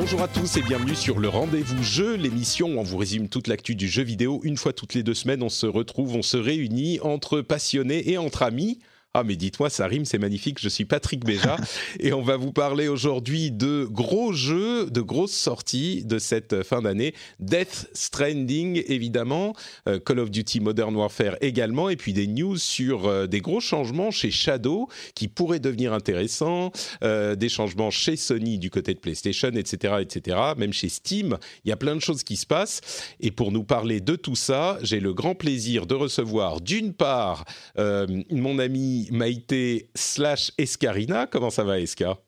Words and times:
Bonjour 0.00 0.22
à 0.22 0.28
tous 0.28 0.56
et 0.56 0.62
bienvenue 0.62 0.94
sur 0.94 1.18
le 1.18 1.28
Rendez-vous 1.28 1.82
Jeu, 1.82 2.14
l'émission 2.14 2.68
où 2.68 2.78
on 2.78 2.82
vous 2.82 2.96
résume 2.96 3.28
toute 3.28 3.48
l'actu 3.48 3.74
du 3.74 3.86
jeu 3.86 4.02
vidéo. 4.02 4.40
Une 4.44 4.56
fois 4.56 4.72
toutes 4.72 4.94
les 4.94 5.02
deux 5.02 5.12
semaines, 5.12 5.42
on 5.42 5.50
se 5.50 5.66
retrouve, 5.66 6.16
on 6.16 6.22
se 6.22 6.38
réunit 6.38 6.98
entre 7.00 7.42
passionnés 7.42 8.10
et 8.10 8.16
entre 8.16 8.42
amis. 8.42 8.78
Ah 9.12 9.24
mais 9.24 9.34
dites-moi, 9.34 9.70
ça 9.70 9.88
rime, 9.88 10.04
c'est 10.04 10.18
magnifique. 10.18 10.60
Je 10.60 10.68
suis 10.68 10.84
Patrick 10.84 11.24
Béja 11.24 11.56
et 11.98 12.12
on 12.12 12.22
va 12.22 12.36
vous 12.36 12.52
parler 12.52 12.86
aujourd'hui 12.86 13.50
de 13.50 13.84
gros 13.90 14.32
jeux, 14.32 14.88
de 14.88 15.00
grosses 15.00 15.32
sorties 15.32 16.04
de 16.04 16.20
cette 16.20 16.62
fin 16.62 16.80
d'année. 16.80 17.12
Death 17.40 17.90
Stranding 17.92 18.84
évidemment, 18.86 19.56
euh, 19.88 19.98
Call 19.98 20.20
of 20.20 20.30
Duty 20.30 20.60
Modern 20.60 20.94
Warfare 20.94 21.34
également, 21.40 21.88
et 21.88 21.96
puis 21.96 22.12
des 22.12 22.28
news 22.28 22.56
sur 22.56 23.08
euh, 23.08 23.26
des 23.26 23.40
gros 23.40 23.58
changements 23.58 24.12
chez 24.12 24.30
Shadow 24.30 24.88
qui 25.16 25.26
pourraient 25.26 25.58
devenir 25.58 25.92
intéressants, 25.92 26.70
euh, 27.02 27.34
des 27.34 27.48
changements 27.48 27.90
chez 27.90 28.14
Sony 28.14 28.58
du 28.58 28.70
côté 28.70 28.94
de 28.94 29.00
PlayStation, 29.00 29.50
etc., 29.50 29.94
etc. 30.02 30.36
Même 30.56 30.72
chez 30.72 30.88
Steam, 30.88 31.36
il 31.64 31.70
y 31.70 31.72
a 31.72 31.76
plein 31.76 31.96
de 31.96 32.00
choses 32.00 32.22
qui 32.22 32.36
se 32.36 32.46
passent. 32.46 32.80
Et 33.18 33.32
pour 33.32 33.50
nous 33.50 33.64
parler 33.64 34.00
de 34.00 34.14
tout 34.14 34.36
ça, 34.36 34.78
j'ai 34.82 35.00
le 35.00 35.12
grand 35.14 35.34
plaisir 35.34 35.88
de 35.88 35.96
recevoir 35.96 36.60
d'une 36.60 36.92
part 36.92 37.44
mon 37.76 38.60
ami 38.60 38.99
Maïté 39.10 39.90
slash 39.94 40.52
Escarina. 40.58 41.26
Comment 41.26 41.50
ça 41.50 41.64
va, 41.64 41.80
Esca 41.80 42.18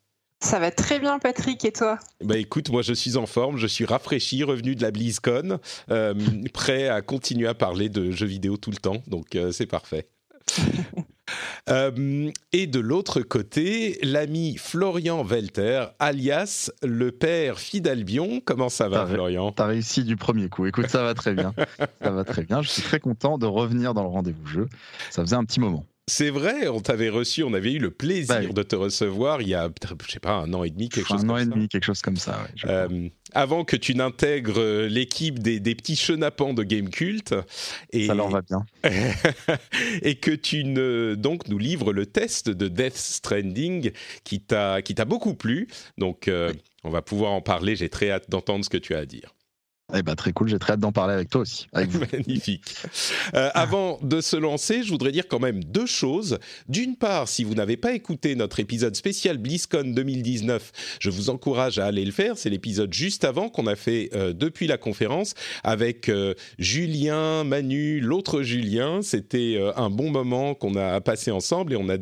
ça 0.42 0.58
va 0.58 0.72
très 0.72 0.98
bien, 0.98 1.20
Patrick, 1.20 1.64
et 1.64 1.70
toi? 1.70 2.00
Bah 2.20 2.36
écoute, 2.36 2.68
moi 2.68 2.82
je 2.82 2.92
suis 2.92 3.16
en 3.16 3.26
forme, 3.26 3.58
je 3.58 3.68
suis 3.68 3.84
rafraîchi, 3.84 4.42
revenu 4.42 4.74
de 4.74 4.82
la 4.82 4.90
BlizzCon, 4.90 5.60
euh, 5.90 6.14
prêt 6.52 6.88
à 6.88 7.00
continuer 7.00 7.46
à 7.46 7.54
parler 7.54 7.88
de 7.88 8.10
jeux 8.10 8.26
vidéo 8.26 8.56
tout 8.56 8.72
le 8.72 8.76
temps, 8.76 9.04
donc 9.06 9.36
euh, 9.36 9.52
c'est 9.52 9.66
parfait. 9.66 10.08
Euh, 11.70 12.30
et 12.52 12.66
de 12.66 12.80
l'autre 12.80 13.20
côté, 13.20 13.98
l'ami 14.02 14.56
Florian 14.58 15.22
Welter, 15.22 15.86
alias 16.00 16.70
le 16.82 17.12
père 17.12 17.60
Fidalbion. 17.60 18.40
Comment 18.44 18.68
ça 18.68 18.88
va, 18.88 19.06
Florian? 19.06 19.52
T'as 19.52 19.66
réussi 19.66 20.02
du 20.02 20.16
premier 20.16 20.48
coup. 20.48 20.66
Écoute, 20.66 20.88
ça 20.88 21.04
va 21.04 21.14
très 21.14 21.34
bien. 21.34 21.54
ça 22.02 22.10
va 22.10 22.24
très 22.24 22.42
bien. 22.42 22.60
Je 22.60 22.68
suis 22.68 22.82
très 22.82 22.98
content 22.98 23.38
de 23.38 23.46
revenir 23.46 23.94
dans 23.94 24.02
le 24.02 24.08
rendez-vous 24.08 24.46
jeu. 24.46 24.68
Ça 25.10 25.22
faisait 25.22 25.36
un 25.36 25.44
petit 25.44 25.60
moment. 25.60 25.86
C'est 26.08 26.30
vrai, 26.30 26.66
on 26.66 26.80
t'avait 26.80 27.08
reçu, 27.08 27.44
on 27.44 27.54
avait 27.54 27.72
eu 27.72 27.78
le 27.78 27.92
plaisir 27.92 28.40
bah 28.48 28.52
de 28.52 28.62
te 28.64 28.74
recevoir 28.74 29.40
il 29.40 29.48
y 29.48 29.54
a, 29.54 29.70
je 30.04 30.12
sais 30.12 30.18
pas, 30.18 30.32
un 30.32 30.52
an 30.52 30.64
et 30.64 30.70
demi, 30.70 30.88
quelque 30.88 31.06
chose 31.06 31.24
un 31.24 31.28
an 31.28 31.36
et 31.36 31.46
demi, 31.46 31.68
quelque 31.68 31.84
chose 31.84 32.02
comme 32.02 32.16
ça. 32.16 32.44
Euh, 32.64 33.08
avant 33.34 33.64
que 33.64 33.76
tu 33.76 33.94
n'intègres 33.94 34.58
euh, 34.60 34.88
l'équipe 34.88 35.38
des, 35.38 35.60
petits 35.60 35.94
chenapans 35.94 36.54
de 36.54 36.64
Game 36.64 36.90
Cult. 36.90 37.34
Et, 37.92 38.08
ça 38.08 38.14
leur 38.14 38.30
va 38.30 38.42
bien. 38.42 38.66
et 40.02 40.16
que 40.16 40.32
tu 40.32 40.64
ne, 40.64 41.14
donc 41.16 41.46
nous 41.46 41.58
livres 41.58 41.92
le 41.92 42.04
test 42.04 42.50
de 42.50 42.66
Death 42.66 42.96
Stranding 42.96 43.92
qui 44.24 44.40
t'a 44.40 45.04
beaucoup 45.06 45.34
plu. 45.34 45.68
Donc 45.98 46.26
euh, 46.26 46.52
on 46.82 46.90
va 46.90 47.02
pouvoir 47.02 47.30
en 47.30 47.42
parler, 47.42 47.76
j'ai 47.76 47.88
très 47.88 48.10
hâte 48.10 48.28
d'entendre 48.28 48.64
ce 48.64 48.70
que 48.70 48.76
tu 48.76 48.96
as 48.96 48.98
à 48.98 49.06
dire. 49.06 49.32
Eh 49.94 50.02
ben, 50.02 50.14
très 50.14 50.32
cool, 50.32 50.48
j'ai 50.48 50.58
très 50.58 50.74
hâte 50.74 50.80
d'en 50.80 50.92
parler 50.92 51.12
avec 51.12 51.28
toi 51.28 51.42
aussi. 51.42 51.66
Magnifique. 51.72 52.74
Euh, 53.34 53.50
avant 53.54 53.98
de 54.02 54.20
se 54.22 54.36
lancer, 54.36 54.82
je 54.82 54.88
voudrais 54.88 55.12
dire 55.12 55.28
quand 55.28 55.38
même 55.38 55.62
deux 55.62 55.86
choses. 55.86 56.38
D'une 56.68 56.96
part, 56.96 57.28
si 57.28 57.44
vous 57.44 57.54
n'avez 57.54 57.76
pas 57.76 57.92
écouté 57.92 58.34
notre 58.34 58.58
épisode 58.60 58.96
spécial 58.96 59.36
BlizzCon 59.36 59.92
2019, 59.94 60.72
je 60.98 61.10
vous 61.10 61.28
encourage 61.28 61.78
à 61.78 61.86
aller 61.86 62.04
le 62.04 62.12
faire. 62.12 62.38
C'est 62.38 62.48
l'épisode 62.48 62.92
juste 62.94 63.24
avant 63.24 63.50
qu'on 63.50 63.66
a 63.66 63.76
fait 63.76 64.08
euh, 64.14 64.32
depuis 64.32 64.66
la 64.66 64.78
conférence 64.78 65.34
avec 65.62 66.08
euh, 66.08 66.34
Julien, 66.58 67.44
Manu, 67.44 68.00
l'autre 68.00 68.42
Julien. 68.42 69.02
C'était 69.02 69.58
un 69.76 69.90
bon 69.90 70.10
moment 70.10 70.54
qu'on 70.54 70.74
a 70.76 71.00
passé 71.00 71.30
ensemble 71.30 71.74
et 71.74 71.76
on 71.76 71.88
a 71.88 71.96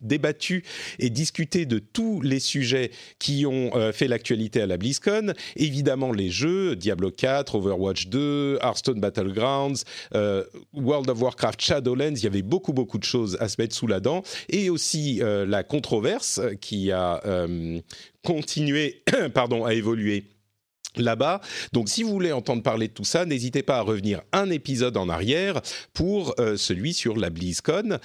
débattu 0.00 0.64
et 0.98 1.10
discuté 1.10 1.66
de 1.66 1.78
tous 1.78 2.20
les 2.20 2.40
sujets 2.40 2.90
qui 3.18 3.44
ont 3.46 3.72
fait 3.92 4.08
l'actualité 4.08 4.60
à 4.60 4.66
la 4.66 4.76
BlizzCon. 4.76 5.34
Évidemment, 5.56 6.12
les 6.12 6.30
jeux, 6.30 6.76
Diablo 6.92 7.10
4, 7.10 7.54
Overwatch 7.54 8.08
2, 8.08 8.58
Hearthstone 8.60 9.00
Battlegrounds, 9.00 9.84
euh, 10.14 10.44
World 10.74 11.08
of 11.08 11.22
Warcraft 11.22 11.62
Shadowlands. 11.62 12.16
Il 12.16 12.24
y 12.24 12.26
avait 12.26 12.42
beaucoup, 12.42 12.74
beaucoup 12.74 12.98
de 12.98 13.04
choses 13.04 13.38
à 13.40 13.48
se 13.48 13.58
mettre 13.58 13.74
sous 13.74 13.86
la 13.86 13.98
dent. 13.98 14.22
Et 14.50 14.68
aussi 14.68 15.22
euh, 15.22 15.46
la 15.46 15.62
controverse 15.62 16.38
qui 16.60 16.92
a 16.92 17.22
euh, 17.24 17.80
continué 18.22 19.02
pardon, 19.34 19.64
à 19.64 19.72
évoluer 19.72 20.24
là-bas. 20.96 21.40
Donc 21.72 21.88
si 21.88 22.02
vous 22.02 22.10
voulez 22.10 22.32
entendre 22.32 22.62
parler 22.62 22.88
de 22.88 22.92
tout 22.92 23.04
ça, 23.04 23.24
n'hésitez 23.24 23.62
pas 23.62 23.78
à 23.78 23.80
revenir 23.80 24.20
un 24.32 24.50
épisode 24.50 24.98
en 24.98 25.08
arrière 25.08 25.62
pour 25.94 26.34
celui 26.56 26.92
sur 26.92 27.16
la 27.16 27.30
BlizzCon. 27.30 27.98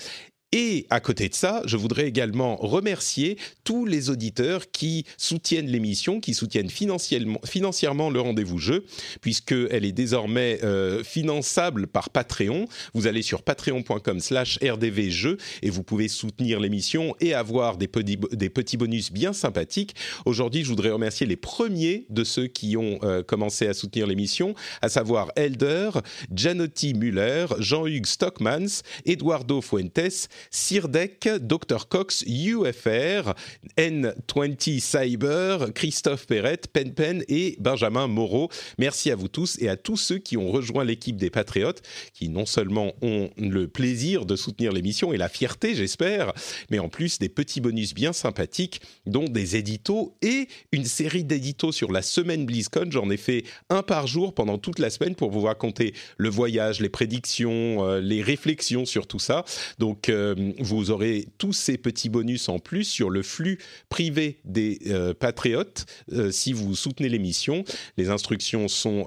Et 0.53 0.85
à 0.89 1.01
côté 1.01 1.27
de 1.27 1.35
ça, 1.35 1.61
je 1.65 1.75
voudrais 1.75 2.07
également 2.07 2.55
remercier 2.55 3.37
tous 3.65 3.85
les 3.85 4.09
auditeurs 4.09 4.71
qui 4.71 5.05
soutiennent 5.17 5.67
l'émission, 5.67 6.21
qui 6.21 6.33
soutiennent 6.33 6.69
financièrement, 6.69 8.09
le 8.09 8.21
rendez-vous 8.21 8.57
jeu, 8.57 8.85
puisqu'elle 9.19 9.83
est 9.83 9.91
désormais 9.91 10.59
euh, 10.63 11.03
finançable 11.03 11.87
par 11.87 12.09
Patreon. 12.11 12.69
Vous 12.93 13.07
allez 13.07 13.23
sur 13.23 13.41
patreon.com 13.41 14.21
slash 14.21 14.57
rdvjeux 14.63 15.35
et 15.63 15.69
vous 15.69 15.83
pouvez 15.83 16.07
soutenir 16.07 16.61
l'émission 16.61 17.13
et 17.19 17.33
avoir 17.33 17.75
des 17.75 17.89
petits, 17.89 18.17
des 18.31 18.49
petits 18.49 18.77
bonus 18.77 19.11
bien 19.11 19.33
sympathiques. 19.33 19.95
Aujourd'hui, 20.23 20.63
je 20.63 20.69
voudrais 20.69 20.91
remercier 20.91 21.27
les 21.27 21.35
premiers 21.35 22.05
de 22.09 22.23
ceux 22.23 22.47
qui 22.47 22.77
ont 22.77 22.99
euh, 23.03 23.21
commencé 23.21 23.67
à 23.67 23.73
soutenir 23.73 24.07
l'émission, 24.07 24.55
à 24.81 24.87
savoir 24.87 25.29
Elder, 25.35 25.89
Janotti 26.33 26.93
Muller, 26.93 27.47
Jean-Hugues 27.59 28.05
Stockmans, 28.05 28.81
Eduardo 29.05 29.61
Fuentes, 29.61 30.29
Sirdec, 30.51 31.29
Dr 31.41 31.87
Cox, 31.87 32.23
UFR, 32.27 33.33
N20 33.77 34.79
Cyber, 34.79 35.73
Christophe 35.73 36.27
Perret, 36.27 36.61
Penpen 36.71 37.23
et 37.27 37.55
Benjamin 37.59 38.07
Moreau. 38.07 38.49
Merci 38.77 39.11
à 39.11 39.15
vous 39.15 39.27
tous 39.27 39.57
et 39.59 39.69
à 39.69 39.77
tous 39.77 39.97
ceux 39.97 40.17
qui 40.17 40.37
ont 40.37 40.51
rejoint 40.51 40.83
l'équipe 40.83 41.17
des 41.17 41.29
Patriotes, 41.29 41.81
qui 42.13 42.29
non 42.29 42.45
seulement 42.45 42.93
ont 43.01 43.29
le 43.37 43.67
plaisir 43.67 44.25
de 44.25 44.35
soutenir 44.35 44.71
l'émission 44.71 45.13
et 45.13 45.17
la 45.17 45.29
fierté, 45.29 45.75
j'espère, 45.75 46.33
mais 46.69 46.79
en 46.79 46.89
plus 46.89 47.19
des 47.19 47.29
petits 47.29 47.61
bonus 47.61 47.93
bien 47.93 48.13
sympathiques, 48.13 48.81
dont 49.05 49.25
des 49.25 49.55
éditos 49.55 50.15
et 50.21 50.47
une 50.71 50.85
série 50.85 51.23
d'éditos 51.23 51.71
sur 51.71 51.91
la 51.91 52.01
semaine 52.01 52.45
BlizzCon. 52.45 52.87
J'en 52.89 53.09
ai 53.09 53.17
fait 53.17 53.43
un 53.69 53.83
par 53.83 54.07
jour 54.07 54.33
pendant 54.33 54.57
toute 54.57 54.79
la 54.79 54.89
semaine 54.89 55.15
pour 55.15 55.31
vous 55.31 55.41
raconter 55.41 55.93
le 56.17 56.29
voyage, 56.29 56.79
les 56.79 56.89
prédictions, 56.89 57.85
euh, 57.85 57.99
les 57.99 58.21
réflexions 58.21 58.85
sur 58.85 59.07
tout 59.07 59.19
ça. 59.19 59.45
Donc, 59.79 60.09
euh, 60.09 60.26
euh, 60.35 60.53
vous 60.59 60.91
aurez 60.91 61.27
tous 61.37 61.53
ces 61.53 61.77
petits 61.77 62.09
bonus 62.09 62.49
en 62.49 62.59
plus 62.59 62.83
sur 62.83 63.09
le 63.09 63.23
flux 63.23 63.59
privé 63.89 64.39
des 64.45 64.79
euh, 64.87 65.13
patriotes 65.13 65.85
euh, 66.11 66.31
si 66.31 66.53
vous 66.53 66.75
soutenez 66.75 67.09
l'émission. 67.09 67.63
Les 67.97 68.09
instructions 68.09 68.67
sont 68.67 69.05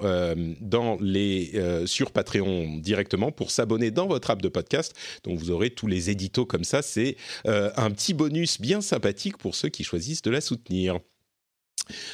dans 0.59 0.97
les, 0.99 1.51
sur 1.85 2.11
Patreon 2.11 2.77
directement 2.77 3.31
pour 3.31 3.51
s'abonner 3.51 3.91
dans 3.91 4.07
votre 4.07 4.29
app 4.31 4.41
de 4.41 4.49
podcast. 4.49 4.93
Donc 5.23 5.39
vous 5.39 5.51
aurez 5.51 5.69
tous 5.69 5.87
les 5.87 6.09
éditos 6.09 6.45
comme 6.45 6.63
ça. 6.63 6.81
C'est 6.81 7.15
un 7.45 7.91
petit 7.91 8.13
bonus 8.13 8.59
bien 8.59 8.81
sympathique 8.81 9.37
pour 9.37 9.55
ceux 9.55 9.69
qui 9.69 9.83
choisissent 9.83 10.21
de 10.21 10.31
la 10.31 10.41
soutenir. 10.41 10.99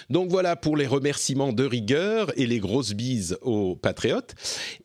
Donc 0.10 0.30
voilà 0.30 0.56
pour 0.56 0.78
les 0.78 0.88
remerciements 0.88 1.54
de 1.54 1.64
rigueur 1.64 2.32
et 2.38 2.46
les 2.46 2.60
grosses 2.60 2.94
bises 2.94 3.38
aux 3.42 3.76
patriotes. 3.76 4.36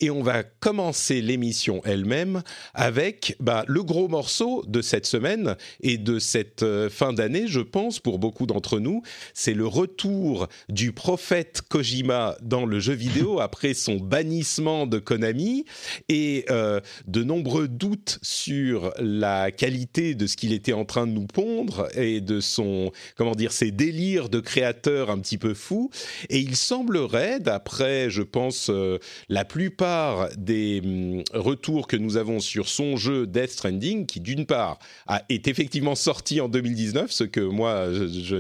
Et 0.01 0.11
on 0.11 0.23
va 0.23 0.43
commencer 0.43 1.23
l'émission 1.23 1.81
elle-même 1.85 2.43
avec 2.75 3.37
bah, 3.41 3.65
le 3.69 3.83
gros 3.83 4.09
morceau 4.09 4.65
de 4.67 4.83
cette 4.83 5.07
semaine 5.07 5.57
et 5.81 5.99
de 5.99 6.19
cette 6.19 6.63
euh, 6.63 6.91
fin 6.91 7.13
d'année, 7.13 7.47
je 7.47 7.61
pense, 7.61 7.99
pour 7.99 8.19
beaucoup 8.19 8.47
d'entre 8.47 8.79
nous. 8.79 9.03
C'est 9.35 9.55
le 9.55 9.67
retour 9.67 10.49
du 10.69 10.93
prophète 10.93 11.63
Kojima 11.69 12.37
dans 12.43 12.67
le 12.67 12.81
jeu 12.81 12.95
vidéo 12.95 13.41
après 13.41 13.75
son 13.75 13.97
bannissement 13.97 14.87
de 14.87 14.99
Konami 14.99 15.65
et 16.09 16.45
euh, 16.51 16.81
de 17.07 17.23
nombreux 17.23 17.69
doutes 17.69 18.19
sur 18.23 18.93
la 18.99 19.51
qualité 19.51 20.15
de 20.15 20.27
ce 20.27 20.37
qu'il 20.37 20.53
était 20.53 20.73
en 20.73 20.85
train 20.85 21.07
de 21.07 21.13
nous 21.13 21.27
pondre 21.27 21.89
et 21.97 22.21
de 22.21 22.41
son, 22.41 22.93
comment 23.17 23.35
dire, 23.35 23.53
ses 23.53 23.71
délires 23.71 24.29
de 24.29 24.41
créateur 24.41 24.82
un 24.89 25.19
petit 25.19 25.39
peu 25.39 25.55
fou. 25.55 25.91
Et 26.29 26.39
il 26.39 26.57
semblerait, 26.57 27.41
d'après, 27.41 28.11
je 28.11 28.23
pense, 28.23 28.71
euh, 28.71 28.99
la 29.29 29.45
plupart 29.45 30.29
des 30.37 30.81
hum, 30.85 31.23
retours 31.33 31.87
que 31.87 31.97
nous 31.97 32.17
avons 32.17 32.41
sur 32.41 32.69
son 32.69 32.97
jeu 32.97 33.27
Death 33.27 33.51
Stranding, 33.51 34.07
qui 34.07 34.21
d'une 34.21 34.47
part 34.47 34.79
a, 35.07 35.23
est 35.29 35.49
effectivement 35.49 35.95
sorti 35.95 36.41
en 36.41 36.49
2019, 36.49 37.11
ce 37.11 37.25
que 37.25 37.41
moi, 37.41 37.93
je, 37.93 38.37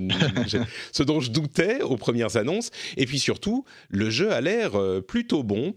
ce 0.92 1.02
dont 1.02 1.20
je 1.20 1.30
doutais 1.30 1.82
aux 1.82 1.96
premières 1.96 2.36
annonces, 2.36 2.70
et 2.96 3.06
puis 3.06 3.18
surtout, 3.18 3.64
le 3.88 4.10
jeu 4.10 4.32
a 4.32 4.40
l'air 4.40 4.72
plutôt 5.06 5.42
bon, 5.42 5.74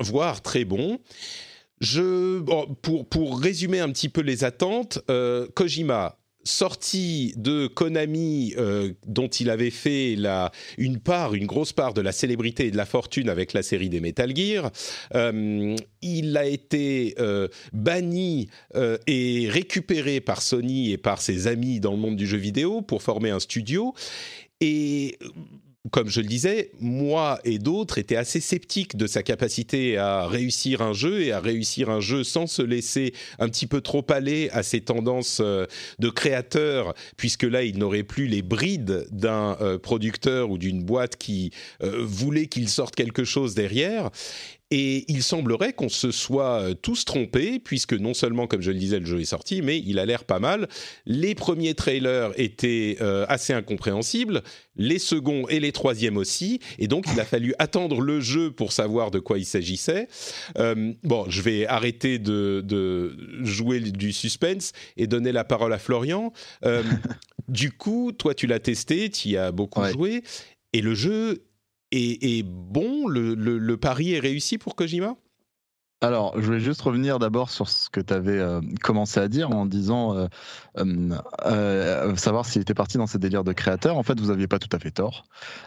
voire 0.00 0.42
très 0.42 0.64
bon. 0.64 0.98
Je, 1.80 2.40
pour, 2.82 3.06
pour 3.08 3.40
résumer 3.40 3.80
un 3.80 3.90
petit 3.90 4.08
peu 4.08 4.20
les 4.20 4.44
attentes, 4.44 5.00
euh, 5.10 5.46
Kojima, 5.54 6.18
sorti 6.44 7.34
de 7.36 7.66
Konami, 7.66 8.54
euh, 8.58 8.92
dont 9.06 9.28
il 9.28 9.50
avait 9.50 9.70
fait 9.70 10.14
la, 10.16 10.52
une 10.78 10.98
part, 10.98 11.34
une 11.34 11.46
grosse 11.46 11.72
part 11.72 11.94
de 11.94 12.00
la 12.00 12.12
célébrité 12.12 12.66
et 12.66 12.70
de 12.70 12.76
la 12.76 12.86
fortune 12.86 13.28
avec 13.28 13.52
la 13.52 13.62
série 13.62 13.88
des 13.88 14.00
Metal 14.00 14.34
Gear, 14.36 14.70
euh, 15.14 15.76
il 16.02 16.36
a 16.36 16.46
été 16.46 17.14
banni 17.72 18.48
et 19.06 19.48
récupéré 19.48 20.20
par 20.20 20.42
Sony 20.42 20.92
et 20.92 20.98
par 20.98 21.20
ses 21.20 21.46
amis 21.46 21.80
dans 21.80 21.92
le 21.92 21.98
monde 21.98 22.16
du 22.16 22.26
jeu 22.26 22.36
vidéo 22.36 22.82
pour 22.82 23.02
former 23.02 23.30
un 23.30 23.40
studio. 23.40 23.94
Et 24.60 25.18
comme 25.90 26.08
je 26.08 26.20
le 26.20 26.26
disais, 26.26 26.70
moi 26.80 27.38
et 27.44 27.58
d'autres 27.58 27.98
étaient 27.98 28.16
assez 28.16 28.40
sceptiques 28.40 28.96
de 28.96 29.06
sa 29.06 29.22
capacité 29.22 29.98
à 29.98 30.26
réussir 30.26 30.80
un 30.80 30.94
jeu 30.94 31.20
et 31.20 31.32
à 31.32 31.40
réussir 31.40 31.90
un 31.90 32.00
jeu 32.00 32.24
sans 32.24 32.46
se 32.46 32.62
laisser 32.62 33.12
un 33.38 33.48
petit 33.48 33.66
peu 33.66 33.82
trop 33.82 34.04
aller 34.08 34.48
à 34.52 34.62
ses 34.62 34.80
tendances 34.80 35.40
euh, 35.42 35.66
de 35.98 36.08
créateur, 36.08 36.94
puisque 37.18 37.42
là, 37.42 37.64
il 37.64 37.78
n'aurait 37.78 38.02
plus 38.02 38.26
les 38.26 38.40
brides 38.40 39.06
d'un 39.10 39.58
euh, 39.60 39.78
producteur 39.78 40.50
ou 40.50 40.56
d'une 40.56 40.82
boîte 40.82 41.16
qui 41.16 41.50
euh, 41.82 41.98
voulait 42.00 42.46
qu'il 42.46 42.70
sorte 42.70 42.94
quelque 42.94 43.24
chose 43.24 43.54
derrière. 43.54 44.10
Et 44.70 45.04
il 45.08 45.22
semblerait 45.22 45.74
qu'on 45.74 45.90
se 45.90 46.10
soit 46.10 46.60
euh, 46.60 46.74
tous 46.74 47.04
trompés, 47.04 47.58
puisque 47.58 47.92
non 47.92 48.14
seulement, 48.14 48.46
comme 48.46 48.62
je 48.62 48.70
le 48.70 48.78
disais, 48.78 48.98
le 48.98 49.04
jeu 49.04 49.20
est 49.20 49.26
sorti, 49.26 49.60
mais 49.60 49.78
il 49.78 49.98
a 49.98 50.06
l'air 50.06 50.24
pas 50.24 50.38
mal. 50.38 50.68
Les 51.04 51.34
premiers 51.34 51.74
trailers 51.74 52.32
étaient 52.36 52.96
euh, 53.00 53.26
assez 53.28 53.52
incompréhensibles, 53.52 54.42
les 54.76 54.98
seconds 54.98 55.46
et 55.48 55.60
les 55.60 55.70
troisièmes 55.70 56.16
aussi, 56.16 56.60
et 56.78 56.88
donc 56.88 57.04
il 57.12 57.20
a 57.20 57.24
fallu 57.24 57.54
attendre 57.58 58.00
le 58.00 58.20
jeu 58.20 58.50
pour 58.50 58.72
savoir 58.72 59.10
de 59.10 59.18
quoi 59.18 59.38
il 59.38 59.44
s'agissait. 59.44 60.08
Euh, 60.58 60.94
bon, 61.02 61.26
je 61.28 61.42
vais 61.42 61.66
arrêter 61.66 62.18
de, 62.18 63.16
jouer 63.42 63.80
du 63.80 64.12
suspense 64.12 64.72
et 64.96 65.06
donner 65.06 65.32
la 65.32 65.44
parole 65.44 65.72
à 65.72 65.78
Florian. 65.78 66.32
du 67.48 67.70
coup, 67.70 68.12
toi, 68.12 68.34
tu 68.34 68.46
l'as 68.46 68.60
testé, 68.60 69.10
tu 69.10 69.28
y 69.28 69.36
as 69.36 69.52
beaucoup 69.52 69.84
joué, 69.84 70.22
et 70.72 70.80
le 70.80 70.94
jeu 70.94 71.44
est, 71.90 72.42
bon 72.44 73.06
le, 73.06 73.76
pari 73.76 74.12
est 74.12 74.20
réussi 74.20 74.58
pour 74.58 74.76
Kojima? 74.76 75.16
Alors, 76.04 76.38
je 76.38 76.44
voulais 76.44 76.60
juste 76.60 76.82
revenir 76.82 77.18
d'abord 77.18 77.48
sur 77.48 77.66
ce 77.70 77.88
que 77.88 78.00
tu 78.00 78.12
avais 78.12 78.38
euh, 78.38 78.60
commencé 78.82 79.20
à 79.20 79.28
dire 79.28 79.50
en 79.52 79.64
disant 79.64 80.14
euh, 80.14 80.28
euh, 81.46 82.14
savoir 82.16 82.44
s'il 82.44 82.60
était 82.60 82.74
parti 82.74 82.98
dans 82.98 83.06
ces 83.06 83.18
délires 83.18 83.42
de 83.42 83.54
créateur. 83.54 83.96
En 83.96 84.02
fait, 84.02 84.20
vous 84.20 84.26
n'aviez 84.26 84.46
pas 84.46 84.58
tout 84.58 84.68
à 84.72 84.78
fait 84.78 84.90
tort. 84.90 85.24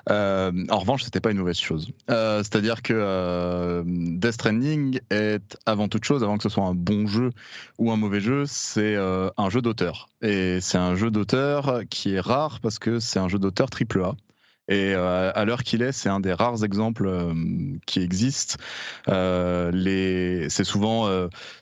en 0.07 0.79
revanche, 0.79 1.03
c'était 1.03 1.21
pas 1.21 1.31
une 1.31 1.39
mauvaise 1.39 1.57
chose. 1.57 1.91
C'est-à-dire 2.07 2.83
que 2.83 3.83
Death 3.85 4.33
Stranding 4.33 4.99
est 5.09 5.57
avant 5.65 5.87
toute 5.87 6.03
chose, 6.03 6.23
avant 6.23 6.37
que 6.37 6.43
ce 6.43 6.49
soit 6.49 6.65
un 6.65 6.75
bon 6.75 7.07
jeu 7.07 7.31
ou 7.79 7.91
un 7.91 7.97
mauvais 7.97 8.19
jeu, 8.19 8.45
c'est 8.45 8.95
un 8.95 9.49
jeu 9.49 9.63
d'auteur. 9.63 10.09
Et 10.21 10.59
c'est 10.61 10.77
un 10.77 10.95
jeu 10.95 11.09
d'auteur 11.09 11.81
qui 11.89 12.13
est 12.13 12.19
rare 12.19 12.59
parce 12.61 12.77
que 12.77 12.99
c'est 12.99 13.17
un 13.17 13.27
jeu 13.27 13.39
d'auteur 13.39 13.71
triple 13.71 14.03
A. 14.03 14.13
Et 14.69 14.93
euh, 14.93 15.31
à 15.33 15.45
l'heure 15.45 15.63
qu'il 15.63 15.81
est, 15.81 15.93
c'est 15.93 16.09
un 16.09 16.19
des 16.19 16.33
rares 16.33 16.63
exemples 16.63 17.07
euh, 17.07 17.33
qui 17.85 18.01
existent. 18.01 18.57
Euh, 19.07 19.71
les... 19.71 20.49
C'est 20.49 20.65
souvent 20.65 21.07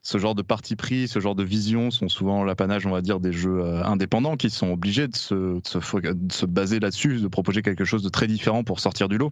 ce 0.01 0.17
genre 0.17 0.35
de 0.35 0.41
parti 0.41 0.75
pris, 0.75 1.07
ce 1.07 1.19
genre 1.19 1.35
de 1.35 1.43
vision 1.43 1.91
sont 1.91 2.09
souvent 2.09 2.43
l'apanage, 2.43 2.85
on 2.85 2.91
va 2.91 3.01
dire, 3.01 3.19
des 3.19 3.31
jeux 3.31 3.63
indépendants 3.85 4.37
qui 4.37 4.49
sont 4.49 4.71
obligés 4.71 5.07
de 5.07 5.15
se, 5.15 5.35
de 5.35 5.61
se, 5.67 5.97
de 5.99 6.31
se 6.31 6.45
baser 6.45 6.79
là-dessus, 6.79 7.19
de 7.19 7.27
proposer 7.27 7.61
quelque 7.61 7.85
chose 7.85 8.03
de 8.03 8.09
très 8.09 8.27
différent 8.27 8.63
pour 8.63 8.79
sortir 8.79 9.07
du 9.09 9.17
lot 9.17 9.31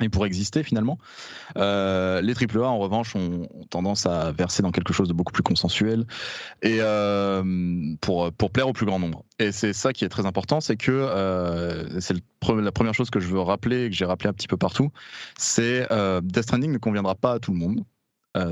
et 0.00 0.08
pour 0.08 0.26
exister 0.26 0.62
finalement. 0.62 0.98
Euh, 1.56 2.20
les 2.20 2.34
AAA 2.34 2.66
en 2.66 2.78
revanche 2.78 3.16
ont, 3.16 3.48
tendance 3.70 4.06
à 4.06 4.32
verser 4.32 4.62
dans 4.62 4.72
quelque 4.72 4.92
chose 4.92 5.08
de 5.08 5.12
beaucoup 5.12 5.32
plus 5.32 5.42
consensuel 5.42 6.06
et 6.62 6.78
euh, 6.80 7.94
pour 8.00 8.32
pour 8.32 8.50
plaire 8.50 8.68
au 8.68 8.72
plus 8.72 8.86
grand 8.86 8.98
nombre. 8.98 9.24
Et 9.38 9.52
c'est 9.52 9.72
ça 9.72 9.92
qui 9.92 10.04
est 10.04 10.08
très 10.08 10.26
important, 10.26 10.60
c'est 10.60 10.76
que 10.76 10.90
euh, 10.90 12.00
c'est 12.00 12.14
la 12.14 12.72
première 12.72 12.94
chose 12.94 13.10
que 13.10 13.20
je 13.20 13.28
veux 13.28 13.40
rappeler 13.40 13.84
et 13.84 13.90
que 13.90 13.96
j'ai 13.96 14.04
rappelé 14.04 14.28
un 14.28 14.32
petit 14.32 14.48
peu 14.48 14.56
partout, 14.56 14.90
c'est 15.38 15.86
euh, 15.92 16.20
Death 16.22 16.44
Stranding 16.44 16.72
ne 16.72 16.78
conviendra 16.78 17.14
pas 17.14 17.34
à 17.34 17.38
tout 17.38 17.52
le 17.52 17.58
monde. 17.58 17.84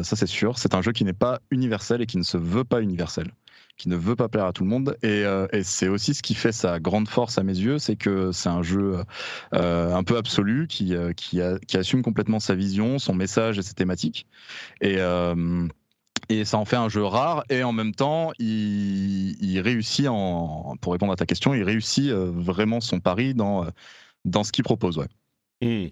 Ça 0.03 0.17
c'est 0.17 0.27
sûr. 0.27 0.59
C'est 0.59 0.75
un 0.75 0.83
jeu 0.83 0.91
qui 0.91 1.05
n'est 1.05 1.13
pas 1.13 1.41
universel 1.53 2.03
et 2.03 2.07
qui 2.07 2.19
ne 2.19 2.25
se 2.25 2.37
veut 2.37 2.65
pas 2.65 2.83
universel 2.83 3.31
qui 3.79 3.89
ne 3.89 3.97
veut 3.97 4.17
pas 4.17 4.29
plaire 4.29 4.45
à 4.45 4.53
tout 4.53 4.65
le 4.65 4.69
monde. 4.69 4.99
Et, 5.03 5.25
euh, 5.25 5.47
et 5.53 5.63
c'est 5.63 5.89
aussi 5.89 6.13
ce 6.13 6.23
qui 6.23 6.35
fait 6.35 6.53
sa 6.53 6.81
grande 6.81 7.09
force 7.09 7.39
à 7.39 7.43
mes 7.43 7.57
yeux, 7.57 7.79
c'est 7.79 7.97
que 7.97 8.33
c'est 8.33 8.49
un 8.49 8.63
jeu 8.63 9.05
euh, 9.55 9.95
un 9.95 10.03
peu 10.03 10.17
absolu 10.19 10.67
qui, 10.67 10.95
euh, 10.95 11.13
qui, 11.13 11.41
qui, 11.67 11.77
assume 11.77 12.03
complètement 12.03 12.41
sa 12.41 12.55
vision, 12.55 12.99
son 12.99 13.15
message 13.15 13.59
et 13.59 13.63
ses 13.63 13.75
thématiques. 13.75 14.27
Et, 14.81 14.99
et 16.29 16.45
ça 16.45 16.59
en 16.59 16.65
fait 16.65 16.77
un 16.77 16.89
jeu 16.89 17.05
rare 17.05 17.45
et 17.49 17.63
en 17.63 17.73
même 17.73 17.95
temps, 17.95 18.33
il, 18.39 19.43
il 19.43 19.61
réussit, 19.61 20.09
en, 20.09 20.77
pour 20.81 20.93
répondre 20.93 21.13
à 21.13 21.17
ta 21.17 21.25
question, 21.25 21.55
il 21.55 21.63
réussit 21.63 22.11
vraiment 22.11 22.81
son 22.81 23.01
pari 23.01 23.35
dans, 23.35 23.67
dans 24.25 24.45
ce 24.45 24.53
qu'il 24.53 24.65
propose. 24.65 24.99
Ouais. 24.99 25.09
Mmh. 25.61 25.87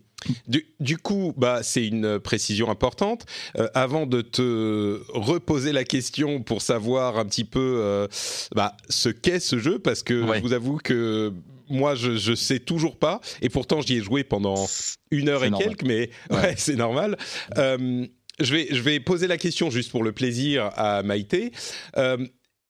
Du, 0.80 0.98
coup, 0.98 1.32
bah, 1.36 1.62
c'est 1.62 1.86
une 1.86 2.18
précision 2.18 2.70
importante. 2.70 3.26
Euh, 3.58 3.68
avant 3.74 4.06
de 4.06 4.22
te 4.22 5.00
reposer 5.08 5.72
la 5.72 5.84
question 5.84 6.42
pour 6.42 6.62
savoir 6.62 7.18
un 7.18 7.26
petit 7.26 7.44
peu 7.44 7.76
euh, 7.78 8.08
bah, 8.54 8.76
ce 8.88 9.08
qu'est 9.08 9.40
ce 9.40 9.58
jeu, 9.58 9.78
parce 9.78 10.02
que 10.02 10.26
je 10.34 10.40
vous 10.40 10.52
avoue 10.52 10.78
que 10.78 11.32
moi, 11.68 11.94
je, 11.94 12.30
ne 12.30 12.34
sais 12.34 12.60
toujours 12.60 12.96
pas, 12.96 13.20
et 13.42 13.48
pourtant 13.48 13.80
j'y 13.80 13.96
ai 13.96 14.00
joué 14.00 14.24
pendant 14.24 14.66
une 15.10 15.28
heure 15.28 15.44
et 15.44 15.50
quelques, 15.50 15.82
mais 15.82 16.10
ouais, 16.30 16.54
c'est 16.56 16.76
normal. 16.76 17.16
Euh, 17.58 18.06
je, 18.40 18.54
vais, 18.54 18.68
je 18.70 18.80
vais 18.80 19.00
poser 19.00 19.26
la 19.26 19.36
question 19.36 19.70
juste 19.70 19.90
pour 19.90 20.02
le 20.02 20.12
plaisir 20.12 20.70
à 20.76 21.02
Maïté. 21.02 21.52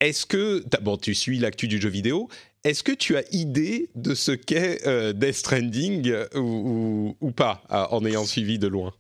Est-ce 0.01 0.27
que, 0.27 0.63
bon, 0.83 0.99
tu 0.99 1.15
suis 1.15 1.39
l'actu 1.39 1.69
du 1.69 1.81
jeu 1.81 1.89
vidéo, 1.89 2.29
est-ce 2.67 2.83
que 2.83 2.93
tu 2.93 3.17
as 3.17 3.23
idée 3.33 3.91
de 3.95 4.15
ce 4.15 4.33
qu'est 4.33 4.87
euh, 4.87 5.13
Death 5.13 5.35
Stranding 5.35 6.11
euh, 6.11 6.27
ou, 6.35 7.31
pas, 7.31 7.63
en 7.71 8.05
ayant 8.05 8.25
suivi 8.25 8.59
de 8.59 8.67
loin? 8.67 8.93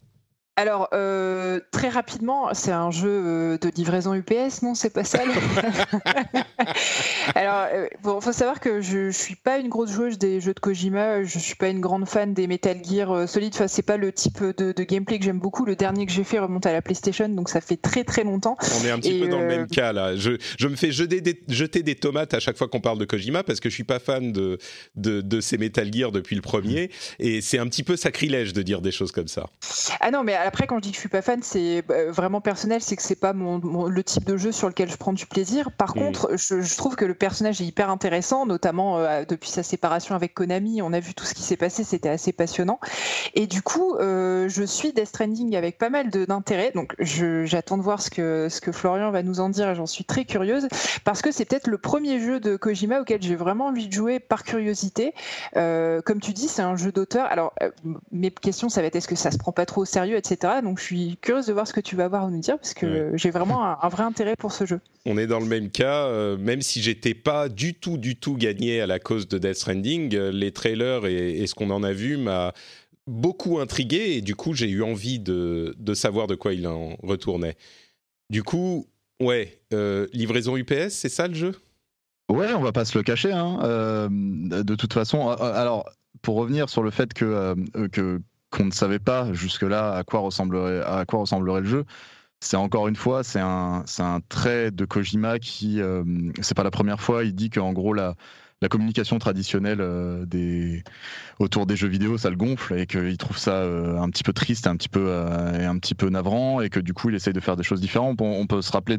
Alors, 0.58 0.88
euh, 0.94 1.60
très 1.70 1.90
rapidement, 1.90 2.54
c'est 2.54 2.72
un 2.72 2.90
jeu 2.90 3.10
euh, 3.10 3.58
de 3.58 3.70
livraison 3.76 4.14
UPS, 4.14 4.62
non 4.62 4.74
C'est 4.74 4.88
pas 4.88 5.04
ça 5.04 5.18
Alors, 7.34 7.66
il 7.74 8.08
euh, 8.08 8.20
faut 8.22 8.32
savoir 8.32 8.58
que 8.58 8.80
je, 8.80 9.10
je 9.10 9.18
suis 9.18 9.36
pas 9.36 9.58
une 9.58 9.68
grosse 9.68 9.90
joueuse 9.90 10.16
des 10.16 10.40
jeux 10.40 10.54
de 10.54 10.60
Kojima, 10.60 11.24
je 11.24 11.38
suis 11.38 11.56
pas 11.56 11.68
une 11.68 11.82
grande 11.82 12.08
fan 12.08 12.32
des 12.32 12.46
Metal 12.46 12.78
Gear 12.82 13.28
Solid, 13.28 13.52
enfin, 13.54 13.68
c'est 13.68 13.82
pas 13.82 13.98
le 13.98 14.12
type 14.12 14.42
de, 14.42 14.72
gameplay 14.82 15.18
que 15.18 15.26
j'aime 15.26 15.40
beaucoup. 15.40 15.66
Le 15.66 15.76
dernier 15.76 16.06
que 16.06 16.12
j'ai 16.12 16.24
fait 16.24 16.38
remonte 16.38 16.64
à 16.64 16.72
la 16.72 16.80
PlayStation, 16.80 17.28
donc 17.28 17.50
ça 17.50 17.60
fait 17.60 17.76
très 17.76 18.04
très 18.04 18.24
longtemps. 18.24 18.56
On 18.80 18.84
est 18.86 18.90
un 18.90 18.98
petit 18.98 19.20
peu 19.20 19.28
dans 19.28 19.40
le 19.40 19.48
même 19.48 19.66
cas 19.66 19.92
là. 19.92 20.16
Je, 20.16 20.38
je 20.58 20.68
me 20.68 20.76
fais 20.76 20.90
jeter 20.90 21.20
des, 21.20 21.38
jeter 21.48 21.82
des, 21.82 21.96
tomates 21.96 22.32
à 22.32 22.40
chaque 22.40 22.56
fois 22.56 22.68
qu'on 22.68 22.80
parle 22.80 22.98
de 22.98 23.04
Kojima 23.04 23.42
parce 23.42 23.60
que 23.60 23.68
je 23.68 23.74
suis 23.74 23.84
pas 23.84 23.98
fan 23.98 24.32
de, 24.32 24.56
de, 24.94 25.20
de 25.20 25.40
ces 25.42 25.58
Metal 25.58 25.92
Gear 25.92 26.12
depuis 26.12 26.34
le 26.34 26.42
premier, 26.42 26.90
et 27.18 27.42
c'est 27.42 27.58
un 27.58 27.66
petit 27.66 27.82
peu 27.82 27.96
sacrilège 27.96 28.54
de 28.54 28.62
dire 28.62 28.80
des 28.80 28.90
choses 28.90 29.12
comme 29.12 29.28
ça. 29.28 29.50
Ah 30.00 30.10
non, 30.10 30.24
mais 30.24 30.45
après, 30.46 30.66
quand 30.66 30.76
je 30.76 30.82
dis 30.82 30.90
que 30.90 30.94
je 30.94 31.00
suis 31.00 31.08
pas 31.08 31.22
fan, 31.22 31.42
c'est 31.42 31.82
euh, 31.90 32.10
vraiment 32.10 32.40
personnel, 32.40 32.80
c'est 32.80 32.96
que 32.96 33.02
c'est 33.02 33.18
pas 33.18 33.32
mon, 33.32 33.86
le 33.86 34.04
type 34.04 34.24
de 34.24 34.36
jeu 34.36 34.52
sur 34.52 34.68
lequel 34.68 34.90
je 34.90 34.96
prends 34.96 35.12
du 35.12 35.26
plaisir. 35.26 35.72
Par 35.72 35.96
mm. 35.96 36.00
contre, 36.00 36.30
je, 36.36 36.76
trouve 36.76 36.96
que 36.96 37.04
le 37.04 37.14
personnage 37.14 37.60
est 37.60 37.64
hyper 37.64 37.90
intéressant, 37.90 38.46
notamment 38.46 38.98
euh, 38.98 39.24
depuis 39.28 39.50
sa 39.50 39.62
séparation 39.62 40.14
avec 40.14 40.34
Konami. 40.34 40.82
On 40.82 40.92
a 40.92 41.00
vu 41.00 41.14
tout 41.14 41.24
ce 41.24 41.34
qui 41.34 41.42
s'est 41.42 41.56
passé, 41.56 41.84
c'était 41.84 42.08
assez 42.08 42.32
passionnant. 42.32 42.78
Et 43.34 43.46
du 43.46 43.62
coup, 43.62 43.96
euh, 43.96 44.48
je 44.48 44.62
suis 44.62 44.92
Death 44.92 45.08
Stranding 45.08 45.56
avec 45.56 45.78
pas 45.78 45.90
mal 45.90 46.10
d'intérêt. 46.10 46.70
Donc, 46.74 46.94
j'attends 47.00 47.76
de 47.76 47.82
voir 47.82 48.00
ce 48.00 48.10
que, 48.10 48.48
ce 48.48 48.60
que 48.60 48.72
Florian 48.72 49.10
va 49.10 49.22
nous 49.22 49.40
en 49.40 49.48
dire 49.48 49.68
et 49.70 49.74
j'en 49.74 49.86
suis 49.86 50.04
très 50.04 50.24
curieuse 50.24 50.68
parce 51.04 51.22
que 51.22 51.32
c'est 51.32 51.44
peut-être 51.44 51.66
le 51.66 51.78
premier 51.78 52.20
jeu 52.20 52.40
de 52.40 52.56
Kojima 52.56 53.00
auquel 53.00 53.20
j'ai 53.22 53.36
vraiment 53.36 53.66
envie 53.66 53.88
de 53.88 53.92
jouer 53.92 54.20
par 54.20 54.44
curiosité. 54.44 55.12
comme 55.54 56.20
tu 56.20 56.32
dis, 56.32 56.48
c'est 56.48 56.62
un 56.62 56.76
jeu 56.76 56.92
d'auteur. 56.92 57.26
Alors, 57.26 57.52
mes 58.12 58.30
questions, 58.30 58.68
ça 58.68 58.80
va 58.80 58.86
être 58.86 58.96
est-ce 58.96 59.08
que 59.08 59.16
ça 59.16 59.30
se 59.30 59.38
prend 59.38 59.52
pas 59.52 59.66
trop 59.66 59.82
au 59.82 59.84
sérieux, 59.84 60.16
etc. 60.16 60.35
Donc, 60.62 60.78
je 60.78 60.84
suis 60.84 61.16
curieuse 61.20 61.46
de 61.46 61.52
voir 61.52 61.66
ce 61.66 61.72
que 61.72 61.80
tu 61.80 61.96
vas 61.96 62.04
avoir 62.04 62.24
à 62.24 62.30
nous 62.30 62.40
dire 62.40 62.58
parce 62.58 62.74
que 62.74 63.12
j'ai 63.14 63.30
vraiment 63.30 63.64
un, 63.82 63.88
vrai 63.88 64.04
intérêt 64.04 64.36
pour 64.36 64.52
ce 64.52 64.66
jeu. 64.66 64.80
On 65.04 65.18
est 65.18 65.26
dans 65.26 65.40
le 65.40 65.46
même 65.46 65.70
cas, 65.70 66.06
euh, 66.06 66.36
même 66.36 66.62
si 66.62 66.82
j'étais 66.82 67.14
pas 67.14 67.48
du 67.48 67.74
tout, 67.74 67.96
du 67.96 68.16
tout 68.16 68.36
gagné 68.36 68.80
à 68.80 68.86
la 68.86 68.98
cause 68.98 69.28
de 69.28 69.38
Death 69.38 69.56
Stranding, 69.56 70.14
euh, 70.14 70.30
les 70.30 70.52
trailers 70.52 71.06
et, 71.06 71.46
ce 71.46 71.54
qu'on 71.54 71.70
en 71.70 71.82
a 71.82 71.92
vu 71.92 72.16
m'a 72.16 72.52
beaucoup 73.06 73.60
intrigué 73.60 74.16
et 74.16 74.20
du 74.20 74.34
coup 74.34 74.52
j'ai 74.52 74.68
eu 74.68 74.82
envie 74.82 75.20
de, 75.20 75.74
savoir 75.94 76.26
de 76.26 76.34
quoi 76.34 76.52
il 76.52 76.66
en 76.66 76.96
retournait. 77.02 77.56
Du 78.30 78.42
coup, 78.42 78.86
ouais, 79.20 79.60
euh, 79.72 80.08
livraison 80.12 80.56
UPS, 80.56 80.90
c'est 80.90 81.08
ça 81.08 81.28
le 81.28 81.34
jeu? 81.34 81.52
Ouais, 82.28 82.52
on 82.54 82.60
va 82.60 82.72
pas 82.72 82.84
se 82.84 82.98
le 82.98 83.04
cacher. 83.04 83.32
Hein. 83.32 84.08
de 84.10 84.74
toute 84.74 84.92
façon, 84.92 85.28
alors 85.28 85.88
pour 86.22 86.36
revenir 86.36 86.68
sur 86.68 86.82
le 86.82 86.90
fait 86.90 87.14
que 87.14 87.54
que 87.88 88.20
qu'on 88.56 88.64
ne 88.66 88.70
savait 88.72 88.98
pas 88.98 89.32
jusque-là 89.32 89.92
à 89.94 90.04
quoi 90.04 90.20
ressemblerait 90.20 91.60
le 91.60 91.66
jeu. 91.66 91.84
C'est 92.40 92.56
encore 92.56 92.88
une 92.88 92.96
fois, 92.96 93.24
c'est 93.24 93.40
un, 93.40 93.84
un 93.98 94.20
trait 94.28 94.70
de 94.70 94.84
Kojima 94.84 95.38
qui, 95.38 95.80
euh, 95.80 96.04
c'est 96.42 96.56
pas 96.56 96.64
la 96.64 96.70
première 96.70 97.00
fois, 97.00 97.24
il 97.24 97.34
dit 97.34 97.50
qu'en 97.50 97.72
gros, 97.72 97.94
la, 97.94 98.14
la 98.62 98.68
communication 98.68 99.18
traditionnelle 99.18 99.80
euh, 99.82 100.80
autour 101.38 101.66
des 101.66 101.76
jeux 101.76 101.88
vidéo, 101.88 102.16
ça 102.16 102.30
le 102.30 102.36
gonfle 102.36 102.78
et 102.78 102.86
qu'il 102.86 103.16
trouve 103.18 103.36
ça 103.36 103.52
euh, 103.52 103.98
un 103.98 104.08
petit 104.08 104.22
peu 104.22 104.32
triste, 104.32 104.66
un 104.66 104.76
petit 104.76 104.88
peu, 104.88 105.08
euh, 105.08 105.68
un 105.68 105.78
petit 105.78 105.94
peu 105.94 106.08
navrant 106.08 106.62
et 106.62 106.70
que 106.70 106.80
du 106.80 106.94
coup 106.94 107.10
il 107.10 107.14
essaye 107.14 107.34
de 107.34 107.40
faire 107.40 107.56
des 107.56 107.62
choses 107.62 107.82
différentes. 107.82 108.18
On, 108.22 108.46
peut 108.46 108.62
se 108.62 108.72
rappeler 108.72 108.96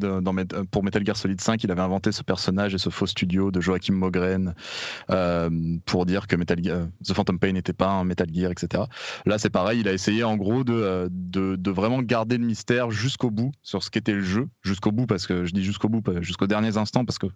pour 0.72 0.84
Metal 0.84 1.04
Gear 1.06 1.18
Solid 1.18 1.42
5, 1.42 1.64
il 1.64 1.72
avait 1.72 1.82
inventé 1.82 2.12
ce 2.12 2.22
personnage 2.22 2.76
et 2.76 2.78
ce 2.78 2.90
faux 2.90 3.08
studio 3.08 3.50
de 3.50 3.60
Joachim 3.62 3.94
Mogren 3.94 4.54
pour 5.86 6.06
dire 6.06 6.28
que 6.28 6.36
Metal 6.36 6.62
Gear, 6.64 6.88
The 7.04 7.14
Phantom 7.14 7.40
Pain 7.40 7.54
n'était 7.54 7.74
pas 7.74 7.90
un 7.90 8.04
Metal 8.04 8.28
Gear, 8.32 8.52
etc. 8.52 8.84
Là 9.26 9.38
c'est 9.38 9.50
pareil, 9.50 9.80
il 9.80 9.88
a 9.88 9.94
essayé 9.94 10.24
en 10.24 10.36
gros 10.36 10.66
de, 10.66 11.10
de, 11.10 11.56
de 11.56 11.72
vraiment 11.72 12.02
garder 12.02 12.38
le 12.38 12.46
mystère 12.46 12.92
jusqu'au 12.92 13.32
bout 13.32 13.52
sur 13.64 13.82
ce 13.82 13.90
qu'était 13.90 14.14
le 14.14 14.22
jeu, 14.22 14.50
jusqu'au 14.62 14.92
bout 14.92 15.08
parce 15.08 15.26
que 15.26 15.46
je 15.46 15.54
dis 15.54 15.64
jusqu'au 15.64 15.90
bout, 15.90 16.04
jusqu'aux 16.22 16.48
derniers 16.48 16.78
instants 16.78 17.06
parce 17.06 17.18
que 17.18 17.28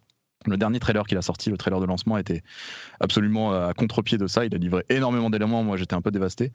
le 0.48 0.58
dernier 0.58 0.80
trailer 0.80 1.06
qu'il 1.06 1.18
a 1.18 1.22
sorti, 1.22 1.50
le 1.50 1.58
trailer 1.58 1.80
de 1.80 1.86
lancement, 1.86 2.18
était 2.18 2.42
absolument 3.00 3.54
euh, 3.54 3.70
à 3.70 3.74
contre-pied 3.74 4.18
de 4.18 4.28
ça. 4.28 4.46
Il 4.46 4.54
a 4.56 4.58
livré 4.58 4.84
énormément 4.90 5.30
d'éléments. 5.30 5.64
Moi, 5.64 5.78
j'étais 5.78 5.94
un 5.94 6.02
peu 6.02 6.12
dévasté. 6.12 6.52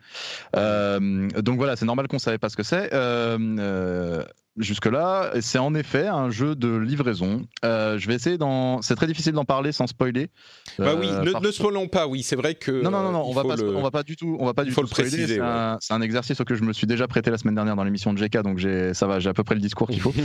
Euh, 0.57 1.28
donc 1.40 1.57
voilà, 1.57 1.76
c'est 1.76 1.85
normal 1.85 2.09
qu'on 2.09 2.16
ne 2.16 2.21
savait 2.21 2.38
pas 2.38 2.49
ce 2.49 2.57
que 2.57 2.62
c'est. 2.62 2.93
Euh, 2.93 4.25
jusque-là, 4.57 5.33
c'est 5.40 5.59
en 5.59 5.75
effet 5.75 6.07
un 6.07 6.31
jeu 6.31 6.55
de 6.55 6.76
livraison. 6.76 7.47
je 7.62 8.07
vais 8.07 8.14
essayer 8.14 8.38
d'en. 8.38 8.83
C'est 8.83 8.97
très 8.97 9.07
difficile 9.07 9.33
d'en 9.33 9.45
parler 9.45 9.73
sans 9.73 9.87
spoiler. 9.87 10.31
Bah 10.78 10.95
oui, 10.99 11.09
ne, 11.09 11.38
ne 11.40 11.50
spoilons 11.50 11.88
pas. 11.88 12.07
Oui, 12.07 12.23
c'est 12.23 12.37
vrai 12.37 12.55
que. 12.55 12.83
Non, 12.83 12.90
non, 12.90 13.02
non, 13.02 13.12
non 13.12 13.23
on 13.26 13.33
va 13.33 13.45
pas. 13.45 13.62
On 13.62 13.83
va 13.83 13.90
pas 13.90 14.02
du 14.02 14.16
tout. 14.16 14.37
On 14.40 14.47
va 14.47 14.55
pas 14.55 14.64
du 14.64 14.73
tout 14.73 14.83
le 14.83 14.88
spoiler. 14.88 15.11
C'est 15.11 15.40
un, 15.40 15.78
un, 15.90 16.00
exercice 16.00 16.40
auquel 16.40 16.57
je 16.57 16.64
me 16.64 16.73
suis 16.73 16.87
déjà 16.87 17.07
prêté 17.07 17.31
la 17.31 17.38
semaine 17.38 17.55
dernière 17.55 17.76
dans 17.76 17.85
l'émission 17.85 18.12
de 18.12 18.19
GK, 18.21 18.43
donc 18.43 18.61
ça 18.95 19.07
va. 19.07 19.21
J'ai 19.21 19.28
à 19.28 19.35
peu 19.35 19.45
près 19.45 19.55
le 19.55 19.61
discours 19.61 19.88
qu'il 19.88 20.00
faut. 20.00 20.14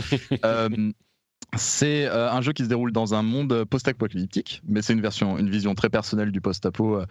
C'est 1.58 2.06
euh, 2.06 2.32
un 2.32 2.42
jeu 2.42 2.54
qui 2.54 2.64
se 2.64 2.70
déroule 2.70 2.94
dans 2.94 3.14
un 3.14 3.24
monde 3.24 3.66
post-apocalyptique, 3.66 4.62
mais 4.66 4.82
c'est 4.82 4.94
une 4.94 5.02
version, 5.02 5.38
une 5.38 5.50
vision 5.50 5.76
très 5.76 5.90
personnelle 5.90 6.32
du 6.32 6.40
post-apo 6.40 6.96
euh, 6.96 7.06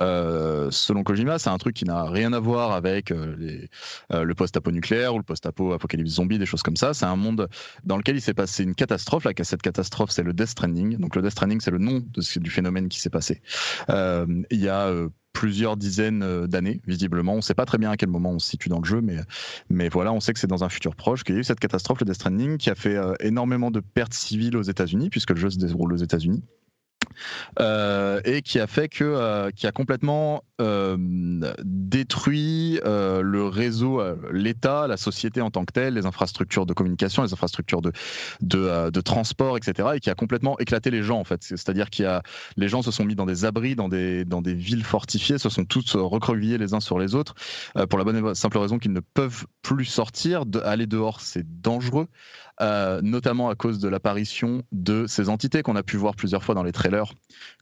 euh, 0.00 0.70
selon 0.70 1.02
Kojima. 1.02 1.38
C'est 1.38 1.48
un 1.48 1.56
truc 1.56 1.74
qui 1.74 1.86
n'a 1.86 2.04
rien 2.04 2.34
à 2.34 2.38
voir 2.40 2.72
avec 2.72 3.10
le 3.10 4.34
post-apo 4.34 4.70
nucléaire 4.70 5.14
ou 5.14 5.18
le 5.18 5.24
post-apo 5.24 5.72
apocalypse 5.72 6.10
zombie, 6.10 6.38
des 6.38 6.44
choses 6.44 6.62
comme 6.62 6.76
ça. 6.76 6.92
C'est 6.92 7.06
un 7.06 7.16
monde 7.16 7.48
dans 7.84 7.96
lequel 7.96 8.16
il 8.16 8.20
s'est 8.20 8.34
passé 8.34 8.64
une 8.64 8.74
catastrophe. 8.74 9.24
La 9.24 9.32
cette 9.44 9.62
catastrophe, 9.62 10.10
c'est 10.10 10.22
le 10.22 10.34
Death 10.34 10.48
Stranding. 10.48 10.98
Donc 10.98 11.16
le 11.16 11.22
Death 11.22 11.32
Stranding, 11.32 11.60
c'est 11.60 11.70
le 11.70 11.78
nom 11.78 12.02
du 12.36 12.50
phénomène 12.50 12.88
qui 12.88 13.00
s'est 13.00 13.10
passé. 13.10 13.40
Il 13.88 14.60
y 14.60 14.68
a 14.68 14.92
plusieurs 15.36 15.76
dizaines 15.76 16.22
euh, 16.22 16.46
d'années, 16.46 16.80
visiblement. 16.86 17.34
On 17.34 17.36
ne 17.36 17.40
sait 17.42 17.52
pas 17.52 17.66
très 17.66 17.76
bien 17.76 17.90
à 17.90 17.98
quel 17.98 18.08
moment 18.08 18.30
on 18.30 18.38
se 18.38 18.48
situe 18.48 18.70
dans 18.70 18.78
le 18.78 18.86
jeu, 18.86 19.02
mais, 19.02 19.18
mais 19.68 19.90
voilà, 19.90 20.10
on 20.14 20.18
sait 20.18 20.32
que 20.32 20.38
c'est 20.38 20.46
dans 20.46 20.64
un 20.64 20.70
futur 20.70 20.96
proche 20.96 21.24
qu'il 21.24 21.34
y 21.34 21.38
a 21.38 21.40
eu 21.42 21.44
cette 21.44 21.60
catastrophe, 21.60 22.00
le 22.00 22.06
Death 22.06 22.14
Stranding, 22.14 22.56
qui 22.56 22.70
a 22.70 22.74
fait 22.74 22.96
euh, 22.96 23.12
énormément 23.20 23.70
de 23.70 23.80
pertes 23.80 24.14
civiles 24.14 24.56
aux 24.56 24.62
États-Unis, 24.62 25.10
puisque 25.10 25.32
le 25.32 25.36
jeu 25.36 25.50
se 25.50 25.58
déroule 25.58 25.92
aux 25.92 25.98
États-Unis. 25.98 26.42
Euh, 27.60 28.20
et 28.24 28.42
qui 28.42 28.58
a 28.58 28.66
fait 28.66 28.88
que, 28.88 29.04
euh, 29.04 29.50
qui 29.50 29.66
a 29.66 29.72
complètement 29.72 30.42
euh, 30.60 30.96
détruit 31.62 32.80
le 32.84 33.46
réseau, 33.46 34.02
l'État, 34.30 34.86
la 34.86 34.96
société 34.96 35.40
en 35.40 35.50
tant 35.50 35.64
que 35.64 35.72
telle, 35.72 35.94
les 35.94 36.06
infrastructures 36.06 36.66
de 36.66 36.72
communication, 36.72 37.22
les 37.22 37.32
infrastructures 37.32 37.82
de, 37.82 37.92
de, 38.40 38.90
de, 38.90 39.00
transport, 39.00 39.56
etc. 39.56 39.90
Et 39.94 40.00
qui 40.00 40.10
a 40.10 40.14
complètement 40.14 40.58
éclaté 40.58 40.90
les 40.90 41.02
gens 41.02 41.18
en 41.18 41.24
fait. 41.24 41.42
C'est-à-dire 41.42 41.90
qu'il 41.90 42.06
a, 42.06 42.22
les 42.56 42.68
gens 42.68 42.82
se 42.82 42.90
sont 42.90 43.04
mis 43.04 43.14
dans 43.14 43.26
des 43.26 43.44
abris, 43.44 43.76
dans 43.76 43.88
des, 43.88 44.24
dans 44.24 44.42
des 44.42 44.54
villes 44.54 44.84
fortifiées, 44.84 45.38
se 45.38 45.48
sont 45.48 45.64
tous 45.64 45.96
recroquevillés 45.96 46.58
les 46.58 46.74
uns 46.74 46.80
sur 46.80 46.98
les 46.98 47.14
autres 47.14 47.34
pour 47.88 47.98
la 47.98 48.04
bonne 48.04 48.26
et 48.26 48.34
simple 48.34 48.58
raison 48.58 48.78
qu'ils 48.78 48.92
ne 48.92 49.00
peuvent 49.00 49.46
plus 49.62 49.84
sortir. 49.84 50.44
Aller 50.64 50.86
dehors, 50.86 51.20
c'est 51.20 51.44
dangereux. 51.60 52.08
Euh, 52.62 53.02
notamment 53.02 53.50
à 53.50 53.54
cause 53.54 53.80
de 53.80 53.88
l'apparition 53.88 54.62
de 54.72 55.06
ces 55.06 55.28
entités 55.28 55.62
qu'on 55.62 55.76
a 55.76 55.82
pu 55.82 55.98
voir 55.98 56.16
plusieurs 56.16 56.42
fois 56.42 56.54
dans 56.54 56.62
les 56.62 56.72
trailers, 56.72 57.12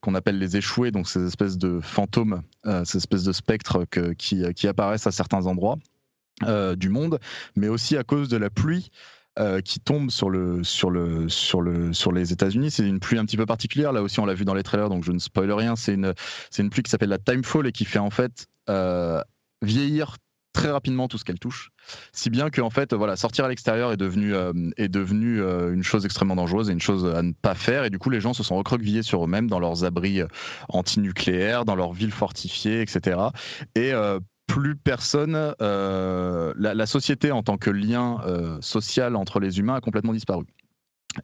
qu'on 0.01 0.15
appelle 0.15 0.39
les 0.39 0.57
échoués, 0.57 0.93
donc 0.93 1.09
ces 1.09 1.27
espèces 1.27 1.59
de 1.59 1.81
fantômes, 1.81 2.43
euh, 2.67 2.85
ces 2.85 2.99
espèces 2.99 3.25
de 3.25 3.33
spectres 3.33 3.85
qui, 4.17 4.69
apparaissent 4.69 5.09
à 5.09 5.11
certains 5.11 5.47
endroits 5.47 5.79
euh, 6.45 6.77
du 6.77 6.91
monde, 6.91 7.19
mais 7.57 7.67
aussi 7.67 7.97
à 7.97 8.05
cause 8.05 8.29
de 8.29 8.37
la 8.37 8.51
pluie. 8.51 8.91
qui 9.65 9.81
tombe 9.81 10.11
sur 10.13 10.31
le 10.31 10.63
sur 10.63 10.91
le 10.93 11.29
sur 11.29 11.61
le 11.61 11.93
sur 11.93 12.13
les 12.13 12.33
États-Unis. 12.33 12.71
C'est 12.71 12.87
une 12.87 13.01
pluie 13.01 13.19
un 13.19 13.25
petit 13.25 13.37
peu 13.37 13.47
particulière. 13.47 13.93
Là 13.93 14.01
aussi, 14.01 14.21
on 14.21 14.27
l'a 14.27 14.35
vu 14.35 14.45
dans 14.45 14.55
les 14.55 14.63
trailers, 14.63 14.89
donc 14.89 15.03
je 15.03 15.11
ne 15.11 15.19
spoil 15.19 15.51
rien. 15.51 15.75
C'est 15.75 15.95
une 15.95 16.15
c'est 16.51 16.63
une 16.63 16.71
pluie 16.71 16.85
qui 16.85 16.91
s'appelle 16.91 17.09
la 17.09 17.19
Timefall 17.19 17.67
et 17.67 17.73
qui 17.73 17.85
fait 17.85 17.99
en 17.99 18.11
fait 18.11 18.47
vieillir 19.61 20.19
très 20.54 20.70
rapidement 20.70 21.08
tout 21.08 21.18
ce 21.18 21.25
qu'elle 21.25 21.38
touche, 21.38 21.70
si 22.12 22.30
bien 22.30 22.49
que 22.49 22.62
en 22.62 22.70
fait 22.70 22.94
voilà 22.94 23.16
sortir 23.16 23.44
à 23.44 23.49
l'extérieur 23.49 23.92
est 23.92 23.99
devenu 23.99 24.34
euh, 24.34 24.52
est 24.78 24.88
devenu 24.88 25.42
euh, 25.42 25.75
une 25.75 25.82
chose 25.82 26.06
extrêmement 26.06 26.37
dangereuse 26.37 26.70
et 26.70 26.73
une 26.73 26.80
chose 26.80 27.04
à 27.04 27.20
ne 27.20 27.32
pas 27.32 27.54
faire 27.54 27.84
et 27.84 27.90
du 27.90 27.99
coup 27.99 28.08
les 28.08 28.20
gens 28.20 28.32
se 28.32 28.42
sont 28.42 28.56
recroquevillés 28.56 29.02
sur 29.02 29.25
eux-mêmes 29.25 29.50
dans 29.50 29.58
leurs 29.58 29.84
abris 29.84 30.23
euh, 30.23 30.28
antinucléaires, 30.68 31.64
dans 31.66 31.75
leurs 31.75 31.92
villes 31.92 32.12
fortifiées, 32.12 32.80
etc. 32.80 33.18
Et 33.75 33.92
plus 34.46 34.76
personne, 34.76 35.54
la, 35.58 36.87
société 36.87 37.32
en 37.32 37.42
tant 37.42 37.56
que 37.56 37.70
lien 37.70 38.18
social 38.61 39.16
entre 39.16 39.40
les 39.40 39.58
humains 39.58 39.75
a 39.75 39.80
complètement 39.80 40.12
disparu. 40.12 40.44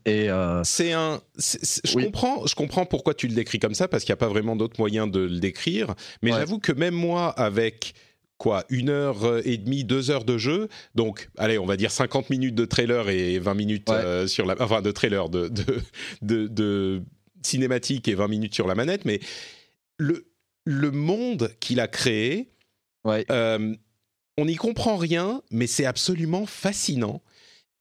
Et 0.07 0.29
c'est 0.65 0.93
un, 0.93 1.21
je 1.39 2.05
comprends, 2.05 2.47
je 2.47 2.55
comprends 2.55 2.87
pourquoi 2.87 3.15
tu 3.15 3.29
le 3.29 3.35
décris 3.35 3.59
comme 3.59 3.75
ça 3.75 3.87
parce 3.89 4.05
qu'il 4.05 4.13
n'y 4.13 4.19
a 4.19 4.25
pas 4.25 4.29
vraiment 4.29 4.57
d'autre 4.57 4.77
moyen 4.79 5.07
de 5.07 5.21
le 5.21 5.39
décrire. 5.39 5.95
Mais 6.23 6.31
j'avoue 6.31 6.59
que 6.59 6.73
même 6.73 6.95
moi, 6.95 7.29
avec 7.31 7.95
quoi, 8.41 8.65
une 8.71 8.89
heure 8.89 9.25
euh, 9.25 9.43
et 9.45 9.59
demie, 9.59 9.85
deux 9.85 10.11
heures 10.11 10.25
de 10.25 10.39
jeu. 10.39 10.69
Donc, 10.95 11.29
allez, 11.37 11.59
on 11.59 11.67
va 11.67 11.77
dire 11.77 11.91
50 11.91 12.31
minutes 12.31 12.55
de 12.55 12.65
trailer 12.65 13.11
et 13.11 13.39
20 13.39 13.55
minutes 13.55 13.91
euh, 13.91 14.27
sur 14.27 14.47
la, 14.47 14.57
enfin, 14.59 14.81
de 14.81 14.91
trailer, 14.91 15.29
de, 15.29 15.49
de, 16.23 16.47
de, 16.49 17.03
cinématique 17.43 18.09
et 18.09 18.15
20 18.15 18.29
minutes 18.29 18.55
sur 18.55 18.67
la 18.67 18.75
manette. 18.75 19.05
Mais 19.05 19.21
le, 19.99 20.33
le 20.65 20.91
monde 20.91 21.55
qu'il 21.61 21.81
a 21.81 21.87
créé, 21.87 22.49
euh, 23.07 23.75
on 24.39 24.45
n'y 24.47 24.57
comprend 24.57 24.97
rien, 24.97 25.43
mais 25.51 25.67
c'est 25.67 25.85
absolument 25.85 26.47
fascinant. 26.47 27.23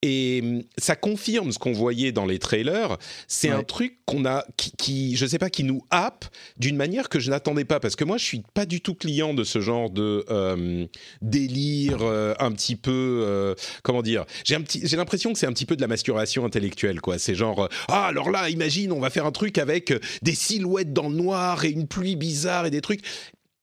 Et 0.01 0.39
hum, 0.41 0.63
ça 0.77 0.95
confirme 0.95 1.51
ce 1.51 1.59
qu'on 1.59 1.73
voyait 1.73 2.11
dans 2.11 2.25
les 2.25 2.39
trailers. 2.39 2.97
C'est 3.27 3.49
un 3.49 3.63
truc 3.63 3.99
qu'on 4.05 4.25
a, 4.25 4.45
qui, 4.77 5.15
je 5.15 5.25
sais 5.25 5.37
pas, 5.37 5.49
qui 5.49 5.63
nous 5.63 5.81
happe 5.89 6.25
d'une 6.57 6.77
manière 6.77 7.09
que 7.09 7.19
je 7.19 7.29
n'attendais 7.29 7.65
pas. 7.65 7.79
Parce 7.79 7.95
que 7.95 8.05
moi, 8.05 8.17
je 8.17 8.23
suis 8.23 8.43
pas 8.53 8.65
du 8.65 8.81
tout 8.81 8.95
client 8.95 9.33
de 9.33 9.43
ce 9.43 9.59
genre 9.59 9.89
de 9.89 10.25
hum, 10.29 10.87
délire 11.21 11.99
euh, 12.01 12.33
un 12.39 12.51
petit 12.51 12.75
peu, 12.75 13.23
euh, 13.25 13.55
comment 13.83 14.01
dire. 14.01 14.25
J'ai 14.45 14.55
un 14.55 14.61
petit, 14.61 14.81
j'ai 14.83 14.97
l'impression 14.97 15.33
que 15.33 15.39
c'est 15.39 15.47
un 15.47 15.53
petit 15.53 15.65
peu 15.65 15.75
de 15.75 15.81
la 15.81 15.87
masturbation 15.87 16.45
intellectuelle, 16.45 17.01
quoi. 17.01 17.19
C'est 17.19 17.35
genre, 17.35 17.65
euh, 17.65 17.67
ah 17.89 18.05
alors 18.05 18.31
là, 18.31 18.49
imagine, 18.49 18.91
on 18.91 18.99
va 18.99 19.09
faire 19.09 19.25
un 19.25 19.31
truc 19.31 19.57
avec 19.57 19.93
des 20.21 20.35
silhouettes 20.35 20.93
dans 20.93 21.09
le 21.09 21.15
noir 21.15 21.65
et 21.65 21.69
une 21.69 21.87
pluie 21.87 22.15
bizarre 22.15 22.65
et 22.65 22.71
des 22.71 22.81
trucs 22.81 23.01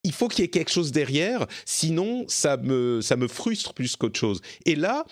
il 0.07 0.13
faut 0.13 0.29
qu'il 0.29 0.43
y 0.43 0.45
ait 0.45 0.51
quelque 0.51 0.71
chose 0.71 0.93
derrière, 0.93 1.47
sinon 1.65 2.25
ça 2.29 2.57
me, 2.57 3.01
ça 3.01 3.17
me 3.17 3.27
frustre 3.27 3.75
plus 3.75 3.97
qu'autre 3.97 4.19
chose. 4.19 4.41
Et 4.65 4.77
là, 4.77 5.05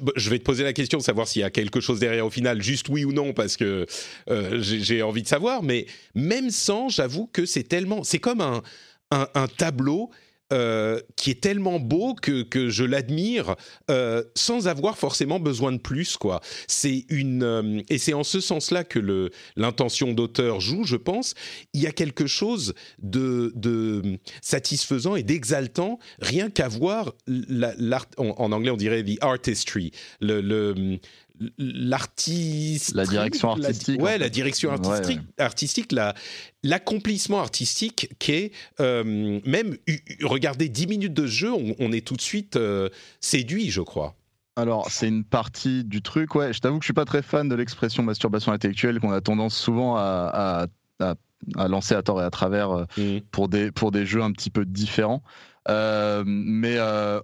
bah, 0.00 0.12
je, 0.16 0.30
vais 0.30 0.38
te 0.38 0.44
poser 0.44 0.64
la 0.64 0.72
question 0.72 0.98
de 0.98 1.02
savoir 1.02 1.28
s'il 1.28 1.40
y 1.40 1.44
a 1.44 1.50
quelque 1.50 1.80
chose 1.80 2.00
derrière 2.00 2.26
au 2.26 2.30
final, 2.30 2.62
juste 2.62 2.88
oui 2.88 3.04
ou 3.04 3.12
non, 3.12 3.32
parce 3.32 3.56
que 3.56 3.86
euh, 4.28 4.60
j'ai 4.60 5.02
envie 5.02 5.22
de 5.22 5.28
savoir. 5.28 5.62
Mais 5.62 5.86
même 6.14 6.50
sans, 6.50 6.88
j'avoue 6.88 7.26
que 7.26 7.46
c'est 7.46 7.64
tellement, 7.64 8.04
c'est 8.04 8.18
comme 8.18 8.40
un, 8.40 8.62
un 9.10 9.48
tableau 9.48 10.10
euh, 10.52 11.00
qui 11.16 11.30
est 11.30 11.40
tellement 11.40 11.78
beau 11.78 12.14
que, 12.14 12.42
que 12.42 12.70
je 12.70 12.82
l'admire 12.84 13.54
euh, 13.90 14.24
sans 14.34 14.66
avoir 14.66 14.98
forcément 14.98 15.38
besoin 15.38 15.70
de 15.70 15.78
plus 15.78 16.16
quoi. 16.16 16.40
C'est 16.66 17.04
une 17.08 17.42
euh, 17.42 17.82
et 17.88 17.98
c'est 17.98 18.14
en 18.14 18.24
ce 18.24 18.40
sens-là 18.40 18.82
que 18.82 18.98
le 18.98 19.30
l'intention 19.54 20.12
d'auteur 20.12 20.60
joue, 20.60 20.84
je 20.84 20.96
pense. 20.96 21.34
Il 21.72 21.80
y 21.80 21.86
a 21.86 21.92
quelque 21.92 22.26
chose 22.26 22.74
de, 22.98 23.52
de 23.54 24.18
satisfaisant 24.42 25.14
et 25.14 25.22
d'exaltant 25.22 25.98
rien 26.20 26.50
qu'à 26.50 26.68
voir 26.68 27.14
l'art 27.28 28.06
en, 28.16 28.50
anglais 28.52 28.70
on 28.70 28.76
dirait 28.76 29.04
the 29.04 29.18
artistry, 29.20 29.92
le 30.20 30.98
l'artiste 31.58 32.94
la 32.94 33.06
direction 33.06 33.50
artistique 33.50 34.00
ouais 34.02 34.18
la 34.18 34.28
direction 34.28 34.70
artistique 34.70 35.20
artistique 35.38 35.92
la 35.92 36.14
l'accomplissement 36.62 37.40
artistique 37.40 38.10
qui 38.18 38.32
est 38.32 38.52
euh, 38.80 39.40
même 39.46 39.76
regarder 40.22 40.68
10 40.68 40.86
minutes 40.86 41.14
de 41.14 41.26
jeu 41.26 41.50
on, 41.52 41.92
est 41.92 42.06
tout 42.06 42.16
de 42.16 42.20
suite 42.20 42.56
euh, 42.56 42.88
séduit 43.20 43.70
je 43.70 43.80
crois 43.80 44.14
alors, 44.56 44.90
c'est 44.90 45.08
une 45.08 45.24
partie 45.24 45.84
du 45.84 46.02
truc, 46.02 46.34
ouais. 46.34 46.52
Je 46.52 46.58
t'avoue 46.58 46.78
que 46.78 46.82
je 46.82 46.88
suis 46.88 46.92
pas 46.92 47.06
très 47.06 47.22
fan 47.22 47.48
de 47.48 47.54
l'expression 47.54 48.02
masturbation 48.02 48.52
intellectuelle 48.52 49.00
qu'on 49.00 49.12
a 49.12 49.20
tendance 49.22 49.56
souvent 49.56 49.96
à, 49.96 50.66
à, 50.98 51.68
lancer 51.68 51.94
à 51.94 52.02
tort 52.02 52.20
et 52.20 52.24
à 52.24 52.30
travers 52.30 52.70
euh, 52.70 52.84
mmh. 52.98 53.20
pour, 53.30 53.48
des, 53.48 53.70
pour 53.70 53.90
des 53.90 54.04
jeux 54.04 54.22
un 54.22 54.32
petit 54.32 54.50
peu 54.50 54.66
différents. 54.66 55.22
Mais 55.68 56.78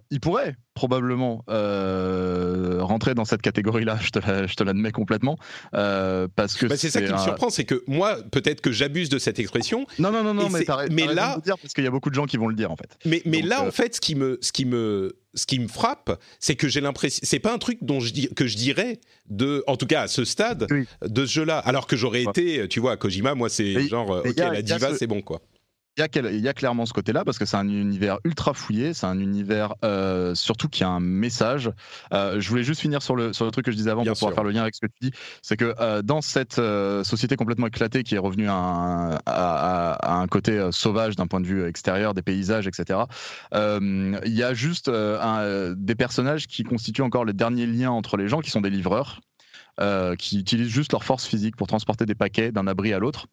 il 0.09 0.19
pourrait, 0.19 0.55
probablement 0.77 1.43
euh, 1.49 2.77
rentrer 2.81 3.15
dans 3.15 3.25
cette 3.25 3.41
catégorie-là, 3.41 3.97
je 3.99 4.53
te 4.53 4.63
l'admets 4.63 4.91
complètement, 4.91 5.39
euh, 5.73 6.27
parce 6.35 6.55
que 6.55 6.67
bah, 6.67 6.77
c'est 6.77 6.91
ça 6.91 7.01
qui 7.01 7.11
me 7.11 7.17
surprend, 7.17 7.49
c'est 7.49 7.63
que 7.63 7.83
moi, 7.87 8.17
peut-être 8.31 8.61
que 8.61 8.71
j'abuse 8.71 9.09
de 9.09 9.17
cette 9.17 9.39
expression. 9.39 9.87
Non, 9.97 10.11
non, 10.11 10.23
non, 10.23 10.35
non, 10.35 10.49
mais, 10.49 10.65
mais 10.91 11.11
là, 11.11 11.39
dire 11.43 11.57
parce 11.57 11.73
qu'il 11.73 11.83
y 11.83 11.87
a 11.87 11.89
beaucoup 11.89 12.11
de 12.11 12.15
gens 12.15 12.27
qui 12.27 12.37
vont 12.37 12.47
le 12.47 12.53
dire 12.53 12.71
en 12.71 12.75
fait. 12.75 12.95
Mais, 13.05 13.23
mais 13.25 13.41
là, 13.41 13.63
en 13.63 13.71
fait, 13.71 13.95
ce 13.95 14.01
qui 14.01 14.13
me, 14.13 14.37
ce 14.41 14.51
qui 14.51 14.65
me, 14.65 15.17
ce 15.33 15.47
qui 15.47 15.57
me 15.57 15.67
frappe, 15.67 16.21
c'est 16.39 16.55
que 16.55 16.67
j'ai 16.67 16.81
l'impression, 16.81 17.21
c'est 17.23 17.39
pas 17.39 17.53
un 17.53 17.57
truc 17.57 17.79
dont 17.81 17.99
je 17.99 18.13
dis, 18.13 18.29
que 18.35 18.45
je 18.45 18.55
dirais 18.55 18.99
de, 19.29 19.63
en 19.65 19.77
tout 19.77 19.87
cas 19.87 20.03
à 20.03 20.07
ce 20.07 20.25
stade 20.25 20.67
de 21.01 21.25
ce 21.25 21.31
jeu-là, 21.31 21.57
alors 21.57 21.87
que 21.87 21.95
j'aurais 21.95 22.21
été, 22.21 22.67
tu 22.67 22.79
vois, 22.79 22.97
Kojima, 22.97 23.33
moi 23.33 23.49
c'est 23.49 23.87
genre, 23.87 24.21
ok, 24.23 24.37
la 24.37 24.61
diva, 24.61 24.95
c'est 24.95 25.07
bon 25.07 25.21
quoi 25.21 25.41
il 25.97 26.39
y, 26.39 26.47
a 26.47 26.53
clairement 26.53 26.85
ce 26.85 26.93
côté-là 26.93 27.25
parce 27.25 27.39
que 27.39 27.45
c'est 27.45 27.57
un 27.57 27.67
univers 27.67 28.19
ultra 28.23 28.53
fouillé, 28.53 28.93
c'est 28.93 29.07
un 29.07 29.19
univers 29.19 29.73
euh, 29.83 30.35
surtout 30.35 30.69
qui 30.69 30.83
a 30.83 30.89
un 30.89 30.99
message. 30.99 31.71
Euh, 32.13 32.39
je 32.39 32.49
voulais 32.49 32.63
juste 32.63 32.81
finir 32.81 33.01
sur 33.01 33.15
le, 33.15 33.33
sur 33.33 33.45
le 33.45 33.51
truc 33.51 33.65
que 33.65 33.71
je 33.71 33.77
disais 33.77 33.89
avant 33.89 34.03
pour 34.03 34.13
pouvoir 34.13 34.33
faire 34.33 34.43
le 34.43 34.51
lien 34.51 34.61
avec 34.61 34.75
ce 34.75 34.81
que 34.81 34.85
tu 34.85 35.09
dis. 35.09 35.11
C'est 35.41 35.57
que 35.57 35.73
euh, 35.79 36.03
dans 36.03 36.21
cette 36.21 36.61
société 37.03 37.35
complètement 37.35 37.67
éclatée 37.67 38.03
qui 38.03 38.13
est 38.13 38.19
revenue 38.19 38.47
à 38.47 38.53
un, 39.25 39.97
un 40.03 40.27
côté 40.27 40.69
sauvage 40.71 41.15
d'un 41.15 41.27
point 41.27 41.41
de 41.41 41.47
vue 41.47 41.65
extérieur, 41.65 42.13
des 42.13 42.21
paysages, 42.21 42.67
etc., 42.67 42.99
il 43.53 44.33
y 44.33 44.43
a 44.43 44.53
juste 44.53 44.89
des 44.89 45.95
personnages 45.95 46.47
qui 46.47 46.63
constituent 46.63 47.01
encore 47.01 47.25
les 47.25 47.33
derniers 47.33 47.65
liens 47.65 47.91
entre 47.91 48.17
les 48.17 48.27
gens 48.27 48.41
qui 48.41 48.51
sont 48.51 48.61
des 48.61 48.69
livreurs. 48.69 49.19
qui 50.19 50.39
utilisent 50.39 50.69
juste 50.69 50.91
leur 50.91 51.03
force 51.03 51.25
physique 51.25 51.55
pour 51.55 51.67
transporter 51.67 52.05
des 52.05 52.15
paquets 52.15 52.51
d'un 52.51 52.67
abri 52.67 52.93
à 52.93 52.99
l'autre 52.99 53.27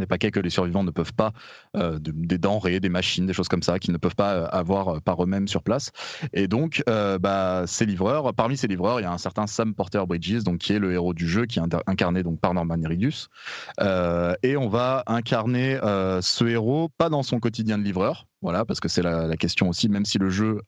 des 0.00 0.06
paquets 0.06 0.30
que 0.30 0.40
les 0.40 0.50
survivants 0.50 0.84
ne 0.84 0.90
peuvent 0.90 1.14
pas, 1.14 1.32
euh, 1.76 1.98
des 2.00 2.38
denrées, 2.38 2.80
des 2.80 2.88
machines, 2.88 3.26
des 3.26 3.32
choses 3.32 3.48
comme 3.48 3.62
ça, 3.62 3.78
qu'ils 3.78 3.92
ne 3.92 3.98
peuvent 3.98 4.16
pas 4.16 4.34
euh, 4.34 4.46
avoir 4.50 4.88
euh, 4.88 5.00
par 5.00 5.22
eux-mêmes 5.22 5.48
sur 5.48 5.62
place. 5.62 5.90
Et 6.32 6.48
donc, 6.48 6.82
bah, 6.86 7.64
ces 7.66 7.86
livreurs, 7.86 8.34
parmi 8.34 8.56
ces 8.56 8.66
livreurs, 8.66 9.00
il 9.00 9.02
y 9.02 9.06
a 9.06 9.12
un 9.12 9.18
certain 9.18 9.46
Sam 9.46 9.74
Porter 9.74 10.02
Bridges, 10.06 10.42
donc 10.44 10.58
qui 10.58 10.72
est 10.72 10.78
le 10.78 10.92
héros 10.92 11.14
du 11.14 11.28
jeu, 11.28 11.46
qui 11.46 11.58
est 11.58 11.62
incarné 11.86 12.22
donc 12.22 12.40
par 12.40 12.54
Norman 12.54 12.76
Reedus. 12.84 13.28
et 14.42 14.56
on 14.56 14.68
va 14.68 15.02
incarner 15.06 15.78
ce 16.20 16.44
héros, 16.44 16.88
pas 16.98 17.08
dans 17.08 17.22
son 17.22 17.40
quotidien 17.40 17.78
de 17.78 17.82
livreur, 17.82 18.26
voilà, 18.40 18.64
parce 18.64 18.80
que 18.80 18.88
c'est 18.88 19.02
la, 19.02 19.36
question 19.36 19.68
aussi, 19.68 19.88
même 19.88 20.04
si 20.04 20.18
le 20.18 20.30
jeu 20.30 20.60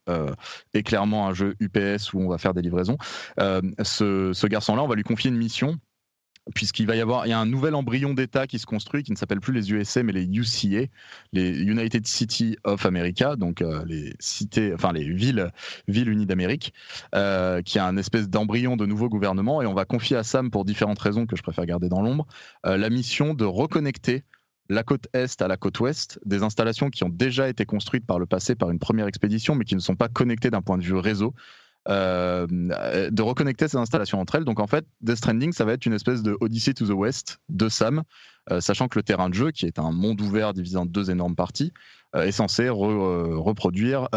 est 0.75 0.83
clairement 0.83 1.28
un 1.28 1.35
jeu 1.35 1.54
UPS 1.61 2.12
où 2.12 2.21
on 2.21 2.28
va 2.28 2.38
faire 2.38 2.54
des 2.54 2.62
livraisons, 2.62 2.97
ce, 3.38 4.31
ce 4.33 4.47
garçon-là, 4.47 4.83
on 4.83 4.88
va 4.88 4.95
lui 4.95 5.04
confier 5.04 5.31
une 5.31 5.38
mission 5.38 5.76
puisqu'il 6.55 6.87
va 6.87 6.97
y 6.97 7.01
avoir 7.01 7.27
il 7.27 7.31
y 7.31 7.33
a 7.33 7.39
un 7.39 7.47
nouvel 7.47 7.75
embryon 7.75 8.13
d'État 8.15 8.47
qui 8.47 8.59
se 8.59 8.67
construit 8.67 9.03
qui 9.03 9.13
ne 9.13 9.17
s'appelle 9.17 9.41
plus 9.41 9.53
les 9.53 9.73
USA 9.73 10.03
mais 10.03 10.13
les 10.13 10.25
UCA, 10.25 10.91
les 11.33 11.63
United 11.63 12.07
City 12.07 12.57
of 12.65 12.85
America, 12.85 13.37
donc 13.37 13.63
euh, 13.63 13.85
les 13.87 14.15
cités, 14.21 14.73
enfin 14.75 14.93
les 14.93 15.09
villes, 15.09 15.51
villes 15.89 16.09
unies 16.09 16.27
d'Amérique, 16.27 16.75
euh, 17.15 17.63
qui 17.63 17.79
a 17.79 17.87
un 17.87 17.97
espèce 17.97 18.29
d'embryon 18.29 18.77
de 18.77 18.87
nouveau 18.87 19.09
gouvernement 19.09 19.63
et 19.63 19.67
on 19.67 19.75
va 19.75 19.85
confier 19.85 20.17
à 20.17 20.23
Sam 20.23 20.51
pour 20.51 20.65
différentes 20.65 20.99
raisons 20.99 21.27
que 21.27 21.37
je 21.37 21.43
préfère 21.43 21.67
garder 21.67 21.89
dans 21.89 22.03
l'ombre 22.03 22.27
euh, 22.67 22.77
la 22.77 22.91
mission 22.91 23.35
de 23.35 23.45
reconnecter 23.45 24.25
la 24.71 24.83
côte 24.83 25.09
est 25.13 25.43
à 25.43 25.49
la 25.49 25.57
côte 25.57 25.79
ouest, 25.81 26.19
des 26.25 26.43
installations 26.43 26.89
qui 26.89 27.05
ont 27.05 27.11
déjà 27.11 27.49
été 27.49 27.67
construites 27.67 28.07
par 28.07 28.19
le 28.19 28.27
passé 28.27 28.55
par 28.55 28.71
une 28.71 28.79
première 28.79 29.07
expédition, 29.07 29.55
mais 29.55 29.65
qui 29.65 29.75
ne 29.75 29.81
sont 29.81 29.95
pas 29.95 30.09
connectées 30.09 30.51
d'un 30.51 30.63
point 30.63 30.79
de 30.79 30.83
vue 30.83 30.95
réseau. 30.95 31.35
Euh, 31.87 32.47
de 33.11 33.23
reconnecter 33.23 33.69
ces 33.69 33.76
installations 33.76 34.19
entre 34.19 34.37
elles. 34.37 34.45
Donc 34.45 34.59
en 34.59 34.67
fait, 34.67 34.87
Death 35.03 35.17
Stranding, 35.17 35.53
ça 35.53 35.67
va 35.67 35.75
être 35.75 35.85
une 35.85 35.93
espèce 35.93 36.23
de 36.23 36.37
Odyssey 36.41 36.73
to 36.73 36.87
the 36.87 36.97
West 36.97 37.41
de 37.50 37.69
Sam, 37.69 38.05
euh, 38.50 38.61
sachant 38.62 38.88
que 38.88 38.99
le 38.99 39.03
terrain 39.03 39.29
de 39.29 39.35
jeu, 39.35 39.50
qui 39.50 39.67
est 39.67 39.79
un 39.79 39.93
monde 39.93 40.21
ouvert 40.23 40.55
divisé 40.55 40.79
en 40.79 40.87
deux 40.87 41.11
énormes 41.11 41.37
parties, 41.37 41.73
euh, 42.17 42.23
est 42.23 42.33
censé 42.33 42.71
reproduire, 42.71 44.09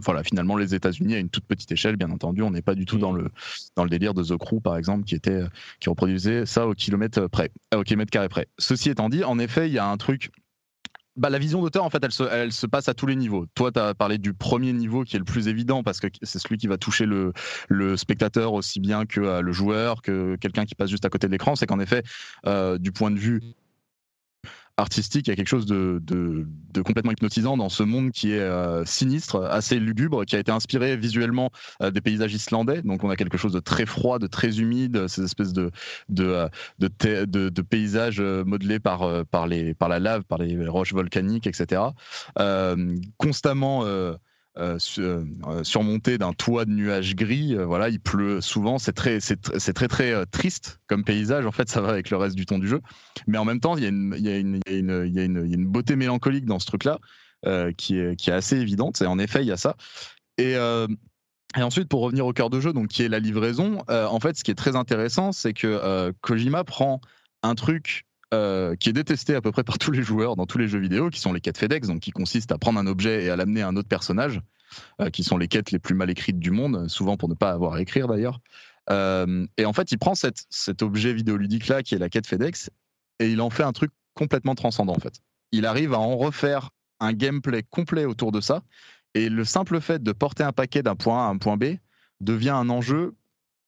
voilà, 0.00 0.24
finalement 0.24 0.56
les 0.56 0.74
États-Unis 0.74 1.14
à 1.14 1.18
une 1.18 1.30
toute 1.30 1.44
petite 1.44 1.70
échelle. 1.70 1.94
Bien 1.94 2.10
entendu, 2.10 2.42
on 2.42 2.50
n'est 2.50 2.62
pas 2.62 2.74
du 2.74 2.84
tout 2.84 2.98
dans 2.98 3.12
le 3.12 3.30
dans 3.76 3.84
le 3.84 3.90
délire 3.90 4.14
de 4.14 4.24
The 4.24 4.36
Crew, 4.36 4.60
par 4.60 4.76
exemple, 4.76 5.04
qui 5.04 5.14
était 5.14 5.42
qui 5.78 5.88
reproduisait 5.88 6.46
ça 6.46 6.66
au 6.66 6.74
kilomètre 6.74 7.28
près, 7.28 7.52
au 7.72 7.84
kilomètre 7.84 8.10
carré 8.10 8.28
près. 8.28 8.48
Ceci 8.58 8.90
étant 8.90 9.08
dit, 9.08 9.22
en 9.22 9.38
effet, 9.38 9.68
il 9.68 9.72
y 9.72 9.78
a 9.78 9.86
un 9.86 9.96
truc 9.98 10.32
bah, 11.16 11.28
la 11.30 11.38
vision 11.38 11.60
d'auteur, 11.60 11.84
en 11.84 11.90
fait, 11.90 12.02
elle 12.04 12.12
se, 12.12 12.22
elle 12.22 12.52
se, 12.52 12.66
passe 12.66 12.88
à 12.88 12.94
tous 12.94 13.06
les 13.06 13.16
niveaux. 13.16 13.46
Toi, 13.54 13.72
tu 13.72 13.80
as 13.80 13.94
parlé 13.94 14.18
du 14.18 14.32
premier 14.32 14.72
niveau 14.72 15.04
qui 15.04 15.16
est 15.16 15.18
le 15.18 15.24
plus 15.24 15.48
évident 15.48 15.82
parce 15.82 16.00
que 16.00 16.06
c'est 16.22 16.38
celui 16.38 16.56
qui 16.56 16.66
va 16.66 16.78
toucher 16.78 17.06
le, 17.06 17.32
le 17.68 17.96
spectateur 17.96 18.52
aussi 18.52 18.80
bien 18.80 19.06
que 19.06 19.20
euh, 19.20 19.40
le 19.40 19.52
joueur, 19.52 20.02
que 20.02 20.36
quelqu'un 20.36 20.64
qui 20.64 20.74
passe 20.74 20.90
juste 20.90 21.04
à 21.04 21.10
côté 21.10 21.26
de 21.26 21.32
l'écran. 21.32 21.56
C'est 21.56 21.66
qu'en 21.66 21.80
effet, 21.80 22.02
euh, 22.46 22.78
du 22.78 22.92
point 22.92 23.10
de 23.10 23.18
vue 23.18 23.42
artistique, 24.80 25.26
il 25.26 25.30
y 25.30 25.32
a 25.32 25.36
quelque 25.36 25.48
chose 25.48 25.66
de, 25.66 26.00
complètement 26.84 27.12
hypnotisant 27.12 27.56
dans 27.56 27.68
ce 27.68 27.82
monde 27.82 28.10
qui 28.10 28.32
est 28.32 28.40
euh, 28.40 28.84
sinistre, 28.84 29.44
assez 29.44 29.78
lugubre, 29.78 30.24
qui 30.24 30.36
a 30.36 30.38
été 30.38 30.50
inspiré 30.50 30.96
visuellement 30.96 31.50
euh, 31.82 31.90
des 31.90 32.00
paysages 32.00 32.34
islandais. 32.34 32.82
Donc 32.82 33.04
on 33.04 33.10
a 33.10 33.16
quelque 33.16 33.38
chose 33.38 33.52
de 33.52 33.60
très 33.60 33.86
froid, 33.86 34.18
de 34.18 34.26
très 34.26 34.60
humide, 34.60 35.06
ces 35.08 35.22
espèces 35.24 35.52
de, 35.52 35.70
euh, 36.18 36.48
paysages 37.68 38.20
modelés 38.20 38.80
par, 38.80 39.06
la 39.06 39.98
lave, 39.98 40.24
par 40.24 40.38
les 40.38 40.66
roches 40.66 40.92
volcaniques, 40.92 41.46
etc. 41.46 41.82
constamment 43.18 43.84
euh, 44.58 44.78
euh, 44.98 45.24
surmonté 45.62 46.18
d'un 46.18 46.32
toit 46.32 46.64
de 46.64 46.70
nuages 46.70 47.14
gris. 47.14 47.54
Euh, 47.54 47.64
voilà, 47.64 47.88
il 47.88 48.00
pleut 48.00 48.40
souvent. 48.40 48.78
C'est 48.78 48.92
très, 48.92 49.20
c'est 49.20 49.36
très, 49.72 49.88
très, 49.88 50.26
triste 50.26 50.80
comme 50.88 51.04
paysage. 51.04 51.46
En 51.46 51.52
fait, 51.52 51.68
ça 51.68 51.80
va 51.80 51.90
avec 51.90 52.10
le 52.10 52.16
reste 52.16 52.34
du 52.34 52.46
ton 52.46 52.58
du 52.58 52.66
jeu. 52.66 52.80
Mais 53.28 53.38
en 53.38 53.44
même 53.44 53.60
temps, 53.60 53.76
il 53.76 53.84
y 53.84 53.86
a 53.86 53.88
une, 53.88 54.14
y 54.18 54.22
y 54.22 54.28
y 54.28 55.20
a 55.20 55.24
une, 55.24 55.66
beauté 55.66 55.94
mélancolique 55.94 56.46
dans 56.46 56.58
ce 56.58 56.66
truc-là 56.66 56.98
qui, 57.76 57.98
est, 57.98 58.16
qui 58.16 58.30
est 58.30 58.34
assez 58.34 58.56
évidente. 58.56 59.00
Et 59.02 59.06
en 59.06 59.18
effet, 59.18 59.42
il 59.42 59.46
y 59.46 59.52
a 59.52 59.56
ça. 59.56 59.76
Et 60.36 60.56
et 61.56 61.62
ensuite, 61.62 61.88
pour 61.88 62.02
revenir 62.02 62.26
au 62.26 62.32
cœur 62.32 62.48
de 62.48 62.60
jeu, 62.60 62.72
donc 62.72 62.88
qui 62.88 63.02
est 63.02 63.08
la 63.08 63.18
livraison, 63.18 63.84
en 63.88 64.20
fait, 64.20 64.36
ce 64.36 64.44
qui 64.44 64.50
est 64.50 64.56
très 64.56 64.76
intéressant, 64.76 65.32
c'est 65.32 65.52
que 65.52 66.12
Kojima 66.20 66.64
prend 66.64 67.00
un 67.42 67.54
truc 67.54 68.06
euh, 68.32 68.76
qui 68.76 68.88
est 68.88 68.92
détesté 68.92 69.34
à 69.34 69.40
peu 69.40 69.50
près 69.50 69.64
par 69.64 69.78
tous 69.78 69.90
les 69.90 70.02
joueurs 70.02 70.36
dans 70.36 70.46
tous 70.46 70.58
les 70.58 70.68
jeux 70.68 70.78
vidéo, 70.78 71.10
qui 71.10 71.20
sont 71.20 71.32
les 71.32 71.40
quêtes 71.40 71.58
FedEx, 71.58 71.88
donc 71.88 72.00
qui 72.00 72.12
consistent 72.12 72.52
à 72.52 72.58
prendre 72.58 72.78
un 72.78 72.86
objet 72.86 73.24
et 73.24 73.30
à 73.30 73.36
l'amener 73.36 73.62
à 73.62 73.68
un 73.68 73.76
autre 73.76 73.88
personnage, 73.88 74.40
euh, 75.00 75.10
qui 75.10 75.24
sont 75.24 75.36
les 75.36 75.48
quêtes 75.48 75.72
les 75.72 75.78
plus 75.78 75.94
mal 75.94 76.10
écrites 76.10 76.38
du 76.38 76.50
monde, 76.50 76.88
souvent 76.88 77.16
pour 77.16 77.28
ne 77.28 77.34
pas 77.34 77.50
avoir 77.50 77.74
à 77.74 77.80
écrire 77.80 78.06
d'ailleurs. 78.06 78.40
Euh, 78.88 79.46
et 79.56 79.64
en 79.64 79.72
fait, 79.72 79.90
il 79.92 79.98
prend 79.98 80.14
cet 80.14 80.82
objet 80.82 81.12
vidéoludique 81.12 81.68
là, 81.68 81.82
qui 81.82 81.94
est 81.94 81.98
la 81.98 82.08
quête 82.08 82.26
FedEx, 82.26 82.70
et 83.18 83.30
il 83.30 83.40
en 83.40 83.50
fait 83.50 83.64
un 83.64 83.72
truc 83.72 83.90
complètement 84.14 84.54
transcendant 84.54 84.94
en 84.94 85.00
fait. 85.00 85.20
Il 85.52 85.66
arrive 85.66 85.94
à 85.94 85.98
en 85.98 86.16
refaire 86.16 86.70
un 87.00 87.12
gameplay 87.12 87.62
complet 87.62 88.04
autour 88.04 88.32
de 88.32 88.40
ça, 88.40 88.62
et 89.14 89.28
le 89.28 89.44
simple 89.44 89.80
fait 89.80 90.02
de 90.02 90.12
porter 90.12 90.44
un 90.44 90.52
paquet 90.52 90.82
d'un 90.82 90.94
point 90.94 91.24
A 91.24 91.28
à 91.28 91.30
un 91.30 91.38
point 91.38 91.56
B 91.56 91.76
devient 92.20 92.50
un 92.50 92.68
enjeu 92.68 93.14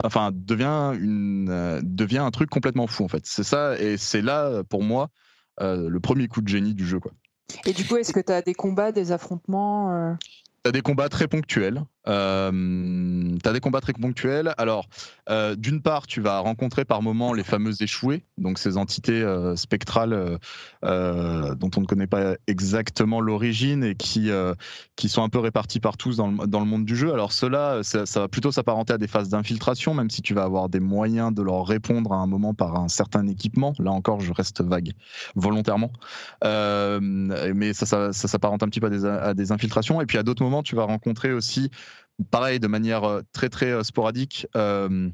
enfin 0.04 0.30
devient 0.32 0.92
une 0.98 1.48
euh, 1.50 1.80
devient 1.82 2.18
un 2.18 2.30
truc 2.30 2.50
complètement 2.50 2.86
fou 2.86 3.04
en 3.04 3.08
fait. 3.08 3.24
C'est 3.26 3.44
ça 3.44 3.78
et 3.78 3.96
c'est 3.96 4.22
là 4.22 4.62
pour 4.64 4.82
moi 4.82 5.08
euh, 5.60 5.88
le 5.88 6.00
premier 6.00 6.28
coup 6.28 6.40
de 6.40 6.48
génie 6.48 6.74
du 6.74 6.86
jeu 6.86 7.00
quoi. 7.00 7.12
Et 7.66 7.72
du 7.72 7.84
coup, 7.84 7.96
est-ce 7.96 8.12
que 8.12 8.20
tu 8.20 8.32
as 8.32 8.42
des 8.42 8.54
combats, 8.54 8.92
des 8.92 9.12
affrontements 9.12 9.92
euh? 9.92 10.14
T'as 10.62 10.72
des 10.72 10.80
combats 10.80 11.08
très 11.08 11.28
ponctuels. 11.28 11.82
Euh, 12.08 13.36
t'as 13.42 13.52
des 13.52 13.60
combats 13.60 13.80
très 13.80 13.92
ponctuels. 13.92 14.54
Alors, 14.58 14.86
euh, 15.28 15.54
d'une 15.54 15.82
part, 15.82 16.06
tu 16.06 16.20
vas 16.20 16.40
rencontrer 16.40 16.84
par 16.84 17.02
moments 17.02 17.32
les 17.32 17.44
fameuses 17.44 17.80
échouées, 17.80 18.24
donc 18.38 18.58
ces 18.58 18.76
entités 18.76 19.22
euh, 19.22 19.54
spectrales 19.56 20.38
euh, 20.84 21.54
dont 21.54 21.70
on 21.76 21.80
ne 21.80 21.86
connaît 21.86 22.06
pas 22.06 22.34
exactement 22.46 23.20
l'origine 23.20 23.84
et 23.84 23.94
qui 23.94 24.30
qui 24.96 25.08
sont 25.08 25.22
un 25.22 25.28
peu 25.28 25.38
réparties 25.38 25.80
partout 25.80 26.12
dans 26.14 26.28
le, 26.28 26.46
dans 26.46 26.60
le 26.60 26.66
monde 26.66 26.84
du 26.84 26.96
jeu. 26.96 27.12
Alors, 27.12 27.32
cela, 27.32 27.82
ça, 27.82 28.04
va 28.20 28.28
plutôt 28.28 28.52
s'apparenter 28.52 28.92
à 28.92 28.98
des 28.98 29.06
phases 29.06 29.28
d'infiltration, 29.28 29.94
même 29.94 30.10
si 30.10 30.22
tu 30.22 30.34
vas 30.34 30.44
avoir 30.44 30.68
des 30.68 30.80
moyens 30.80 31.34
de 31.34 31.42
leur 31.42 31.66
répondre 31.66 32.12
à 32.12 32.16
un 32.16 32.26
moment 32.26 32.54
par 32.54 32.76
un 32.76 32.88
certain 32.88 33.26
équipement. 33.26 33.74
Là 33.78 33.90
encore, 33.92 34.20
je 34.20 34.32
reste 34.32 34.62
vague 34.62 34.92
volontairement, 35.34 35.92
mais 36.42 37.72
ça, 37.72 38.12
ça, 38.12 38.12
s'apparente 38.12 38.62
un 38.62 38.68
petit 38.68 38.80
peu 38.80 38.90
à 39.06 39.34
des 39.34 39.52
infiltrations. 39.52 40.00
Et 40.00 40.06
puis 40.06 40.18
à 40.18 40.22
d'autres 40.22 40.42
moments 40.42 40.62
tu 40.62 40.76
vas 40.76 40.84
rencontrer 40.84 41.32
aussi, 41.32 41.70
pareil, 42.30 42.60
de 42.60 42.66
manière 42.66 43.04
euh, 43.04 43.22
très 43.32 43.48
très 43.48 43.70
euh, 43.70 43.82
sporadique, 43.82 44.46
euh, 44.56 45.08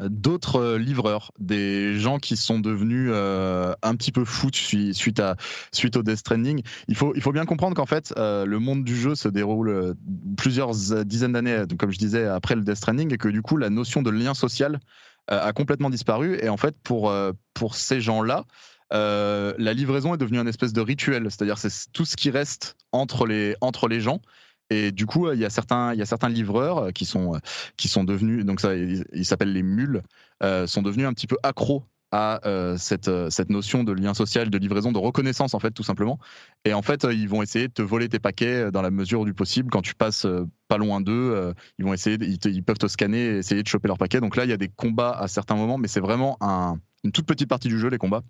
d'autres 0.00 0.74
livreurs, 0.74 1.30
des 1.38 1.98
gens 2.00 2.18
qui 2.18 2.36
sont 2.36 2.58
devenus 2.58 3.12
un 3.12 3.94
petit 3.94 4.10
peu 4.10 4.24
fous 4.24 4.50
suite 4.52 5.20
à 5.20 5.36
suite 5.70 5.96
au 5.96 6.02
Death 6.02 6.16
Stranding. 6.16 6.62
Il 6.88 6.96
faut 6.96 7.12
il 7.14 7.22
faut 7.22 7.30
bien 7.30 7.44
comprendre 7.44 7.76
qu'en 7.76 7.86
fait 7.86 8.12
le 8.16 8.58
monde 8.58 8.82
du 8.82 8.96
jeu 8.96 9.14
se 9.14 9.28
déroule 9.28 9.94
plusieurs 10.36 10.72
dizaines 11.04 11.34
d'années, 11.34 11.62
comme 11.78 11.92
je 11.92 11.98
disais 11.98 12.26
après 12.26 12.56
le 12.56 12.62
Death 12.62 12.74
Stranding, 12.74 13.14
et 13.14 13.18
que 13.18 13.28
du 13.28 13.40
coup 13.40 13.56
la 13.56 13.70
notion 13.70 14.02
de 14.02 14.10
lien 14.10 14.34
social 14.34 14.80
a 15.28 15.52
complètement 15.52 15.90
disparu. 15.90 16.40
Et 16.42 16.48
en 16.48 16.56
fait 16.56 16.74
pour 16.82 17.14
pour 17.52 17.76
ces 17.76 18.00
gens-là, 18.00 18.46
la 18.90 19.72
livraison 19.72 20.12
est 20.12 20.18
devenue 20.18 20.40
une 20.40 20.48
espèce 20.48 20.72
de 20.72 20.80
rituel, 20.80 21.30
c'est-à-dire 21.30 21.58
c'est 21.58 21.92
tout 21.92 22.04
ce 22.04 22.16
qui 22.16 22.30
reste 22.30 22.76
entre 22.90 23.28
les 23.28 23.54
entre 23.60 23.86
les 23.86 24.00
gens. 24.00 24.20
Et 24.70 24.92
du 24.92 25.06
coup, 25.06 25.30
il 25.30 25.38
y 25.38 25.44
a 25.44 25.50
certains, 25.50 25.92
il 25.92 25.98
y 25.98 26.02
a 26.02 26.06
certains 26.06 26.28
livreurs 26.28 26.78
euh, 26.78 26.90
qui 26.90 27.04
sont, 27.04 27.34
euh, 27.34 27.38
qui 27.76 27.88
sont 27.88 28.04
devenus, 28.04 28.44
donc 28.44 28.60
ça, 28.60 28.74
ils 28.74 29.24
s'appellent 29.24 29.52
les 29.52 29.62
mules, 29.62 30.02
euh, 30.42 30.66
sont 30.66 30.82
devenus 30.82 31.06
un 31.06 31.12
petit 31.12 31.26
peu 31.26 31.36
accros 31.42 31.84
à 32.16 32.40
cette, 32.78 33.10
cette 33.28 33.50
notion 33.50 33.82
de 33.82 33.90
lien 33.90 34.14
social, 34.14 34.48
de 34.48 34.56
livraison, 34.56 34.92
de 34.92 34.98
reconnaissance 34.98 35.52
en 35.52 35.58
fait 35.58 35.72
tout 35.72 35.82
simplement. 35.82 36.20
Et 36.64 36.72
en 36.72 36.80
fait, 36.80 37.04
ils 37.10 37.28
vont 37.28 37.42
essayer 37.42 37.66
de 37.66 37.72
te 37.72 37.82
voler 37.82 38.08
tes 38.08 38.20
paquets 38.20 38.70
dans 38.70 38.82
la 38.82 38.92
mesure 38.92 39.24
du 39.24 39.34
possible. 39.34 39.68
Quand 39.68 39.82
tu 39.82 39.96
passes 39.96 40.24
pas 40.68 40.78
loin 40.78 41.00
d'eux, 41.00 41.52
ils 41.80 41.84
vont 41.84 41.92
essayer, 41.92 42.16
ils, 42.20 42.62
peuvent 42.62 42.78
te 42.78 42.86
scanner, 42.86 43.38
essayer 43.38 43.64
de 43.64 43.66
choper 43.66 43.88
leurs 43.88 43.98
paquets. 43.98 44.20
Donc 44.20 44.36
là, 44.36 44.44
il 44.44 44.50
y 44.50 44.52
a 44.52 44.56
des 44.56 44.68
combats 44.68 45.10
à 45.10 45.26
certains 45.26 45.56
moments, 45.56 45.76
mais 45.76 45.88
c'est 45.88 45.98
vraiment 45.98 46.36
un, 46.40 46.78
une 47.02 47.10
toute 47.10 47.26
petite 47.26 47.48
partie 47.48 47.66
du 47.66 47.80
jeu 47.80 47.88
les 47.88 47.98
combats. 47.98 48.22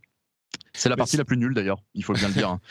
C'est 0.73 0.89
la 0.89 0.97
partie 0.97 1.17
la 1.17 1.25
plus 1.25 1.37
nulle 1.37 1.55
d'ailleurs, 1.55 1.83
il 1.95 2.05
faut 2.05 2.13
bien 2.13 2.29
le 2.29 2.35
dire. 2.35 2.49
Hein. 2.51 2.61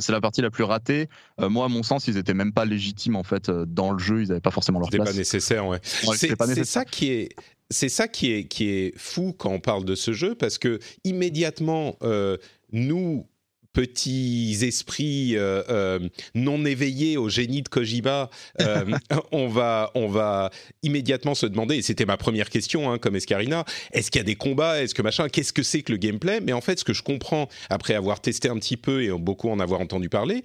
C'est 0.00 0.12
la, 0.12 0.20
partie 0.20 0.42
la 0.42 0.50
plus 0.50 0.64
ratée. 0.64 1.08
Euh, 1.40 1.48
moi, 1.48 1.64
à 1.64 1.68
mon 1.68 1.82
sens, 1.82 2.06
ils 2.06 2.18
étaient 2.18 2.34
même 2.34 2.52
pas 2.52 2.66
légitimes 2.66 3.16
en 3.16 3.22
fait 3.22 3.48
euh, 3.48 3.64
dans 3.64 3.92
le 3.92 3.98
jeu. 3.98 4.22
Ils 4.22 4.28
n'avaient 4.28 4.40
pas 4.40 4.50
forcément 4.50 4.78
leur 4.78 4.90
place. 4.90 5.08
Pas 5.08 5.16
nécessaire, 5.16 5.66
ouais. 5.66 5.80
c'est 5.82 6.64
ça 6.64 6.84
qui 6.84 7.10
est. 7.10 7.28
C'est 7.70 7.88
ça 7.88 8.08
qui 8.08 8.30
est, 8.30 8.44
qui 8.44 8.68
est 8.68 8.92
fou 8.98 9.34
quand 9.36 9.48
on 9.48 9.58
parle 9.58 9.86
de 9.86 9.94
ce 9.94 10.12
jeu 10.12 10.34
parce 10.34 10.58
que 10.58 10.80
immédiatement, 11.02 11.96
euh, 12.02 12.36
nous, 12.72 13.26
petits 13.74 14.56
esprits 14.62 15.36
euh, 15.36 15.62
euh, 15.68 15.98
non 16.34 16.64
éveillés 16.64 17.18
au 17.18 17.28
génie 17.28 17.60
de 17.60 17.68
Kojima, 17.68 18.30
euh, 18.62 18.84
on, 19.32 19.48
va, 19.48 19.90
on 19.94 20.08
va 20.08 20.50
immédiatement 20.82 21.34
se 21.34 21.44
demander, 21.44 21.76
et 21.76 21.82
c'était 21.82 22.06
ma 22.06 22.16
première 22.16 22.48
question 22.48 22.90
hein, 22.90 22.98
comme 22.98 23.16
Escarina, 23.16 23.66
est-ce 23.92 24.10
qu'il 24.10 24.20
y 24.20 24.22
a 24.22 24.24
des 24.24 24.36
combats, 24.36 24.80
est-ce 24.80 24.94
que 24.94 25.02
machin, 25.02 25.28
qu'est-ce 25.28 25.52
que 25.52 25.62
c'est 25.62 25.82
que 25.82 25.92
le 25.92 25.98
gameplay? 25.98 26.40
Mais 26.40 26.54
en 26.54 26.62
fait, 26.62 26.78
ce 26.78 26.84
que 26.84 26.94
je 26.94 27.02
comprends, 27.02 27.48
après 27.68 27.94
avoir 27.94 28.20
testé 28.20 28.48
un 28.48 28.56
petit 28.56 28.78
peu 28.78 29.02
et 29.02 29.10
beaucoup 29.10 29.50
en 29.50 29.60
avoir 29.60 29.80
entendu 29.80 30.08
parler, 30.08 30.44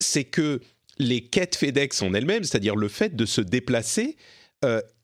c'est 0.00 0.24
que 0.24 0.60
les 0.98 1.20
quêtes 1.20 1.54
FedEx 1.54 2.02
en 2.02 2.14
elles-mêmes, 2.14 2.44
c'est-à-dire 2.44 2.74
le 2.74 2.88
fait 2.88 3.14
de 3.14 3.26
se 3.26 3.40
déplacer, 3.40 4.16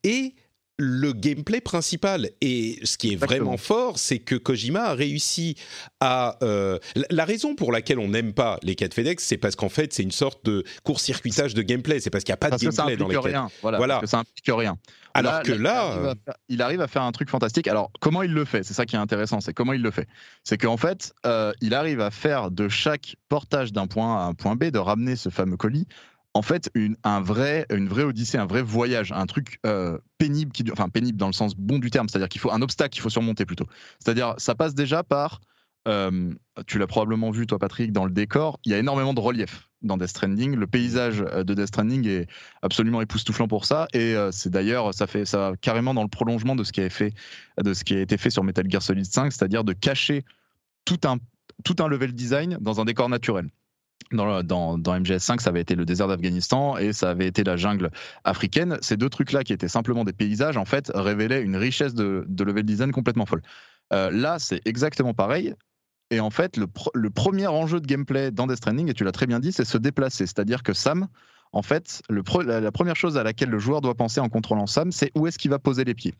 est 0.03 0.33
le 0.79 1.11
gameplay 1.11 1.59
principal. 1.59 2.29
Et 2.41 2.79
ce 2.83 2.97
qui 2.97 3.13
est 3.13 3.15
vraiment 3.15 3.57
fort, 3.57 3.99
c'est 3.99 4.19
que 4.19 4.35
Kojima 4.35 4.85
a 4.85 4.93
réussi 4.93 5.55
à... 5.99 6.37
Euh, 6.41 6.79
la 7.09 7.25
raison 7.25 7.53
pour 7.53 7.71
laquelle 7.71 7.99
on 7.99 8.07
n'aime 8.07 8.33
pas 8.33 8.57
les 8.63 8.75
quêtes 8.75 8.93
FedEx, 8.93 9.23
c'est 9.23 9.37
parce 9.37 9.55
qu'en 9.55 9.69
fait, 9.69 9.93
c'est 9.93 10.03
une 10.03 10.11
sorte 10.11 10.43
de 10.45 10.63
court-circuitage 10.83 11.53
de 11.53 11.61
gameplay. 11.61 11.99
C'est 11.99 12.09
parce 12.09 12.23
qu'il 12.23 12.31
n'y 12.31 12.35
a 12.35 12.37
pas 12.37 12.49
de 12.49 12.57
gameplay 12.57 12.95
dans 12.95 13.07
les 13.09 13.17
rien. 13.17 13.47
quêtes. 13.47 13.59
Voilà, 13.61 13.77
voilà. 13.77 13.93
Parce 13.95 14.05
que 14.05 14.09
ça 14.09 14.19
implique 14.19 14.45
rien. 14.47 14.77
Alors 15.13 15.43
que 15.43 15.51
là... 15.51 16.15
Il 16.47 16.61
arrive, 16.61 16.81
à 16.81 16.87
faire 16.87 17.03
un 17.03 17.11
truc 17.11 17.29
fantastique. 17.29 17.67
Alors, 17.67 17.91
comment 17.99 18.23
il 18.23 18.33
le 18.33 18.45
fait? 18.45 18.63
C'est 18.63 18.73
ça 18.73 18.85
qui 18.85 18.95
est 18.95 18.99
intéressant, 18.99 19.41
c'est 19.41 19.53
comment 19.53 19.73
il 19.73 19.81
le 19.81 19.91
fait. 19.91 20.07
C'est 20.43 20.57
qu'en 20.57 20.77
fait, 20.77 21.13
euh, 21.25 21.51
il 21.61 21.73
arrive 21.73 21.99
à 21.99 22.09
faire 22.09 22.51
de 22.51 22.69
chaque 22.69 23.15
portage 23.27 23.73
d'un 23.73 23.87
point 23.87 24.17
A 24.17 24.21
à 24.21 24.23
un 24.23 24.33
point 24.33 24.55
B, 24.55 24.65
de 24.65 24.79
ramener 24.79 25.15
ce 25.15 25.29
fameux 25.29 25.57
colis 25.57 25.87
en 26.33 26.41
fait 26.41 26.69
une, 26.75 26.95
un 27.03 27.21
vrai, 27.21 27.65
une 27.71 27.87
vraie 27.87 28.03
odyssée, 28.03 28.37
un 28.37 28.45
vrai 28.45 28.61
voyage, 28.61 29.11
un 29.11 29.25
truc 29.25 29.59
euh, 29.65 29.97
pénible, 30.17 30.51
qui, 30.51 30.63
enfin 30.71 30.89
pénible 30.89 31.17
dans 31.17 31.27
le 31.27 31.33
sens 31.33 31.55
bon 31.55 31.79
du 31.79 31.89
terme, 31.89 32.07
c'est-à-dire 32.07 32.29
qu'il 32.29 32.41
faut 32.41 32.51
un 32.51 32.61
obstacle 32.61 32.91
qu'il 32.91 33.01
faut 33.01 33.09
surmonter 33.09 33.45
plutôt. 33.45 33.65
C'est-à-dire 33.99 34.35
ça 34.37 34.55
passe 34.55 34.75
déjà 34.75 35.03
par, 35.03 35.41
euh, 35.87 36.33
tu 36.67 36.77
l'as 36.77 36.87
probablement 36.87 37.31
vu 37.31 37.47
toi 37.47 37.57
Patrick, 37.57 37.91
dans 37.91 38.05
le 38.05 38.11
décor, 38.11 38.59
il 38.63 38.71
y 38.71 38.75
a 38.75 38.77
énormément 38.77 39.13
de 39.13 39.19
relief 39.19 39.69
dans 39.81 39.97
Death 39.97 40.09
Stranding. 40.09 40.55
Le 40.55 40.67
paysage 40.67 41.21
euh, 41.21 41.43
de 41.43 41.53
Death 41.53 41.67
Stranding 41.67 42.07
est 42.07 42.27
absolument 42.61 43.01
époustouflant 43.01 43.47
pour 43.47 43.65
ça, 43.65 43.87
et 43.93 44.15
c'est 44.31 44.51
d'ailleurs 44.51 44.93
ça 44.93 45.07
fait 45.07 45.25
ça 45.25 45.53
carrément 45.61 45.93
dans 45.93 46.03
le 46.03 46.09
prolongement 46.09 46.55
de 46.55 46.63
ce 46.63 46.71
qui 46.71 46.81
a, 46.81 46.89
de 47.63 47.73
ce 47.73 47.83
qui 47.83 47.95
a 47.95 48.01
été 48.01 48.17
fait 48.17 48.29
sur 48.29 48.43
Metal 48.43 48.69
Gear 48.69 48.83
Solid 48.83 49.05
5, 49.05 49.33
c'est-à-dire 49.33 49.63
de 49.63 49.73
cacher 49.73 50.23
tout 50.85 50.99
un, 51.05 51.17
tout 51.63 51.75
un 51.79 51.87
level 51.87 52.13
design 52.13 52.57
dans 52.61 52.79
un 52.79 52.85
décor 52.85 53.09
naturel 53.09 53.49
dans, 54.11 54.43
dans, 54.43 54.77
dans, 54.77 54.99
MGS5, 54.99 55.39
ça 55.39 55.49
avait 55.49 55.61
été 55.61 55.75
le 55.75 55.85
désert 55.85 56.07
d'Afghanistan 56.07 56.77
et 56.77 56.93
ça 56.93 57.09
avait 57.11 57.27
été 57.27 57.43
la 57.43 57.57
jungle 57.57 57.91
africaine. 58.23 58.77
Ces 58.81 58.97
deux 58.97 59.09
trucs-là, 59.09 59.43
qui 59.43 59.53
étaient 59.53 59.67
simplement 59.67 60.03
des 60.03 60.13
paysages, 60.13 60.57
en 60.57 60.65
fait, 60.65 60.91
révélaient 60.93 61.41
une 61.41 61.55
richesse 61.55 61.93
de, 61.93 62.25
de 62.27 62.43
level 62.43 62.63
design 62.63 62.91
complètement 62.91 63.25
folle. 63.25 63.41
Euh, 63.93 64.11
là, 64.11 64.39
c'est 64.39 64.61
exactement 64.65 65.13
pareil. 65.13 65.53
Et 66.11 66.19
en 66.19 66.31
fait, 66.31 66.57
le, 66.57 66.67
le, 66.95 67.09
premier 67.09 67.47
enjeu 67.47 67.79
de 67.79 67.85
gameplay 67.85 68.31
dans 68.31 68.47
Death 68.47 68.57
Stranding, 68.57 68.89
et 68.89 68.93
tu 68.93 69.03
l'as 69.03 69.11
très 69.11 69.27
bien 69.27 69.39
dit, 69.39 69.51
c'est 69.51 69.65
se 69.65 69.77
déplacer. 69.77 70.25
C'est-à-dire 70.25 70.63
que 70.63 70.73
Sam, 70.73 71.07
en 71.51 71.61
fait, 71.61 72.01
le 72.09 72.23
la 72.43 72.71
première 72.71 72.95
chose 72.95 73.17
à 73.17 73.23
laquelle 73.23 73.49
le 73.49 73.59
joueur 73.59 73.81
doit 73.81 73.95
penser 73.95 74.19
en 74.19 74.29
contrôlant 74.29 74.67
Sam, 74.67 74.91
c'est 74.91 75.11
où 75.15 75.27
est-ce 75.27 75.37
qu'il 75.37 75.51
va 75.51 75.59
poser 75.59 75.83
les 75.83 75.93
pieds. 75.93 76.15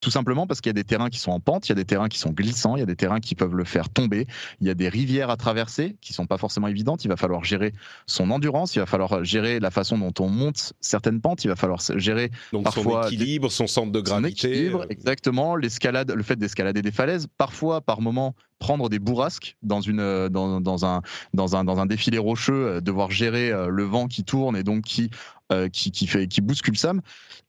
Tout 0.00 0.10
simplement 0.10 0.46
parce 0.46 0.60
qu'il 0.60 0.70
y 0.70 0.70
a 0.70 0.74
des 0.74 0.84
terrains 0.84 1.08
qui 1.10 1.18
sont 1.18 1.32
en 1.32 1.40
pente, 1.40 1.66
il 1.66 1.70
y 1.70 1.72
a 1.72 1.74
des 1.74 1.84
terrains 1.84 2.08
qui 2.08 2.20
sont 2.20 2.30
glissants, 2.30 2.76
il 2.76 2.80
y 2.80 2.82
a 2.82 2.86
des 2.86 2.94
terrains 2.94 3.18
qui 3.18 3.34
peuvent 3.34 3.56
le 3.56 3.64
faire 3.64 3.88
tomber, 3.88 4.28
il 4.60 4.66
y 4.68 4.70
a 4.70 4.74
des 4.74 4.88
rivières 4.88 5.28
à 5.28 5.36
traverser 5.36 5.96
qui 6.00 6.12
sont 6.12 6.26
pas 6.26 6.38
forcément 6.38 6.68
évidentes, 6.68 7.04
il 7.04 7.08
va 7.08 7.16
falloir 7.16 7.42
gérer 7.42 7.72
son 8.06 8.30
endurance, 8.30 8.76
il 8.76 8.78
va 8.78 8.86
falloir 8.86 9.24
gérer 9.24 9.58
la 9.58 9.72
façon 9.72 9.98
dont 9.98 10.12
on 10.20 10.28
monte 10.28 10.72
certaines 10.80 11.20
pentes, 11.20 11.44
il 11.44 11.48
va 11.48 11.56
falloir 11.56 11.80
gérer 11.96 12.30
Donc 12.52 12.62
parfois 12.62 13.02
son 13.02 13.08
équilibre, 13.08 13.50
son 13.50 13.66
centre 13.66 13.90
de 13.90 14.00
gravité. 14.00 14.68
Euh. 14.68 14.86
exactement, 14.88 15.56
l'escalade, 15.56 16.12
le 16.12 16.22
fait 16.22 16.36
d'escalader 16.36 16.80
des 16.80 16.92
falaises, 16.92 17.26
parfois 17.36 17.80
par 17.80 18.00
moment 18.00 18.36
prendre 18.60 18.88
des 18.88 19.00
bourrasques 19.00 19.56
dans 19.62 19.80
une 19.80 20.00
euh, 20.00 20.28
dans, 20.28 20.60
dans 20.60 20.86
un 20.86 21.02
dans 21.34 21.56
un 21.56 21.64
dans 21.64 21.80
un 21.80 21.86
défilé 21.86 22.18
rocheux, 22.18 22.66
euh, 22.66 22.80
devoir 22.80 23.10
gérer 23.10 23.52
le 23.68 23.82
vent 23.82 24.06
qui 24.06 24.22
tourne 24.22 24.56
et 24.56 24.62
donc 24.62 24.84
qui 24.84 25.10
qui, 25.72 25.90
qui 25.90 26.06
fait 26.06 26.28
qui 26.28 26.42
bouscule 26.42 26.76
Sam 26.76 27.00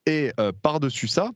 et 0.06 0.32
par 0.62 0.80
dessus 0.80 1.10
ça 1.10 1.32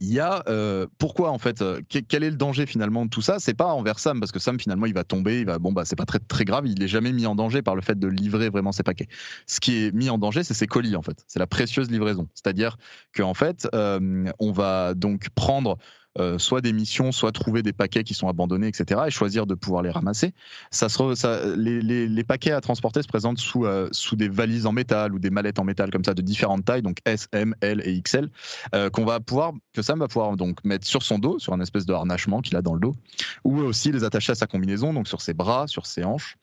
il 0.00 0.12
y 0.12 0.20
a 0.20 0.42
euh, 0.48 0.86
pourquoi 0.98 1.30
en 1.30 1.38
fait 1.38 1.62
euh, 1.62 1.80
quel 1.88 2.24
est 2.24 2.30
le 2.30 2.36
danger 2.36 2.66
finalement 2.66 3.04
de 3.04 3.10
tout 3.10 3.22
ça? 3.22 3.38
C'est 3.38 3.54
pas 3.54 3.72
envers 3.72 3.98
Sam 3.98 4.20
parce 4.20 4.32
que 4.32 4.38
Sam 4.38 4.58
finalement 4.58 4.86
il 4.86 4.94
va 4.94 5.04
tomber 5.04 5.40
il 5.40 5.46
va 5.46 5.58
bon 5.58 5.72
bah 5.72 5.84
c'est 5.84 5.96
pas 5.96 6.04
très 6.04 6.18
très 6.18 6.44
grave 6.44 6.66
il 6.66 6.82
est 6.82 6.88
jamais 6.88 7.12
mis 7.12 7.26
en 7.26 7.34
danger 7.34 7.62
par 7.62 7.76
le 7.76 7.82
fait 7.82 7.98
de 7.98 8.08
livrer 8.08 8.48
vraiment 8.50 8.72
ses 8.72 8.82
paquets. 8.82 9.08
Ce 9.46 9.60
qui 9.60 9.84
est 9.84 9.94
mis 9.94 10.10
en 10.10 10.18
danger 10.18 10.42
c'est 10.42 10.54
ses 10.54 10.66
colis 10.66 10.96
en 10.96 11.02
fait. 11.02 11.24
C'est 11.26 11.38
la 11.38 11.46
précieuse 11.46 11.90
livraison. 11.90 12.28
C'est 12.34 12.46
à 12.46 12.52
dire 12.52 12.76
que 13.12 13.22
en 13.22 13.34
fait 13.34 13.68
euh, 13.74 14.30
on 14.38 14.52
va 14.52 14.94
donc 14.94 15.30
prendre 15.30 15.78
euh, 16.18 16.38
soit 16.38 16.60
des 16.60 16.72
missions, 16.72 17.12
soit 17.12 17.30
trouver 17.30 17.62
des 17.62 17.72
paquets 17.72 18.02
qui 18.02 18.12
sont 18.12 18.28
abandonnés, 18.28 18.66
etc. 18.66 19.02
et 19.06 19.10
choisir 19.10 19.46
de 19.46 19.54
pouvoir 19.54 19.82
les 19.82 19.90
ramasser. 19.90 20.32
Ça 20.70 20.88
ça, 20.88 21.56
les, 21.56 21.80
les, 21.80 22.24
paquets 22.24 22.50
à 22.50 22.60
transporter 22.60 23.02
se 23.02 23.06
présentent 23.06 23.38
sous, 23.38 23.66
euh, 23.66 23.88
sous 23.92 24.16
des 24.16 24.28
valises 24.28 24.66
en 24.66 24.72
métal 24.72 25.14
ou 25.14 25.20
des 25.20 25.30
mallettes 25.30 25.60
en 25.60 25.64
métal 25.64 25.90
comme 25.90 26.04
ça 26.04 26.14
de 26.14 26.22
différentes 26.22 26.64
tailles, 26.64 26.82
donc 26.82 26.98
S, 27.04 27.28
M, 27.32 27.54
L 27.60 27.82
et 27.84 28.00
XL, 28.00 28.30
euh, 28.74 28.90
qu'on 28.90 29.04
va 29.04 29.20
pouvoir, 29.20 29.52
que 29.72 29.80
Sam 29.80 30.00
va 30.00 30.08
pouvoir 30.08 30.36
donc 30.36 30.64
mettre 30.64 30.86
sur 30.86 31.02
son 31.02 31.18
dos, 31.18 31.38
sur 31.38 31.52
un 31.52 31.60
espèce 31.60 31.86
de 31.86 31.92
harnachement 31.92 32.40
qu'il 32.40 32.56
a 32.56 32.62
dans 32.62 32.74
le 32.74 32.80
dos, 32.80 32.96
ou 33.44 33.60
aussi 33.60 33.92
les 33.92 34.02
attacher 34.02 34.32
à 34.32 34.34
sa 34.34 34.48
combinaison, 34.48 34.92
donc 34.92 35.06
sur 35.06 35.20
ses 35.20 35.34
bras, 35.34 35.68
sur 35.68 35.86
ses 35.86 36.04
hanches. 36.04 36.36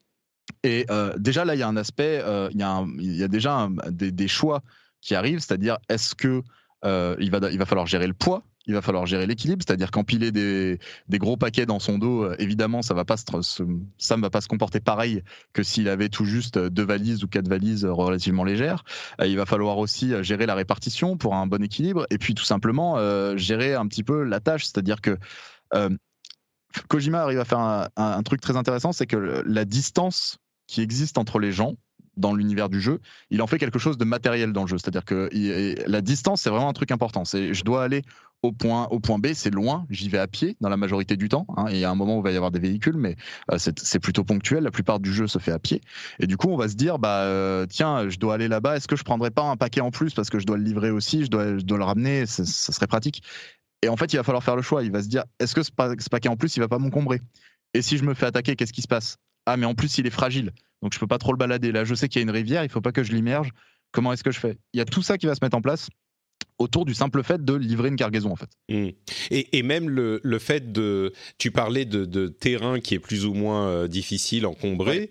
Et 0.63 0.85
déjà 1.17 1.43
là, 1.43 1.55
il 1.55 1.59
y 1.59 1.63
a 1.63 1.67
un 1.67 1.77
aspect, 1.77 2.23
il 2.51 2.59
y, 2.59 2.63
a 2.63 2.85
y 2.97 3.23
a 3.23 3.27
déjà 3.27 3.67
des, 3.89 4.11
des, 4.11 4.27
choix 4.27 4.61
qui 5.01 5.15
arrivent, 5.15 5.39
c'est-à-dire 5.39 5.77
est-ce 5.89 6.15
que 6.15 6.43
il, 6.83 7.31
va, 7.31 7.39
il 7.51 7.57
va 7.57 7.65
falloir 7.65 7.87
gérer 7.87 8.07
le 8.07 8.13
poids 8.13 8.43
il 8.67 8.73
va 8.73 8.81
falloir 8.81 9.05
gérer 9.05 9.27
l'équilibre, 9.27 9.63
c'est-à-dire 9.65 9.91
qu'empiler 9.91 10.31
des, 10.31 10.79
gros 11.11 11.37
paquets 11.37 11.65
dans 11.65 11.79
son 11.79 11.97
dos, 11.97 12.23
euh, 12.23 12.35
évidemment, 12.39 12.81
ça 12.81 12.93
va 12.93 13.05
pas 13.05 13.17
se, 13.17 13.63
va 14.15 14.29
pas 14.29 14.41
se 14.41 14.47
comporter 14.47 14.79
pareil 14.79 15.23
que 15.53 15.63
s'il 15.63 15.87
avait 15.89 16.09
tout 16.09 16.25
juste 16.25 16.57
deux 16.57 16.85
valises 16.85 17.23
ou 17.23 17.27
quatre 17.27 17.47
valises 17.47 17.85
relativement 17.85 18.43
légères. 18.43 18.83
Euh, 19.21 19.27
il 19.27 19.37
va 19.37 19.45
falloir 19.45 19.77
aussi 19.77 20.13
euh, 20.13 20.23
gérer 20.23 20.45
la 20.45 20.55
répartition 20.55 21.17
pour 21.17 21.35
un 21.35 21.47
bon 21.47 21.63
équilibre, 21.63 22.05
et 22.09 22.17
puis 22.17 22.33
tout 22.33 22.43
simplement 22.43 22.95
gérer 23.37 23.73
un 23.73 23.87
petit 23.87 24.03
peu 24.03 24.23
la 24.23 24.39
tâche, 24.39 24.65
c'est-à-dire 24.65 25.01
que 25.01 25.17
Kojima 26.87 27.21
arrive 27.21 27.39
à 27.39 27.45
faire 27.45 27.59
un, 27.59 27.87
un 27.95 28.23
truc 28.23 28.41
très 28.41 28.57
intéressant, 28.57 28.91
c'est 28.91 29.07
que 29.07 29.43
la 29.45 29.65
distance 29.65 30.37
qui 30.67 30.81
existe 30.81 31.17
entre 31.17 31.39
les 31.39 31.51
gens, 31.51 31.75
dans 32.17 32.33
l'univers 32.33 32.69
du 32.69 32.81
jeu, 32.81 32.99
il 33.29 33.41
en 33.41 33.47
fait 33.47 33.57
quelque 33.57 33.79
chose 33.79 33.97
de 33.97 34.05
matériel 34.05 34.53
dans 34.53 34.61
le 34.61 34.67
jeu. 34.67 34.77
C'est-à-dire 34.77 35.05
que 35.05 35.29
la 35.87 36.01
distance, 36.01 36.41
c'est 36.41 36.49
vraiment 36.49 36.69
un 36.69 36.73
truc 36.73 36.91
important. 36.91 37.23
Je 37.25 37.63
dois 37.63 37.83
aller 37.83 38.03
au 38.45 38.51
point, 38.51 38.87
au 38.91 38.99
point 38.99 39.19
B, 39.19 39.27
c'est 39.33 39.49
loin, 39.49 39.85
j'y 39.89 40.09
vais 40.09 40.17
à 40.17 40.27
pied 40.27 40.55
dans 40.61 40.69
la 40.69 40.77
majorité 40.77 41.17
du 41.17 41.29
temps. 41.29 41.45
Hein, 41.57 41.65
il 41.69 41.77
y 41.77 41.85
a 41.85 41.89
un 41.89 41.95
moment 41.95 42.17
où 42.17 42.19
il 42.19 42.23
va 42.23 42.31
y 42.31 42.35
avoir 42.35 42.51
des 42.51 42.59
véhicules, 42.59 42.97
mais 42.97 43.15
euh, 43.51 43.57
c'est 43.57 43.99
plutôt 43.99 44.23
ponctuel. 44.23 44.63
La 44.63 44.71
plupart 44.71 44.99
du 44.99 45.13
jeu 45.13 45.27
se 45.27 45.39
fait 45.39 45.51
à 45.51 45.59
pied. 45.59 45.81
Et 46.19 46.27
du 46.27 46.37
coup, 46.37 46.49
on 46.49 46.57
va 46.57 46.67
se 46.69 46.75
dire, 46.75 46.99
bah 46.99 47.23
euh, 47.23 47.65
tiens, 47.65 48.09
je 48.09 48.17
dois 48.17 48.35
aller 48.35 48.47
là-bas. 48.47 48.77
Est-ce 48.77 48.87
que 48.87 48.95
je 48.95 49.03
prendrais 49.03 49.31
pas 49.31 49.43
un 49.43 49.57
paquet 49.57 49.81
en 49.81 49.91
plus 49.91 50.13
parce 50.13 50.29
que 50.29 50.39
je 50.39 50.45
dois 50.45 50.57
le 50.57 50.63
livrer 50.63 50.91
aussi, 50.91 51.25
je 51.25 51.29
dois, 51.29 51.45
le 51.45 51.83
ramener, 51.83 52.25
ça 52.25 52.45
serait 52.45 52.87
pratique. 52.87 53.23
Et 53.81 53.89
en 53.89 53.97
fait, 53.97 54.13
il 54.13 54.17
va 54.17 54.23
falloir 54.23 54.43
faire 54.43 54.55
le 54.55 54.61
choix. 54.61 54.83
Il 54.83 54.91
va 54.91 55.03
se 55.03 55.07
dire, 55.07 55.23
est-ce 55.39 55.53
que 55.53 55.63
ce, 55.63 55.71
paquet 55.71 56.29
en 56.29 56.37
plus, 56.37 56.55
il 56.57 56.59
va 56.59 56.67
pas 56.67 56.79
m'encombrer? 56.79 57.21
Et 57.73 57.81
si 57.81 57.97
je 57.97 58.03
me 58.03 58.13
fais 58.13 58.25
attaquer, 58.25 58.55
qu'est-ce 58.55 58.73
qui 58.73 58.81
se 58.81 58.87
passe? 58.87 59.17
Ah, 59.45 59.57
mais 59.57 59.65
en 59.65 59.75
plus, 59.75 59.97
il 59.97 60.07
est 60.07 60.11
fragile. 60.11 60.51
Donc 60.81 60.93
je 60.93 60.99
peux 60.99 61.07
pas 61.07 61.17
trop 61.17 61.31
le 61.31 61.37
balader. 61.37 61.71
Là, 61.71 61.83
je 61.83 61.93
sais 61.93 62.07
qu'il 62.07 62.19
y 62.19 62.23
a 62.23 62.23
une 62.23 62.31
rivière, 62.31 62.63
il 62.63 62.69
faut 62.69 62.81
pas 62.81 62.91
que 62.91 63.03
je 63.03 63.11
l'immerge. 63.11 63.51
Comment 63.91 64.11
est-ce 64.13 64.23
que 64.23 64.31
je 64.31 64.39
fais? 64.39 64.57
Il 64.73 64.77
y 64.77 64.81
a 64.81 64.85
tout 64.85 65.01
ça 65.01 65.17
qui 65.17 65.25
va 65.25 65.35
se 65.35 65.39
mettre 65.41 65.57
en 65.57 65.61
place 65.61 65.89
autour 66.57 66.85
du 66.85 66.93
simple 66.93 67.23
fait 67.23 67.43
de 67.43 67.53
livrer 67.53 67.89
une 67.89 67.95
cargaison 67.95 68.31
en 68.31 68.35
fait. 68.35 68.49
Mmh. 68.69 68.89
Et, 69.31 69.57
et, 69.57 69.63
même 69.63 69.89
le, 69.89 70.19
le, 70.23 70.39
fait 70.39 70.71
de, 70.71 71.13
tu 71.37 71.51
parlais 71.51 71.85
de, 71.85 72.05
de, 72.05 72.27
terrain 72.27 72.79
qui 72.79 72.95
est 72.95 72.99
plus 72.99 73.25
ou 73.25 73.33
moins 73.33 73.67
euh, 73.67 73.87
difficile, 73.87 74.45
encombré. 74.45 75.09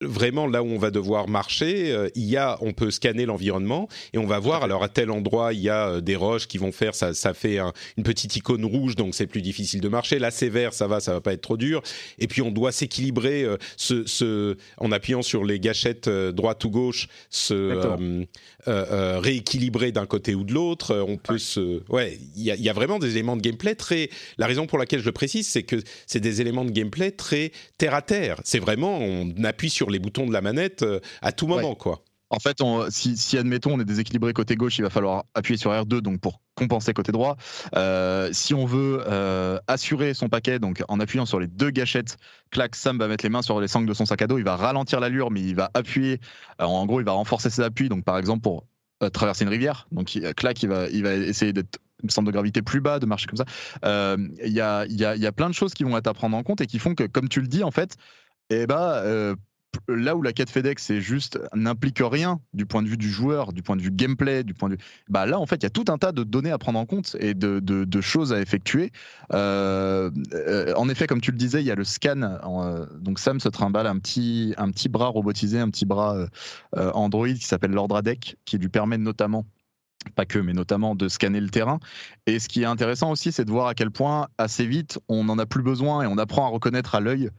Vraiment 0.00 0.46
là 0.46 0.62
où 0.62 0.66
on 0.66 0.78
va 0.78 0.90
devoir 0.90 1.28
marcher, 1.28 1.92
euh, 1.92 2.08
il 2.14 2.24
y 2.24 2.36
a, 2.36 2.56
on 2.60 2.72
peut 2.72 2.90
scanner 2.90 3.26
l'environnement 3.26 3.88
et 4.12 4.18
on 4.18 4.26
va 4.26 4.38
voir. 4.38 4.62
Alors 4.62 4.82
à 4.82 4.88
tel 4.88 5.10
endroit, 5.10 5.52
il 5.52 5.60
y 5.60 5.68
a 5.68 5.88
euh, 5.88 6.00
des 6.00 6.16
roches 6.16 6.46
qui 6.46 6.58
vont 6.58 6.72
faire, 6.72 6.94
ça, 6.94 7.12
ça 7.14 7.34
fait 7.34 7.58
une 7.58 8.02
petite 8.02 8.34
icône 8.36 8.64
rouge, 8.64 8.96
donc 8.96 9.14
c'est 9.14 9.26
plus 9.26 9.42
difficile 9.42 9.80
de 9.80 9.88
marcher. 9.88 10.18
Là, 10.18 10.30
c'est 10.30 10.48
vert, 10.48 10.72
ça 10.72 10.86
va, 10.86 11.00
ça 11.00 11.12
va 11.12 11.20
pas 11.20 11.32
être 11.32 11.42
trop 11.42 11.56
dur. 11.56 11.82
Et 12.18 12.28
puis 12.28 12.42
on 12.42 12.50
doit 12.50 12.72
s'équilibrer, 12.72 13.44
euh, 13.44 13.56
ce, 13.76 14.56
en 14.78 14.92
appuyant 14.92 15.22
sur 15.22 15.44
les 15.44 15.60
gâchettes 15.60 16.08
droite 16.08 16.64
ou 16.64 16.70
gauche, 16.70 17.08
se 17.28 18.26
rééquilibrer 18.66 19.92
d'un 19.92 20.06
côté 20.06 20.34
ou 20.34 20.44
de 20.44 20.52
l'autre. 20.52 20.96
On 21.06 21.16
peut 21.16 21.38
se, 21.38 21.82
ouais, 21.90 22.18
il 22.36 22.42
y 22.42 22.50
a, 22.50 22.56
y 22.56 22.68
a, 22.68 22.72
vraiment 22.72 22.98
des 22.98 23.12
éléments 23.12 23.36
de 23.36 23.42
gameplay 23.42 23.74
très. 23.74 24.08
La 24.38 24.46
raison 24.46 24.66
pour 24.66 24.78
laquelle 24.78 25.00
je 25.00 25.06
le 25.06 25.12
précise, 25.12 25.46
c'est 25.48 25.62
que 25.62 25.76
c'est 26.06 26.20
des 26.20 26.40
éléments 26.40 26.64
de 26.64 26.70
gameplay 26.70 27.10
très 27.10 27.52
terre 27.78 27.94
à 27.94 28.02
terre. 28.02 28.40
C'est 28.44 28.58
vraiment, 28.58 28.98
on 28.98 29.32
appuie 29.44 29.70
sur 29.70 29.89
les 29.90 29.98
boutons 29.98 30.26
de 30.26 30.32
la 30.32 30.40
manette 30.40 30.82
euh, 30.82 31.00
à 31.22 31.32
tout 31.32 31.46
moment, 31.46 31.74
quoi. 31.74 32.02
En 32.32 32.38
fait, 32.38 32.58
si, 32.90 33.38
admettons 33.38 33.74
on 33.74 33.80
est 33.80 33.84
déséquilibré 33.84 34.32
côté 34.32 34.54
gauche, 34.54 34.78
il 34.78 34.82
va 34.82 34.90
falloir 34.90 35.24
appuyer 35.34 35.58
sur 35.58 35.72
R2 35.72 35.98
donc 35.98 36.20
pour 36.20 36.40
compenser 36.54 36.92
côté 36.92 37.10
droit. 37.10 37.36
Euh, 37.74 38.28
si 38.32 38.54
on 38.54 38.66
veut 38.66 39.02
euh, 39.08 39.58
assurer 39.66 40.14
son 40.14 40.28
paquet, 40.28 40.60
donc 40.60 40.80
en 40.86 41.00
appuyant 41.00 41.26
sur 41.26 41.40
les 41.40 41.48
deux 41.48 41.70
gâchettes, 41.70 42.18
clac, 42.52 42.76
Sam 42.76 42.98
va 42.98 43.08
mettre 43.08 43.24
les 43.24 43.30
mains 43.30 43.42
sur 43.42 43.60
les 43.60 43.66
sangles 43.66 43.88
de 43.88 43.94
son 43.94 44.06
sac 44.06 44.22
à 44.22 44.28
dos, 44.28 44.38
il 44.38 44.44
va 44.44 44.54
ralentir 44.54 45.00
l'allure, 45.00 45.32
mais 45.32 45.40
il 45.40 45.56
va 45.56 45.72
appuyer. 45.74 46.20
en 46.60 46.86
gros, 46.86 47.00
il 47.00 47.04
va 47.04 47.12
renforcer 47.12 47.50
ses 47.50 47.62
appuis. 47.62 47.88
Donc 47.88 48.04
par 48.04 48.16
exemple 48.16 48.42
pour 48.42 48.64
traverser 49.12 49.42
une 49.42 49.50
rivière, 49.50 49.88
donc 49.90 50.16
clac, 50.36 50.62
il 50.62 50.68
va, 50.68 50.88
il 50.88 51.02
va 51.02 51.14
essayer 51.14 51.52
d'être 51.52 51.80
centre 52.08 52.26
de 52.28 52.32
gravité 52.32 52.62
plus 52.62 52.80
bas, 52.80 53.00
de 53.00 53.06
marcher 53.06 53.26
comme 53.26 53.38
ça. 53.38 54.16
Il 54.44 54.52
y, 54.52 54.60
a, 54.60 54.86
y, 54.86 55.26
a, 55.26 55.32
plein 55.32 55.48
de 55.48 55.54
choses 55.54 55.74
qui 55.74 55.82
vont 55.82 55.96
être 55.96 56.06
à 56.06 56.14
prendre 56.14 56.36
en 56.36 56.44
compte 56.44 56.60
et 56.60 56.68
qui 56.68 56.78
font 56.78 56.94
que, 56.94 57.04
comme 57.04 57.28
tu 57.28 57.40
le 57.40 57.48
dis, 57.48 57.64
en 57.64 57.72
fait, 57.72 57.96
eh 58.50 58.68
ben, 58.68 59.36
là 59.88 60.16
où 60.16 60.22
la 60.22 60.32
quête 60.32 60.50
FedEx 60.50 60.82
c'est 60.82 61.00
juste 61.00 61.38
n'implique 61.54 62.00
rien 62.00 62.40
du 62.54 62.66
point 62.66 62.82
de 62.82 62.88
vue 62.88 62.96
du 62.96 63.08
joueur, 63.08 63.52
du 63.52 63.62
point 63.62 63.76
de 63.76 63.82
vue 63.82 63.90
gameplay, 63.90 64.44
du 64.44 64.54
point 64.54 64.68
de 64.68 64.74
vue, 64.74 64.80
bah 65.08 65.26
là 65.26 65.38
en 65.38 65.46
fait 65.46 65.56
il 65.56 65.62
y 65.64 65.66
a 65.66 65.70
tout 65.70 65.84
un 65.88 65.98
tas 65.98 66.12
de 66.12 66.24
données 66.24 66.50
à 66.50 66.58
prendre 66.58 66.78
en 66.78 66.86
compte 66.86 67.16
et 67.20 67.34
de, 67.34 68.00
choses 68.00 68.32
à 68.32 68.40
effectuer. 68.40 68.92
Euh, 69.32 70.10
euh, 70.32 70.72
en 70.74 70.88
effet, 70.88 71.06
comme 71.06 71.20
tu 71.20 71.32
le 71.32 71.36
disais, 71.36 71.60
il 71.60 71.66
y 71.66 71.70
a 71.70 71.74
le 71.74 71.84
scan. 71.84 72.22
Euh, 72.22 72.86
donc 72.98 73.18
Sam 73.18 73.40
se 73.40 73.48
trimballe 73.48 73.86
un 73.86 73.98
petit 73.98 74.54
un 74.56 74.70
petit 74.70 74.88
bras 74.88 75.08
robotisé, 75.08 75.58
un 75.58 75.68
petit 75.68 75.84
bras 75.84 76.16
Android 76.74 77.28
qui 77.28 77.44
s'appelle 77.44 77.72
l'Ordradec, 77.72 78.36
qui 78.44 78.58
lui 78.58 78.68
permet 78.68 78.98
notamment 78.98 79.44
pas 80.14 80.24
que, 80.24 80.38
mais 80.38 80.54
notamment 80.54 80.94
de 80.94 81.08
scanner 81.08 81.40
le 81.40 81.50
terrain. 81.50 81.78
Et 82.26 82.38
ce 82.38 82.48
qui 82.48 82.62
est 82.62 82.66
intéressant 82.66 83.10
aussi, 83.10 83.32
c'est 83.32 83.44
de 83.44 83.50
voir 83.50 83.66
à 83.66 83.74
quel 83.74 83.90
point 83.90 84.28
assez 84.38 84.66
vite 84.66 84.98
on 85.08 85.24
n'en 85.24 85.38
a 85.38 85.46
plus 85.46 85.62
besoin 85.62 86.02
et 86.02 86.06
on 86.06 86.16
apprend 86.16 86.46
à 86.46 86.48
reconnaître 86.48 86.94
à 86.94 87.00
l'œil 87.00 87.30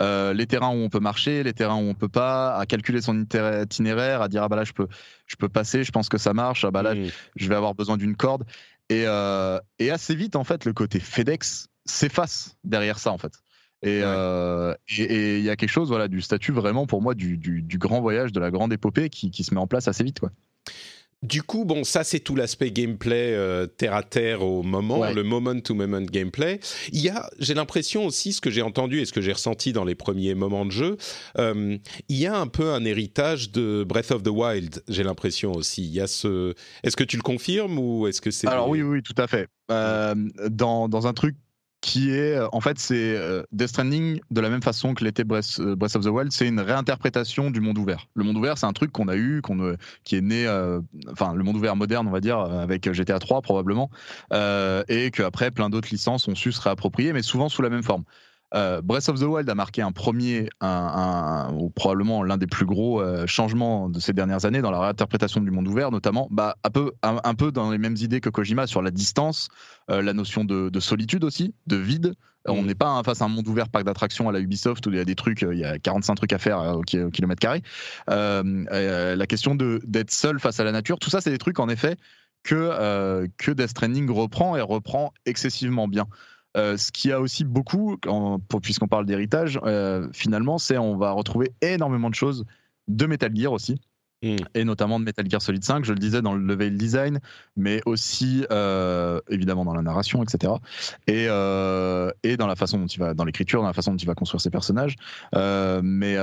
euh, 0.00 0.32
les 0.32 0.46
terrains 0.46 0.70
où 0.70 0.78
on 0.78 0.88
peut 0.88 1.00
marcher, 1.00 1.42
les 1.42 1.52
terrains 1.52 1.76
où 1.76 1.88
on 1.88 1.94
peut 1.94 2.08
pas, 2.08 2.56
à 2.56 2.66
calculer 2.66 3.00
son 3.00 3.26
itinéraire, 3.62 4.22
à 4.22 4.28
dire 4.28 4.42
ah 4.42 4.48
bah 4.48 4.56
là 4.56 4.64
je 4.64 4.72
peux, 4.72 4.88
je 5.26 5.36
peux 5.36 5.48
passer, 5.48 5.84
je 5.84 5.92
pense 5.92 6.08
que 6.08 6.18
ça 6.18 6.32
marche, 6.32 6.64
ah 6.64 6.70
bah 6.70 6.82
là 6.82 6.94
je 7.36 7.48
vais 7.48 7.54
avoir 7.54 7.74
besoin 7.74 7.96
d'une 7.96 8.16
corde. 8.16 8.44
Euh, 8.92 9.60
et, 9.78 9.90
assez 9.90 10.14
vite 10.14 10.34
en 10.34 10.42
fait 10.42 10.64
le 10.64 10.72
côté 10.72 10.98
FedEx 10.98 11.68
s'efface 11.84 12.56
derrière 12.64 12.98
ça 12.98 13.12
en 13.12 13.18
fait. 13.18 13.32
Euh, 13.86 14.74
et 14.98 15.38
il 15.38 15.44
y 15.44 15.48
a 15.48 15.56
quelque 15.56 15.70
chose 15.70 15.88
voilà 15.88 16.06
du 16.06 16.20
statut 16.20 16.52
vraiment 16.52 16.86
pour 16.86 17.00
moi 17.00 17.14
du, 17.14 17.64
grand 17.78 18.00
voyage, 18.00 18.32
de 18.32 18.40
la 18.40 18.50
grande 18.50 18.72
épopée 18.72 19.08
qui, 19.08 19.30
qui 19.30 19.44
se 19.44 19.54
met 19.54 19.60
en 19.60 19.66
place 19.66 19.88
assez 19.88 20.04
vite 20.04 20.20
quoi. 20.20 20.30
Du 21.22 21.42
coup, 21.42 21.66
bon, 21.66 21.84
ça 21.84 22.02
c'est 22.02 22.20
tout 22.20 22.34
l'aspect 22.34 22.70
gameplay 22.70 23.34
euh, 23.34 23.66
terre 23.66 23.94
à 23.94 24.02
terre 24.02 24.42
au 24.42 24.62
moment, 24.62 25.10
le 25.10 25.22
moment 25.22 25.60
to 25.60 25.74
moment 25.74 26.00
gameplay. 26.00 26.60
Il 26.92 27.00
y 27.00 27.10
a, 27.10 27.28
j'ai 27.38 27.52
l'impression 27.52 28.06
aussi, 28.06 28.32
ce 28.32 28.40
que 28.40 28.48
j'ai 28.48 28.62
entendu 28.62 29.00
et 29.00 29.04
ce 29.04 29.12
que 29.12 29.20
j'ai 29.20 29.34
ressenti 29.34 29.74
dans 29.74 29.84
les 29.84 29.94
premiers 29.94 30.34
moments 30.34 30.64
de 30.64 30.70
jeu, 30.70 30.96
euh, 31.36 31.76
il 32.08 32.16
y 32.16 32.26
a 32.26 32.38
un 32.38 32.46
peu 32.46 32.70
un 32.70 32.86
héritage 32.86 33.52
de 33.52 33.84
Breath 33.86 34.12
of 34.12 34.22
the 34.22 34.28
Wild. 34.28 34.82
J'ai 34.88 35.02
l'impression 35.02 35.52
aussi. 35.52 35.84
Il 35.84 35.92
y 35.92 36.00
a 36.00 36.06
ce. 36.06 36.54
Est-ce 36.84 36.96
que 36.96 37.04
tu 37.04 37.16
le 37.18 37.22
confirmes 37.22 37.78
ou 37.78 38.06
est-ce 38.06 38.22
que 38.22 38.30
c'est 38.30 38.46
Alors 38.46 38.70
oui, 38.70 38.80
oui, 38.80 39.02
tout 39.02 39.14
à 39.18 39.26
fait. 39.26 39.46
Euh, 39.70 40.14
dans, 40.48 40.88
dans 40.88 41.06
un 41.06 41.12
truc 41.12 41.36
qui 41.80 42.10
est 42.10 42.36
euh, 42.36 42.48
en 42.52 42.60
fait 42.60 42.78
c'est 42.78 43.16
euh, 43.16 43.42
Death 43.52 43.68
Stranding 43.68 44.20
de 44.30 44.40
la 44.40 44.50
même 44.50 44.62
façon 44.62 44.94
que 44.94 45.04
l'était 45.04 45.22
euh, 45.22 45.76
Breath, 45.76 45.96
of 45.96 46.04
the 46.04 46.08
Wild, 46.08 46.32
c'est 46.32 46.46
une 46.46 46.60
réinterprétation 46.60 47.50
du 47.50 47.60
monde 47.60 47.78
ouvert. 47.78 48.08
Le 48.14 48.24
monde 48.24 48.36
ouvert, 48.36 48.58
c'est 48.58 48.66
un 48.66 48.72
truc 48.72 48.92
qu'on 48.92 49.08
a 49.08 49.16
eu, 49.16 49.40
qu'on 49.42 49.76
qui 50.04 50.16
est 50.16 50.20
né, 50.20 50.46
enfin 51.10 51.34
le 51.34 51.42
monde 51.42 51.56
ouvert 51.56 51.76
moderne, 51.76 52.06
on 52.06 52.10
va 52.10 52.20
dire, 52.20 52.38
avec 52.38 52.90
GTA 52.92 53.18
3 53.18 53.42
probablement, 53.42 53.90
et 54.32 55.10
qu'après 55.10 55.50
plein 55.50 55.70
d'autres 55.70 55.88
licences 55.90 56.28
ont 56.28 56.34
su 56.34 56.52
se 56.52 56.60
réapproprier, 56.60 57.12
mais 57.12 57.22
souvent 57.22 57.48
sous 57.48 57.62
la 57.62 57.70
même 57.70 57.82
forme. 57.82 58.04
Euh, 58.54 58.82
Breath 58.82 59.08
of 59.08 59.20
the 59.20 59.24
Wild 59.24 59.48
a 59.48 59.54
marqué 59.54 59.82
un 59.82 59.92
premier, 59.92 60.48
un, 60.60 61.52
ou 61.54 61.70
probablement 61.70 62.22
l'un 62.22 62.36
des 62.36 62.46
plus 62.46 62.66
gros 62.66 63.00
euh, 63.00 63.26
changements 63.26 63.88
de 63.88 64.00
ces 64.00 64.12
dernières 64.12 64.44
années 64.44 64.60
dans 64.60 64.70
la 64.70 64.80
réinterprétation 64.80 65.40
du 65.40 65.50
monde 65.50 65.68
ouvert, 65.68 65.90
notamment 65.90 66.28
bah, 66.30 66.56
un, 66.64 66.70
peu, 66.70 66.92
un, 67.02 67.34
peu 67.34 67.52
dans 67.52 67.70
les 67.70 67.78
mêmes 67.78 67.96
idées 67.96 68.20
que 68.20 68.28
Kojima 68.28 68.66
sur 68.66 68.82
la 68.82 68.90
distance, 68.90 69.48
euh, 69.90 70.02
la 70.02 70.12
notion 70.12 70.44
de, 70.44 70.80
solitude 70.80 71.24
aussi, 71.24 71.54
de 71.66 71.76
vide. 71.76 72.14
On 72.46 72.62
mm. 72.62 72.66
n'est 72.66 72.74
pas 72.74 73.02
face 73.04 73.22
à 73.22 73.26
un 73.26 73.28
monde 73.28 73.46
ouvert 73.46 73.68
parc 73.68 73.84
d'attractions 73.84 74.28
à 74.28 74.32
la 74.32 74.40
Ubisoft 74.40 74.86
où 74.86 74.90
il 74.90 74.96
y 74.96 75.00
a 75.00 75.04
des 75.04 75.14
trucs, 75.14 75.42
il 75.42 75.58
y 75.58 75.64
a 75.64 75.78
45 75.78 76.14
trucs 76.14 76.32
à 76.32 76.38
faire 76.38 76.58
au, 76.76 76.82
kilomètre 76.82 77.40
carré. 77.40 77.62
la 78.08 79.26
question 79.28 79.54
d'être 79.54 80.10
seul 80.10 80.40
face 80.40 80.58
à 80.58 80.64
la 80.64 80.72
nature, 80.72 80.98
tout 80.98 81.10
ça, 81.10 81.20
c'est 81.20 81.30
des 81.30 81.38
trucs 81.38 81.60
en 81.60 81.68
effet 81.68 81.96
que, 82.42 83.26
que 83.36 83.50
Death 83.52 83.68
Stranding 83.68 84.10
reprend 84.10 84.56
et 84.56 84.62
reprend 84.62 85.12
excessivement 85.26 85.86
bien. 85.86 86.06
Euh, 86.56 86.76
ce 86.76 86.90
qui 86.90 87.12
a 87.12 87.20
aussi 87.20 87.44
beaucoup, 87.44 87.96
puisqu'on 88.62 88.88
parle 88.88 89.06
d'héritage, 89.06 89.60
euh, 89.64 90.08
finalement, 90.12 90.58
c'est 90.58 90.78
on 90.78 90.96
va 90.96 91.12
retrouver 91.12 91.52
énormément 91.60 92.10
de 92.10 92.14
choses 92.14 92.44
de 92.88 93.06
Metal 93.06 93.34
Gear 93.34 93.52
aussi. 93.52 93.80
Hmm. 94.22 94.36
Et 94.54 94.64
notamment 94.64 95.00
de 95.00 95.04
Metal 95.04 95.24
Gear 95.30 95.40
Solid 95.40 95.64
5, 95.64 95.84
je 95.84 95.92
le 95.94 95.98
disais 95.98 96.20
dans 96.20 96.34
le 96.34 96.44
level 96.44 96.76
design, 96.76 97.20
mais 97.56 97.80
aussi 97.86 98.44
euh, 98.50 99.18
évidemment 99.30 99.64
dans 99.64 99.72
la 99.72 99.80
narration, 99.80 100.22
etc. 100.22 100.52
Et, 101.06 101.24
et 102.28 102.36
dans 102.36 102.46
la 102.46 102.56
façon 102.56 102.78
dont 102.78 102.86
il 102.86 102.98
va, 102.98 103.14
dans 103.14 103.24
l'écriture, 103.24 103.62
dans 103.62 103.68
la 103.68 103.72
façon 103.72 103.92
dont 103.92 103.96
il 103.96 104.06
va 104.06 104.14
construire 104.14 104.40
ses 104.40 104.50
personnages, 104.50 104.96
mais, 105.32 106.16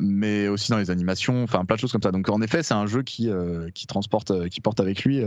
mais 0.00 0.48
aussi 0.48 0.70
dans 0.70 0.78
les 0.78 0.90
animations, 0.90 1.42
enfin 1.42 1.64
plein 1.64 1.76
de 1.76 1.80
choses 1.80 1.92
comme 1.92 2.02
ça. 2.02 2.12
Donc 2.12 2.28
en 2.28 2.42
effet, 2.42 2.62
c'est 2.62 2.74
un 2.74 2.86
jeu 2.86 3.02
qui, 3.02 3.28
qui 3.74 3.86
transporte, 3.88 4.48
qui 4.50 4.60
porte 4.60 4.78
avec 4.78 5.02
lui 5.02 5.24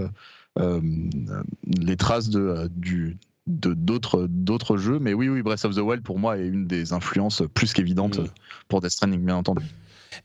les 0.57 1.97
traces 1.97 2.29
de, 2.29 2.69
du, 2.73 3.17
de 3.47 3.73
d'autres 3.73 4.27
d'autres 4.29 4.77
jeux 4.77 4.97
mais 4.99 5.13
oui 5.13 5.29
oui 5.29 5.41
Breath 5.43 5.65
of 5.65 5.75
the 5.75 5.79
Wild 5.79 6.03
pour 6.03 6.17
moi 6.17 6.37
est 6.37 6.47
une 6.47 6.65
des 6.65 6.93
influences 6.93 7.43
plus 7.53 7.73
qu'évidentes 7.73 8.19
mm. 8.19 8.27
pour 8.67 8.81
Death 8.81 8.91
Stranding 8.91 9.23
bien 9.23 9.35
entendu 9.35 9.65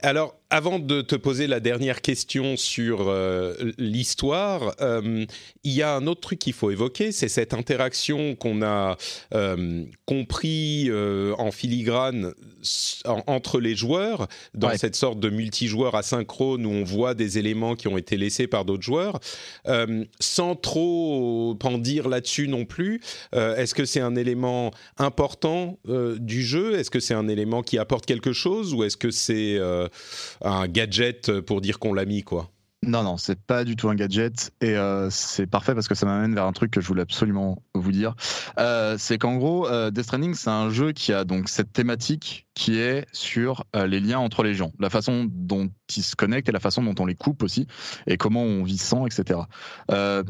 alors, 0.03 0.37
avant 0.51 0.81
de 0.81 1.01
te 1.01 1.15
poser 1.15 1.47
la 1.47 1.61
dernière 1.61 2.03
question 2.03 2.57
sur 2.57 3.09
euh, 3.09 3.55
l'histoire, 3.79 4.75
euh, 4.81 5.25
il 5.63 5.73
y 5.73 5.83
a 5.83 5.95
un 5.95 6.09
autre 6.09 6.21
truc 6.21 6.41
qu'il 6.41 6.53
faut 6.53 6.73
évoquer, 6.73 7.13
c'est 7.13 7.29
cette 7.29 7.55
interaction 7.55 8.35
qu'on 8.35 8.63
a 8.63 8.97
euh, 9.33 9.85
compris 10.07 10.91
en 11.39 11.53
filigrane 11.53 12.35
entre 13.05 13.61
les 13.61 13.77
joueurs, 13.77 14.27
dans 14.55 14.77
cette 14.77 14.97
sorte 14.97 15.21
de 15.21 15.31
multijoueur 15.31 15.95
asynchrone 15.95 16.67
où 16.67 16.71
on 16.71 16.83
voit 16.83 17.15
des 17.15 17.39
éléments 17.39 17.77
qui 17.77 17.87
ont 17.87 17.97
été 17.97 18.17
laissés 18.17 18.49
par 18.49 18.65
d'autres 18.65 18.83
joueurs, 18.83 19.21
sans 20.19 20.57
trop 20.57 21.57
en 21.63 21.79
dire 21.79 22.09
là-dessus 22.09 22.49
non 22.49 22.65
plus. 22.65 23.01
Est-ce 23.33 23.75
que 23.75 23.85
c'est 23.85 24.01
un 24.01 24.17
élément 24.17 24.73
important 24.99 25.79
du 25.87 26.43
jeu? 26.43 26.75
Est-ce 26.75 26.91
que 26.91 27.01
c'est 27.01 27.15
un 27.15 27.29
élément 27.29 27.63
qui 27.63 27.79
apporte 27.79 28.07
quelque 28.07 28.33
chose? 28.33 28.75
Ou 28.75 28.85
est-ce 28.85 28.97
que 28.97 29.11
c'est 29.11 29.59
un 30.43 30.69
gadget 30.69 31.41
pour 31.41 31.61
dire 31.61 31.79
qu'on 31.79 31.95
l'a 31.95 32.05
mis, 32.05 32.23
quoi. 32.23 32.51
Non, 32.83 33.03
non, 33.03 33.19
c'est 33.19 33.39
pas 33.39 33.65
du 33.65 33.77
tout 33.77 33.91
un 33.91 33.95
gadget 33.95 34.53
et 34.63 34.75
euh, 34.75 35.11
c'est 35.11 35.47
parfait 35.47 35.75
parce 35.75 35.87
que 35.87 35.95
ça 35.95 36.07
m'amène 36.07 36.35
vers 36.35 36.47
un 36.47 36.53
truc 36.53 36.71
que 36.71 36.81
je 36.81 36.87
voulais 36.87 37.03
absolument 37.03 37.63
vous 37.75 37.93
dire. 37.93 38.15
Euh, 38.59 38.97
c'est 38.99 39.19
qu'en 39.19 39.37
gros, 39.37 39.69
Death 39.91 40.05
Stranding, 40.05 40.33
c'est 40.33 40.49
un 40.49 40.71
jeu 40.71 40.93
qui 40.93 41.13
a 41.13 41.25
donc 41.25 41.51
cette 41.51 41.75
thématique 41.75 42.47
qui 42.55 42.79
est 42.79 43.07
sur 43.13 43.65
les 43.75 44.01
liens 44.01 44.19
entre 44.19 44.43
les 44.43 44.55
gens, 44.55 44.73
la 44.79 44.89
façon 44.89 45.27
dont 45.29 45.71
ils 45.95 46.03
se 46.03 46.17
connectent 46.17 46.49
et 46.49 46.53
la 46.53 46.61
façon 46.61 46.83
dont 46.83 46.95
on 46.99 47.05
les 47.05 47.15
coupe 47.15 47.43
aussi 47.43 47.67
et 48.07 48.17
comment 48.17 48.43
on 48.43 48.65
vit 48.65 48.79
sans, 48.79 49.07
etc. 49.07 49.41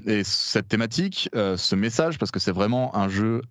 et 0.07 0.23
cette 0.25 0.67
thématique, 0.67 1.31
ce 1.33 1.75
message, 1.77 2.19
parce 2.19 2.33
que 2.33 2.41
c'est 2.41 2.53
vraiment 2.53 2.97
un 2.97 3.09
jeu 3.09 3.43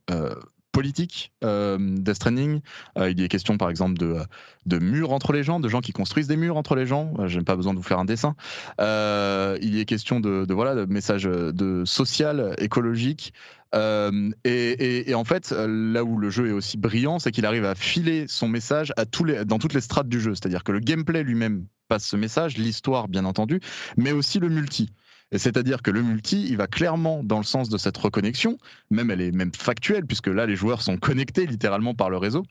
politique 0.72 1.34
euh, 1.44 1.78
Death. 1.80 2.28
Euh, 2.28 3.10
il 3.10 3.20
y 3.20 3.24
a 3.24 3.28
question 3.28 3.58
par 3.58 3.70
exemple 3.70 3.98
de, 3.98 4.18
de 4.66 4.80
murs 4.80 5.12
entre 5.12 5.34
les 5.34 5.44
gens, 5.44 5.60
de 5.60 5.68
gens 5.68 5.82
qui 5.82 5.92
construisent 5.92 6.28
des 6.28 6.38
murs 6.38 6.58
entre 6.58 6.76
les 6.76 6.86
gens. 6.86 7.14
Euh, 7.20 7.28
J'ai 7.28 7.42
pas 7.42 7.56
besoin 7.56 7.74
de 7.74 7.78
vous 7.80 7.84
faire 7.84 8.00
un 8.00 8.06
dessin. 8.06 8.36
Euh, 8.80 9.58
il 9.62 9.76
y 9.76 9.82
a 9.82 9.86
question 9.86 10.20
de, 10.20 10.46
de, 10.46 10.54
voilà 10.54 10.76
de 10.76 10.86
message 10.86 11.24
de 11.24 11.84
social, 11.86 12.56
écologique. 12.60 13.34
Euh, 13.76 14.32
et, 14.46 15.10
et, 15.10 15.14
en 15.14 15.24
fait, 15.24 15.52
là 15.52 16.04
où 16.04 16.18
le 16.18 16.30
jeu 16.30 16.48
est 16.48 16.52
aussi 16.52 16.78
brillant, 16.78 17.20
c'est 17.20 17.32
qu'il 17.32 17.46
arrive 17.46 17.66
à 17.66 17.76
filer 17.76 18.26
son 18.28 18.48
message 18.48 18.94
à 18.98 19.06
tous 19.06 19.24
les, 19.24 19.46
dans 19.46 19.60
toutes 19.60 19.74
les 19.74 19.82
strates 19.82 20.10
du 20.10 20.20
jeu. 20.20 20.34
C'est-à-dire 20.34 20.64
que 20.64 20.72
le 20.72 20.80
gameplay 20.80 21.24
lui-même 21.24 21.66
passe 21.88 22.06
ce 22.06 22.16
message, 22.16 22.58
l'histoire 22.58 23.08
bien 23.08 23.26
entendu, 23.26 23.60
mais 23.98 24.12
aussi 24.12 24.40
le 24.40 24.50
multi. 24.50 24.90
C'est-à-dire 25.36 25.82
que 25.82 25.92
le 25.92 26.02
multi, 26.02 26.48
il 26.50 26.58
va 26.58 26.68
clairement 26.68 27.24
dans 27.24 27.38
le 27.38 27.44
sens 27.44 27.70
de 27.70 27.78
cette 27.78 27.98
reconnexion, 27.98 28.58
même 28.90 29.12
elle 29.12 29.22
est 29.22 29.32
même 29.32 29.54
factuelle, 29.54 30.06
puisque 30.06 30.28
là, 30.28 30.46
les 30.46 30.56
joueurs 30.56 30.82
sont 30.82 30.98
connectés 30.98 31.46
littéralement 31.46 31.94
par 31.94 32.10
le 32.10 32.18
réseau. 32.18 32.44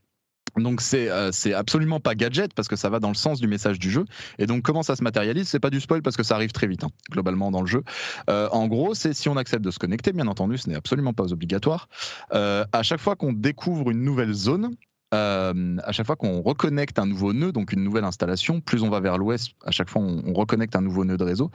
Donc 0.57 0.81
c'est 0.81 1.11
euh, 1.11 1.31
absolument 1.55 2.01
pas 2.01 2.15
gadget 2.15 2.53
parce 2.55 2.69
que 2.69 2.77
ça 2.77 2.89
va 2.89 3.01
dans 3.01 3.09
le 3.09 3.15
sens 3.15 3.41
du 3.41 3.47
message 3.47 3.79
du 3.79 3.91
jeu. 3.91 4.05
Et 4.39 4.47
donc 4.47 4.63
comment 4.63 4.83
ça 4.83 4.97
se 4.97 5.03
matérialise? 5.03 5.49
C'est 5.49 5.61
pas 5.61 5.71
du 5.71 5.81
spoil 5.81 6.03
parce 6.03 6.17
que 6.17 6.23
ça 6.23 6.35
arrive 6.35 6.53
très 6.53 6.67
vite 6.67 6.85
hein, 6.85 6.91
globalement 7.11 7.51
dans 7.51 7.61
le 7.61 7.67
jeu. 7.67 7.83
Euh, 8.31 8.49
en 8.51 8.67
gros, 8.67 8.95
c'est 8.95 9.13
si 9.13 9.29
on 9.29 9.37
accepte 9.37 9.65
de 9.65 9.71
se 9.71 9.79
connecter, 9.79 10.13
bien 10.13 10.27
entendu, 10.27 10.59
ce 10.59 10.69
n'est 10.69 10.77
absolument 10.77 11.13
pas 11.13 11.33
obligatoire. 11.33 11.89
Euh, 12.33 12.65
à 12.73 12.83
chaque 12.83 13.01
fois 13.01 13.17
qu'on 13.17 13.33
découvre 13.33 13.91
une 13.91 14.03
nouvelle 14.03 14.33
zone, 14.33 14.71
euh, 15.15 15.77
à 15.85 15.93
chaque 15.93 16.07
fois 16.07 16.17
qu'on 16.17 16.43
reconnecte 16.43 16.99
un 16.99 17.07
nouveau 17.07 17.33
nœud, 17.33 17.53
donc 17.53 17.73
une 17.73 17.83
nouvelle 17.83 18.05
installation, 18.05 18.61
plus 18.61 18.83
on 18.83 18.91
va 18.91 19.01
vers 19.01 19.19
l'ouest, 19.19 19.53
à 19.65 19.71
chaque 19.71 19.89
fois 19.89 20.03
on, 20.03 20.23
on, 20.27 20.33
reconnecte 20.33 20.77
un 20.77 20.81
nouveau 20.81 21.05
nœud 21.05 21.17
de 21.17 21.25
réseau, 21.25 21.51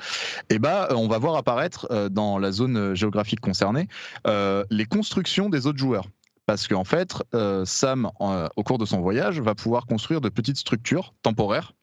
et 0.49 0.59
bah 0.59 0.87
on 0.91 1.07
va 1.07 1.17
voir 1.17 1.35
apparaître 1.35 1.87
euh, 1.91 2.09
dans 2.09 2.37
la 2.39 2.51
zone 2.51 2.95
géographique 2.95 3.39
concernée 3.39 3.87
euh, 4.27 4.63
les 4.69 4.85
constructions 4.85 5.49
des 5.49 5.67
autres 5.67 5.79
joueurs 5.79 6.07
parce 6.45 6.67
qu'en 6.67 6.83
fait, 6.83 7.15
euh, 7.33 7.63
Sam, 7.65 8.09
euh, 8.21 8.47
au 8.55 8.63
cours 8.63 8.77
de 8.77 8.85
son 8.85 8.99
voyage, 8.99 9.39
va 9.39 9.55
pouvoir 9.55 9.85
construire 9.85 10.21
de 10.21 10.29
petites 10.29 10.57
structures 10.57 11.13
temporaires. 11.21 11.73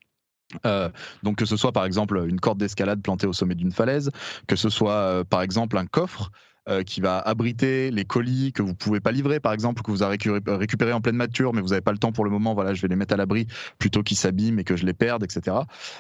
Euh, 0.66 0.88
donc 1.22 1.37
que 1.37 1.44
ce 1.44 1.56
soit 1.56 1.70
par 1.70 1.85
exemple 1.85 2.24
une 2.26 2.40
corde 2.40 2.59
d'escalade 2.59 3.00
plantée 3.00 3.28
au 3.28 3.33
sommet 3.33 3.54
d'une 3.54 3.70
falaise, 3.70 4.11
que 4.48 4.56
ce 4.56 4.68
soit 4.68 4.94
euh, 4.94 5.24
par 5.24 5.42
exemple 5.42 5.78
un 5.78 5.87
coffre 5.87 6.33
euh, 6.70 6.83
qui 6.85 7.00
va 7.00 7.18
abriter 7.18 7.90
les 7.90 8.04
colis 8.04 8.52
que 8.52 8.62
vous 8.62 8.74
pouvez 8.74 9.00
pas 9.00 9.11
livrer, 9.11 9.40
par 9.40 9.52
exemple, 9.52 9.83
que 9.83 9.90
vous 9.90 10.02
avez 10.02 10.18
récupéré 10.46 10.92
en 10.92 11.00
pleine 11.00 11.16
mature, 11.16 11.52
mais 11.52 11.61
vous 11.61 11.70
n'avez 11.70 11.80
pas 11.80 11.90
le 11.90 11.98
temps 11.98 12.12
pour 12.12 12.24
le 12.24 12.30
moment. 12.30 12.54
Voilà, 12.54 12.74
je 12.74 12.83
vais 12.83 12.88
les 12.88 12.96
mettre 12.96 13.14
à 13.14 13.16
l'abri 13.16 13.46
plutôt 13.78 14.02
qu'ils 14.02 14.16
s'abîment 14.16 14.61
et 14.61 14.64
que 14.64 14.76
je 14.76 14.87
les 14.87 14.92
perde, 14.92 15.24
etc. 15.24 15.56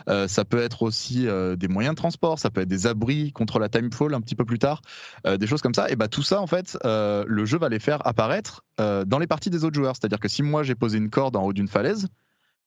Euh, 0.08 0.28
ça 0.28 0.44
peut 0.44 0.60
être 0.60 0.82
aussi 0.82 1.26
euh, 1.26 1.56
des 1.56 1.66
moyens 1.66 1.94
de 1.94 1.96
transport, 1.96 2.38
ça 2.38 2.50
peut 2.50 2.60
être 2.60 2.68
des 2.68 2.86
abris 2.86 3.32
contre 3.32 3.58
la 3.58 3.68
timefall 3.68 4.14
un 4.14 4.20
petit 4.20 4.36
peu 4.36 4.44
plus 4.44 4.58
tard, 4.58 4.82
des 5.26 5.46
choses 5.46 5.60
comme 5.60 5.74
ça. 5.74 5.90
Et 5.90 5.96
bah 5.96 6.08
tout 6.08 6.22
ça, 6.22 6.40
en 6.40 6.46
fait, 6.46 6.78
le 6.84 7.44
jeu 7.44 7.58
va 7.58 7.68
les 7.68 7.80
faire 7.80 8.06
apparaître 8.06 8.64
dans 8.78 9.18
les 9.18 9.26
parties 9.26 9.50
des 9.50 9.64
autres 9.64 9.74
joueurs. 9.74 9.96
C'est-à-dire 9.96 10.20
que 10.20 10.28
si 10.28 10.42
moi 10.42 10.62
j'ai 10.62 10.74
posé 10.74 10.98
une 10.98 11.10
corde 11.10 11.36
en 11.36 11.42
haut 11.42 11.52
d'une 11.52 11.68
falaise, 11.68 12.06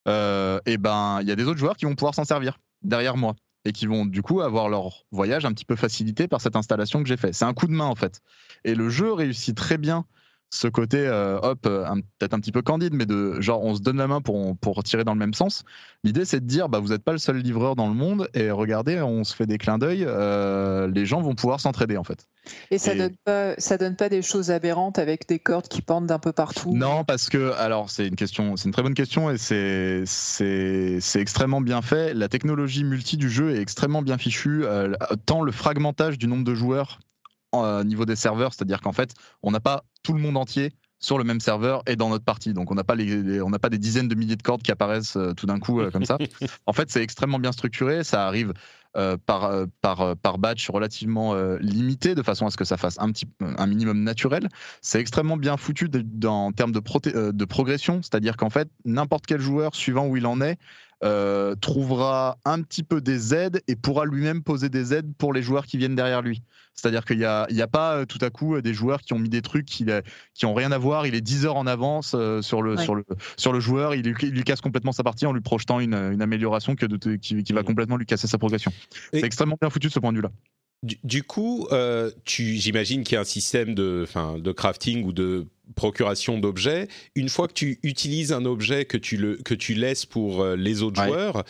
et 0.08 0.78
ben 0.78 1.20
il 1.22 1.28
y 1.28 1.32
a 1.32 1.36
des 1.36 1.46
autres 1.46 1.60
joueurs 1.60 1.78
qui 1.78 1.86
vont 1.86 1.96
pouvoir 1.96 2.16
s'en 2.16 2.26
servir 2.26 2.60
derrière 2.84 3.16
moi 3.18 3.36
et 3.66 3.72
qui 3.72 3.88
vont 3.88 4.06
du 4.06 4.22
coup 4.22 4.42
avoir 4.42 4.70
leur 4.70 5.06
voyage 5.12 5.46
un 5.46 5.54
petit 5.54 5.66
peu 5.66 5.76
facilité 5.76 6.28
par 6.28 6.42
cette 6.42 6.56
installation 6.56 7.02
que 7.02 7.08
j'ai 7.08 7.18
fait. 7.18 7.34
C'est 7.34 7.46
un 7.46 7.54
coup 7.54 7.68
de 7.68 7.72
main 7.72 7.86
en 7.86 7.96
fait. 7.96 8.22
Et 8.64 8.76
le 8.76 8.90
jeu 8.90 9.14
réussit 9.14 9.56
très 9.56 9.78
bien 9.78 10.06
ce 10.54 10.68
côté, 10.68 11.00
euh, 11.00 11.40
hop, 11.42 11.62
peut-être 11.62 12.34
un 12.34 12.40
petit 12.40 12.52
peu 12.52 12.62
candide, 12.62 12.94
mais 12.94 13.08
de 13.08 13.42
genre 13.42 13.64
on 13.64 13.74
se 13.74 13.82
donne 13.82 13.98
la 13.98 14.08
main 14.08 14.22
pour, 14.22 14.56
pour 14.58 14.84
tirer 14.84 15.04
dans 15.04 15.14
le 15.14 15.20
même 15.20 15.34
sens. 15.34 15.64
L'idée 16.04 16.26
c'est 16.26 16.42
de 16.42 16.46
dire, 16.46 16.70
bah, 16.70 16.80
vous 16.80 16.90
n'êtes 16.90 17.04
pas 17.04 17.12
le 17.12 17.18
seul 17.18 17.38
livreur 17.38 17.76
dans 17.76 17.88
le 17.88 17.96
monde 17.96 18.30
et 18.36 18.52
regardez, 18.52 19.02
on 19.02 19.24
se 19.24 19.36
fait 19.36 19.48
des 19.48 19.58
clins 19.58 19.80
d'œil, 19.80 20.06
euh, 20.08 20.88
les 20.88 21.08
gens 21.08 21.22
vont 21.22 21.34
pouvoir 21.34 21.60
s'entraider 21.60 21.98
en 21.98 22.04
fait. 22.04 22.28
Et 22.70 22.78
ça 22.78 22.94
et... 22.94 22.98
donne 22.98 23.16
pas, 23.24 23.56
ça 23.58 23.78
donne 23.80 23.96
pas 23.96 24.10
des 24.10 24.22
choses 24.22 24.52
aberrantes 24.52 25.00
avec 25.00 25.28
des 25.28 25.40
cordes 25.40 25.68
qui 25.68 25.82
pendent 25.82 26.06
d'un 26.06 26.20
peu 26.20 26.34
partout? 26.34 26.72
Non, 26.76 27.04
parce 27.04 27.30
que 27.30 27.54
alors 27.54 27.90
c'est 27.90 28.08
une 28.08 28.16
question, 28.16 28.56
c'est 28.56 28.66
une 28.66 28.74
très 28.74 28.84
bonne 28.84 28.94
question 28.94 29.32
et 29.32 29.40
c'est 29.40 30.04
c'est 30.06 31.00
c'est 31.00 31.20
extrêmement 31.20 31.62
bien 31.62 31.82
fait. 31.82 32.14
La 32.14 32.30
technologie 32.30 32.84
multi 32.84 33.18
du 33.18 33.30
jeu 33.30 33.56
est 33.56 33.60
extrêmement 33.60 34.04
bien 34.04 34.20
fichue. 34.20 34.66
Euh, 34.66 34.94
tant 35.26 35.42
le 35.42 35.52
fragmentage 35.52 36.20
du 36.20 36.28
nombre 36.28 36.44
de 36.44 36.54
joueurs 36.54 37.00
au 37.54 37.84
niveau 37.84 38.06
des 38.06 38.16
serveurs, 38.16 38.54
c'est-à-dire 38.54 38.82
qu'en 38.82 38.92
fait, 38.92 39.14
on 39.42 39.52
n'a 39.52 39.60
pas 39.60 39.84
tout 40.04 40.14
le 40.14 40.20
monde 40.20 40.38
entier 40.38 40.74
sur 41.04 41.18
le 41.18 41.24
même 41.26 41.42
serveur 41.42 41.84
et 41.86 41.96
dans 41.96 42.10
notre 42.10 42.24
partie. 42.24 42.54
Donc 42.54 42.72
on 42.72 42.76
n'a 42.76 42.84
pas 42.84 42.96
les, 42.96 43.22
les 43.22 43.42
on 43.42 43.50
n'a 43.50 43.60
pas 43.60 43.70
des 43.70 43.78
dizaines 43.78 44.08
de 44.08 44.16
milliers 44.16 44.38
de 44.38 44.42
cordes 44.42 44.64
qui 44.64 44.72
apparaissent 44.72 45.18
euh, 45.18 45.34
tout 45.34 45.46
d'un 45.46 45.60
coup 45.60 45.82
euh, 45.82 45.92
comme 45.92 46.06
ça. 46.06 46.18
en 46.66 46.74
fait, 46.74 46.90
c'est 46.90 47.04
extrêmement 47.04 47.40
bien 47.40 47.52
structuré, 47.52 48.04
ça 48.04 48.26
arrive 48.26 48.54
euh, 48.96 49.18
par, 49.26 49.52
par, 49.82 50.16
par 50.16 50.38
batch 50.38 50.70
relativement 50.70 51.34
euh, 51.34 51.58
limité, 51.60 52.16
de 52.16 52.22
façon 52.24 52.46
à 52.46 52.52
ce 52.52 52.58
que 52.58 52.64
ça 52.64 52.78
fasse 52.78 52.98
un, 53.00 53.12
petit, 53.12 53.26
un 53.42 53.68
minimum 53.68 54.04
naturel. 54.04 54.48
C'est 54.82 55.00
extrêmement 55.00 55.36
bien 55.36 55.58
foutu 55.58 55.90
de, 55.90 56.02
de, 56.06 56.28
en 56.28 56.52
termes 56.52 56.72
de, 56.72 57.32
de 57.32 57.46
progression, 57.46 58.02
c'est-à-dire 58.02 58.38
qu'en 58.38 58.50
fait, 58.50 58.70
n'importe 58.86 59.26
quel 59.26 59.42
joueur, 59.42 59.76
suivant 59.76 60.08
où 60.08 60.16
il 60.16 60.26
en 60.26 60.40
est, 60.42 60.58
euh, 61.04 61.56
trouvera 61.56 62.38
un 62.46 62.62
petit 62.62 62.84
peu 62.84 63.02
des 63.02 63.34
aides 63.34 63.62
et 63.68 63.76
pourra 63.76 64.06
lui-même 64.06 64.42
poser 64.42 64.70
des 64.70 64.94
aides 64.94 65.14
pour 65.18 65.34
les 65.34 65.42
joueurs 65.42 65.66
qui 65.66 65.78
viennent 65.78 65.96
derrière 65.96 66.22
lui. 66.22 66.44
C'est-à-dire 66.76 67.06
qu'il 67.06 67.18
n'y 67.18 67.26
a, 67.26 67.46
a, 67.46 67.68
pas 67.68 67.98
euh, 67.98 68.06
tout 68.06 68.20
à 68.22 68.30
coup 68.30 68.60
des 68.62 68.74
joueurs 68.74 69.02
qui 69.02 69.14
ont 69.14 69.20
mis 69.20 69.30
des 69.30 69.42
trucs 69.42 69.66
qui, 69.66 69.86
qui 70.34 70.46
ont 70.46 70.54
rien 70.54 70.72
à 70.72 70.78
voir. 70.78 71.06
Il 71.06 71.14
est 71.14 71.22
10 71.22 71.46
heures 71.46 71.58
en 71.58 71.68
avance 71.68 72.14
euh, 72.16 72.42
sur, 72.42 72.62
le, 72.62 72.76
ouais. 72.76 72.84
sur, 72.84 72.96
le, 72.96 73.06
sur 73.38 73.52
le 73.54 73.60
joueur. 73.60 73.96
Il, 73.96 74.08
il, 74.08 74.30
lui 74.30 74.44
casse 74.44 74.62
complètement 74.62 74.92
sa 74.92 75.04
partie 75.04 75.26
en 75.26 75.34
lui 75.34 75.42
projetant 75.42 75.80
une, 75.80 75.94
une 75.94 76.22
amélioration 76.22 76.76
que 76.76 76.86
de, 76.86 77.16
qui, 77.16 77.44
qui, 77.44 77.54
va 77.54 77.64
complètement 77.64 77.98
lui 77.98 78.06
casser 78.06 78.28
sa 78.28 78.38
progression. 78.38 78.72
C'est 79.12 79.24
extrêmement 79.24 79.58
bien 79.60 79.70
foutu 79.70 79.88
de 79.88 79.94
ce 79.94 80.00
point 80.00 80.12
de 80.12 80.18
vue-là. 80.18 80.32
Du, 80.84 81.00
du, 81.04 81.24
coup, 81.24 81.68
euh, 81.72 82.12
j'imagine 82.26 83.04
qu'il 83.04 83.16
y 83.16 83.18
a 83.18 83.22
un 83.22 83.26
système 83.26 83.74
de, 83.74 84.06
de 84.38 84.52
crafting 84.52 85.04
ou 85.04 85.14
de 85.14 85.48
procuration 85.76 86.38
d'objets. 86.38 86.88
Une 87.16 87.30
fois 87.30 87.48
que 87.48 87.54
tu 87.54 87.80
utilises 87.84 88.32
un 88.32 88.46
objet 88.46 88.86
que 88.86 88.98
tu, 88.98 89.18
le, 89.18 89.38
que 89.38 89.54
tu 89.54 89.74
laisses 89.74 90.06
pour 90.06 90.46
les 90.46 90.84
autres 90.84 91.02
ouais. 91.02 91.08
joueurs, 91.08 91.44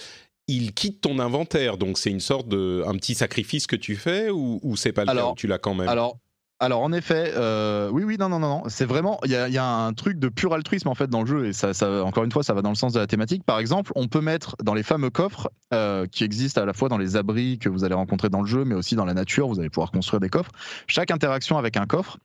il 0.47 0.73
quitte 0.73 1.01
ton 1.01 1.19
inventaire. 1.19 1.77
Donc 1.77 1.97
c'est 1.97 2.11
une 2.11 2.19
sorte 2.19 2.47
de 2.47 2.83
un 2.85 2.95
petit 2.95 3.15
sacrifice 3.15 3.67
que 3.67 3.75
tu 3.75 3.95
fais 3.95 4.29
ou, 4.29 4.59
ou 4.61 4.75
c'est 4.75 4.93
pas 4.93 5.03
le 5.03 5.09
alors, 5.09 5.31
cas 5.31 5.35
Tu 5.35 5.47
l'as 5.47 5.59
quand 5.59 5.75
même? 5.75 5.89
Alors. 5.89 6.17
Alors 6.59 6.81
en 6.81 6.93
effet, 6.93 7.33
euh, 7.35 7.89
oui, 7.91 8.03
oui, 8.03 8.17
non, 8.17 8.29
non, 8.29 8.39
non, 8.39 8.63
c'est 8.67 8.85
vraiment, 8.85 9.19
il 9.25 9.31
y 9.31 9.57
a, 9.57 9.65
un 9.67 9.93
truc 9.93 10.17
de 10.17 10.29
pur 10.29 10.53
altruisme 10.53 10.87
en 10.87 10.95
fait 10.95 11.09
dans 11.09 11.21
le 11.21 11.27
jeu 11.27 11.47
et 11.47 11.53
ça, 11.53 11.73
ça, 11.73 12.05
encore 12.05 12.23
une 12.23 12.31
fois, 12.31 12.43
ça 12.43 12.53
va 12.53 12.61
dans 12.61 12.69
le 12.69 12.75
sens 12.75 12.93
de 12.93 12.99
la 12.99 13.07
thématique. 13.07 13.43
Par 13.43 13.59
exemple, 13.59 13.91
on 13.95 14.07
peut 14.07 14.21
mettre 14.21 14.55
dans 14.63 14.73
les 14.73 14.83
fameux 14.83 15.09
coffres 15.09 15.51
euh, 15.73 16.05
qui 16.07 16.23
existent 16.23 16.61
à 16.61 16.65
la 16.65 16.73
fois 16.73 16.89
dans 16.89 16.97
les 16.97 17.17
abris 17.17 17.59
que 17.59 17.67
vous 17.67 17.83
allez 17.83 17.95
rencontrer 17.95 18.29
dans 18.29 18.41
le 18.41 18.47
jeu, 18.47 18.63
mais 18.63 18.75
aussi 18.75 18.95
dans 18.95 19.05
la 19.05 19.13
nature, 19.13 19.47
vous 19.47 19.59
allez 19.59 19.69
pouvoir 19.69 19.91
construire 19.91 20.21
des 20.21 20.29
coffres. 20.29 20.51
Chaque 20.87 21.11
interaction 21.11 21.57
avec 21.57 21.75
un 21.75 21.85
coffre 21.85 22.17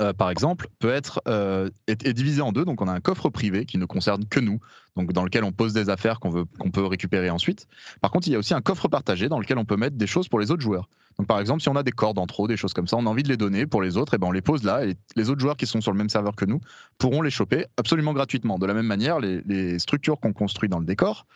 euh, 0.00 0.12
par 0.12 0.30
exemple, 0.30 0.68
peut 0.78 0.90
être 0.92 1.20
euh, 1.28 1.70
est, 1.86 2.12
divisé 2.12 2.40
en 2.40 2.52
deux. 2.52 2.64
Donc, 2.64 2.80
on 2.80 2.88
a 2.88 2.92
un 2.92 3.00
coffre 3.00 3.30
privé 3.30 3.64
qui 3.66 3.78
ne 3.78 3.84
concerne 3.84 4.24
que 4.26 4.40
nous, 4.40 4.60
donc 4.96 5.12
dans 5.12 5.24
lequel 5.24 5.44
on 5.44 5.52
pose 5.52 5.72
des 5.72 5.90
affaires 5.90 6.20
qu'on 6.20 6.44
qu'on 6.44 6.70
peut 6.70 6.84
récupérer 6.84 7.30
ensuite. 7.30 7.66
Par 8.00 8.10
contre, 8.10 8.28
il 8.28 8.32
y 8.32 8.36
a 8.36 8.38
aussi 8.38 8.54
un 8.54 8.60
coffre 8.60 8.88
partagé 8.88 9.28
dans 9.28 9.40
lequel 9.40 9.58
on 9.58 9.64
peut 9.64 9.76
mettre 9.76 9.96
des 9.96 10.06
choses 10.06 10.28
pour 10.28 10.40
les 10.40 10.50
autres 10.50 10.62
joueurs. 10.62 10.88
Donc, 11.18 11.26
par 11.26 11.40
exemple, 11.40 11.62
si 11.62 11.68
on 11.68 11.76
a 11.76 11.82
des 11.82 11.90
cordes 11.90 12.18
en 12.18 12.26
trop, 12.26 12.46
des 12.46 12.56
choses 12.56 12.72
comme 12.72 12.86
ça, 12.86 12.96
on 12.96 13.06
a 13.06 13.10
envie 13.10 13.24
de 13.24 13.28
les 13.28 13.36
donner 13.36 13.66
pour 13.66 13.82
les 13.82 13.96
autres, 13.96 14.14
et 14.14 14.18
ben 14.18 14.28
on 14.28 14.32
les 14.32 14.42
pose 14.42 14.62
là, 14.62 14.84
et 14.84 14.96
les 15.16 15.30
autres 15.30 15.40
joueurs 15.40 15.56
qui 15.56 15.66
sont 15.66 15.80
sur 15.80 15.90
le 15.90 15.98
même 15.98 16.08
serveur 16.08 16.36
que 16.36 16.44
nous 16.44 16.60
pourront 16.98 17.22
les 17.22 17.30
choper 17.30 17.66
absolument 17.76 18.12
gratuitement. 18.12 18.58
De 18.58 18.66
la 18.66 18.74
même 18.74 18.86
manière, 18.86 19.18
les, 19.18 19.42
les 19.46 19.78
structures 19.80 20.20
qu'on 20.20 20.32
construit 20.32 20.68
dans 20.68 20.78
le 20.78 20.86
décor, 20.86 21.26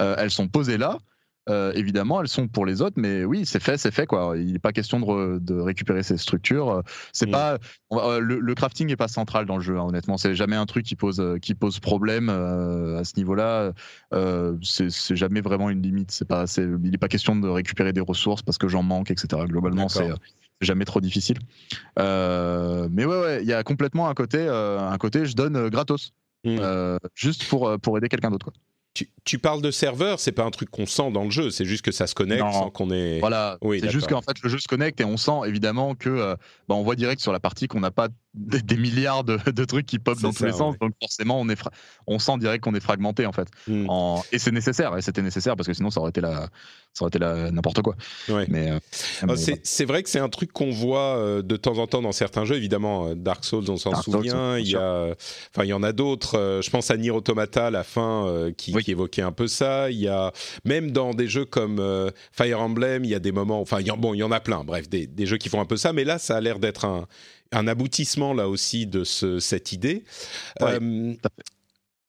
euh, 0.00 0.14
elles 0.18 0.30
sont 0.30 0.48
posées 0.48 0.78
là. 0.78 0.98
Euh, 1.48 1.72
évidemment, 1.74 2.20
elles 2.20 2.28
sont 2.28 2.48
pour 2.48 2.66
les 2.66 2.82
autres, 2.82 2.96
mais 2.98 3.24
oui, 3.24 3.46
c'est 3.46 3.62
fait, 3.62 3.78
c'est 3.78 3.92
fait 3.92 4.06
quoi. 4.06 4.34
Il 4.36 4.52
n'est 4.52 4.58
pas 4.58 4.72
question 4.72 4.98
de, 4.98 5.04
re, 5.04 5.40
de, 5.40 5.54
récupérer 5.54 6.02
ces 6.02 6.16
structures. 6.16 6.82
C'est 7.12 7.28
mmh. 7.28 7.30
pas 7.30 7.58
euh, 7.92 8.18
le, 8.18 8.40
le, 8.40 8.54
crafting 8.54 8.88
n'est 8.88 8.96
pas 8.96 9.06
central 9.06 9.46
dans 9.46 9.56
le 9.56 9.62
jeu. 9.62 9.78
Hein, 9.78 9.84
honnêtement, 9.84 10.16
c'est 10.16 10.34
jamais 10.34 10.56
un 10.56 10.66
truc 10.66 10.84
qui 10.84 10.96
pose 10.96 11.22
qui 11.40 11.54
pose 11.54 11.78
problème 11.78 12.30
euh, 12.30 12.98
à 12.98 13.04
ce 13.04 13.12
niveau-là. 13.16 13.72
Euh, 14.12 14.56
c'est 14.62 15.16
jamais 15.16 15.40
vraiment 15.40 15.70
une 15.70 15.82
limite. 15.82 16.10
C'est 16.10 16.26
pas, 16.26 16.46
il 16.56 16.90
n'est 16.90 16.98
pas 16.98 17.08
question 17.08 17.36
de 17.36 17.48
récupérer 17.48 17.92
des 17.92 18.00
ressources 18.00 18.42
parce 18.42 18.58
que 18.58 18.66
j'en 18.66 18.82
manque, 18.82 19.12
etc. 19.12 19.42
Globalement, 19.46 19.88
c'est 19.88 20.10
jamais 20.60 20.84
trop 20.84 21.00
difficile. 21.00 21.38
Euh, 21.98 22.88
mais 22.90 23.04
ouais, 23.04 23.20
ouais, 23.20 23.42
il 23.42 23.48
y 23.48 23.52
a 23.52 23.62
complètement 23.62 24.08
un 24.08 24.14
côté, 24.14 24.38
euh, 24.38 24.80
un 24.80 24.98
côté, 24.98 25.26
je 25.26 25.36
donne 25.36 25.68
gratos, 25.68 26.12
mmh. 26.44 26.56
euh, 26.60 26.98
juste 27.14 27.46
pour 27.48 27.78
pour 27.80 27.96
aider 27.98 28.08
quelqu'un 28.08 28.30
d'autre, 28.30 28.46
quoi. 28.46 28.54
Tu, 28.96 29.10
tu, 29.24 29.38
parles 29.38 29.60
de 29.60 29.70
serveur, 29.70 30.20
c'est 30.20 30.32
pas 30.32 30.44
un 30.44 30.50
truc 30.50 30.70
qu'on 30.70 30.86
sent 30.86 31.10
dans 31.10 31.24
le 31.24 31.30
jeu, 31.30 31.50
c'est 31.50 31.66
juste 31.66 31.84
que 31.84 31.92
ça 31.92 32.06
se 32.06 32.14
connecte 32.14 32.42
non. 32.42 32.50
sans 32.50 32.70
qu'on 32.70 32.90
ait. 32.90 33.20
Voilà, 33.20 33.58
oui, 33.60 33.78
c'est 33.82 33.90
juste 33.90 34.08
qu'en 34.08 34.22
fait 34.22 34.40
le 34.42 34.48
jeu 34.48 34.58
se 34.58 34.66
connecte 34.66 34.98
et 35.02 35.04
on 35.04 35.18
sent 35.18 35.40
évidemment 35.44 35.94
que 35.94 36.08
euh, 36.08 36.34
bah, 36.66 36.76
on 36.76 36.82
voit 36.82 36.96
direct 36.96 37.20
sur 37.20 37.30
la 37.30 37.38
partie 37.38 37.68
qu'on 37.68 37.80
n'a 37.80 37.90
pas 37.90 38.08
des, 38.32 38.62
des, 38.62 38.76
milliards 38.78 39.22
de, 39.22 39.38
de, 39.50 39.64
trucs 39.66 39.84
qui 39.84 39.98
pop 39.98 40.18
dans 40.20 40.32
tous 40.32 40.44
les 40.44 40.52
sens, 40.52 40.72
ouais. 40.72 40.78
donc 40.80 40.94
forcément 40.98 41.38
on 41.38 41.48
est 41.50 41.60
on 42.06 42.18
sent 42.18 42.38
direct 42.38 42.64
qu'on 42.64 42.74
est 42.74 42.80
fragmenté 42.80 43.26
en 43.26 43.32
fait. 43.32 43.48
Mm. 43.68 43.84
En... 43.90 44.24
Et 44.32 44.38
c'est 44.38 44.52
nécessaire, 44.52 44.96
et 44.96 45.02
c'était 45.02 45.22
nécessaire 45.22 45.56
parce 45.56 45.66
que 45.66 45.74
sinon 45.74 45.90
ça 45.90 46.00
aurait 46.00 46.10
été 46.10 46.22
la 46.22 46.48
ça 46.96 47.04
aurait 47.04 47.10
été 47.14 47.18
n'importe 47.52 47.82
quoi. 47.82 47.94
Ouais. 48.30 48.46
Mais, 48.48 48.70
euh, 48.70 48.78
mais 49.26 49.36
c'est 49.36 49.84
voilà. 49.84 49.92
vrai 49.92 50.02
que 50.02 50.08
c'est 50.08 50.18
un 50.18 50.30
truc 50.30 50.50
qu'on 50.50 50.70
voit 50.70 51.18
euh, 51.18 51.42
de 51.42 51.56
temps 51.56 51.76
en 51.76 51.86
temps 51.86 52.00
dans 52.00 52.12
certains 52.12 52.46
jeux. 52.46 52.56
Évidemment, 52.56 53.08
euh, 53.08 53.14
Dark 53.14 53.44
Souls, 53.44 53.66
on 53.68 53.76
s'en 53.76 54.00
souvient. 54.00 54.56
Il 54.56 54.70
y 54.70 54.76
a, 54.76 55.14
enfin 55.54 55.64
il 55.64 55.68
y 55.68 55.74
en 55.74 55.82
a 55.82 55.92
d'autres. 55.92 56.60
Je 56.64 56.70
pense 56.70 56.90
à 56.90 56.96
Nier 56.96 57.10
Automata, 57.10 57.70
la 57.70 57.84
fin 57.84 58.50
qui, 58.56 58.72
oui. 58.74 58.82
qui 58.82 58.92
évoquait 58.92 59.20
un 59.20 59.32
peu 59.32 59.46
ça. 59.46 59.90
Il 59.90 59.98
y 59.98 60.08
a 60.08 60.32
même 60.64 60.90
dans 60.90 61.12
des 61.12 61.28
jeux 61.28 61.44
comme 61.44 61.82
Fire 62.32 62.60
Emblem, 62.62 63.04
il 63.04 63.10
y 63.10 63.14
a 63.14 63.18
des 63.18 63.32
moments. 63.32 63.60
Enfin, 63.60 63.80
il 63.80 63.88
y, 63.88 63.90
bon, 63.90 64.14
il 64.14 64.18
y 64.18 64.22
en 64.22 64.32
a 64.32 64.40
plein. 64.40 64.64
Bref, 64.64 64.88
des, 64.88 65.06
des, 65.06 65.26
jeux 65.26 65.36
qui 65.36 65.50
font 65.50 65.60
un 65.60 65.66
peu 65.66 65.76
ça. 65.76 65.92
Mais 65.92 66.04
là, 66.04 66.18
ça 66.18 66.38
a 66.38 66.40
l'air 66.40 66.58
d'être 66.58 66.86
un, 66.86 67.06
un, 67.52 67.68
aboutissement 67.68 68.32
là 68.32 68.48
aussi 68.48 68.86
de 68.86 69.04
ce, 69.04 69.38
cette 69.38 69.72
idée. 69.72 70.02
Ouais, 70.60 70.78
euh, 70.80 71.14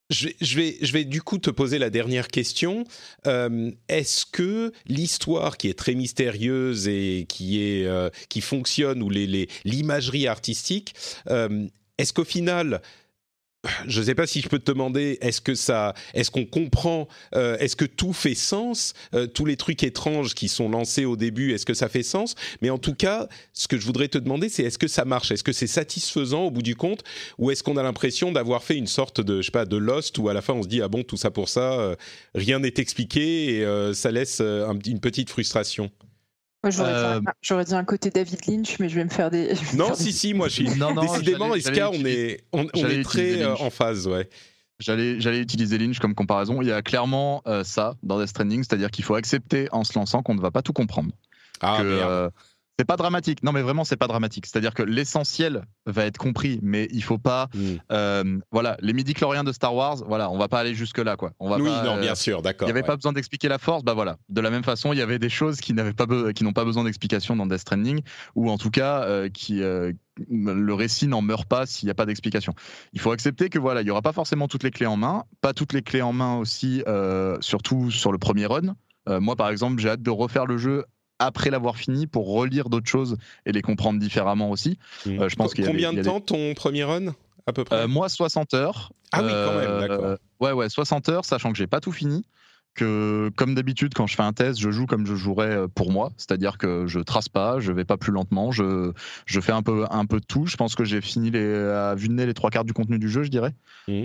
je 0.09 0.27
vais, 0.27 0.35
je, 0.41 0.55
vais, 0.55 0.77
je 0.81 0.93
vais 0.93 1.03
du 1.03 1.21
coup 1.21 1.37
te 1.37 1.49
poser 1.49 1.79
la 1.79 1.89
dernière 1.89 2.27
question. 2.27 2.85
Euh, 3.25 3.71
Est-ce 3.89 4.25
que 4.25 4.71
l'histoire 4.85 5.57
qui 5.57 5.67
est 5.69 5.77
très 5.77 5.95
mystérieuse 5.95 6.87
et 6.87 7.25
qui, 7.27 7.61
est, 7.61 7.85
euh, 7.85 8.09
qui 8.29 8.41
fonctionne, 8.41 9.01
ou 9.03 9.09
l'imagerie 9.09 10.19
les, 10.19 10.23
les, 10.23 10.27
artistique, 10.27 10.95
euh, 11.29 11.67
est-ce 11.97 12.13
qu'au 12.13 12.23
final, 12.23 12.81
je 13.87 13.99
ne 13.99 14.05
sais 14.05 14.15
pas 14.15 14.27
si 14.27 14.41
je 14.41 14.49
peux 14.49 14.59
te 14.59 14.71
demander, 14.71 15.17
est-ce 15.21 15.41
que 15.41 15.55
ça, 15.55 15.93
est-ce 16.13 16.31
qu'on 16.31 16.45
comprend, 16.45 17.07
euh, 17.35 17.57
est-ce 17.57 17.75
que 17.75 17.85
tout 17.85 18.13
fait 18.13 18.35
sens, 18.35 18.93
euh, 19.13 19.27
tous 19.27 19.45
les 19.45 19.57
trucs 19.57 19.83
étranges 19.83 20.33
qui 20.33 20.47
sont 20.47 20.69
lancés 20.69 21.05
au 21.05 21.15
début, 21.15 21.53
est-ce 21.53 21.65
que 21.65 21.73
ça 21.73 21.89
fait 21.89 22.03
sens? 22.03 22.35
Mais 22.61 22.69
en 22.69 22.77
tout 22.77 22.93
cas, 22.93 23.27
ce 23.53 23.67
que 23.67 23.77
je 23.77 23.85
voudrais 23.85 24.07
te 24.07 24.17
demander, 24.17 24.49
c'est 24.49 24.63
est-ce 24.63 24.77
que 24.77 24.87
ça 24.87 25.05
marche? 25.05 25.31
Est-ce 25.31 25.43
que 25.43 25.53
c'est 25.53 25.67
satisfaisant 25.67 26.45
au 26.45 26.51
bout 26.51 26.61
du 26.61 26.75
compte, 26.75 27.03
ou 27.37 27.51
est-ce 27.51 27.63
qu'on 27.63 27.77
a 27.77 27.83
l'impression 27.83 28.31
d'avoir 28.31 28.63
fait 28.63 28.75
une 28.75 28.87
sorte 28.87 29.21
de, 29.21 29.41
je 29.41 29.47
sais 29.47 29.51
pas, 29.51 29.65
de 29.65 29.77
Lost 29.77 30.17
où 30.17 30.29
à 30.29 30.33
la 30.33 30.41
fin 30.41 30.53
on 30.53 30.63
se 30.63 30.67
dit 30.67 30.81
ah 30.81 30.87
bon 30.87 31.03
tout 31.03 31.17
ça 31.17 31.31
pour 31.31 31.49
ça, 31.49 31.73
euh, 31.73 31.95
rien 32.35 32.59
n'est 32.59 32.73
expliqué 32.77 33.59
et 33.59 33.93
ça 33.93 34.11
laisse 34.11 34.39
une 34.41 34.99
petite 34.99 35.29
frustration? 35.29 35.91
J'aurais 37.41 37.65
dit, 37.65 37.75
un 37.75 37.83
côté 37.83 38.09
David 38.09 38.39
Lynch, 38.47 38.79
mais 38.79 38.89
je 38.89 38.95
vais 38.95 39.03
me 39.03 39.09
faire 39.09 39.29
des. 39.29 39.53
Non, 39.75 39.93
si, 39.93 40.11
si, 40.11 40.33
moi, 40.33 40.47
je 40.47 40.53
suis. 40.53 40.69
Non, 40.77 40.93
non, 40.93 41.01
Décidément, 41.01 41.55
Iska, 41.55 41.91
on 41.91 42.05
est, 42.05 42.43
on, 42.51 42.65
est 42.65 43.03
très 43.03 43.41
euh, 43.41 43.55
en 43.55 43.69
phase, 43.69 44.07
ouais. 44.07 44.29
J'allais 44.79 45.39
utiliser 45.39 45.77
Lynch 45.77 45.99
comme 45.99 46.13
comparaison. 46.13 46.61
Il 46.61 46.67
y 46.67 46.71
a 46.71 46.81
clairement 46.81 47.41
euh, 47.47 47.63
ça 47.63 47.95
dans 48.03 48.19
Death 48.19 48.29
Stranding, 48.29 48.63
c'est-à-dire 48.63 48.91
qu'il 48.91 49.03
faut 49.03 49.15
accepter 49.15 49.67
en 49.71 49.83
se 49.83 49.97
lançant 49.97 50.21
qu'on 50.21 50.35
ne 50.35 50.41
va 50.41 50.51
pas 50.51 50.61
tout 50.61 50.73
comprendre. 50.73 51.11
Ah, 51.61 51.83
merde. 51.83 52.31
C'est 52.79 52.85
pas 52.85 52.95
dramatique. 52.95 53.41
Non, 53.41 53.53
mais 53.53 53.63
vraiment, 53.63 53.83
c'est 53.83 53.95
pas 53.95 54.05
dramatique. 54.05 54.45
C'est-à-dire 54.45 54.75
que 54.75 54.83
l'essentiel 54.83 55.63
va 55.87 56.05
être 56.05 56.19
compris, 56.19 56.59
mais 56.61 56.87
il 56.91 57.03
faut 57.03 57.17
pas. 57.17 57.49
Hmm. 57.55 57.77
Euh, 57.91 58.37
voilà, 58.51 58.77
les 58.81 58.93
midi-chloriens 58.93 59.43
de 59.43 59.51
Star 59.51 59.73
Wars, 59.73 59.97
voilà, 60.05 60.29
on 60.29 60.37
va 60.37 60.47
pas 60.47 60.59
aller 60.59 60.75
jusque-là, 60.75 61.15
quoi. 61.15 61.31
On 61.39 61.49
va 61.49 61.57
oui, 61.57 61.69
pas, 61.69 61.83
non, 61.83 61.99
bien 61.99 62.13
sûr, 62.13 62.43
d'accord. 62.43 62.67
Il 62.67 62.71
n'y 62.71 62.77
avait 62.77 62.85
pas 62.85 62.95
besoin 62.95 63.13
d'expliquer 63.13 63.47
la 63.47 63.57
force, 63.57 63.83
bah 63.83 63.95
voilà. 63.95 64.17
De 64.29 64.41
la 64.41 64.51
même 64.51 64.63
façon, 64.63 64.93
il 64.93 64.99
y 64.99 65.01
avait 65.01 65.17
des 65.17 65.29
choses 65.29 65.59
qui 65.59 65.73
n'avaient 65.73 65.93
pas, 65.93 66.05
qui 66.33 66.43
n'ont 66.43 66.53
pas 66.53 66.65
besoin 66.65 66.83
d'explication 66.83 67.35
dans 67.35 67.47
Death 67.47 67.61
Stranding, 67.61 68.01
ou 68.35 68.51
en 68.51 68.59
tout 68.59 68.71
cas, 68.71 69.01
euh, 69.03 69.29
qui. 69.29 69.63
Euh, 69.63 69.91
le 70.31 70.73
récit 70.73 71.07
n'en 71.07 71.21
meurt 71.21 71.47
pas 71.47 71.67
s'il 71.67 71.85
n'y 71.85 71.91
a 71.91 71.93
pas 71.93 72.07
d'explication. 72.07 72.53
Il 72.93 72.99
faut 72.99 73.11
accepter 73.11 73.49
que 73.49 73.59
voilà, 73.59 73.81
il 73.81 73.87
y 73.87 73.91
aura 73.91 74.01
pas 74.01 74.13
forcément 74.13 74.47
toutes 74.47 74.63
les 74.63 74.71
clés 74.71 74.87
en 74.87 74.97
main, 74.97 75.25
pas 75.41 75.53
toutes 75.53 75.73
les 75.73 75.83
clés 75.83 76.01
en 76.01 76.11
main 76.11 76.37
aussi, 76.37 76.83
surtout 77.39 77.91
sur 77.91 78.11
le 78.11 78.17
premier 78.17 78.47
run. 78.47 78.75
moi, 79.07 79.35
par 79.35 79.49
exemple, 79.49 79.79
j'ai 79.79 79.89
hâte 79.89 80.01
de 80.01 80.09
refaire 80.09 80.47
le 80.47 80.57
jeu 80.57 80.85
après 81.19 81.49
l'avoir 81.49 81.77
fini 81.77 82.07
pour 82.07 82.31
relire 82.31 82.69
d'autres 82.69 82.89
choses 82.89 83.17
et 83.45 83.51
les 83.51 83.61
comprendre 83.61 83.99
différemment 83.99 84.49
aussi. 84.49 84.77
Mmh. 85.05 85.21
Euh, 85.21 85.29
je 85.29 85.35
pense 85.35 85.53
Combien 85.53 85.93
de 85.93 86.01
temps 86.01 86.21
ton 86.21 86.53
premier 86.53 86.83
run 86.83 87.13
à 87.45 87.53
peu 87.53 87.63
près? 87.63 87.75
Euh, 87.75 87.87
Moi 87.87 88.09
60 88.09 88.53
heures. 88.53 88.91
Ah 89.11 89.23
oui, 89.23 89.29
quand 89.29 89.57
même, 89.57 89.69
euh, 89.69 89.79
d'accord. 89.87 90.17
ouais, 90.41 90.51
ouais, 90.51 90.69
60 90.69 91.09
heures, 91.09 91.25
sachant 91.25 91.51
que 91.51 91.57
j'ai 91.57 91.67
pas 91.67 91.79
tout 91.79 91.91
fini. 91.91 92.25
Que 92.75 93.31
comme 93.35 93.55
d'habitude, 93.55 93.95
quand 93.95 94.05
je 94.05 94.15
fais 94.15 94.21
un 94.21 94.33
test, 94.33 94.59
je 94.59 94.69
joue 94.69 94.85
comme 94.85 95.07
je 95.07 95.15
jouerais 95.15 95.67
pour 95.73 95.91
moi, 95.91 96.11
c'est-à-dire 96.15 96.59
que 96.59 96.85
je 96.85 96.99
trace 96.99 97.27
pas, 97.27 97.59
je 97.59 97.71
vais 97.71 97.85
pas 97.85 97.97
plus 97.97 98.11
lentement, 98.11 98.51
je, 98.51 98.91
je 99.25 99.39
fais 99.39 99.51
un 99.51 99.63
peu, 99.63 99.85
un 99.89 100.05
peu 100.05 100.19
de 100.19 100.25
tout. 100.25 100.45
Je 100.45 100.57
pense 100.57 100.75
que 100.75 100.85
j'ai 100.85 101.01
fini 101.01 101.31
les, 101.31 101.55
à 101.55 101.95
vue 101.95 102.07
de 102.07 102.13
nez 102.13 102.27
les 102.27 102.35
trois 102.35 102.51
quarts 102.51 102.65
du 102.65 102.73
contenu 102.73 102.99
du 102.99 103.09
jeu, 103.09 103.23
je 103.23 103.29
dirais, 103.31 103.55
mmh. 103.87 104.03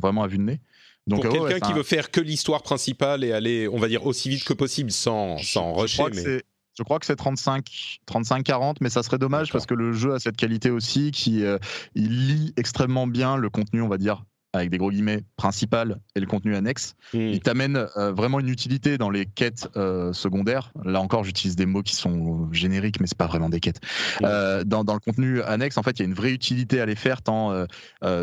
vraiment 0.00 0.24
à 0.24 0.26
vue 0.26 0.38
de 0.38 0.42
nez. 0.42 0.60
Donc, 1.08 1.22
pour 1.22 1.32
quelqu'un 1.32 1.66
qui 1.66 1.72
veut 1.72 1.82
faire 1.82 2.10
que 2.10 2.20
l'histoire 2.20 2.62
principale 2.62 3.24
et 3.24 3.32
aller, 3.32 3.66
on 3.68 3.78
va 3.78 3.88
dire, 3.88 4.06
aussi 4.06 4.28
vite 4.28 4.44
que 4.44 4.52
possible 4.52 4.90
sans, 4.90 5.38
sans 5.38 5.72
rusher. 5.72 6.04
Mais... 6.14 6.42
Je 6.76 6.84
crois 6.84 7.00
que 7.00 7.06
c'est 7.06 7.16
35, 7.16 7.98
35, 8.06 8.44
40, 8.44 8.80
mais 8.80 8.88
ça 8.88 9.02
serait 9.02 9.18
dommage 9.18 9.50
parce 9.50 9.66
que 9.66 9.74
le 9.74 9.92
jeu 9.92 10.14
a 10.14 10.20
cette 10.20 10.36
qualité 10.36 10.70
aussi 10.70 11.10
qui 11.10 11.44
euh, 11.44 11.58
il 11.96 12.28
lit 12.28 12.54
extrêmement 12.56 13.08
bien 13.08 13.36
le 13.36 13.50
contenu, 13.50 13.82
on 13.82 13.88
va 13.88 13.98
dire 13.98 14.22
avec 14.54 14.70
des 14.70 14.78
gros 14.78 14.90
guillemets, 14.90 15.24
principal 15.36 16.00
et 16.14 16.20
le 16.20 16.26
contenu 16.26 16.56
annexe. 16.56 16.94
Hmm. 17.12 17.18
Il 17.18 17.40
t'amène 17.40 17.86
euh, 17.96 18.12
vraiment 18.12 18.40
une 18.40 18.48
utilité 18.48 18.96
dans 18.96 19.10
les 19.10 19.26
quêtes 19.26 19.68
euh, 19.76 20.12
secondaires. 20.12 20.72
Là 20.84 21.00
encore, 21.00 21.22
j'utilise 21.24 21.54
des 21.54 21.66
mots 21.66 21.82
qui 21.82 21.94
sont 21.94 22.50
génériques, 22.52 23.00
mais 23.00 23.06
c'est 23.06 23.18
pas 23.18 23.26
vraiment 23.26 23.50
des 23.50 23.60
quêtes. 23.60 23.80
Hmm. 24.20 24.24
Euh, 24.24 24.64
dans, 24.64 24.84
dans, 24.84 24.94
le 24.94 25.00
contenu 25.00 25.42
annexe, 25.42 25.76
en 25.76 25.82
fait, 25.82 25.98
il 25.98 26.00
y 26.00 26.02
a 26.02 26.06
une 26.06 26.14
vraie 26.14 26.32
utilité 26.32 26.80
à 26.80 26.86
les 26.86 26.94
faire, 26.96 27.22
tant 27.22 27.66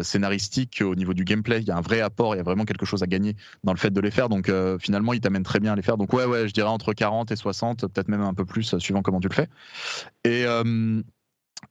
scénaristique 0.02 0.80
qu'au 0.80 0.96
niveau 0.96 1.14
du 1.14 1.24
gameplay. 1.24 1.60
Il 1.62 1.68
y 1.68 1.72
a 1.72 1.78
un 1.78 1.82
vrai 1.82 2.02
apport, 2.02 2.36
il 2.36 2.38
y 2.38 2.42
a 2.42 2.44
vraiment 2.44 2.66
quelque 2.66 2.86
chose 2.86 3.04
à 3.04 3.08
gagner 3.08 3.36
dans 3.64 3.74
le 3.74 3.78
fait 3.78 3.92
de 3.92 4.02
les 4.02 4.12
faire. 4.12 4.30
Donc 4.30 4.52
finalement, 4.80 5.14
il 5.14 5.22
t'amène 5.22 5.44
très 5.44 5.60
bien 5.60 5.74
à 5.74 5.76
les 5.76 5.82
faire. 5.82 5.98
Donc 5.98 6.14
ouais, 6.14 6.26
ouais, 6.26 6.48
je 6.48 6.54
dirais 6.54 6.70
entre 6.70 6.94
40 6.94 7.32
et 7.32 7.36
60, 7.36 7.82
peut-être 7.88 8.08
même 8.08 8.22
un 8.22 8.34
peu 8.34 8.46
plus, 8.46 8.78
suivant 8.80 9.02
comment 9.02 9.20
tu 9.20 9.28
le 9.28 9.34
fais. 9.34 9.50
Et 10.24 10.46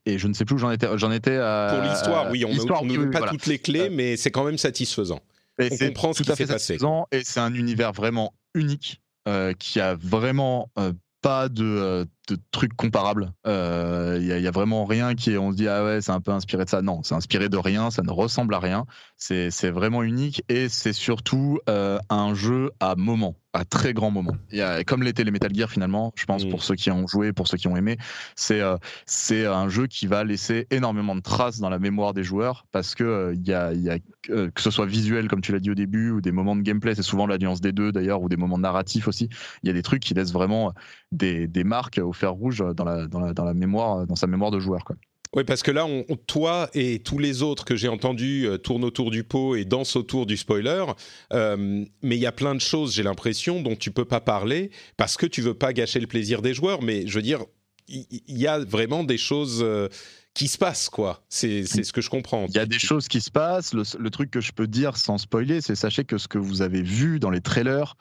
et 0.07 0.19
je 0.19 0.29
ne 0.29 0.35
sais 0.35 0.45
plus 0.45 0.57
où 0.57 0.59
j'en 0.59 0.71
étais. 0.71 0.87
J'en 0.99 1.11
étais 1.11 1.37
à, 1.37 1.75
Pour 1.75 1.89
l'histoire, 1.89 2.31
oui, 2.31 2.45
on 2.45 2.53
ne 2.53 2.97
donne 2.97 3.11
pas 3.11 3.29
toutes 3.29 3.47
les 3.47 3.59
clés, 3.59 3.89
euh, 3.89 3.91
mais 3.91 4.17
c'est 4.17 4.31
quand 4.31 4.45
même 4.45 4.59
satisfaisant. 4.59 5.21
Et 5.59 5.69
on 5.71 5.87
comprend 5.87 6.13
ce 6.13 6.23
qui 6.23 6.35
s'est 6.35 6.47
passé. 6.47 6.77
Et 7.13 7.23
c'est 7.25 7.41
un 7.41 7.55
univers 7.55 7.93
vraiment 7.93 8.35
unique 8.55 9.01
euh, 9.29 9.53
qui 9.53 9.81
a 9.81 9.95
vraiment 9.95 10.71
euh, 10.79 10.93
pas 11.23 11.49
de, 11.49 12.07
de 12.29 12.39
trucs 12.51 12.75
comparables. 12.75 13.33
Il 13.45 13.51
n'y 13.51 14.33
a, 14.33 14.49
a, 14.49 14.51
vraiment 14.51 14.85
rien 14.85 15.14
qui 15.14 15.33
est, 15.33 15.39
on 15.39 15.53
se 15.53 15.57
dit 15.57 15.68
ah 15.68 15.85
ouais 15.85 16.01
c'est 16.01 16.12
un 16.12 16.20
peu 16.20 16.31
inspiré 16.31 16.64
de 16.64 16.70
ça. 16.70 16.83
Non, 16.83 17.03
c'est 17.03 17.14
inspiré 17.14 17.49
de 17.49 17.57
rien, 17.57 17.91
ça 17.91 18.03
ne 18.03 18.11
ressemble 18.11 18.55
à 18.55 18.61
rien. 18.61 18.87
C'est 19.16 19.70
vraiment 19.70 20.03
unique 20.03 20.43
et 20.49 20.68
c'est 20.68 20.93
surtout 20.93 21.59
un 21.66 22.35
jeu 22.35 22.70
à 22.81 22.95
moment 22.97 23.37
à 23.55 23.64
très 23.64 23.95
grand 23.95 24.11
moment. 24.11 24.37
Y 24.53 24.61
a, 24.61 24.85
comme 24.85 25.03
l'était 25.05 25.22
les 25.22 25.31
Metal 25.31 25.55
Gear 25.55 25.70
finalement, 25.70 26.12
je 26.16 26.25
pense, 26.25 26.45
pour 26.45 26.59
mm. 26.59 26.62
ceux 26.62 26.75
qui 26.75 26.91
ont 26.91 27.07
joué, 27.07 27.33
pour 27.33 27.47
ceux 27.47 27.57
qui 27.57 27.68
ont 27.68 27.77
aimé, 27.77 27.97
c'est 28.35 28.61
euh, 28.61 28.77
c'est 29.07 29.47
un 29.47 29.68
jeu 29.68 29.87
qui 29.87 30.09
va 30.09 30.25
laisser 30.25 30.66
énormément 30.70 31.14
de 31.14 31.20
traces 31.20 31.61
dans 31.61 31.70
la 31.70 31.79
mémoire 31.79 32.14
des 32.14 32.25
joueurs 32.25 32.66
parce 32.72 32.97
que 32.97 33.05
euh, 33.05 33.35
il 33.35 33.47
y 33.47 33.55
a, 33.55 33.72
y 33.72 33.91
a 33.91 33.99
euh, 34.31 34.51
que 34.51 34.61
ce 34.61 34.70
soit 34.70 34.87
visuel 34.87 35.29
comme 35.29 35.41
tu 35.41 35.53
l'as 35.53 35.61
dit 35.61 35.70
au 35.70 35.77
début 35.77 36.11
ou 36.11 36.20
des 36.20 36.33
moments 36.33 36.57
de 36.57 36.62
gameplay, 36.62 36.97
c'est 36.97 37.03
souvent 37.03 37.29
l'alliance 37.29 37.61
des 37.61 37.72
deux 37.72 37.93
d'ailleurs 37.93 38.20
ou 38.22 38.29
des 38.29 38.37
moments 38.37 38.59
narratifs 38.59 39.07
aussi. 39.07 39.29
Il 39.62 39.68
y 39.68 39.70
a 39.70 39.72
des 39.72 39.83
trucs 39.83 40.03
qui 40.03 40.14
laissent 40.14 40.33
vraiment 40.33 40.75
des, 41.12 41.47
des 41.47 41.62
marques 41.62 42.01
au 42.03 42.12
fer 42.15 42.33
rouge 42.33 42.65
dans 42.75 42.85
la, 42.85 43.07
dans 43.07 43.21
la, 43.21 43.33
dans 43.33 43.45
la 43.45 43.55
mémoire, 43.55 44.07
dans 44.07 44.17
sa 44.17 44.27
mémoire 44.27 44.51
de 44.51 44.61
joueur 44.61 44.85
quoi. 44.85 44.97
Oui, 45.35 45.43
parce 45.43 45.65
que 45.65 45.73
là, 45.73 45.85
on, 45.85 46.05
toi 46.27 46.71
et 46.75 47.01
tous 47.01 47.19
les 47.19 47.43
autres 47.43 47.65
que 47.65 47.75
j'ai 47.75 47.89
entendus 47.89 48.47
euh, 48.47 48.57
tournent 48.57 48.85
autour 48.85 49.11
du 49.11 49.25
pot 49.25 49.57
et 49.57 49.65
dansent 49.65 49.97
autour 49.97 50.27
du 50.27 50.37
spoiler. 50.37 50.85
Euh, 51.33 51.85
mais 52.03 52.17
il 52.17 52.21
y 52.21 52.27
a 52.27 52.33
plein 52.33 52.55
de 52.55 52.61
choses, 52.61 52.95
j'ai 52.95 53.03
l'impression, 53.03 53.61
dont 53.61 53.75
tu 53.75 53.91
peux 53.91 54.05
pas 54.05 54.21
parler 54.21 54.71
parce 54.97 55.17
que 55.17 55.27
tu 55.27 55.43
veux 55.43 55.55
pas 55.55 55.73
gâcher 55.73 55.99
le 55.99 56.07
plaisir 56.07 56.41
des 56.41 56.55
joueurs. 56.55 56.83
Mais 56.83 57.07
je 57.09 57.15
veux 57.15 57.23
dire, 57.23 57.41
il 57.89 58.23
y, 58.29 58.47
a 58.47 58.61
vraiment 58.61 59.05
des 59.05 59.19
choses. 59.19 59.61
Euh, 59.62 59.89
qui 60.33 60.49
se 60.49 60.59
passent, 60.59 60.89
quoi. 60.89 61.23
C'est 61.29 61.65
ce 61.65 61.93
que 61.93 62.01
je 62.01 62.11
comprends. 62.11 62.47
Il 62.49 62.57
y 62.57 62.59
a 62.59 62.67
des 62.67 62.81
choses 62.81 63.07
qui 63.07 63.21
se 63.21 63.31
passent. 63.31 63.73
Le, 63.73 63.85
le 63.97 64.11
truc 64.11 64.33
que 64.33 64.41
je 64.41 64.51
peux 64.51 64.67
dire 64.67 64.97
sans 64.97 65.17
spoiler, 65.17 65.61
c'est 65.61 65.77
sachez 65.77 66.03
que 66.03 66.19
ce 66.19 66.27
que 66.27 66.39
vous 66.39 66.61
avez 66.61 66.83
vu 66.83 67.21
dans 67.21 67.31
les 67.31 67.41
trailers, 67.41 67.97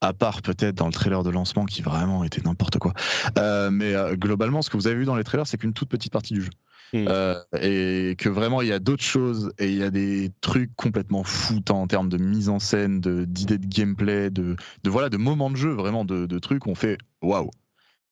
à 0.00 0.12
part 0.12 0.42
peut-être 0.42 0.76
dans 0.76 0.86
le 0.86 0.92
trailer 0.92 1.22
de 1.22 1.30
lancement 1.30 1.64
qui 1.64 1.82
vraiment 1.82 2.24
était 2.24 2.40
n'importe 2.42 2.78
quoi. 2.78 2.92
Euh, 3.38 3.70
mais 3.70 3.94
euh, 3.94 4.16
globalement, 4.16 4.62
ce 4.62 4.70
que 4.70 4.76
vous 4.76 4.86
avez 4.86 4.96
vu 4.96 5.04
dans 5.04 5.16
les 5.16 5.24
trailers, 5.24 5.46
c'est 5.46 5.58
qu'une 5.58 5.72
toute 5.72 5.88
petite 5.88 6.12
partie 6.12 6.34
du 6.34 6.42
jeu. 6.42 6.50
Hmm. 6.92 7.06
Euh, 7.08 7.40
et 7.60 8.16
que 8.18 8.28
vraiment 8.28 8.62
il 8.62 8.68
y 8.68 8.72
a 8.72 8.80
d'autres 8.80 9.04
choses 9.04 9.52
et 9.60 9.68
il 9.68 9.76
y 9.76 9.84
a 9.84 9.90
des 9.90 10.32
trucs 10.40 10.74
complètement 10.74 11.22
fous 11.22 11.62
en 11.70 11.86
termes 11.86 12.08
de 12.08 12.16
mise 12.16 12.48
en 12.48 12.58
scène, 12.58 13.00
d'idées 13.00 13.58
de, 13.58 13.66
gameplay, 13.66 14.30
de, 14.30 14.56
de, 14.82 14.90
voilà 14.90 15.08
de 15.08 15.16
moments 15.16 15.50
de 15.50 15.56
jeu 15.56 15.70
vraiment 15.70 16.04
de, 16.04 16.26
de 16.26 16.38
trucs 16.40 16.62
qu'on 16.62 16.74
fait 16.74 16.98
waouh 17.22 17.50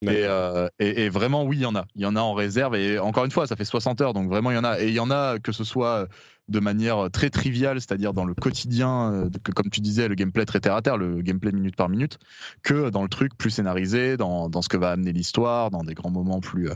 euh, 0.07 0.69
et, 0.79 1.05
et, 1.05 1.09
vraiment, 1.09 1.45
oui, 1.45 1.57
il 1.57 1.63
y 1.63 1.67
en 1.67 1.75
a. 1.75 1.85
Il 1.95 2.03
y 2.03 2.07
en 2.07 2.17
a 2.17 2.21
en 2.21 2.35
réserve. 2.35 2.77
Et 2.77 2.99
encore 2.99 3.25
une 3.25 3.31
fois, 3.31 3.47
ça 3.47 3.57
fait 3.57 3.65
60 3.65 4.01
heures, 4.01 4.13
donc 4.13 4.29
vraiment, 4.29 4.51
il 4.51 4.55
y 4.55 4.59
en 4.59 4.65
a. 4.65 4.81
Et 4.81 4.89
il 4.89 4.95
y 4.95 5.01
en 5.01 5.11
a 5.11 5.39
que 5.39 5.53
ce 5.53 5.65
soit 5.65 6.09
de 6.49 6.61
manière 6.61 7.11
très 7.11 7.31
triviale, 7.31 7.81
c'est-à-dire 7.81 8.15
dans 8.15 8.25
le 8.25 8.35
quotidien, 8.35 9.13
euh, 9.13 9.31
que, 9.43 9.53
comme 9.53 9.71
tu 9.71 9.81
disais, 9.81 10.09
le 10.09 10.15
gameplay 10.15 10.45
très 10.45 10.61
terre 10.61 10.75
à 10.75 10.83
terre, 10.83 10.97
le 10.97 11.23
gameplay 11.23 11.53
minute 11.53 11.77
par 11.77 11.89
minute, 11.89 12.19
que 12.63 12.91
dans 12.91 13.03
le 13.03 13.09
truc 13.09 13.37
plus 13.37 13.51
scénarisé, 13.51 14.17
dans, 14.17 14.49
dans 14.49 14.63
ce 14.63 14.69
que 14.69 14.77
va 14.77 14.91
amener 14.91 15.13
l'histoire, 15.13 15.71
dans 15.71 15.85
des 15.85 15.95
grands 15.95 16.11
moments 16.11 16.41
plus, 16.41 16.71
euh, 16.71 16.75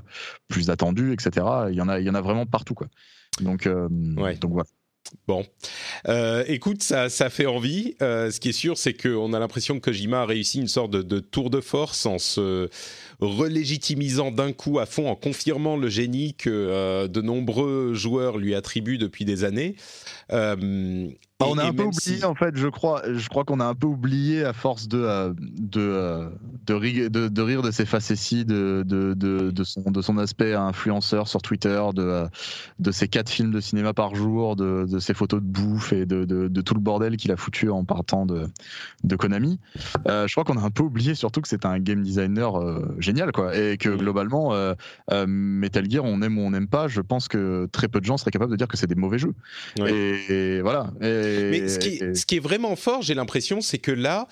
plus 0.49 0.71
attendus, 0.71 1.13
etc. 1.13 1.47
Il 1.71 1.75
y 1.75 1.81
en 1.81 1.89
a, 1.89 2.01
il 2.01 2.07
y 2.07 2.11
en 2.11 2.15
a 2.15 2.21
vraiment 2.21 2.47
partout, 2.47 2.75
quoi. 2.75 2.89
Donc, 3.41 3.67
donc 3.67 4.53
voilà. 4.53 4.67
Bon, 5.29 5.45
euh, 6.09 6.45
écoute, 6.49 6.83
ça, 6.83 7.09
ça 7.09 7.31
fait 7.31 7.47
envie. 7.47 7.95
Euh, 8.03 8.31
ce 8.31 8.41
qui 8.41 8.49
est 8.49 8.53
sûr, 8.53 8.79
c'est 8.79 8.95
qu'on 8.95 9.33
a 9.33 9.39
l'impression 9.39 9.79
que 9.79 9.91
Kojima 9.91 10.23
a 10.23 10.27
réussi 10.27 10.59
une 10.59 10.69
sorte 10.69 10.91
de, 10.91 11.21
tour 11.21 11.51
de 11.51 11.61
force 11.61 12.07
en 12.07 12.19
se 12.19 12.69
relégitimisant 13.23 14.31
d'un 14.31 14.53
coup 14.53 14.79
à 14.79 14.87
fond, 14.87 15.09
en 15.09 15.15
confirmant 15.15 15.77
le 15.77 15.89
génie 15.89 16.35
que 16.35 16.51
euh, 16.51 17.09
de 17.09 17.21
nombreux 17.21 17.95
joueurs 17.95 18.37
lui 18.37 18.55
attribuent 18.55 18.99
depuis 18.99 19.25
des 19.25 19.45
années. 19.45 19.77
Bah, 21.43 21.49
on 21.51 21.59
a 21.59 21.65
un 21.65 21.73
peu 21.73 21.85
oublié 21.85 22.25
en 22.25 22.35
fait, 22.35 22.57
je 22.57 22.69
crois, 22.69 23.03
je 23.13 23.29
crois 23.29 23.45
qu'on 23.45 23.61
a 23.61 23.65
un 23.65 23.75
peu 23.75 23.87
oublié 23.87 24.45
à 24.45 24.53
force 24.53 24.89
de 24.89 24.99
euh, 24.99 25.33
de, 25.39 25.81
euh, 25.81 26.29
de, 26.67 26.75
rire, 26.75 27.11
de, 27.11 27.43
rire 27.43 27.63
de 27.63 27.71
ses 27.71 27.85
facéties, 27.87 28.45
de, 28.45 28.85
de, 28.87 29.15
de, 29.15 29.65
son, 29.65 29.91
de 29.91 30.03
son 30.03 30.19
aspect 30.19 30.55
influenceur 30.55 31.29
sur 31.29 31.43
Twitter, 31.43 31.83
de, 31.95 32.03
euh, 32.03 32.27
de 32.79 32.93
ses 32.93 33.09
quatre 33.09 33.31
films 33.31 33.51
de 33.51 33.61
cinéma 33.61 33.93
par 33.93 34.15
jour, 34.15 34.57
de, 34.57 34.87
de 34.89 34.99
ses 34.99 35.15
photos 35.15 35.41
de 35.41 35.47
bouffe 35.47 35.93
et 35.93 36.07
de, 36.07 36.25
de, 36.25 36.61
tout 36.61 36.75
le 36.75 36.81
bordel 36.81 37.17
qu'il 37.17 37.33
a 37.33 37.37
foutu 37.37 37.71
en 37.71 37.85
partant 37.85 38.27
de, 38.27 38.47
de 39.03 39.17
Konami. 39.17 39.59
je 40.07 40.33
crois 40.33 40.45
qu'on 40.45 40.59
a 40.59 40.63
un 40.63 40.71
peu 40.71 40.85
oublié 40.85 41.15
surtout 41.15 41.41
que 41.41 41.49
c'est 41.49 41.67
un 41.67 41.79
game 41.79 42.03
designer 42.03 42.53
génial 42.99 43.12
quoi, 43.33 43.57
et 43.57 43.77
que 43.77 43.89
globalement 43.91 44.55
Metal 45.27 45.91
Gear, 45.91 46.05
on 46.05 46.23
aime 46.23 46.39
ou 46.39 46.43
on 46.43 46.51
n'aime 46.51 46.69
pas, 46.69 46.89
je 46.89 47.01
pense 47.01 47.29
que 47.29 47.69
très 47.73 47.89
peu 47.89 48.01
de 48.01 48.05
gens 48.05 48.17
seraient 48.17 48.31
capables 48.31 48.53
de 48.53 48.57
dire 48.57 48.69
que 48.69 48.77
c'est 48.77 48.87
des 48.87 48.95
mauvais 48.95 49.19
jeux. 49.19 49.35
Et, 49.79 50.61
voilà. 50.63 50.91
Et, 51.01 51.51
mais 51.51 51.69
ce 51.69 51.79
qui, 51.79 51.99
ce 51.99 52.27
qui, 52.27 52.37
est 52.37 52.41
vraiment 52.41 52.77
fort, 52.77 53.03
j'ai 53.03 53.15
l'impression, 53.15 53.61
c'est 53.61 53.79
que 53.79 53.93
là, 53.93 54.29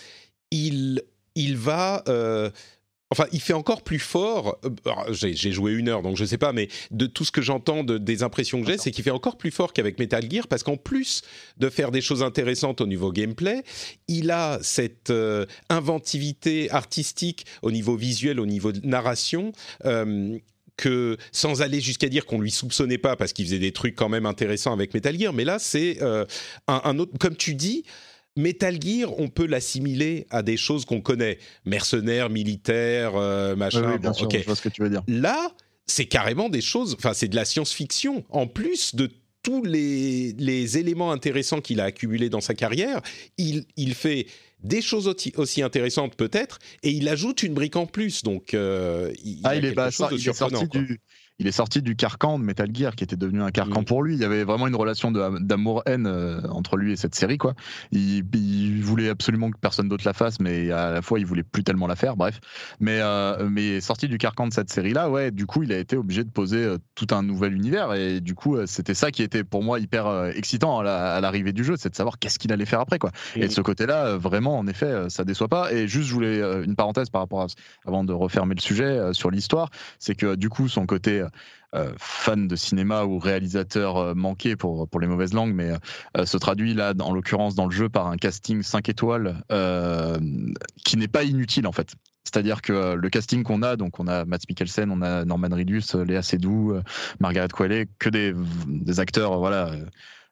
il, 0.51 1.03
il 1.35 1.57
va. 1.57 2.03
Euh, 2.09 2.51
Enfin, 3.12 3.26
il 3.32 3.40
fait 3.40 3.52
encore 3.52 3.82
plus 3.82 3.98
fort. 3.98 4.58
Euh, 4.64 4.92
j'ai 5.11 5.52
joué 5.52 5.72
une 5.72 5.88
heure, 5.88 6.02
donc 6.02 6.16
je 6.16 6.24
sais 6.24 6.38
pas, 6.38 6.52
mais 6.52 6.68
de 6.92 7.06
tout 7.06 7.24
ce 7.24 7.32
que 7.32 7.42
j'entends, 7.42 7.82
de, 7.82 7.98
des 7.98 8.22
impressions 8.22 8.62
que 8.62 8.68
j'ai, 8.68 8.78
c'est 8.78 8.92
qu'il 8.92 9.02
fait 9.02 9.11
encore 9.11 9.36
plus 9.36 9.50
fort 9.50 9.72
qu'avec 9.72 9.98
Metal 9.98 10.24
Gear, 10.30 10.46
parce 10.46 10.62
qu'en 10.62 10.76
plus 10.76 11.22
de 11.56 11.68
faire 11.70 11.90
des 11.90 12.02
choses 12.02 12.22
intéressantes 12.22 12.80
au 12.80 12.86
niveau 12.86 13.11
gameplay, 13.11 13.64
il 14.06 14.30
a 14.30 14.61
cette 14.62 15.11
euh, 15.11 15.44
inventivité 15.68 16.70
artistique 16.70 17.46
au 17.62 17.72
niveau 17.72 17.96
visuel, 17.96 18.38
au 18.38 18.46
niveau 18.46 18.70
de 18.70 18.86
narration. 18.86 19.52
Euh, 19.84 20.38
que 20.76 21.18
sans 21.30 21.61
aller 21.61 21.78
jusqu'à 21.78 22.08
dire 22.08 22.24
qu'on 22.24 22.40
lui 22.40 22.50
soupçonnait 22.50 22.96
pas 22.96 23.14
parce 23.14 23.34
qu'il 23.34 23.44
faisait 23.44 23.58
des 23.58 23.72
trucs 23.72 23.94
quand 23.94 24.08
même 24.08 24.24
intéressants 24.24 24.72
avec 24.72 24.94
Metal 24.94 25.18
Gear, 25.18 25.34
mais 25.34 25.44
là 25.44 25.58
c'est 25.58 26.00
un, 26.00 26.26
un, 26.66 26.98
autre, 26.98 27.12
comme 27.18 27.36
tu 27.36 27.54
dis, 27.54 27.84
Metal 28.37 28.81
Gear, 28.81 29.18
on 29.18 29.28
peut 29.28 29.47
l'assimiler 29.47 30.26
à 30.31 30.43
des 30.43 30.57
choses 30.57 30.85
qu'on 30.85 31.01
connaît, 31.01 31.39
mercenaires, 31.64 32.31
militaires, 32.31 33.16
euh, 33.16 33.57
machin. 33.57 33.93
Oui, 33.93 33.99
bien 33.99 34.12
sûr, 34.12 34.31
je 34.31 34.45
vois 34.45 34.57
ce 34.57 34.62
que 34.62 34.68
tu 34.68 34.83
veux 34.83 34.91
dire. 34.91 35.03
Là, 35.09 35.53
c'est 35.87 36.07
carrément 36.07 36.49
des 36.49 36.61
choses, 36.61 36.95
enfin, 36.97 37.12
c'est 37.12 37.28
de 37.28 37.37
la 37.37 37.45
science-fiction. 37.45 38.24
En 38.31 38.47
plus 38.47 38.95
de 38.95 39.11
tous 39.43 39.64
les, 39.64 40.78
éléments 40.78 41.12
intéressants 41.12 41.61
qu'il 41.61 41.81
a 41.81 41.85
accumulés 41.85 42.28
dans 42.28 42.41
sa 42.41 42.55
carrière, 42.55 43.01
il, 43.39 43.95
fait 43.95 44.26
des 44.62 44.83
choses 44.83 45.12
aussi, 45.37 45.62
intéressantes 45.62 46.14
peut-être, 46.14 46.59
et 46.83 46.91
il 46.91 47.09
ajoute 47.09 47.43
une 47.43 47.55
brique 47.55 47.76
en 47.76 47.87
plus. 47.87 48.22
Donc, 48.22 48.55
euh, 48.55 49.12
il, 49.24 49.41
ah, 49.45 49.57
il 49.57 49.64
est, 49.64 49.91
chose 49.91 50.11
de 50.11 50.18
surprenant 50.18 50.66
il 51.41 51.47
est 51.47 51.53
sorti 51.53 51.80
du 51.80 51.97
carcan 51.97 52.38
de 52.38 52.45
Metal 52.45 52.68
Gear 52.72 52.95
qui 52.95 53.03
était 53.03 53.16
devenu 53.16 53.43
un 53.43 53.51
carcan 53.51 53.82
pour 53.82 54.03
lui. 54.03 54.14
Il 54.14 54.20
y 54.20 54.26
avait 54.26 54.45
vraiment 54.45 54.66
une 54.66 54.76
relation 54.76 55.11
d'amour-haine 55.11 56.07
euh, 56.07 56.43
entre 56.51 56.76
lui 56.76 56.93
et 56.93 56.97
cette 56.97 57.14
série. 57.14 57.38
Quoi. 57.38 57.55
Il, 57.93 58.22
voulait 58.82 59.09
absolument 59.09 59.51
que 59.51 59.57
personne 59.59 59.88
d'autre 59.88 60.05
la 60.05 60.12
fasse, 60.12 60.38
mais 60.38 60.70
à 60.70 60.91
la 60.91 61.03
fois 61.03 61.18
il 61.18 61.24
voulait 61.24 61.43
plus 61.43 61.64
tellement 61.64 61.86
la 61.86 61.97
faire. 61.97 62.16
Bref, 62.16 62.41
mais 62.78 62.99
euh, 63.01 63.49
mais 63.49 63.80
sorti 63.80 64.07
du 64.09 64.18
carcan 64.18 64.49
de 64.49 64.53
cette 64.53 64.70
série-là, 64.70 65.09
ouais, 65.09 65.30
du 65.30 65.47
coup 65.47 65.62
il 65.62 65.72
a 65.72 65.78
été 65.78 65.97
obligé 65.97 66.24
de 66.24 66.30
poser 66.30 66.62
euh, 66.62 66.78
tout 66.95 67.07
un 67.12 67.22
nouvel 67.22 67.55
univers 67.55 67.95
et 67.95 68.20
du 68.20 68.34
coup 68.34 68.59
c'était 68.66 68.95
ça 68.95 69.11
qui 69.11 69.22
était 69.22 69.45
pour 69.45 69.62
moi 69.62 69.80
hyper 69.80 70.26
excitant 70.34 70.80
à 70.80 71.20
l'arrivée 71.20 71.53
du 71.53 71.64
jeu, 71.64 71.76
c'est 71.78 71.88
de 71.88 71.97
savoir 71.97 72.18
qu'est-ce 72.18 72.38
qu'il 72.38 72.53
allait 72.53 72.66
faire 72.66 72.80
après 72.80 72.99
quoi. 72.99 73.12
Et 73.36 73.47
de 73.47 73.53
ce 73.53 73.62
côté-là, 73.62 74.16
vraiment 74.16 74.59
en 74.59 74.66
effet, 74.66 75.09
ça 75.09 75.24
déçoit 75.24 75.49
pas. 75.49 75.72
Et 75.72 75.88
juste 75.88 76.09
je 76.09 76.12
voulais 76.12 76.43
une 76.64 76.76
parenthèse 76.76 77.09
par 77.09 77.22
rapport 77.22 77.43
à 77.43 77.47
avant 77.86 78.05
de 78.05 78.12
refermer 78.12 78.55
le 78.55 78.61
sujet 78.61 79.12
sur 79.12 79.30
l'histoire, 79.30 79.70
c'est 79.99 80.14
que 80.14 80.34
du 80.34 80.51
coup 80.51 80.68
son 80.68 80.84
côté 80.84 81.24
euh, 81.72 81.93
fan 81.99 82.49
de 82.49 82.57
cinéma 82.57 83.05
ou 83.05 83.20
réalisateur 83.20 83.97
euh, 83.97 84.14
manqué 84.14 84.57
pour, 84.57 84.89
pour 84.89 84.99
les 84.99 85.07
mauvaises 85.07 85.33
langues, 85.33 85.55
mais 85.55 85.70
euh, 86.16 86.26
se 86.26 86.37
traduit 86.37 86.74
là, 86.74 86.95
en 86.99 87.14
l'occurrence 87.14 87.55
dans 87.55 87.66
le 87.66 87.70
jeu, 87.70 87.89
par 87.89 88.09
un 88.09 88.16
casting 88.16 88.64
5 88.64 88.89
étoiles 88.89 89.41
qui 90.85 90.97
n'est 90.97 91.09
pas 91.09 91.22
inutile 91.22 91.68
en 91.68 91.72
fait. 91.72 91.95
C'est-à-dire 92.24 92.61
que 92.61 92.95
le 92.95 93.09
casting 93.09 93.45
qu'on 93.45 93.62
a, 93.62 93.76
donc 93.76 94.01
on 94.01 94.09
a 94.09 94.24
Matt 94.24 94.49
Mikkelsen, 94.49 94.91
on 94.91 95.01
a 95.01 95.24
Norman 95.24 95.49
Reedus, 95.53 95.95
Léa 95.95 96.22
Seydoux, 96.22 96.74
Margaret 97.20 97.49
Qualley, 97.49 97.89
que 98.01 98.09
des, 98.09 98.35
des 98.66 99.01
acteurs, 99.01 99.39
voilà, 99.39 99.70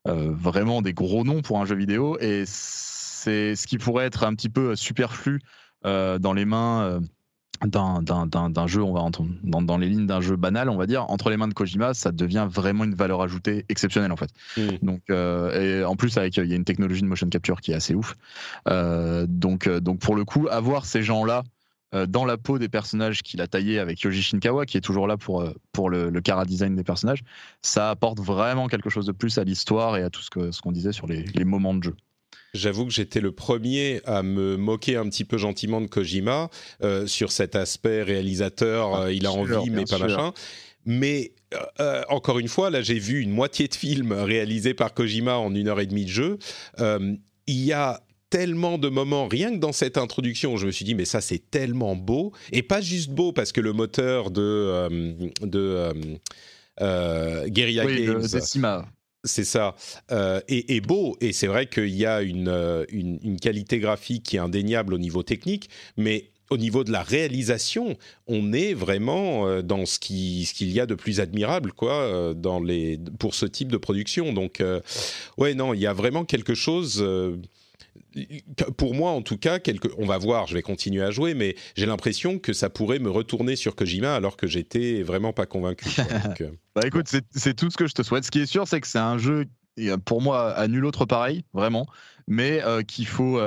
vraiment 0.05 0.83
des 0.83 0.93
gros 0.93 1.25
noms 1.25 1.41
pour 1.41 1.61
un 1.61 1.67
jeu 1.67 1.77
vidéo, 1.77 2.19
et 2.19 2.45
c'est 2.47 3.55
ce 3.55 3.67
qui 3.67 3.79
pourrait 3.79 4.07
être 4.07 4.25
un 4.25 4.35
petit 4.35 4.49
peu 4.49 4.75
superflu 4.75 5.41
dans 5.85 6.33
les 6.35 6.45
mains 6.45 7.01
d'un 7.67 8.67
jeu, 8.67 8.83
on 8.83 8.93
va 8.93 9.09
dans, 9.43 9.63
dans, 9.63 9.79
les 9.79 9.89
lignes 9.89 10.07
d'un 10.07 10.21
jeu 10.21 10.37
banal, 10.37 10.69
on 10.69 10.77
va 10.77 10.87
dire, 10.87 11.11
entre 11.11 11.31
les 11.31 11.37
mains 11.37 11.49
de 11.49 11.55
Kojima, 11.55 11.95
ça 11.95 12.13
devient 12.13 12.47
vraiment 12.49 12.85
une 12.85 12.95
valeur 12.95 13.21
ajoutée 13.21 13.65
exceptionnelle 13.69 14.13
en 14.13 14.17
fait. 14.17 14.31
Mm. 14.57 14.87
Donc, 14.87 15.03
euh, 15.11 15.81
et 15.81 15.85
en 15.85 15.97
plus 15.97 16.17
avec 16.19 16.37
il 16.37 16.47
y 16.47 16.53
a 16.53 16.57
une 16.57 16.65
technologie 16.65 17.03
de 17.03 17.07
motion 17.07 17.29
capture 17.29 17.61
qui 17.61 17.73
est 17.73 17.75
assez 17.75 17.95
ouf. 17.95 18.15
Euh, 18.69 19.27
donc, 19.29 19.67
euh, 19.67 19.81
donc 19.81 19.99
pour 19.99 20.15
le 20.15 20.25
coup, 20.25 20.49
avoir 20.51 20.87
ces 20.87 21.03
gens-là 21.03 21.43
dans 22.07 22.27
la 22.27 22.37
peau 22.37 22.59
des 22.59 22.69
personnages 22.69 23.23
qu'il 23.23 23.41
a 23.41 23.47
taillés 23.47 23.79
avec 23.79 24.03
Yoji 24.03 24.23
Shinkawa, 24.23 24.67
qui 24.67 24.77
est 24.77 24.83
toujours 24.83 25.07
là 25.07 25.17
pour 25.17 25.43
pour 25.73 25.89
le, 25.89 26.11
le 26.11 26.21
cara 26.21 26.45
design 26.45 26.77
des 26.77 26.85
personnages, 26.85 27.23
ça 27.63 27.89
apporte 27.89 28.21
vraiment 28.21 28.67
quelque 28.67 28.91
chose 28.91 29.07
de 29.07 29.13
plus 29.13 29.39
à 29.39 29.45
l'histoire 29.45 29.97
et 29.97 30.03
à 30.03 30.11
tout 30.11 30.21
ce 30.21 30.29
que 30.29 30.51
ce 30.51 30.61
qu'on 30.61 30.73
disait 30.73 30.93
sur 30.93 31.07
les, 31.07 31.23
les 31.23 31.45
moments 31.47 31.73
de 31.73 31.83
jeu. 31.85 31.97
J'avoue 32.55 32.87
que 32.87 32.93
j'étais 32.93 33.21
le 33.21 33.33
premier 33.33 34.01
à 34.05 34.23
me 34.23 34.57
moquer 34.57 34.97
un 34.97 35.09
petit 35.09 35.25
peu 35.25 35.37
gentiment 35.37 35.81
de 35.81 35.87
Kojima 35.87 36.49
euh, 36.83 37.07
sur 37.07 37.31
cet 37.31 37.57
aspect 37.57 38.03
réalisateur, 38.03 38.95
ah, 38.95 39.03
euh, 39.03 39.13
il 39.13 39.27
a 39.27 39.33
envie 39.33 39.71
mais 39.71 39.85
pas 39.85 39.99
machin. 39.99 40.33
Mais 40.87 41.33
euh, 41.81 42.03
encore 42.09 42.39
une 42.39 42.49
fois, 42.49 42.71
là 42.71 42.81
j'ai 42.81 42.99
vu 42.99 43.21
une 43.21 43.31
moitié 43.31 43.69
de 43.69 43.75
film 43.75 44.13
réalisé 44.13 44.73
par 44.73 44.95
Kojima 44.95 45.37
en 45.37 45.55
une 45.55 45.69
heure 45.69 45.81
et 45.81 45.87
demie 45.87 46.07
de 46.07 46.11
jeu. 46.11 46.39
il 46.79 47.65
y 47.65 47.73
a 47.73 48.03
tellement 48.31 48.77
de 48.77 48.89
moments, 48.89 49.27
rien 49.27 49.51
que 49.53 49.59
dans 49.59 49.73
cette 49.73 49.97
introduction, 49.97 50.57
je 50.59 50.67
me 50.67 50.71
suis 50.71 50.85
dit, 50.85 50.95
mais 50.95 51.07
ça 51.07 51.21
c'est 51.21 51.51
tellement 51.51 51.97
beau. 51.97 52.33
Et 52.53 52.63
pas 52.63 52.81
juste 52.81 53.11
beau 53.11 53.33
parce 53.33 53.53
que 53.53 53.61
le 53.61 53.75
moteur 53.75 54.31
de, 54.31 54.89
de 55.43 55.93
Guerrilla 57.49 57.85
oui, 57.85 58.07
Games. 58.07 58.27
C'est 59.25 59.45
ça. 59.45 59.75
Euh, 60.13 60.41
et, 60.49 60.81
beau. 60.81 61.17
Et 61.21 61.33
c'est 61.33 61.49
vrai 61.49 61.67
qu'il 61.67 61.95
y 61.95 62.07
a 62.07 62.19
euh, 62.21 62.85
une, 62.91 63.19
une, 63.23 63.41
qualité 63.41 63.79
graphique 63.79 64.23
qui 64.23 64.37
est 64.37 64.41
indéniable 64.41 64.95
au 64.95 64.99
niveau 64.99 65.23
technique, 65.23 65.71
mais 65.97 66.31
au 66.51 66.57
niveau 66.57 66.85
de 66.85 66.93
la 66.93 67.03
réalisation, 67.03 67.97
on 68.27 68.53
est 68.53 68.73
vraiment 68.75 69.47
euh, 69.47 69.61
dans 69.61 69.85
ce 69.87 69.99
qu'il 69.99 70.47
ce 70.47 70.55
qu'il 70.55 70.71
y 70.71 70.81
a 70.81 70.87
de 70.87 70.95
plus 70.95 71.21
admirable, 71.21 71.73
quoi, 71.73 72.33
dans 72.35 72.61
les, 72.61 72.99
pour 73.19 73.35
ce 73.35 73.45
type 73.45 73.73
de 73.73 73.77
production. 73.77 74.33
Donc, 74.33 74.63
ouais, 75.37 75.55
non, 75.55 75.75
il 75.75 75.81
y 75.81 75.87
a 75.87 75.93
vraiment 75.93 76.25
quelque 76.25 76.55
chose 76.55 77.05
pour 78.77 78.95
moi 78.95 79.11
en 79.11 79.23
tout 79.23 79.37
cas, 79.37 79.59
on 79.99 80.07
va 80.07 80.19
voir, 80.19 80.47
je 80.47 80.55
vais 80.55 80.63
continuer 80.63 81.03
à 81.03 81.11
jouer, 81.11 81.35
mais 81.35 81.57
j'ai 81.77 81.87
l'impression 81.87 82.39
que 82.39 82.53
ça 82.53 82.71
pourrait 82.71 82.99
me 82.99 83.11
retourner 83.11 83.57
sur 83.57 83.75
Kojima 83.75 84.15
alors 84.15 84.37
que 84.37 84.47
j'étais 84.47 85.03
vraiment 85.03 85.33
pas 85.33 85.47
convaincu. 85.47 85.89
Euh. 86.41 86.51
bah 86.75 86.83
écoute, 86.85 87.07
c'est 87.09 87.55
tout 87.55 87.71
ce 87.71 87.77
que 87.77 87.87
je 87.87 87.95
te 87.95 88.03
souhaite. 88.03 88.25
Ce 88.25 88.31
qui 88.31 88.41
est 88.41 88.47
sûr, 88.47 88.69
c'est 88.69 88.81
que 88.81 88.87
c'est 88.87 88.99
un 88.99 89.19
jeu, 89.19 89.47
pour 90.05 90.21
moi, 90.21 90.53
à 90.53 90.69
nul 90.69 90.85
autre 90.85 91.05
pareil, 91.05 91.45
vraiment, 91.53 91.87
mais 92.27 92.63
euh, 92.65 92.83
qu'il 92.83 93.07
faut, 93.07 93.39
euh, 93.39 93.47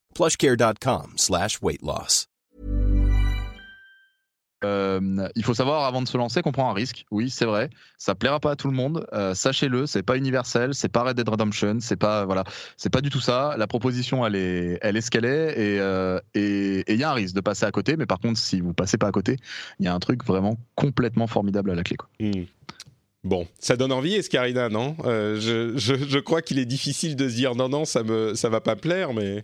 plushcare.com 0.13 1.13
slash 1.15 1.59
weight 1.61 1.81
loss. 1.81 2.27
Euh, 4.63 5.27
il 5.35 5.43
faut 5.43 5.53
savoir 5.53 5.85
avant 5.85 6.01
de 6.01 6.07
se 6.07 6.17
lancer 6.17 6.41
qu'on 6.41 6.51
prend 6.51 6.69
un 6.69 6.73
risque. 6.73 7.05
Oui, 7.09 7.29
c'est 7.29 7.45
vrai. 7.45 7.69
Ça 7.97 8.13
plaira 8.13 8.39
pas 8.39 8.51
à 8.51 8.55
tout 8.55 8.67
le 8.67 8.75
monde. 8.75 9.07
Euh, 9.13 9.33
Sachez-le, 9.33 9.87
c'est 9.87 10.03
pas 10.03 10.17
universel, 10.17 10.75
c'est 10.75 10.89
pas 10.89 11.03
Red 11.03 11.17
Dead 11.17 11.27
Redemption, 11.27 11.79
c'est 11.79 11.95
pas 11.95 12.25
voilà, 12.25 12.43
c'est 12.77 12.91
pas 12.91 13.01
du 13.01 13.09
tout 13.09 13.19
ça. 13.19 13.55
La 13.57 13.67
proposition, 13.67 14.25
elle 14.25 14.35
est, 14.35 14.77
elle 14.81 14.97
est 14.97 15.01
ce 15.01 15.09
qu'elle 15.09 15.25
est, 15.25 15.59
et 15.59 15.79
euh, 15.79 16.19
et 16.35 16.83
il 16.87 16.99
y 16.99 17.03
a 17.03 17.09
un 17.11 17.13
risque 17.13 17.35
de 17.35 17.41
passer 17.41 17.65
à 17.65 17.71
côté. 17.71 17.97
Mais 17.97 18.05
par 18.05 18.19
contre, 18.19 18.39
si 18.39 18.61
vous 18.61 18.73
passez 18.73 18.97
pas 18.97 19.07
à 19.07 19.11
côté, 19.11 19.37
il 19.79 19.85
y 19.85 19.89
a 19.89 19.93
un 19.93 19.99
truc 19.99 20.23
vraiment 20.23 20.57
complètement 20.75 21.27
formidable 21.27 21.71
à 21.71 21.75
la 21.75 21.83
clé. 21.83 21.97
Quoi. 21.97 22.09
Hmm. 22.19 22.45
Bon, 23.23 23.47
ça 23.59 23.77
donne 23.77 23.91
envie, 23.91 24.15
Escarina, 24.15 24.69
non? 24.69 24.95
Euh, 25.05 25.39
je, 25.39 25.77
je, 25.77 25.93
je, 25.95 26.19
crois 26.19 26.41
qu'il 26.41 26.57
est 26.57 26.65
difficile 26.65 27.15
de 27.15 27.29
se 27.29 27.35
dire 27.35 27.53
non, 27.55 27.69
non, 27.69 27.85
ça 27.85 28.01
me, 28.01 28.33
ça 28.35 28.49
va 28.49 28.61
pas 28.61 28.75
plaire, 28.75 29.13
mais. 29.13 29.43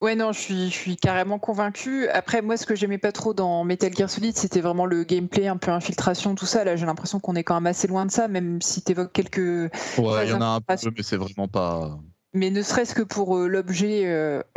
Ouais, 0.00 0.14
non, 0.14 0.30
je 0.30 0.38
suis, 0.38 0.70
je 0.70 0.74
suis 0.74 0.96
carrément 0.96 1.40
convaincu. 1.40 2.08
Après, 2.10 2.40
moi, 2.40 2.56
ce 2.56 2.66
que 2.66 2.76
j'aimais 2.76 2.98
pas 2.98 3.10
trop 3.10 3.34
dans 3.34 3.64
Metal 3.64 3.92
Gear 3.92 4.08
Solid, 4.08 4.36
c'était 4.36 4.60
vraiment 4.60 4.86
le 4.86 5.02
gameplay, 5.02 5.48
un 5.48 5.56
peu 5.56 5.72
infiltration, 5.72 6.36
tout 6.36 6.46
ça. 6.46 6.62
Là, 6.62 6.76
j'ai 6.76 6.86
l'impression 6.86 7.18
qu'on 7.18 7.34
est 7.34 7.42
quand 7.42 7.54
même 7.54 7.66
assez 7.66 7.88
loin 7.88 8.06
de 8.06 8.12
ça, 8.12 8.28
même 8.28 8.62
si 8.62 8.80
tu 8.82 8.92
évoques 8.92 9.12
quelques. 9.12 9.38
Ouais, 9.98 10.26
il 10.26 10.30
y 10.30 10.32
en 10.32 10.40
a 10.40 10.46
un 10.46 10.60
peu, 10.60 10.76
mais 10.96 11.02
c'est 11.02 11.16
vraiment 11.16 11.48
pas. 11.48 11.98
Mais 12.38 12.50
ne 12.50 12.62
serait-ce 12.62 12.94
que 12.94 13.02
pour 13.02 13.36
l'objet, 13.36 14.02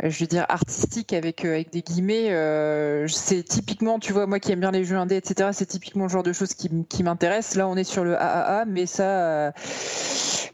je 0.02 0.18
veux 0.18 0.26
dire 0.26 0.46
artistique 0.48 1.12
avec 1.12 1.44
avec 1.44 1.70
des 1.70 1.82
guillemets, 1.82 2.28
c'est 3.08 3.42
typiquement, 3.42 3.98
tu 3.98 4.12
vois, 4.12 4.26
moi 4.26 4.38
qui 4.38 4.52
aime 4.52 4.60
bien 4.60 4.70
les 4.70 4.84
jeux 4.84 4.96
indés, 4.96 5.16
etc. 5.16 5.50
C'est 5.52 5.66
typiquement 5.66 6.04
le 6.04 6.10
genre 6.10 6.22
de 6.22 6.32
choses 6.32 6.54
qui, 6.54 6.70
qui 6.88 7.02
m'intéresse. 7.02 7.56
Là, 7.56 7.68
on 7.68 7.76
est 7.76 7.84
sur 7.84 8.04
le 8.04 8.14
AAA, 8.14 8.64
mais 8.66 8.86
ça, 8.86 9.52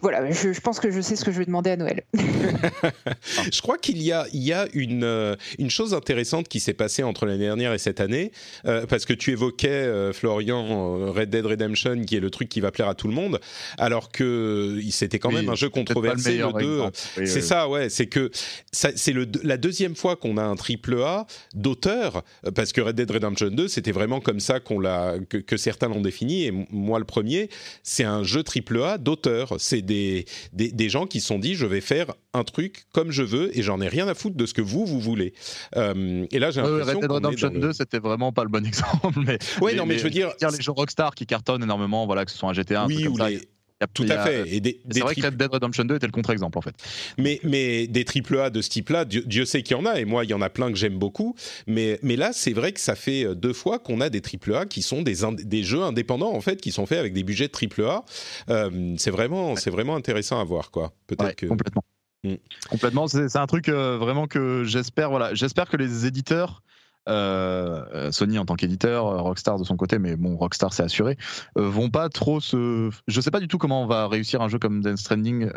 voilà, 0.00 0.30
je, 0.30 0.52
je, 0.52 0.60
pense 0.60 0.80
que 0.80 0.90
je 0.90 1.00
sais 1.00 1.16
ce 1.16 1.24
que 1.24 1.30
je 1.30 1.38
vais 1.38 1.44
demander 1.44 1.70
à 1.70 1.76
Noël. 1.76 2.02
je 3.52 3.60
crois 3.60 3.78
qu'il 3.78 4.02
y 4.02 4.12
a 4.12 4.26
il 4.32 4.42
y 4.42 4.52
a 4.52 4.66
une 4.72 5.36
une 5.58 5.70
chose 5.70 5.94
intéressante 5.94 6.48
qui 6.48 6.60
s'est 6.60 6.72
passée 6.72 7.02
entre 7.02 7.26
l'année 7.26 7.44
dernière 7.44 7.72
et 7.72 7.78
cette 7.78 8.00
année, 8.00 8.32
parce 8.64 9.04
que 9.04 9.12
tu 9.12 9.32
évoquais 9.32 10.12
Florian 10.12 11.12
Red 11.12 11.30
Dead 11.30 11.44
Redemption, 11.44 12.02
qui 12.04 12.16
est 12.16 12.20
le 12.20 12.30
truc 12.30 12.48
qui 12.48 12.60
va 12.60 12.70
plaire 12.70 12.88
à 12.88 12.94
tout 12.94 13.08
le 13.08 13.14
monde, 13.14 13.40
alors 13.76 14.10
que 14.10 14.80
c'était 14.90 15.18
quand 15.18 15.32
même 15.32 15.48
un 15.48 15.54
jeu 15.54 15.68
controversé. 15.68 16.38
Le 16.38 16.52
2, 16.52 17.17
c'est 17.26 17.40
ça, 17.40 17.68
ouais. 17.68 17.88
C'est 17.88 18.06
que 18.06 18.30
c'est 18.72 19.14
la 19.42 19.56
deuxième 19.56 19.96
fois 19.96 20.16
qu'on 20.16 20.36
a 20.36 20.42
un 20.42 20.56
triple 20.56 21.00
A 21.02 21.26
d'auteur, 21.54 22.22
parce 22.54 22.72
que 22.72 22.80
Red 22.80 22.96
Dead 22.96 23.10
Redemption 23.10 23.48
2, 23.48 23.68
c'était 23.68 23.92
vraiment 23.92 24.20
comme 24.20 24.40
ça 24.40 24.60
qu'on 24.60 24.80
l'a, 24.80 25.14
que, 25.18 25.56
certains 25.56 25.88
l'ont 25.88 26.00
défini, 26.00 26.44
et 26.44 26.52
moi 26.70 26.98
le 26.98 27.04
premier, 27.04 27.48
c'est 27.82 28.04
un 28.04 28.22
jeu 28.22 28.42
triple 28.42 28.82
A 28.82 28.98
d'auteur. 28.98 29.54
C'est 29.58 29.82
des, 29.82 30.26
des, 30.52 30.88
gens 30.88 31.06
qui 31.06 31.20
se 31.20 31.26
sont 31.26 31.38
dit, 31.38 31.54
je 31.54 31.66
vais 31.66 31.80
faire 31.80 32.14
un 32.32 32.44
truc 32.44 32.86
comme 32.92 33.10
je 33.10 33.22
veux, 33.22 33.56
et 33.56 33.62
j'en 33.62 33.80
ai 33.80 33.88
rien 33.88 34.08
à 34.08 34.14
foutre 34.14 34.36
de 34.36 34.46
ce 34.46 34.54
que 34.54 34.62
vous, 34.62 34.86
vous 34.86 35.00
voulez. 35.00 35.34
Euh, 35.76 36.26
et 36.30 36.38
là, 36.38 36.50
j'ai 36.50 36.62
l'impression 36.62 36.94
Red 36.94 37.00
Dead 37.00 37.10
Redemption 37.10 37.50
2, 37.50 37.72
c'était 37.72 37.98
vraiment 37.98 38.32
pas 38.32 38.44
le 38.44 38.50
bon 38.50 38.64
exemple. 38.66 39.20
Mais, 39.24 39.38
ouais, 39.60 39.74
non, 39.74 39.86
mais 39.86 39.98
je 39.98 40.04
veux 40.04 40.10
dire, 40.10 40.30
les 40.40 40.60
jeux 40.60 40.72
Rockstar 40.72 41.14
qui 41.14 41.26
cartonnent 41.26 41.62
énormément, 41.62 42.06
voilà, 42.06 42.24
que 42.24 42.30
ce 42.30 42.38
soit 42.38 42.48
un 42.48 42.54
GTA, 42.54 42.86
oui, 42.86 43.06
ou 43.06 43.16
les, 43.16 43.48
tout 43.86 44.04
à 44.08 44.24
fait. 44.24 44.60
c'est 44.90 45.00
vrai 45.00 45.14
que 45.14 45.24
Red 45.24 45.36
Dead 45.36 45.50
Redemption 45.50 45.84
2 45.84 45.96
était 45.96 46.06
le 46.06 46.12
contre-exemple 46.12 46.58
en 46.58 46.60
fait. 46.60 46.74
Mais, 47.16 47.40
mais 47.44 47.86
des 47.86 48.04
triple 48.04 48.38
A 48.38 48.50
de 48.50 48.60
ce 48.60 48.68
type-là, 48.70 49.04
Dieu, 49.04 49.44
sait 49.44 49.62
qu'il 49.62 49.76
y 49.76 49.80
en 49.80 49.86
a, 49.86 50.00
et 50.00 50.04
moi 50.04 50.24
il 50.24 50.30
y 50.30 50.34
en 50.34 50.42
a 50.42 50.50
plein 50.50 50.70
que 50.70 50.78
j'aime 50.78 50.98
beaucoup. 50.98 51.34
Mais, 51.66 51.98
mais 52.02 52.16
là, 52.16 52.32
c'est 52.32 52.52
vrai 52.52 52.72
que 52.72 52.80
ça 52.80 52.96
fait 52.96 53.24
euh, 53.24 53.34
deux 53.34 53.52
fois 53.52 53.78
qu'on 53.78 54.00
a 54.00 54.10
des 54.10 54.20
triple 54.20 54.54
A 54.54 54.66
qui 54.66 54.82
sont 54.82 55.02
des, 55.02 55.18
des 55.44 55.62
jeux 55.62 55.82
indépendants 55.82 56.32
en 56.32 56.40
fait, 56.40 56.60
qui 56.60 56.72
sont 56.72 56.86
faits 56.86 56.98
avec 56.98 57.12
des 57.12 57.22
budgets 57.22 57.46
de 57.46 57.52
triple 57.52 57.84
A. 57.84 58.04
Euh, 58.50 58.94
c'est 58.96 59.10
vraiment, 59.10 59.54
c'est 59.56 59.70
vraiment 59.70 59.94
intéressant 59.94 60.40
à 60.40 60.44
voir 60.44 60.70
quoi. 60.70 60.92
Peut-être 61.06 61.36
que 61.36 61.46
complètement. 61.46 61.84
Mm. 62.24 62.34
Complètement, 62.68 63.06
c'est 63.06 63.36
un 63.36 63.46
truc 63.46 63.68
euh, 63.68 63.96
vraiment 63.96 64.26
que 64.26 64.64
j'espère. 64.64 65.10
Voilà, 65.10 65.34
j'espère 65.34 65.68
que 65.68 65.76
les 65.76 66.06
éditeurs 66.06 66.62
euh, 67.08 68.12
Sony 68.12 68.38
en 68.38 68.44
tant 68.44 68.54
qu'éditeur, 68.54 69.06
euh, 69.06 69.20
Rockstar 69.20 69.58
de 69.58 69.64
son 69.64 69.76
côté, 69.76 69.98
mais 69.98 70.16
bon, 70.16 70.36
Rockstar 70.36 70.72
c'est 70.72 70.82
assuré, 70.82 71.16
euh, 71.56 71.68
vont 71.68 71.90
pas 71.90 72.08
trop 72.08 72.40
se. 72.40 72.90
Je 73.06 73.20
sais 73.20 73.30
pas 73.30 73.40
du 73.40 73.48
tout 73.48 73.58
comment 73.58 73.82
on 73.82 73.86
va 73.86 74.08
réussir 74.08 74.42
un 74.42 74.48
jeu 74.48 74.58
comme 74.58 74.82
Dance 74.82 75.00
Stranding 75.00 75.50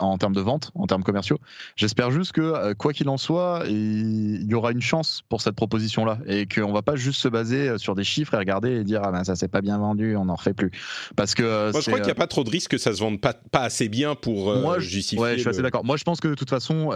en 0.00 0.18
termes 0.18 0.34
de 0.34 0.40
vente, 0.40 0.70
en 0.74 0.86
termes 0.86 1.02
commerciaux. 1.02 1.38
J'espère 1.76 2.10
juste 2.10 2.32
que, 2.32 2.72
quoi 2.74 2.92
qu'il 2.92 3.08
en 3.08 3.16
soit, 3.16 3.64
il 3.66 4.44
y 4.44 4.54
aura 4.54 4.72
une 4.72 4.82
chance 4.82 5.22
pour 5.28 5.40
cette 5.40 5.54
proposition-là 5.54 6.18
et 6.26 6.46
qu'on 6.46 6.72
va 6.72 6.82
pas 6.82 6.96
juste 6.96 7.20
se 7.20 7.28
baser 7.28 7.78
sur 7.78 7.94
des 7.94 8.04
chiffres 8.04 8.34
et 8.34 8.38
regarder 8.38 8.70
et 8.72 8.84
dire 8.84 9.00
ah 9.04 9.12
ben 9.12 9.24
ça 9.24 9.36
s'est 9.36 9.48
pas 9.48 9.60
bien 9.60 9.78
vendu, 9.78 10.16
on 10.16 10.26
n'en 10.26 10.34
refait 10.34 10.54
plus. 10.54 10.70
Parce 11.16 11.34
que. 11.34 11.70
Moi 11.72 11.80
je 11.80 11.86
crois 11.86 11.98
qu'il 11.98 12.06
n'y 12.06 12.12
a 12.12 12.14
pas 12.14 12.26
trop 12.26 12.44
de 12.44 12.50
risque 12.50 12.72
que 12.72 12.78
ça 12.78 12.94
se 12.94 13.00
vende 13.00 13.20
pas, 13.20 13.34
pas 13.34 13.62
assez 13.62 13.88
bien 13.88 14.14
pour 14.14 14.78
justifier. 14.80 15.18
Ouais, 15.22 15.34
je 15.34 15.40
suis 15.40 15.48
assez 15.48 15.62
d'accord. 15.62 15.84
Moi 15.84 15.96
je 15.96 16.04
pense 16.04 16.20
que 16.20 16.28
de 16.28 16.34
toute 16.34 16.50
façon 16.50 16.90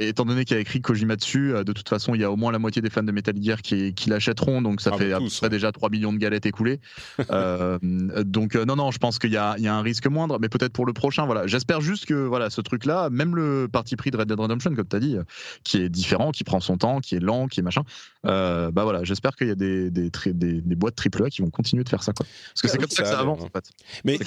et 0.00 0.08
étant 0.08 0.24
donné 0.24 0.46
qu'il 0.46 0.56
a 0.56 0.60
écrit 0.60 0.80
Kojima 0.80 1.14
dessus, 1.14 1.54
euh, 1.54 1.62
de 1.62 1.72
toute 1.74 1.88
façon, 1.88 2.14
il 2.14 2.22
y 2.22 2.24
a 2.24 2.32
au 2.32 2.36
moins 2.36 2.50
la 2.50 2.58
moitié 2.58 2.80
des 2.80 2.88
fans 2.88 3.02
de 3.02 3.12
Metal 3.12 3.34
Gear 3.40 3.60
qui, 3.60 3.94
l'achèteront, 4.06 4.62
donc 4.62 4.80
ça 4.80 4.90
ah, 4.94 4.96
fait 4.96 5.12
à 5.12 5.18
peu 5.18 5.28
près 5.28 5.50
déjà 5.50 5.70
3 5.70 5.90
millions 5.90 6.12
de 6.12 6.18
galettes 6.18 6.46
écoulées. 6.46 6.80
euh, 7.30 7.78
donc 7.82 8.56
euh, 8.56 8.64
non, 8.64 8.76
non, 8.76 8.90
je 8.90 8.98
pense 8.98 9.18
qu'il 9.18 9.30
y, 9.30 9.34
y 9.34 9.36
a, 9.36 9.54
un 9.54 9.82
risque 9.82 10.06
moindre, 10.06 10.38
mais 10.40 10.48
peut-être 10.48 10.72
pour 10.72 10.86
le 10.86 10.94
prochain, 10.94 11.26
voilà. 11.26 11.46
J'espère 11.46 11.82
juste 11.82 12.06
que 12.06 12.14
voilà, 12.14 12.48
ce 12.48 12.62
truc-là, 12.62 13.10
même 13.10 13.36
le 13.36 13.68
parti 13.70 13.94
pris 13.94 14.10
de 14.10 14.16
Red 14.16 14.28
Dead 14.28 14.40
Redemption, 14.40 14.74
comme 14.74 14.88
tu 14.88 14.96
as 14.96 15.00
dit, 15.00 15.16
euh, 15.18 15.22
qui 15.64 15.76
est 15.76 15.90
différent, 15.90 16.30
qui 16.30 16.44
prend 16.44 16.60
son 16.60 16.78
temps, 16.78 17.00
qui 17.00 17.16
est 17.16 17.20
lent, 17.20 17.46
qui 17.46 17.60
est 17.60 17.62
machin, 17.62 17.82
bah 18.24 18.70
voilà, 18.74 19.04
j'espère 19.04 19.36
qu'il 19.36 19.48
y 19.48 19.52
a 19.52 19.54
des, 19.54 19.90
des, 19.90 20.10
des, 20.10 20.60
des 20.62 20.74
boîtes 20.76 20.98
AAA 20.98 21.28
qui 21.28 21.42
vont 21.42 21.50
continuer 21.50 21.84
de 21.84 21.88
faire 21.90 22.02
ça, 22.02 22.14
quoi. 22.14 22.24
Parce 22.48 22.62
que 22.62 22.68
c'est 22.68 22.78
comme 22.78 22.88
ça, 22.88 23.02
que 23.02 23.08
ça 23.08 23.20
avance, 23.20 23.42
en 23.42 23.48
fait. 23.48 23.70
Mais... 24.04 24.18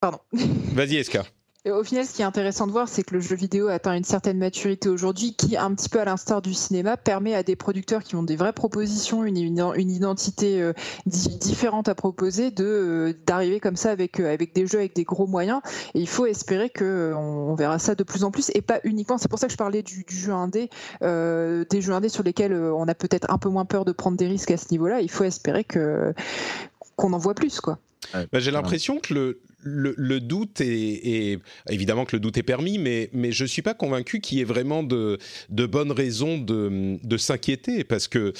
Pardon. 0.00 0.18
Vas-y, 0.32 0.96
Eska 0.96 1.24
au 1.70 1.84
final, 1.84 2.04
ce 2.04 2.14
qui 2.14 2.22
est 2.22 2.24
intéressant 2.24 2.66
de 2.66 2.72
voir, 2.72 2.88
c'est 2.88 3.04
que 3.04 3.14
le 3.14 3.20
jeu 3.20 3.36
vidéo 3.36 3.68
atteint 3.68 3.94
une 3.94 4.02
certaine 4.02 4.36
maturité 4.36 4.88
aujourd'hui 4.88 5.36
qui, 5.36 5.56
un 5.56 5.72
petit 5.74 5.88
peu 5.88 6.00
à 6.00 6.04
l'instar 6.04 6.42
du 6.42 6.54
cinéma, 6.54 6.96
permet 6.96 7.36
à 7.36 7.44
des 7.44 7.54
producteurs 7.54 8.02
qui 8.02 8.16
ont 8.16 8.24
des 8.24 8.34
vraies 8.34 8.52
propositions, 8.52 9.22
une, 9.22 9.36
une, 9.36 9.90
identité 9.90 10.60
euh, 10.60 10.72
différente 11.06 11.88
à 11.88 11.94
proposer, 11.94 12.50
de 12.50 12.64
euh, 12.64 13.14
d'arriver 13.26 13.60
comme 13.60 13.76
ça 13.76 13.92
avec, 13.92 14.18
euh, 14.18 14.32
avec 14.32 14.54
des 14.56 14.66
jeux 14.66 14.78
avec 14.78 14.96
des 14.96 15.04
gros 15.04 15.28
moyens. 15.28 15.60
Et 15.94 16.00
il 16.00 16.08
faut 16.08 16.26
espérer 16.26 16.68
que 16.68 17.12
on, 17.16 17.54
verra 17.54 17.78
ça 17.78 17.94
de 17.94 18.02
plus 18.02 18.24
en 18.24 18.32
plus 18.32 18.50
et 18.54 18.60
pas 18.60 18.80
uniquement. 18.82 19.18
C'est 19.18 19.28
pour 19.28 19.38
ça 19.38 19.46
que 19.46 19.52
je 19.52 19.58
parlais 19.58 19.82
du, 19.82 20.02
du 20.02 20.16
jeu 20.16 20.32
indé, 20.32 20.68
des 21.00 21.80
jeux 21.80 21.92
indés 21.92 22.08
sur 22.08 22.24
lesquels 22.24 22.54
on 22.54 22.88
a 22.88 22.94
peut-être 22.94 23.30
un 23.30 23.38
peu 23.38 23.50
moins 23.50 23.66
peur 23.66 23.84
de 23.84 23.92
prendre 23.92 24.16
des 24.16 24.26
risques 24.26 24.50
à 24.50 24.56
ce 24.56 24.66
niveau-là. 24.72 25.00
Il 25.00 25.10
faut 25.10 25.24
espérer 25.24 25.62
que 25.62 26.12
qu'on 26.96 27.12
en 27.12 27.18
voit 27.18 27.34
plus, 27.34 27.60
quoi. 27.60 27.78
Bah, 28.12 28.38
j'ai 28.38 28.50
l'impression 28.50 28.98
que 28.98 29.14
le, 29.14 29.40
le, 29.62 30.20
doute 30.20 30.60
est, 30.60 31.38
évidemment 31.68 32.04
que 32.04 32.16
le 32.16 32.20
doute 32.20 32.36
est 32.36 32.42
permis, 32.42 32.78
mais, 32.78 33.10
je 33.32 33.44
ne 33.44 33.48
suis 33.48 33.62
pas 33.62 33.74
convaincu 33.74 34.20
qu'il 34.20 34.38
y 34.38 34.40
ait 34.40 34.44
vraiment 34.44 34.82
de, 34.82 35.18
de 35.50 35.66
bonnes 35.66 35.92
raisons 35.92 36.38
de, 36.38 36.98
de 37.02 37.16
s'inquiéter 37.16 37.84
parce 37.84 38.08
que 38.08 38.32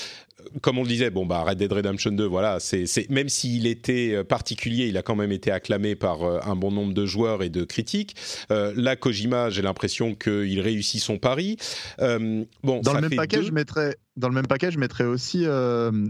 comme 0.61 0.79
on 0.79 0.83
le 0.83 0.89
disait, 0.89 1.11
bon 1.11 1.27
bah 1.27 1.45
Red 1.47 1.59
Dead 1.59 1.73
Redemption 1.73 2.13
2, 2.13 2.25
voilà, 2.25 2.59
c'est 2.61 2.87
même 3.11 3.29
s'il 3.29 3.67
était 3.67 4.15
euh, 4.15 4.25
particulier, 4.25 4.87
il 4.87 4.97
a 4.97 5.03
quand 5.03 5.17
même 5.17 5.33
été 5.33 5.51
acclamé 5.51 5.95
par 5.95 6.23
euh, 6.23 6.41
un 6.45 6.57
bon 6.57 6.71
nombre 6.71 6.93
de 6.93 7.07
joueurs 7.07 7.43
et 7.43 7.49
de 7.49 7.65
critiques. 7.65 8.17
Euh, 8.51 8.73
là, 8.77 8.97
Kojima, 8.97 9.51
j'ai 9.51 9.63
l'impression 9.63 10.15
qu'il 10.15 10.61
réussit 10.61 11.01
son 11.01 11.19
pari. 11.19 11.57
bon, 11.99 12.47
dans 12.83 12.95
le 12.95 13.01
même 13.01 13.17
paquet, 13.17 13.43
je 13.43 13.53
mettrais 13.53 13.97
dans 14.17 14.29
le 14.29 14.35
même 14.35 14.47
paquet, 14.47 14.71
je 14.71 14.79
mettrais 14.79 15.05
aussi 15.05 15.47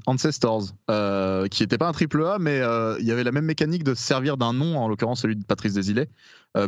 Ancestors, 0.07 0.65
qui 1.51 1.63
n'était 1.63 1.79
pas 1.79 1.89
un 1.89 1.93
triple 1.93 2.25
A, 2.25 2.39
mais 2.41 2.61
il 3.01 3.07
y 3.07 3.13
avait 3.13 3.25
la 3.25 3.33
même 3.33 3.45
mécanique 3.45 3.85
de 3.85 3.95
servir 3.95 4.37
d'un 4.37 4.53
nom, 4.53 4.77
en 4.79 4.89
l'occurrence 4.89 5.23
celui 5.23 5.37
de 5.37 5.45
Patrice 5.45 5.75
Desilets, 5.75 6.09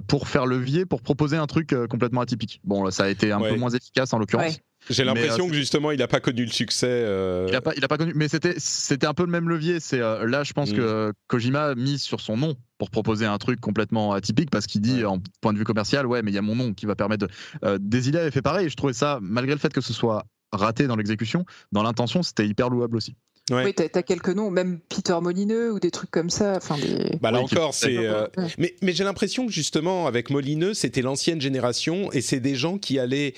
pour 0.06 0.28
faire 0.28 0.46
levier, 0.46 0.86
pour 0.86 1.02
proposer 1.02 1.36
un 1.36 1.46
truc 1.46 1.74
complètement 1.90 2.20
atypique. 2.20 2.60
Bon, 2.64 2.88
ça 2.90 3.04
a 3.04 3.08
été 3.08 3.32
un 3.32 3.40
peu 3.40 3.56
moins 3.56 3.70
efficace 3.70 4.12
en 4.12 4.18
l'occurrence. 4.18 4.60
J'ai 4.90 5.04
l'impression 5.04 5.48
que 5.48 5.54
justement, 5.54 5.90
il 5.90 5.98
n'a 5.98 6.08
pas 6.08 6.20
connu 6.20 6.44
le 6.44 6.50
succès. 6.50 7.04
Il 7.46 7.52
n'a 7.52 7.60
pas, 7.60 7.72
pas 7.72 7.98
connu, 7.98 8.12
mais 8.14 8.28
c'était, 8.28 8.54
c'était 8.58 9.06
un 9.06 9.14
peu 9.14 9.24
le 9.24 9.30
même 9.30 9.48
levier. 9.48 9.80
C'est 9.80 9.98
là, 9.98 10.42
je 10.44 10.52
pense 10.52 10.72
mm. 10.72 10.76
que 10.76 11.12
Kojima 11.28 11.66
a 11.66 11.74
mis 11.74 11.98
sur 11.98 12.20
son 12.20 12.36
nom 12.36 12.54
pour 12.78 12.90
proposer 12.90 13.26
un 13.26 13.38
truc 13.38 13.60
complètement 13.60 14.12
atypique 14.12 14.50
parce 14.50 14.66
qu'il 14.66 14.80
dit, 14.80 15.04
en 15.04 15.18
point 15.40 15.52
de 15.52 15.58
vue 15.58 15.64
commercial, 15.64 16.06
ouais, 16.06 16.22
mais 16.22 16.30
il 16.30 16.34
y 16.34 16.38
a 16.38 16.42
mon 16.42 16.56
nom 16.56 16.74
qui 16.74 16.86
va 16.86 16.94
permettre. 16.94 17.26
De... 17.26 17.32
Euh, 17.64 17.78
avait 18.18 18.30
fait 18.30 18.42
pareil. 18.42 18.68
je 18.68 18.76
trouvais 18.76 18.92
ça, 18.92 19.18
malgré 19.22 19.54
le 19.54 19.60
fait 19.60 19.72
que 19.72 19.80
ce 19.80 19.92
soit 19.92 20.26
raté 20.52 20.86
dans 20.86 20.96
l'exécution, 20.96 21.44
dans 21.72 21.82
l'intention, 21.82 22.22
c'était 22.22 22.46
hyper 22.46 22.68
louable 22.68 22.96
aussi. 22.96 23.14
Oui, 23.50 23.74
t'as 23.74 23.84
as 23.92 24.02
quelques 24.02 24.30
noms, 24.30 24.50
même 24.50 24.80
Peter 24.88 25.16
Molineux 25.20 25.70
ou 25.72 25.78
des 25.78 25.90
trucs 25.90 26.10
comme 26.10 26.30
ça. 26.30 26.56
Enfin, 26.56 26.78
des... 26.78 27.18
Bah 27.20 27.30
là 27.30 27.40
encore, 27.40 27.74
c'est. 27.74 27.98
Euh, 27.98 28.26
mais, 28.56 28.74
mais 28.80 28.92
j'ai 28.92 29.04
l'impression 29.04 29.44
que 29.44 29.52
justement, 29.52 30.06
avec 30.06 30.30
Molineux, 30.30 30.72
c'était 30.72 31.02
l'ancienne 31.02 31.42
génération 31.42 32.10
et 32.12 32.22
c'est 32.22 32.40
des 32.40 32.54
gens 32.54 32.78
qui 32.78 32.98
allaient 32.98 33.34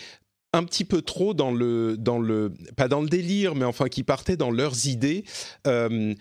un 0.56 0.64
petit 0.64 0.84
peu 0.84 1.02
trop 1.02 1.34
dans 1.34 1.52
le, 1.52 1.96
dans 1.96 2.18
le, 2.18 2.52
pas 2.76 2.88
dans 2.88 3.00
le 3.00 3.08
délire, 3.08 3.54
mais 3.54 3.64
enfin 3.64 3.88
qui 3.88 4.02
partaient 4.02 4.36
dans 4.36 4.50
leurs 4.50 4.86
idées. 4.86 5.24
Euh, 5.66 6.14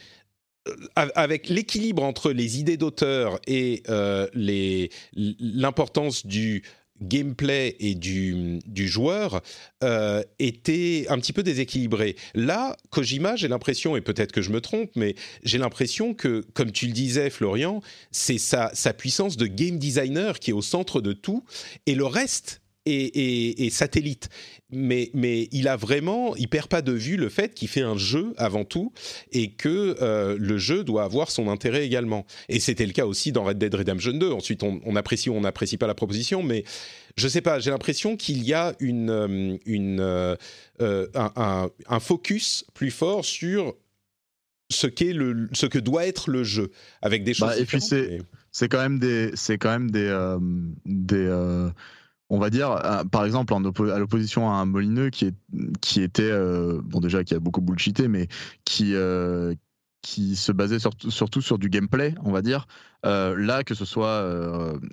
avec 0.96 1.48
l'équilibre 1.48 2.04
entre 2.04 2.32
les 2.32 2.60
idées 2.60 2.78
d'auteur 2.78 3.40
et 3.46 3.84
euh, 3.88 4.28
l'importance 5.14 6.26
du 6.26 6.64
gameplay 7.02 7.76
et 7.80 7.94
du, 7.94 8.60
du 8.66 8.88
joueur 8.88 9.42
euh, 9.84 10.24
était 10.40 11.06
un 11.10 11.20
petit 11.20 11.34
peu 11.34 11.44
déséquilibré. 11.44 12.16
Là, 12.34 12.76
Kojima, 12.90 13.36
j'ai 13.36 13.48
l'impression, 13.48 13.96
et 13.96 14.02
peut-être 14.02 14.32
que 14.32 14.42
je 14.42 14.50
me 14.50 14.62
trompe, 14.62 14.90
mais 14.96 15.16
j'ai 15.44 15.58
l'impression 15.58 16.14
que, 16.14 16.44
comme 16.54 16.72
tu 16.72 16.88
le 16.88 16.94
disais, 16.94 17.30
Florian, 17.30 17.82
c'est 18.12 18.38
sa, 18.38 18.72
sa 18.74 18.94
puissance 18.94 19.38
de 19.38 19.46
game 19.46 19.78
designer 19.78 20.40
qui 20.40 20.52
est 20.52 20.54
au 20.54 20.62
centre 20.62 21.02
de 21.02 21.14
tout, 21.14 21.44
et 21.86 21.96
le 21.96 22.06
reste 22.06 22.62
et, 22.86 23.70
satellite. 23.72 24.30
Mais, 24.72 25.10
mais 25.14 25.48
il 25.52 25.68
a 25.68 25.76
vraiment, 25.76 26.36
il 26.36 26.48
perd 26.48 26.68
pas 26.68 26.82
de 26.82 26.92
vue 26.92 27.18
le 27.18 27.30
fait 27.30 27.54
qu'il 27.54 27.68
fait 27.68 27.82
un 27.82 27.98
jeu 27.98 28.34
avant 28.38 28.66
tout 28.66 28.92
et 29.32 29.52
que 29.52 29.96
euh, 30.02 30.36
le 30.40 30.58
jeu 30.58 30.84
doit 30.84 31.04
avoir 31.04 31.32
son 31.32 31.50
intérêt 31.50 31.86
également. 31.86 32.26
Et 32.50 32.60
c'était 32.60 32.86
le 32.86 32.92
cas 32.92 33.06
aussi 33.06 33.32
dans 33.32 33.44
Red 33.44 33.58
Dead 33.58 33.74
Redemption 33.74 34.14
2. 34.14 34.32
Ensuite, 34.32 34.64
on, 34.64 34.96
apprécie 34.96 35.30
ou 35.30 35.36
on 35.36 35.42
n'apprécie 35.42 35.78
pas 35.78 35.88
la 35.88 35.96
proposition, 35.96 36.44
mais 36.44 36.64
je 37.18 37.28
sais 37.28 37.42
pas, 37.42 37.60
j'ai 37.60 37.72
l'impression 37.72 38.18
qu'il 38.18 38.44
y 38.44 38.54
a 38.54 38.76
une, 38.80 39.10
euh, 39.10 39.58
une, 39.66 40.00
euh, 40.00 40.36
un, 41.16 41.70
un, 41.88 42.00
focus 42.00 42.66
plus 42.74 42.92
fort 42.92 43.24
sur 43.24 43.76
ce, 44.70 44.88
qu'est 44.88 45.14
le, 45.14 45.48
ce 45.54 45.66
que 45.66 45.80
doit 45.80 46.06
être 46.06 46.30
le 46.30 46.44
jeu, 46.44 46.72
avec 47.02 47.24
des 47.24 47.34
bah, 47.40 47.52
choses. 47.52 47.62
et 47.62 47.66
puis 47.66 47.82
c'est, 47.82 48.20
c'est 48.52 48.68
quand 48.68 48.82
même 48.82 49.00
des, 49.00 49.32
c'est 49.36 49.58
quand 49.58 49.72
même 49.72 49.92
des, 49.92 50.38
des 50.86 51.28
on 52.36 52.40
va 52.40 52.50
dire, 52.50 52.72
euh, 52.72 53.04
par 53.06 53.24
exemple, 53.24 53.54
en 53.54 53.64
à 53.64 54.00
l'opposition 54.00 54.50
à 54.50 54.56
un 54.56 54.66
Molineux 54.66 55.10
qui, 55.10 55.26
est, 55.26 55.36
qui 55.80 56.02
était, 56.02 56.30
euh, 56.30 56.82
bon 56.84 57.00
déjà, 57.00 57.24
qui 57.24 57.34
a 57.34 57.40
beaucoup 57.40 57.62
bullshité, 57.62 58.10
mais 58.10 58.28
qui, 58.66 58.94
euh, 58.94 59.54
qui 60.02 60.36
se 60.36 60.52
basait 60.52 60.80
surtout 60.80 61.42
sur 61.42 61.58
du 61.58 61.70
gameplay, 61.70 62.14
on 62.24 62.32
va 62.32 62.42
dire. 62.42 62.68
là, 63.04 63.64
que 63.64 63.74
ce 63.74 63.86
soit 63.86 64.22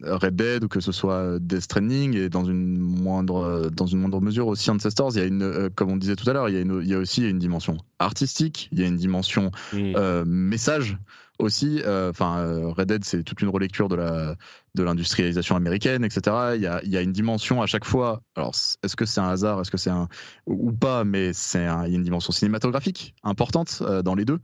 Red 0.02 0.36
Dead 0.36 0.64
ou 0.64 0.68
que 0.68 0.80
ce 0.80 0.92
soit 0.92 1.38
Death 1.38 1.62
Stranding 1.62 2.16
et 2.16 2.28
dans 2.28 2.44
une 2.44 2.78
moindre, 2.78 3.70
dans 3.70 3.86
une 3.86 3.98
moindre 3.98 4.20
mesure 4.20 4.46
aussi 4.46 4.70
Ancestors, 4.70 5.10
il 5.14 5.18
y 5.18 5.22
a 5.22 5.26
une, 5.26 5.68
comme 5.74 5.90
on 5.90 5.96
disait 5.96 6.16
tout 6.16 6.28
à 6.30 6.32
l'heure, 6.32 6.48
il, 6.48 6.56
il, 6.56 6.88
y 6.88 6.94
a 6.94 6.98
aussi 6.98 7.28
une 7.28 7.38
dimension 7.38 7.76
artistique, 7.98 8.68
il 8.72 8.80
y 8.80 8.84
a 8.84 8.86
une 8.86 8.96
dimension 8.96 9.50
mmh. 9.74 10.22
message 10.24 10.96
aussi. 11.42 11.82
Euh, 11.84 12.10
enfin, 12.10 12.38
euh, 12.38 12.68
Red 12.68 12.88
Dead, 12.88 13.04
c'est 13.04 13.22
toute 13.22 13.42
une 13.42 13.48
relecture 13.48 13.88
de 13.88 13.96
la 13.96 14.36
de 14.74 14.82
l'industrialisation 14.82 15.54
américaine, 15.54 16.02
etc. 16.04 16.52
Il 16.54 16.62
y, 16.62 16.66
a, 16.66 16.80
il 16.82 16.90
y 16.90 16.96
a 16.96 17.02
une 17.02 17.12
dimension 17.12 17.60
à 17.60 17.66
chaque 17.66 17.84
fois. 17.84 18.22
Alors, 18.36 18.54
est-ce 18.82 18.96
que 18.96 19.04
c'est 19.04 19.20
un 19.20 19.28
hasard, 19.28 19.60
est-ce 19.60 19.70
que 19.70 19.76
c'est 19.76 19.90
un 19.90 20.08
ou 20.46 20.72
pas, 20.72 21.04
mais 21.04 21.32
c'est 21.34 21.64
il 21.86 21.92
y 21.92 21.94
a 21.94 21.96
une 21.96 22.02
dimension 22.02 22.32
cinématographique 22.32 23.14
importante 23.22 23.82
euh, 23.82 24.02
dans 24.02 24.14
les 24.14 24.24
deux. 24.24 24.40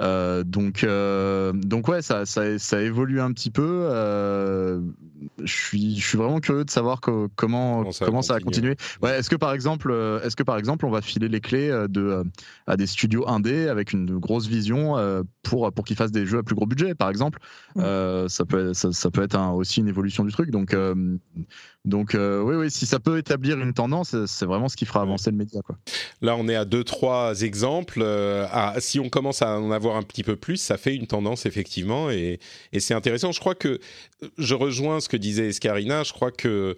Euh, 0.00 0.44
donc, 0.44 0.84
euh, 0.84 1.52
donc 1.52 1.88
ouais, 1.88 2.02
ça, 2.02 2.24
ça, 2.24 2.58
ça, 2.58 2.80
évolue 2.80 3.20
un 3.20 3.32
petit 3.32 3.50
peu. 3.50 3.88
Euh, 3.90 4.80
je 5.42 5.52
suis, 5.52 5.98
je 5.98 6.06
suis 6.06 6.18
vraiment 6.18 6.38
curieux 6.38 6.64
de 6.64 6.70
savoir 6.70 7.00
comment 7.00 7.28
comment 7.34 7.90
ça, 7.90 8.04
comment 8.04 8.22
ça 8.22 8.34
va 8.34 8.40
continuer. 8.40 8.76
Ouais, 9.02 9.18
est-ce 9.18 9.28
que 9.28 9.36
par 9.36 9.52
exemple, 9.52 9.92
est-ce 10.22 10.36
que 10.36 10.44
par 10.44 10.56
exemple, 10.56 10.86
on 10.86 10.90
va 10.90 11.02
filer 11.02 11.28
les 11.28 11.40
clés 11.40 11.68
de 11.88 12.22
à 12.68 12.76
des 12.76 12.86
studios 12.86 13.28
indés 13.28 13.68
avec 13.68 13.92
une 13.92 14.18
grosse 14.18 14.46
vision 14.46 14.94
pour 15.42 15.72
pour 15.72 15.84
qu'ils 15.84 15.96
fassent 15.96 16.12
des 16.12 16.26
jeux 16.26 16.38
à 16.38 16.42
plus 16.44 16.54
gros 16.54 16.66
budget, 16.66 16.94
par 16.94 17.10
exemple? 17.10 17.40
ça 17.76 18.44
peut 18.48 18.74
ça, 18.74 18.92
ça 18.92 19.10
peut 19.10 19.22
être 19.22 19.36
un, 19.36 19.50
aussi 19.50 19.80
une 19.80 19.88
évolution 19.88 20.24
du 20.24 20.30
truc. 20.30 20.50
Donc 20.50 20.76
donc 21.84 22.10
oui 22.14 22.56
oui, 22.56 22.70
si 22.70 22.86
ça 22.86 22.98
peut 22.98 23.18
établir 23.18 23.58
une 23.58 23.72
tendance, 23.72 24.14
c'est 24.26 24.44
vraiment 24.44 24.68
ce 24.68 24.76
qui 24.76 24.84
fera 24.84 25.00
avancer 25.00 25.30
le 25.30 25.36
média 25.36 25.60
quoi. 25.62 25.76
Là, 26.20 26.36
on 26.36 26.48
est 26.48 26.56
à 26.56 26.64
deux 26.64 26.84
trois 26.84 27.40
exemples. 27.42 28.02
Ah, 28.04 28.74
si 28.78 29.00
on 29.00 29.08
commence 29.08 29.42
à 29.42 29.58
en 29.58 29.70
avoir 29.70 29.96
un 29.96 30.02
petit 30.02 30.24
peu 30.24 30.36
plus, 30.36 30.56
ça 30.56 30.76
fait 30.76 30.94
une 30.94 31.06
tendance 31.06 31.46
effectivement, 31.46 32.10
et, 32.10 32.40
c'est 32.78 32.94
intéressant. 32.94 33.32
Je 33.32 33.40
crois 33.40 33.54
que 33.54 33.78
je 34.36 34.54
rejoins 34.54 35.00
ce 35.00 35.08
que 35.08 35.16
disait 35.16 35.48
Escarina. 35.48 36.02
Je 36.02 36.12
crois 36.12 36.30
que 36.30 36.76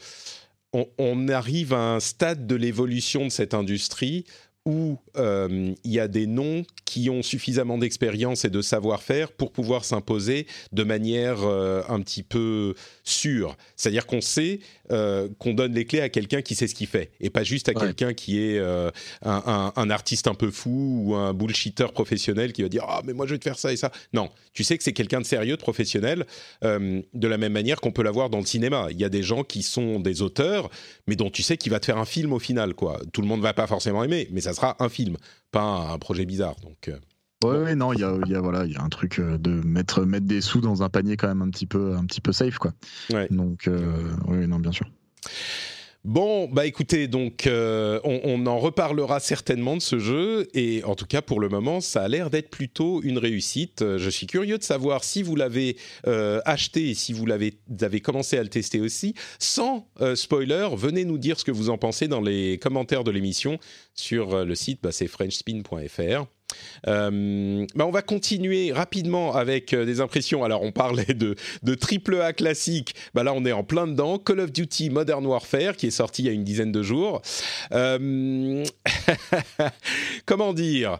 on 0.72 1.28
arrive 1.28 1.72
à 1.72 1.94
un 1.94 2.00
stade 2.00 2.46
de 2.46 2.54
l'évolution 2.54 3.24
de 3.24 3.30
cette 3.30 3.54
industrie 3.54 4.24
où 4.70 4.98
euh, 5.16 5.74
il 5.84 5.90
y 5.90 5.98
a 5.98 6.06
des 6.06 6.26
noms 6.26 6.64
qui 6.84 7.10
ont 7.10 7.22
suffisamment 7.22 7.76
d'expérience 7.76 8.44
et 8.44 8.50
de 8.50 8.62
savoir-faire 8.62 9.32
pour 9.32 9.50
pouvoir 9.52 9.84
s'imposer 9.84 10.46
de 10.72 10.84
manière 10.84 11.42
euh, 11.42 11.82
un 11.88 12.00
petit 12.00 12.22
peu 12.22 12.74
sûre. 13.02 13.56
C'est-à-dire 13.76 14.06
qu'on 14.06 14.20
sait 14.20 14.60
euh, 14.92 15.28
qu'on 15.38 15.54
donne 15.54 15.74
les 15.74 15.84
clés 15.84 16.00
à 16.00 16.08
quelqu'un 16.08 16.42
qui 16.42 16.54
sait 16.54 16.68
ce 16.68 16.74
qu'il 16.74 16.86
fait 16.86 17.10
et 17.20 17.30
pas 17.30 17.42
juste 17.42 17.68
à 17.68 17.74
quelqu'un 17.74 18.12
qui 18.12 18.38
est 18.38 18.58
un, 19.22 19.72
un, 19.74 19.90
artiste 19.90 20.26
un 20.26 20.34
peu 20.34 20.50
fou 20.50 21.02
ou 21.04 21.14
un 21.14 21.34
bullshitter 21.34 21.86
professionnel 21.92 22.52
qui 22.52 22.62
va 22.62 22.68
dire 22.68 22.84
ah 22.88 23.02
mais 23.04 23.12
moi 23.12 23.26
je 23.26 23.32
vais 23.32 23.38
te 23.38 23.44
faire 23.44 23.58
ça 23.58 23.72
et 23.72 23.76
ça. 23.76 23.90
Non, 24.12 24.30
tu 24.52 24.64
sais 24.64 24.78
que 24.78 24.84
c'est 24.84 24.92
quelqu'un 24.92 25.20
de 25.20 25.26
sérieux, 25.26 25.56
de 25.56 25.62
professionnel, 25.62 26.26
de 26.62 27.28
la 27.28 27.38
même 27.38 27.52
manière 27.52 27.80
qu'on 27.80 27.92
peut 27.92 28.02
l'avoir 28.02 28.30
dans 28.30 28.38
le 28.38 28.46
cinéma. 28.46 28.88
Il 28.90 29.00
y 29.00 29.04
a 29.04 29.08
des 29.08 29.22
gens 29.22 29.42
qui 29.42 29.62
sont 29.62 29.98
des 30.00 30.22
auteurs, 30.22 30.70
mais 31.06 31.16
dont 31.16 31.30
tu 31.30 31.42
sais 31.42 31.56
qu'il 31.56 31.72
va 31.72 31.80
te 31.80 31.86
faire 31.86 31.98
un 31.98 32.04
film 32.04 32.32
au 32.32 32.38
final 32.38 32.74
quoi. 32.74 33.00
Tout 33.12 33.22
le 33.22 33.26
monde 33.26 33.40
va 33.40 33.54
pas 33.54 33.66
forcément 33.66 34.04
aimer, 34.04 34.28
mais 34.30 34.40
ça 34.40 34.52
sera 34.52 34.59
un 34.78 34.88
film, 34.88 35.16
pas 35.50 35.90
un 35.92 35.98
projet 35.98 36.24
bizarre. 36.26 36.56
Donc. 36.62 36.88
Euh. 36.88 36.98
Ouais, 37.42 37.74
non, 37.74 37.94
il 37.94 38.00
y 38.00 38.04
a, 38.04 38.40
voilà, 38.40 38.66
il 38.66 38.72
y 38.72 38.76
a 38.76 38.82
un 38.82 38.90
truc 38.90 39.18
euh, 39.18 39.38
de 39.38 39.50
mettre, 39.50 40.04
mettre 40.04 40.26
des 40.26 40.42
sous 40.42 40.60
dans 40.60 40.82
un 40.82 40.90
panier 40.90 41.16
quand 41.16 41.28
même 41.28 41.40
un 41.40 41.48
petit 41.48 41.64
peu, 41.66 41.96
un 41.96 42.04
petit 42.04 42.20
peu 42.20 42.32
safe, 42.32 42.58
quoi. 42.58 42.72
Donc, 43.30 43.66
euh, 43.66 44.10
oui, 44.26 44.46
non, 44.46 44.58
bien 44.58 44.72
sûr. 44.72 44.86
Bon, 46.04 46.48
bah 46.48 46.64
écoutez, 46.64 47.08
donc 47.08 47.46
euh, 47.46 48.00
on, 48.04 48.46
en 48.46 48.58
reparlera 48.58 49.20
certainement 49.20 49.76
de 49.76 49.82
ce 49.82 49.98
jeu 49.98 50.48
et 50.54 50.82
en 50.84 50.94
tout 50.94 51.04
cas 51.04 51.20
pour 51.20 51.40
le 51.40 51.50
moment, 51.50 51.82
ça 51.82 52.02
a 52.02 52.08
l'air 52.08 52.30
d'être 52.30 52.48
plutôt 52.48 53.02
une 53.02 53.18
réussite. 53.18 53.84
Je 53.98 54.08
suis 54.08 54.26
curieux 54.26 54.56
de 54.56 54.62
savoir 54.62 55.04
si 55.04 55.22
vous 55.22 55.36
l'avez 55.36 55.76
euh, 56.06 56.40
acheté 56.46 56.88
et 56.88 56.94
si 56.94 57.12
vous 57.12 57.26
l'avez 57.26 57.60
avez 57.82 58.00
commencé 58.00 58.38
à 58.38 58.42
le 58.42 58.48
tester 58.48 58.80
aussi. 58.80 59.14
Sans 59.38 59.90
euh, 60.00 60.16
spoiler, 60.16 60.70
venez 60.74 61.04
nous 61.04 61.18
dire 61.18 61.38
ce 61.38 61.44
que 61.44 61.52
vous 61.52 61.68
en 61.68 61.76
pensez 61.76 62.08
dans 62.08 62.22
les 62.22 62.56
commentaires 62.56 63.04
de 63.04 63.10
l'émission 63.10 63.58
sur 63.94 64.46
le 64.46 64.54
site, 64.54 64.80
bah, 64.82 64.92
frenchspin.fr. 64.92 66.24
Euh, 66.86 67.66
bah, 67.74 67.86
on 67.86 67.90
va 67.90 68.02
continuer 68.02 68.72
rapidement 68.72 69.34
avec 69.34 69.72
euh, 69.72 69.84
des 69.84 70.00
impressions. 70.00 70.44
Alors, 70.44 70.62
on 70.62 70.72
parlait 70.72 71.14
de, 71.14 71.34
triple 71.74 72.20
A 72.20 72.32
classique. 72.32 72.94
Bah, 73.14 73.22
là, 73.22 73.32
on 73.34 73.44
est 73.44 73.52
en 73.52 73.64
plein 73.64 73.86
dedans. 73.86 74.18
Call 74.18 74.40
of 74.40 74.52
Duty 74.52 74.90
Modern 74.90 75.24
Warfare, 75.26 75.76
qui 75.76 75.86
est 75.86 75.90
sorti 75.90 76.22
il 76.22 76.26
y 76.26 76.28
a 76.28 76.32
une 76.32 76.44
dizaine 76.44 76.72
de 76.72 76.82
jours. 76.82 77.22
Euh, 77.72 78.64
comment 80.26 80.52
dire? 80.52 80.98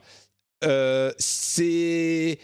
C'est 1.19 2.39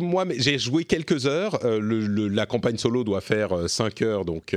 moi, 0.00 0.24
j'ai 0.38 0.58
joué 0.58 0.84
quelques 0.84 1.26
heures. 1.26 1.60
la 1.62 2.46
campagne 2.46 2.78
solo 2.78 3.04
doit 3.04 3.20
faire 3.20 3.68
5 3.68 4.00
heures, 4.02 4.24
donc 4.24 4.56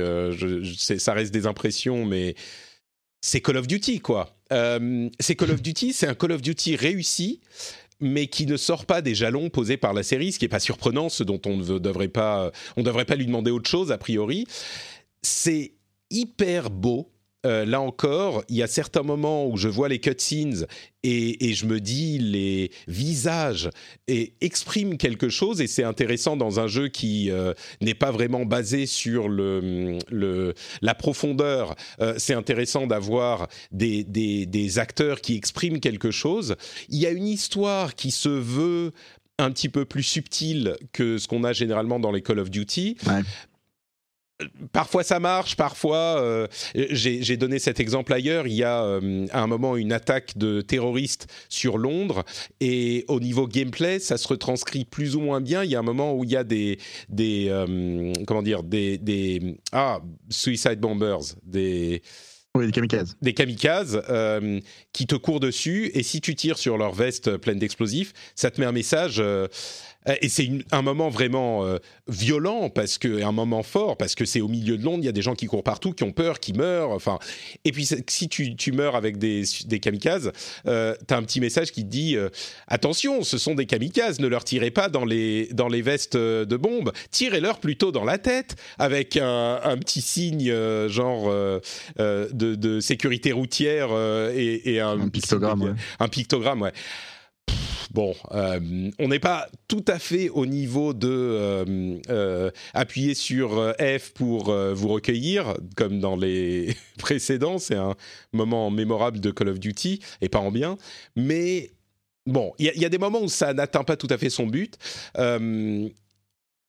ça 0.78 1.12
reste 1.12 1.32
des 1.32 1.46
impressions, 1.46 2.06
mais 2.06 2.34
c'est 3.20 3.42
Call 3.42 3.58
of 3.58 3.66
Duty, 3.66 4.00
quoi. 4.00 4.35
Euh, 4.52 5.08
c'est 5.18 5.34
Call 5.34 5.50
of 5.50 5.62
Duty, 5.62 5.92
c'est 5.92 6.06
un 6.06 6.14
Call 6.14 6.32
of 6.32 6.42
Duty 6.42 6.76
réussi, 6.76 7.40
mais 8.00 8.26
qui 8.26 8.46
ne 8.46 8.56
sort 8.56 8.86
pas 8.86 9.02
des 9.02 9.14
jalons 9.14 9.50
posés 9.50 9.76
par 9.76 9.92
la 9.92 10.02
série, 10.02 10.32
ce 10.32 10.38
qui 10.38 10.44
n'est 10.44 10.50
pas 10.50 10.60
surprenant, 10.60 11.08
ce 11.08 11.24
dont 11.24 11.40
on 11.46 11.56
ne 11.56 11.78
devrait 11.78 12.08
pas, 12.08 12.52
on 12.76 12.82
devrait 12.82 13.04
pas 13.04 13.16
lui 13.16 13.26
demander 13.26 13.50
autre 13.50 13.68
chose 13.68 13.90
a 13.90 13.98
priori. 13.98 14.46
C'est 15.22 15.72
hyper 16.10 16.70
beau, 16.70 17.10
euh, 17.46 17.64
là 17.64 17.80
encore, 17.80 18.42
il 18.48 18.56
y 18.56 18.62
a 18.62 18.66
certains 18.66 19.02
moments 19.02 19.46
où 19.46 19.56
je 19.56 19.68
vois 19.68 19.88
les 19.88 20.00
cutscenes 20.00 20.66
et, 21.04 21.54
je 21.54 21.66
me 21.66 21.78
dis 21.78 22.18
les 22.18 22.72
visages 22.88 23.70
et 24.08 24.32
expriment 24.40 24.98
quelque 24.98 25.28
chose 25.28 25.60
et 25.60 25.68
c'est 25.68 25.84
intéressant 25.84 26.36
dans 26.36 26.58
un 26.58 26.66
jeu 26.66 26.88
qui 26.88 27.30
euh, 27.30 27.54
n'est 27.80 27.94
pas 27.94 28.10
vraiment 28.10 28.44
basé 28.44 28.86
sur 28.86 29.28
la 29.28 30.94
profondeur. 30.94 31.76
Euh, 32.00 32.14
c'est 32.18 32.34
intéressant 32.34 32.88
d'avoir 32.88 33.46
des, 33.70 34.78
acteurs 34.78 35.20
qui 35.20 35.36
expriment 35.36 35.78
quelque 35.78 36.10
chose. 36.10 36.56
Il 36.88 36.98
y 36.98 37.06
a 37.06 37.10
une 37.10 37.28
histoire 37.28 37.94
qui 37.94 38.10
se 38.10 38.28
veut 38.28 38.90
un 39.38 39.52
petit 39.52 39.68
peu 39.68 39.84
plus 39.84 40.02
subtile 40.02 40.76
que 40.92 41.18
ce 41.18 41.28
qu'on 41.28 41.44
a 41.44 41.52
généralement 41.52 42.00
dans 42.00 42.10
les 42.10 42.22
Call 42.22 42.40
of 42.40 42.50
Duty. 42.50 42.96
Parfois 44.72 45.02
ça 45.02 45.20
marche, 45.20 45.56
parfois 45.56 46.20
euh, 46.20 46.46
j'ai 46.74 47.36
donné 47.36 47.58
cet 47.58 47.80
exemple 47.80 48.12
ailleurs. 48.12 48.46
Il 48.46 48.54
y 48.54 48.64
a 48.64 48.82
euh, 48.82 49.26
à 49.30 49.42
un 49.42 49.46
moment 49.46 49.76
une 49.76 49.92
attaque 49.92 50.36
de 50.36 50.60
terroristes 50.60 51.26
sur 51.48 51.78
Londres 51.78 52.24
et 52.60 53.04
au 53.08 53.20
niveau 53.20 53.46
gameplay, 53.46 53.98
ça 53.98 54.18
se 54.18 54.28
retranscrit 54.28 54.84
plus 54.84 55.16
ou 55.16 55.20
moins 55.20 55.40
bien. 55.40 55.64
Il 55.64 55.70
y 55.70 55.76
a 55.76 55.78
un 55.78 55.82
moment 55.82 56.14
où 56.14 56.24
il 56.24 56.30
y 56.30 56.36
a 56.36 56.44
des 56.44 56.78
des 57.08 57.46
euh, 57.48 58.12
comment 58.26 58.42
dire 58.42 58.62
des, 58.62 58.98
des 58.98 59.56
ah 59.72 60.00
suicide 60.28 60.80
bombers 60.80 61.34
des 61.42 62.02
oui, 62.56 62.66
des 62.66 62.72
kamikazes. 62.72 63.16
Des 63.20 63.34
kamikazes 63.34 64.02
qui 64.92 65.06
te 65.06 65.14
courent 65.14 65.40
dessus 65.40 65.90
et 65.92 66.02
si 66.02 66.20
tu 66.20 66.34
tires 66.34 66.58
sur 66.58 66.78
leur 66.78 66.92
veste 66.92 67.36
pleine 67.36 67.58
d'explosifs, 67.58 68.14
ça 68.34 68.50
te 68.50 68.60
met 68.60 68.66
un 68.66 68.72
message 68.72 69.16
euh, 69.18 69.46
et 70.20 70.28
c'est 70.28 70.48
un 70.70 70.82
moment 70.82 71.08
vraiment 71.08 71.64
euh, 71.64 71.78
violent 72.08 72.70
parce 72.70 72.98
que 72.98 73.22
un 73.22 73.32
moment 73.32 73.62
fort 73.62 73.96
parce 73.96 74.14
que 74.14 74.24
c'est 74.24 74.40
au 74.40 74.48
milieu 74.48 74.76
de 74.76 74.84
Londres, 74.84 75.00
il 75.02 75.06
y 75.06 75.08
a 75.08 75.12
des 75.12 75.22
gens 75.22 75.34
qui 75.34 75.46
courent 75.46 75.64
partout, 75.64 75.92
qui 75.92 76.04
ont 76.04 76.12
peur, 76.12 76.40
qui 76.40 76.52
meurent. 76.52 76.90
Enfin, 76.90 77.18
et 77.64 77.72
puis 77.72 77.88
si 78.08 78.28
tu, 78.28 78.54
tu 78.56 78.72
meurs 78.72 78.94
avec 78.96 79.18
des, 79.18 79.42
des 79.66 79.80
kamikazes, 79.80 80.32
euh, 80.66 80.94
t'as 81.06 81.16
un 81.16 81.22
petit 81.22 81.40
message 81.40 81.72
qui 81.72 81.84
te 81.84 81.88
dit 81.88 82.16
attention, 82.68 83.22
ce 83.22 83.38
sont 83.38 83.54
des 83.54 83.66
kamikazes, 83.66 84.20
ne 84.20 84.28
leur 84.28 84.44
tirez 84.44 84.70
pas 84.70 84.88
dans 84.88 85.04
les 85.04 85.48
dans 85.52 85.68
les 85.68 85.82
vestes 85.82 86.16
de 86.16 86.56
bombes, 86.56 86.92
tirez-leur 87.10 87.58
plutôt 87.58 87.92
dans 87.92 88.04
la 88.04 88.18
tête 88.18 88.56
avec 88.78 89.16
un, 89.16 89.60
un 89.62 89.76
petit 89.78 90.00
signe 90.00 90.52
genre 90.88 91.30
de, 91.98 92.54
de, 92.54 92.80
sécurité 92.80 93.32
routière 93.32 93.90
et, 94.34 94.74
et 94.74 94.80
un, 94.80 95.00
un, 95.00 95.08
pictogramme, 95.08 95.62
ouais. 95.62 95.74
un 95.98 96.08
pictogramme, 96.08 96.62
ouais 96.62 96.72
bon, 97.96 98.14
euh, 98.32 98.90
on 98.98 99.08
n'est 99.08 99.18
pas 99.18 99.48
tout 99.68 99.84
à 99.88 99.98
fait 99.98 100.28
au 100.28 100.44
niveau 100.46 100.92
de 100.92 101.08
euh, 101.10 101.98
euh, 102.10 102.50
appuyer 102.74 103.14
sur 103.14 103.74
F 103.80 104.10
pour 104.12 104.52
vous 104.52 104.88
recueillir, 104.88 105.56
comme 105.76 105.98
dans 105.98 106.14
les 106.14 106.76
précédents. 106.98 107.58
C'est 107.58 107.74
un 107.74 107.94
moment 108.32 108.70
mémorable 108.70 109.18
de 109.18 109.30
Call 109.30 109.48
of 109.48 109.58
Duty, 109.58 110.00
et 110.20 110.28
pas 110.28 110.40
en 110.40 110.50
bien. 110.50 110.76
Mais 111.16 111.70
bon, 112.26 112.52
il 112.58 112.70
y, 112.74 112.80
y, 112.80 112.84
a 112.84 112.90
des 112.90 112.98
moments 112.98 113.22
où 113.22 113.28
ça 113.28 113.54
n'atteint 113.54 113.84
pas 113.84 113.96
tout 113.96 114.08
à 114.10 114.18
fait 114.18 114.30
son 114.30 114.46
but 114.46 114.76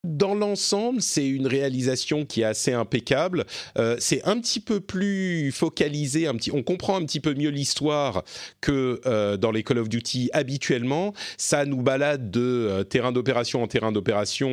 dans 0.08 0.34
l'ensemble, 0.34 1.02
c'est 1.02 1.28
une 1.28 1.48
réalisation 1.48 2.26
qui 2.26 2.42
est 2.42 2.46
assez 2.46 2.74
impeccable. 2.74 3.46
Euh, 3.78 3.98
c'est 4.00 4.24
un 4.24 4.40
petit 4.40 4.60
peu 4.60 4.80
plus 4.80 5.52
focalisé, 5.52 6.28
un 6.28 6.36
petit, 6.36 6.52
on 6.52 6.64
comprend 6.64 6.96
un 6.96 7.06
petit 7.06 7.20
peu 7.20 7.34
mieux 7.34 7.50
l'histoire 7.50 8.24
que 8.62 9.02
euh, 9.06 9.38
dans 9.38 9.52
les 9.52 9.64
Call 9.64 9.80
of 9.80 9.90
Duty 9.90 10.30
habituellement. 10.34 11.14
Ça 11.38 11.66
nous 11.66 11.82
balade 11.82 12.32
de 12.32 12.42
euh, 12.42 12.84
terrain 12.84 13.12
d'opération 13.12 13.62
en 13.62 13.68
terrain 13.68 13.92
d'opération 13.92 14.48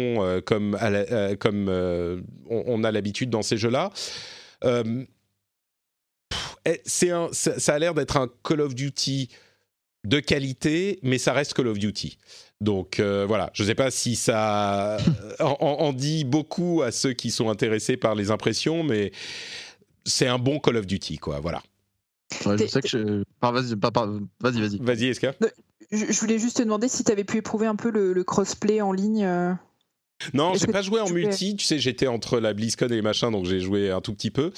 comme, 0.44 0.76
comme 1.38 1.68
on, 2.48 2.84
a 2.84 2.90
l'habitude 2.90 3.30
dans 3.30 3.42
ces 3.42 3.56
jeux-là. 3.56 3.90
c'est 6.84 7.10
ça 7.32 7.74
a 7.74 7.78
l'air 7.78 7.94
d'être 7.94 8.16
un 8.16 8.28
Call 8.42 8.60
of 8.60 8.74
Duty 8.74 9.28
de 10.04 10.20
qualité, 10.20 10.98
mais 11.02 11.18
ça 11.18 11.32
reste 11.32 11.54
Call 11.54 11.68
of 11.68 11.78
Duty. 11.78 12.18
Donc 12.60 13.00
euh, 13.00 13.24
voilà, 13.26 13.50
je 13.52 13.62
ne 13.62 13.68
sais 13.68 13.74
pas 13.74 13.90
si 13.90 14.16
ça 14.16 14.98
en, 15.40 15.92
dit 15.92 16.24
beaucoup 16.24 16.82
à 16.82 16.92
ceux 16.92 17.12
qui 17.12 17.30
sont 17.30 17.50
intéressés 17.50 17.96
par 17.96 18.14
les 18.14 18.30
impressions, 18.30 18.82
mais 18.84 19.12
c'est 20.04 20.26
un 20.26 20.38
bon 20.38 20.60
Call 20.60 20.76
of 20.76 20.86
Duty, 20.86 21.18
quoi. 21.18 21.40
Voilà. 21.40 21.62
je 22.30 22.66
sais 22.66 22.80
que 22.80 22.88
je... 22.88 23.22
vas-y, 23.40 23.74
vas-y, 24.40 24.78
vas-y. 24.78 25.06
Eska. 25.06 25.34
Je 25.92 26.20
voulais 26.20 26.38
juste 26.38 26.56
te 26.56 26.62
demander 26.62 26.88
si 26.88 27.04
tu 27.04 27.12
avais 27.12 27.24
pu 27.24 27.38
éprouver 27.38 27.66
un 27.66 27.76
peu 27.76 27.90
le, 27.90 28.24
crossplay 28.24 28.80
en 28.80 28.92
ligne. 28.92 29.24
Euh. 29.24 29.52
Non, 30.32 30.54
j'ai 30.54 30.66
pas 30.66 30.82
joué 30.82 31.00
en 31.00 31.10
multi. 31.10 31.56
Tu 31.56 31.66
sais, 31.66 31.78
j'étais 31.78 32.06
entre 32.06 32.40
la 32.40 32.54
BlizzCon 32.54 32.86
et 32.86 32.96
les 32.96 33.02
machins, 33.02 33.30
donc 33.30 33.46
j'ai 33.46 33.60
joué 33.60 33.90
un 33.90 34.00
tout 34.00 34.14
petit 34.14 34.30
peu. 34.30 34.52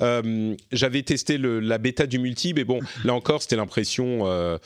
Euh, 0.00 0.54
j'avais 0.72 1.02
testé 1.02 1.38
la 1.38 1.78
bêta 1.78 2.06
du 2.06 2.18
multi, 2.18 2.54
mais 2.54 2.64
bon, 2.64 2.80
là 3.04 3.14
encore, 3.14 3.42
c'était 3.42 3.56
l'impression. 3.56 4.26
Euh, 4.26 4.58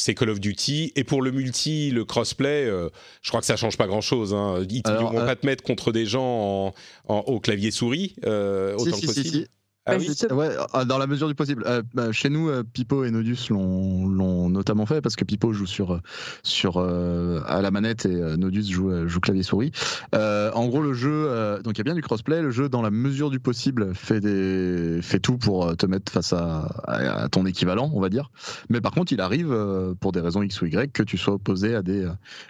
c'est 0.00 0.14
Call 0.14 0.30
of 0.30 0.40
Duty. 0.40 0.92
Et 0.96 1.04
pour 1.04 1.22
le 1.22 1.30
multi, 1.30 1.90
le 1.90 2.04
crossplay, 2.04 2.66
euh, 2.66 2.88
je 3.22 3.28
crois 3.30 3.40
que 3.40 3.46
ça 3.46 3.56
change 3.56 3.76
pas 3.76 3.86
grand-chose. 3.86 4.34
Hein. 4.34 4.64
Ils 4.68 4.82
ne 4.86 4.98
vont 4.98 5.26
pas 5.26 5.36
te 5.36 5.46
mettre 5.46 5.62
contre 5.62 5.92
des 5.92 6.06
gens 6.06 6.72
au 7.08 7.40
clavier 7.40 7.70
souris 7.70 8.14
autant 8.18 8.84
que 8.84 9.06
possible. 9.06 9.46
Ah 9.86 9.96
ouais, 9.96 10.50
ah, 10.74 10.84
dans 10.84 10.98
la 10.98 11.06
mesure 11.06 11.26
du 11.26 11.34
possible. 11.34 11.64
Euh, 11.66 11.82
bah, 11.94 12.12
chez 12.12 12.28
nous, 12.28 12.50
euh, 12.50 12.62
Pipo 12.62 13.04
et 13.04 13.10
Nodus 13.10 13.48
l'ont 13.48 14.50
notamment 14.50 14.84
fait 14.84 15.00
parce 15.00 15.16
que 15.16 15.24
Pipo 15.24 15.54
joue 15.54 15.66
sur, 15.66 15.94
euh, 15.94 16.00
sur 16.42 16.78
à 16.78 17.62
la 17.62 17.70
manette 17.70 18.04
et 18.04 18.36
Nodus 18.36 18.64
joue, 18.64 19.08
joue 19.08 19.20
clavier 19.20 19.42
souris. 19.42 19.72
en 20.12 20.68
gros, 20.68 20.82
le 20.82 20.92
jeu, 20.92 21.60
donc 21.64 21.76
il 21.76 21.78
y 21.78 21.80
a 21.80 21.84
bien 21.84 21.94
du 21.94 22.02
crossplay. 22.02 22.42
Le 22.42 22.50
jeu, 22.50 22.68
dans 22.68 22.82
la 22.82 22.90
mesure 22.90 23.30
du 23.30 23.40
possible, 23.40 23.94
fait 23.94 24.20
des 24.20 25.00
fait 25.02 25.18
tout 25.18 25.38
pour 25.38 25.76
te 25.76 25.86
mettre 25.86 26.12
face 26.12 26.32
à, 26.32 26.66
à, 26.86 27.28
ton 27.28 27.46
équivalent, 27.46 27.90
on 27.94 28.00
va 28.00 28.08
dire. 28.08 28.30
Mais 28.68 28.80
par 28.80 28.92
contre, 28.92 29.12
il 29.12 29.20
arrive 29.20 29.56
pour 30.00 30.12
des 30.12 30.20
raisons 30.20 30.42
X 30.42 30.60
ou 30.60 30.66
Y 30.66 30.92
que 30.92 31.02
tu 31.02 31.16
sois 31.16 31.34
opposé 31.34 31.74
à 31.74 31.82
des 31.82 32.06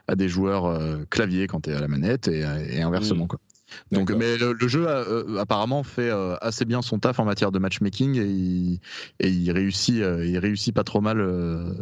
à 0.09 0.17
des 0.17 0.29
joueurs 0.29 0.79
clavier 1.11 1.47
quand 1.47 1.61
tu 1.61 1.71
es 1.71 1.75
à 1.75 1.81
la 1.81 1.89
manette 1.89 2.29
et, 2.29 2.41
et 2.71 2.83
inversement. 2.83 3.25
Mm. 3.25 3.29
Quoi. 3.29 3.41
Donc, 3.93 4.11
mais 4.11 4.37
le, 4.37 4.69
jeu 4.69 4.87
euh, 4.87 5.39
apparemment 5.39 5.83
fait 5.83 6.11
euh, 6.11 6.37
assez 6.41 6.65
bien 6.65 6.83
son 6.83 6.99
taf 6.99 7.19
en 7.19 7.25
matière 7.25 7.53
de 7.53 7.59
matchmaking 7.59 8.17
et 8.17 8.27
il, 8.27 8.81
et 9.21 9.29
il 9.29 9.51
réussit, 9.51 10.01
euh, 10.01 10.27
il 10.27 10.39
réussit 10.39 10.75
pas 10.75 10.85
trop 10.85 11.01
mal 11.01 11.21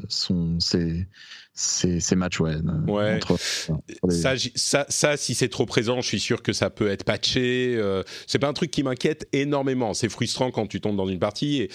son 0.09 0.59
ses, 0.61 1.07
ses, 1.53 2.17
matchs 2.17 2.41
ouais. 2.41 2.57
ouais. 2.87 3.21
ça, 4.09 4.35
ça, 4.55 4.87
ça, 4.89 5.17
si 5.17 5.35
c'est 5.35 5.49
trop 5.49 5.67
présent, 5.67 6.01
je 6.01 6.07
suis 6.07 6.21
sûr 6.21 6.43
que 6.43 6.53
ça 6.53 6.71
peut 6.71 6.89
être 6.89 7.05
patché. 7.05 7.81
c'est 8.27 8.39
pas 8.39 8.49
un 8.49 8.53
truc 8.53 8.71
qui 8.71 8.83
m'inquiète 8.83 9.29
énormément. 9.33 9.95
C'est 9.95 10.09
frustrant 10.09 10.51
quand 10.51 10.67
tu 10.67 10.81
tombes 10.81 10.97
dans 10.97 11.09
une 11.09 11.21
partie 11.21 11.63
et 11.63 11.71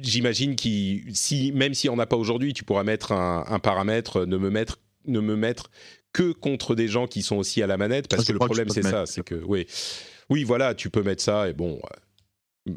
J'imagine 0.00 0.56
que 0.56 0.62
si, 1.12 1.52
même 1.52 1.74
si 1.74 1.90
on 1.90 1.96
n'a 1.96 2.06
pas 2.06 2.16
aujourd'hui, 2.16 2.54
tu 2.54 2.64
pourras 2.64 2.82
mettre 2.82 3.12
un, 3.12 3.44
un 3.46 3.58
paramètre, 3.58 4.24
ne 4.24 4.38
me 4.38 4.48
mettre, 4.48 4.78
ne 5.06 5.20
me 5.20 5.36
mettre 5.36 5.70
que 6.12 6.32
contre 6.32 6.74
des 6.74 6.88
gens 6.88 7.06
qui 7.06 7.22
sont 7.22 7.36
aussi 7.36 7.62
à 7.62 7.66
la 7.66 7.76
manette, 7.76 8.08
parce 8.08 8.24
que 8.24 8.32
le 8.32 8.38
problème 8.38 8.68
c'est 8.68 8.82
ça, 8.82 9.06
c'est 9.06 9.22
que 9.22 9.34
oui, 9.34 9.66
oui, 10.28 10.44
voilà, 10.44 10.74
tu 10.74 10.90
peux 10.90 11.02
mettre 11.02 11.22
ça 11.22 11.48
et 11.48 11.52
bon. 11.52 11.80
Euh, 12.68 12.72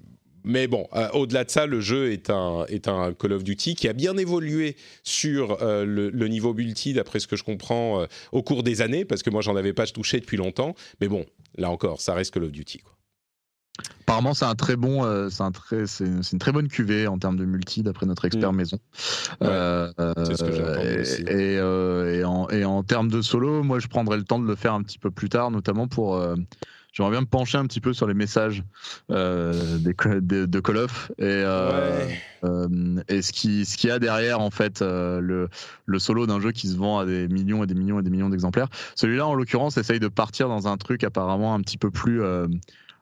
mais 0.45 0.67
bon, 0.67 0.87
euh, 0.93 1.07
au-delà 1.13 1.45
de 1.45 1.49
ça, 1.49 1.65
le 1.65 1.79
jeu 1.79 2.11
est 2.11 2.29
un, 2.29 2.65
est 2.67 2.89
un 2.89 3.13
Call 3.13 3.31
of 3.31 3.45
Duty 3.45 3.75
qui 3.75 3.87
a 3.87 3.93
bien 3.93 4.17
évolué 4.17 4.75
sur 5.03 5.61
euh, 5.61 5.85
le, 5.85 6.27
niveau 6.27 6.53
multi, 6.53 6.91
d'après 6.91 7.19
ce 7.19 7.27
que 7.27 7.37
je 7.37 7.43
comprends, 7.43 8.05
au 8.33 8.43
cours 8.43 8.61
des 8.61 8.81
années, 8.81 9.05
parce 9.05 9.23
que 9.23 9.29
moi, 9.29 9.41
j'en 9.41 9.55
avais 9.55 9.71
pas 9.71 9.87
touché 9.87 10.19
depuis 10.19 10.35
longtemps. 10.35 10.75
Mais 10.99 11.07
bon, 11.07 11.25
là 11.55 11.69
encore, 11.69 12.01
ça 12.01 12.13
reste 12.13 12.33
Call 12.33 12.43
of 12.43 12.51
Duty. 12.51 12.79
Quoi. 12.79 12.93
Apparemment, 14.03 14.33
c'est 14.33 14.43
un 14.43 14.55
très 14.55 14.75
bon, 14.75 15.05
euh, 15.05 15.29
c'est 15.29 15.43
un 15.43 15.51
très, 15.51 15.87
c'est 15.87 16.05
une 16.05 16.39
très 16.39 16.51
bonne 16.51 16.67
cuvée 16.67 17.07
en 17.07 17.17
termes 17.17 17.37
de 17.37 17.45
multi, 17.45 17.83
d'après 17.83 18.05
notre 18.05 18.25
expert 18.25 18.51
mm. 18.51 18.55
maison. 18.55 18.77
Euh, 19.41 19.91
c'est 20.25 20.35
ce 20.35 20.43
que 20.43 20.49
euh, 20.51 21.01
aussi. 21.01 21.21
Et, 21.23 21.53
et, 22.19 22.25
en, 22.25 22.49
et, 22.49 22.65
en, 22.65 22.83
termes 22.83 23.09
de 23.09 23.21
solo, 23.21 23.63
moi, 23.63 23.79
je 23.79 23.87
prendrais 23.87 24.17
le 24.17 24.23
temps 24.23 24.39
de 24.39 24.45
le 24.45 24.55
faire 24.55 24.73
un 24.73 24.83
petit 24.83 24.99
peu 24.99 25.09
plus 25.09 25.29
tard, 25.29 25.51
notamment 25.51 25.87
pour. 25.87 26.21
J'aimerais 26.91 27.13
bien 27.13 27.21
me 27.21 27.25
pencher 27.25 27.57
un 27.57 27.65
petit 27.65 27.79
peu 27.79 27.91
sur 27.91 28.05
les 28.05 28.13
messages 28.13 28.63
des, 29.09 29.15
de, 29.15 30.59
Call 30.59 30.77
of 30.77 31.11
et, 31.17 31.41
et 33.07 33.21
ce 33.23 33.31
qui 33.31 33.65
ce 33.65 33.77
qu'il 33.77 33.89
y 33.89 33.91
a 33.91 33.97
derrière 33.97 34.41
en 34.41 34.51
fait 34.51 34.81
le, 34.81 35.49
le 35.87 35.99
solo 35.99 36.27
d'un 36.27 36.39
jeu 36.39 36.51
qui 36.51 36.67
se 36.67 36.77
vend 36.77 36.99
à 36.99 37.05
des 37.05 37.27
millions 37.29 37.63
et 37.63 37.67
des 37.67 37.73
millions 37.73 37.99
et 37.99 38.03
des 38.03 38.11
millions 38.11 38.29
d'exemplaires. 38.29 38.67
Celui-là 38.93 39.25
en 39.25 39.33
l'occurrence 39.33 39.77
essaye 39.77 39.99
de 39.99 40.07
partir 40.07 40.49
dans 40.49 40.67
un 40.67 40.77
truc 40.77 41.03
apparemment 41.03 41.55
un 41.55 41.61
petit 41.61 41.79
peu 41.79 41.89
plus 41.89 42.21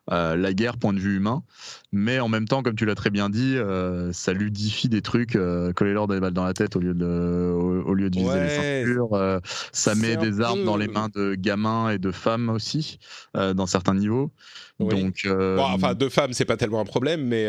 euh, 0.10 0.36
la 0.36 0.52
guerre 0.52 0.78
point 0.78 0.94
de 0.94 1.00
vue 1.00 1.18
humain, 1.18 1.44
mais 1.92 2.20
en 2.20 2.28
même 2.28 2.48
temps, 2.48 2.64
comme 2.64 2.76
tu 2.76 2.86
l'as 2.86 2.96
très 2.96 3.12
bien 3.12 3.30
dit, 3.30 3.56
euh, 3.56 4.12
ça 4.12 4.34
ludifie 4.34 4.90
des 4.90 5.04
trucs, 5.04 5.36
euh, 5.36 5.74
coller 5.74 5.94
l'or 5.94 6.08
des 6.08 6.20
balles 6.20 6.34
dans 6.34 6.44
la 6.44 6.56
tête 6.56 6.76
au 6.76 6.80
lieu 6.80 6.96
de 6.96 7.06
au, 7.06 7.94
lieu 7.94 8.10
d'utiliser 8.10 8.40
les 8.42 8.50
ceintures, 8.50 9.42
ça 9.72 9.94
met 9.94 10.18
des 10.18 10.42
armes 10.42 10.64
dans 10.64 10.76
les 10.76 10.88
mains 10.88 11.10
de 11.14 11.36
gamins 11.36 11.92
et 11.92 12.00
de 12.00 12.12
femmes 12.12 12.50
aussi 12.50 12.98
dans 13.36 13.68
certains 13.68 13.94
niveaux. 13.94 14.32
Donc, 14.80 15.28
enfin, 15.28 15.94
de 15.94 16.10
femmes, 16.10 16.34
c'est 16.34 16.46
pas 16.46 16.58
tellement 16.58 16.82
un 16.82 16.86
problème, 16.86 17.24
mais 17.24 17.48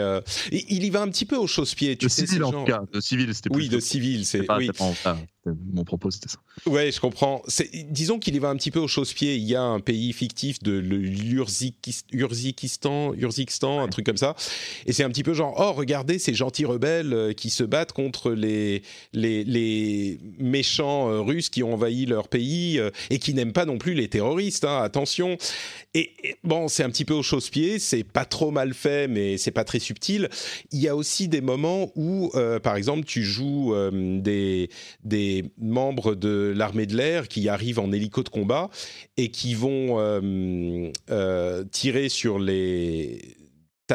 il 0.51 0.85
y 0.85 0.91
va 0.91 1.01
un 1.01 1.09
petit 1.09 1.25
peu 1.25 1.37
au 1.37 1.47
chausse-pied. 1.47 1.97
de 1.97 2.09
civil 2.09 2.45
en 2.45 2.53
tout 2.53 2.65
cas, 2.65 2.83
de 2.93 3.01
civil, 3.01 3.35
c'était 3.35 3.55
oui, 3.55 3.69
de 3.71 3.81
civil, 3.81 4.27
c'est 4.27 4.47
oui. 4.57 4.71
Mon 5.45 5.85
propos, 5.85 6.11
c'était 6.11 6.29
ça. 6.29 6.39
Ouais, 6.67 6.93
je 6.93 7.01
comprends. 7.01 7.43
Disons 7.91 8.21
qu'il 8.21 8.37
y 8.37 8.39
va 8.39 8.49
un 8.49 8.57
petit 8.57 8.71
peu 8.71 8.79
au 8.79 8.87
chausse-pied. 8.87 9.35
Il 9.35 9.43
y 9.43 9.57
a 9.57 9.63
un 9.63 9.81
pays 9.81 10.13
fictif 10.13 10.63
de 10.63 10.73
l'Urzikistan, 10.73 13.13
Urzikistan, 13.15 13.81
un 13.81 13.89
truc 13.89 14.07
comme 14.07 14.17
ça. 14.17 14.37
Et 14.87 14.93
c'est 14.93 15.03
un 15.03 15.09
petit 15.09 15.25
peu 15.25 15.35
genre, 15.35 15.55
oh, 15.59 15.73
regardez 15.73 16.21
ces 16.21 16.33
gentils 16.33 16.65
rebelles 16.65 17.13
euh, 17.13 17.33
qui 17.33 17.51
se 17.51 17.65
battent 17.65 17.93
contre 17.93 18.31
les, 18.31 18.83
les, 19.13 19.43
les 19.43 20.21
méchants 20.39 21.11
euh, 21.11 21.21
russes 21.21 21.49
qui 21.49 21.65
ont 21.65 21.75
envahi 21.75 22.07
leur 22.07 22.29
pays 22.29 22.79
euh, 22.79 22.91
et 23.11 23.19
qui 23.19 23.35
n'aiment 23.35 23.53
pas 23.53 23.65
non 23.65 23.79
plus 23.79 23.95
les 23.95 24.09
terroristes, 24.09 24.65
hein, 24.65 24.81
attention. 24.81 25.39
Et, 25.95 26.13
bon, 26.45 26.69
c'est 26.69 26.85
un 26.85 26.91
petit 26.91 27.05
peu 27.05 27.15
au 27.15 27.23
chausse-pied, 27.23 27.81
c'est 27.81 28.05
pas 28.05 28.25
trop 28.25 28.53
mal 28.53 28.75
fait, 28.75 29.09
mais 29.09 29.39
c'est 29.39 29.51
pas 29.51 29.65
très 29.65 29.81
subtil. 29.81 30.29
Il 30.71 30.81
y 30.81 30.89
a 30.89 30.95
aussi 30.95 31.27
des 31.27 31.41
moments 31.41 31.91
où, 31.97 32.31
par 32.63 32.77
exemple, 32.77 33.05
tu 33.05 33.23
joues 33.23 33.75
des, 33.93 34.71
des 35.05 35.32
membres 35.59 36.15
de 36.15 36.53
l'armée 36.55 36.87
de 36.87 36.97
l'air 36.97 37.29
qui 37.29 37.49
arrivent 37.49 37.79
en 37.79 37.93
hélico 37.93 38.23
de 38.23 38.29
combat 38.29 38.69
et 39.17 39.31
qui 39.31 39.55
vont 39.55 39.99
tirer 41.71 42.09
sur 42.09 42.39
les 42.39 43.37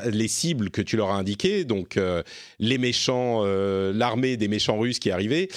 les 0.06 0.28
cibles 0.28 0.70
que 0.70 0.82
tu 0.82 0.98
leur 0.98 1.12
as 1.12 1.18
indiquées, 1.18 1.66
donc 1.66 1.98
euh, 1.98 2.24
les 2.60 2.78
méchants, 2.78 3.42
euh, 3.46 3.92
l'armée 3.94 4.38
des 4.38 4.48
méchants 4.48 4.78
russes 4.78 5.00
qui 5.00 5.10
est 5.10 5.14
arrivée. 5.14 5.50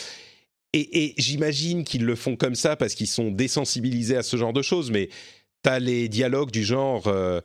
Et, 0.73 1.15
j'imagine 1.19 1.83
qu'ils 1.83 2.05
le 2.05 2.15
font 2.15 2.37
comme 2.37 2.55
ça 2.55 2.77
parce 2.77 2.95
qu'ils 2.95 3.09
sont 3.09 3.33
désensibilisés 3.33 4.17
à 4.17 4.23
ce 4.23 4.37
genre 4.37 4.53
de 4.53 4.63
choses, 4.63 4.93
mais 4.93 5.09
tu 5.65 5.71
as 5.71 5.79
les 5.79 6.09
dialogues 6.09 6.51
du 6.51 6.65
genre... 6.65 7.07
Euh, 7.07 7.41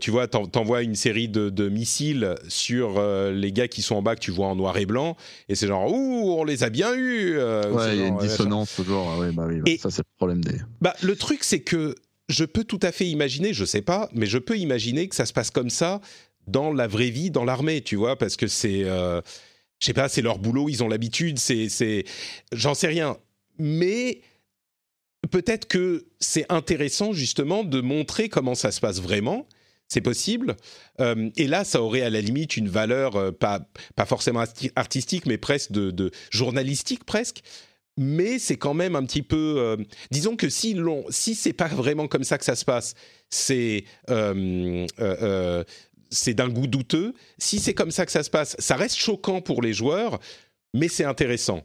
tu 0.00 0.10
vois, 0.10 0.26
t'envoies 0.28 0.82
une 0.82 0.94
série 0.94 1.28
de, 1.28 1.68
missiles 1.68 2.34
sur 2.48 3.02
les 3.30 3.52
gars 3.52 3.68
qui 3.68 3.82
sont 3.82 3.96
en 3.96 4.02
bas 4.02 4.14
que 4.14 4.20
tu 4.20 4.30
vois 4.30 4.46
en 4.46 4.56
noir 4.56 4.76
et 4.76 4.86
blanc, 4.86 5.16
et 5.48 5.54
c'est 5.54 5.66
genre 5.66 5.90
ouh, 5.92 6.34
on 6.38 6.44
les 6.44 6.64
a 6.64 6.70
bien 6.70 6.94
eus. 6.94 7.38
ouais, 7.38 7.96
il 7.96 8.00
y 8.00 8.04
a 8.04 8.08
une 8.08 8.18
dissonance 8.18 8.74
toujours. 8.76 9.08
Ah 9.10 9.30
bah 9.32 9.46
oui, 9.48 9.78
ça 9.78 9.90
c'est 9.90 10.02
le 10.02 10.16
problème 10.16 10.42
des. 10.42 10.58
Bah 10.80 10.94
le 11.02 11.16
truc 11.16 11.44
c'est 11.44 11.60
que 11.60 11.94
je 12.28 12.44
peux 12.44 12.64
tout 12.64 12.80
à 12.82 12.92
fait 12.92 13.06
imaginer, 13.06 13.52
je 13.52 13.64
sais 13.64 13.82
pas, 13.82 14.08
mais 14.12 14.26
je 14.26 14.38
peux 14.38 14.58
imaginer 14.58 15.08
que 15.08 15.14
ça 15.14 15.26
se 15.26 15.32
passe 15.32 15.50
comme 15.50 15.70
ça 15.70 16.00
dans 16.46 16.72
la 16.72 16.86
vraie 16.86 17.10
vie, 17.10 17.30
dans 17.30 17.44
l'armée, 17.44 17.82
tu 17.82 17.96
vois, 17.96 18.16
parce 18.16 18.36
que 18.36 18.46
c'est, 18.46 18.84
euh, 18.84 19.20
je 19.78 19.86
sais 19.86 19.92
pas, 19.92 20.08
c'est 20.08 20.22
leur 20.22 20.38
boulot, 20.38 20.68
ils 20.68 20.82
ont 20.82 20.88
l'habitude, 20.88 21.38
c'est, 21.38 21.68
c'est, 21.68 22.04
j'en 22.52 22.74
sais 22.74 22.88
rien, 22.88 23.16
mais 23.58 24.20
peut-être 25.32 25.66
que 25.66 26.04
c'est 26.20 26.46
intéressant 26.52 27.12
justement 27.12 27.64
de 27.64 27.80
montrer 27.80 28.28
comment 28.28 28.54
ça 28.54 28.70
se 28.70 28.78
passe 28.78 29.00
vraiment. 29.00 29.48
C'est 29.88 30.00
possible. 30.00 30.56
Euh, 31.00 31.28
et 31.36 31.46
là, 31.46 31.64
ça 31.64 31.82
aurait 31.82 32.02
à 32.02 32.10
la 32.10 32.20
limite 32.20 32.56
une 32.56 32.68
valeur, 32.68 33.16
euh, 33.16 33.32
pas, 33.32 33.60
pas 33.96 34.06
forcément 34.06 34.44
artistique, 34.76 35.26
mais 35.26 35.36
presque 35.36 35.72
de, 35.72 36.10
journalistique 36.30 37.04
presque 37.04 37.42
mais 37.98 38.38
c'est 38.38 38.56
quand 38.56 38.72
même 38.72 38.96
un 38.96 39.04
petit 39.04 39.20
peu. 39.20 39.56
Euh, 39.58 39.76
disons 40.10 40.34
que 40.34 40.48
si, 40.48 40.74
si 41.10 41.34
c'est 41.34 41.52
pas 41.52 41.68
vraiment 41.68 42.08
comme 42.08 42.24
ça 42.24 42.38
que 42.38 42.44
ça 42.46 42.56
se 42.56 42.64
passe, 42.64 42.94
c'est. 43.28 43.84
C'est 46.14 46.34
d'un 46.34 46.48
goût 46.48 46.66
douteux. 46.66 47.14
Si 47.38 47.58
c'est 47.58 47.74
comme 47.74 47.90
ça 47.90 48.06
que 48.06 48.12
ça 48.12 48.22
se 48.22 48.30
passe, 48.30 48.56
ça 48.58 48.76
reste 48.76 48.96
choquant 48.96 49.42
pour 49.42 49.60
les 49.60 49.74
joueurs, 49.74 50.20
mais 50.72 50.88
c'est 50.88 51.04
intéressant. 51.04 51.62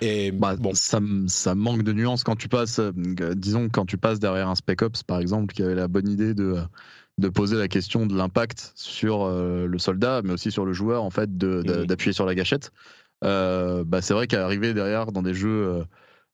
Et 0.00 0.32
bah, 0.32 0.56
bon. 0.56 0.72
ça, 0.74 1.00
ça, 1.28 1.54
manque 1.54 1.82
de 1.82 1.92
nuances 1.92 2.24
quand 2.24 2.36
tu 2.36 2.48
passes, 2.48 2.80
disons, 3.36 3.68
quand 3.68 3.86
tu 3.86 3.98
passes 3.98 4.18
derrière 4.18 4.48
un 4.48 4.54
Spec 4.54 4.82
Ops, 4.82 5.02
par 5.02 5.20
exemple, 5.20 5.54
qui 5.54 5.62
avait 5.62 5.74
la 5.74 5.88
bonne 5.88 6.08
idée 6.08 6.34
de, 6.34 6.56
de 7.18 7.28
poser 7.28 7.56
la 7.56 7.68
question 7.68 8.06
de 8.06 8.16
l'impact 8.16 8.72
sur 8.74 9.28
le 9.28 9.78
soldat, 9.78 10.22
mais 10.24 10.32
aussi 10.32 10.50
sur 10.50 10.64
le 10.64 10.72
joueur, 10.72 11.02
en 11.02 11.10
fait, 11.10 11.36
d'appuyer 11.36 12.12
sur 12.12 12.26
la 12.26 12.34
gâchette. 12.34 12.72
Euh, 13.24 13.84
bah, 13.84 14.02
c'est 14.02 14.14
vrai 14.14 14.26
qu'arriver 14.26 14.74
derrière 14.74 15.12
dans 15.12 15.22
des 15.22 15.34
jeux 15.34 15.84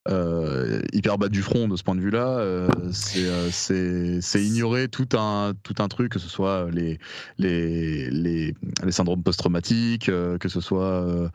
euh, 0.08 0.80
hyper 0.92 1.16
bas 1.16 1.28
du 1.28 1.42
front 1.42 1.68
de 1.68 1.76
ce 1.76 1.84
point 1.84 1.94
de 1.94 2.00
vue-là. 2.00 2.38
Euh, 2.38 2.68
euh, 3.16 3.48
c'est 4.20 4.42
ignorer 4.42 4.88
tout 4.88 5.08
un, 5.16 5.52
tout 5.62 5.76
un 5.78 5.86
truc, 5.86 6.12
que 6.12 6.18
ce 6.18 6.28
soit 6.28 6.68
les, 6.72 6.98
les, 7.38 8.10
les, 8.10 8.54
les 8.82 8.92
syndromes 8.92 9.22
post-traumatiques, 9.22 10.06
que 10.06 10.48
ce 10.48 10.60
soit 10.60 11.30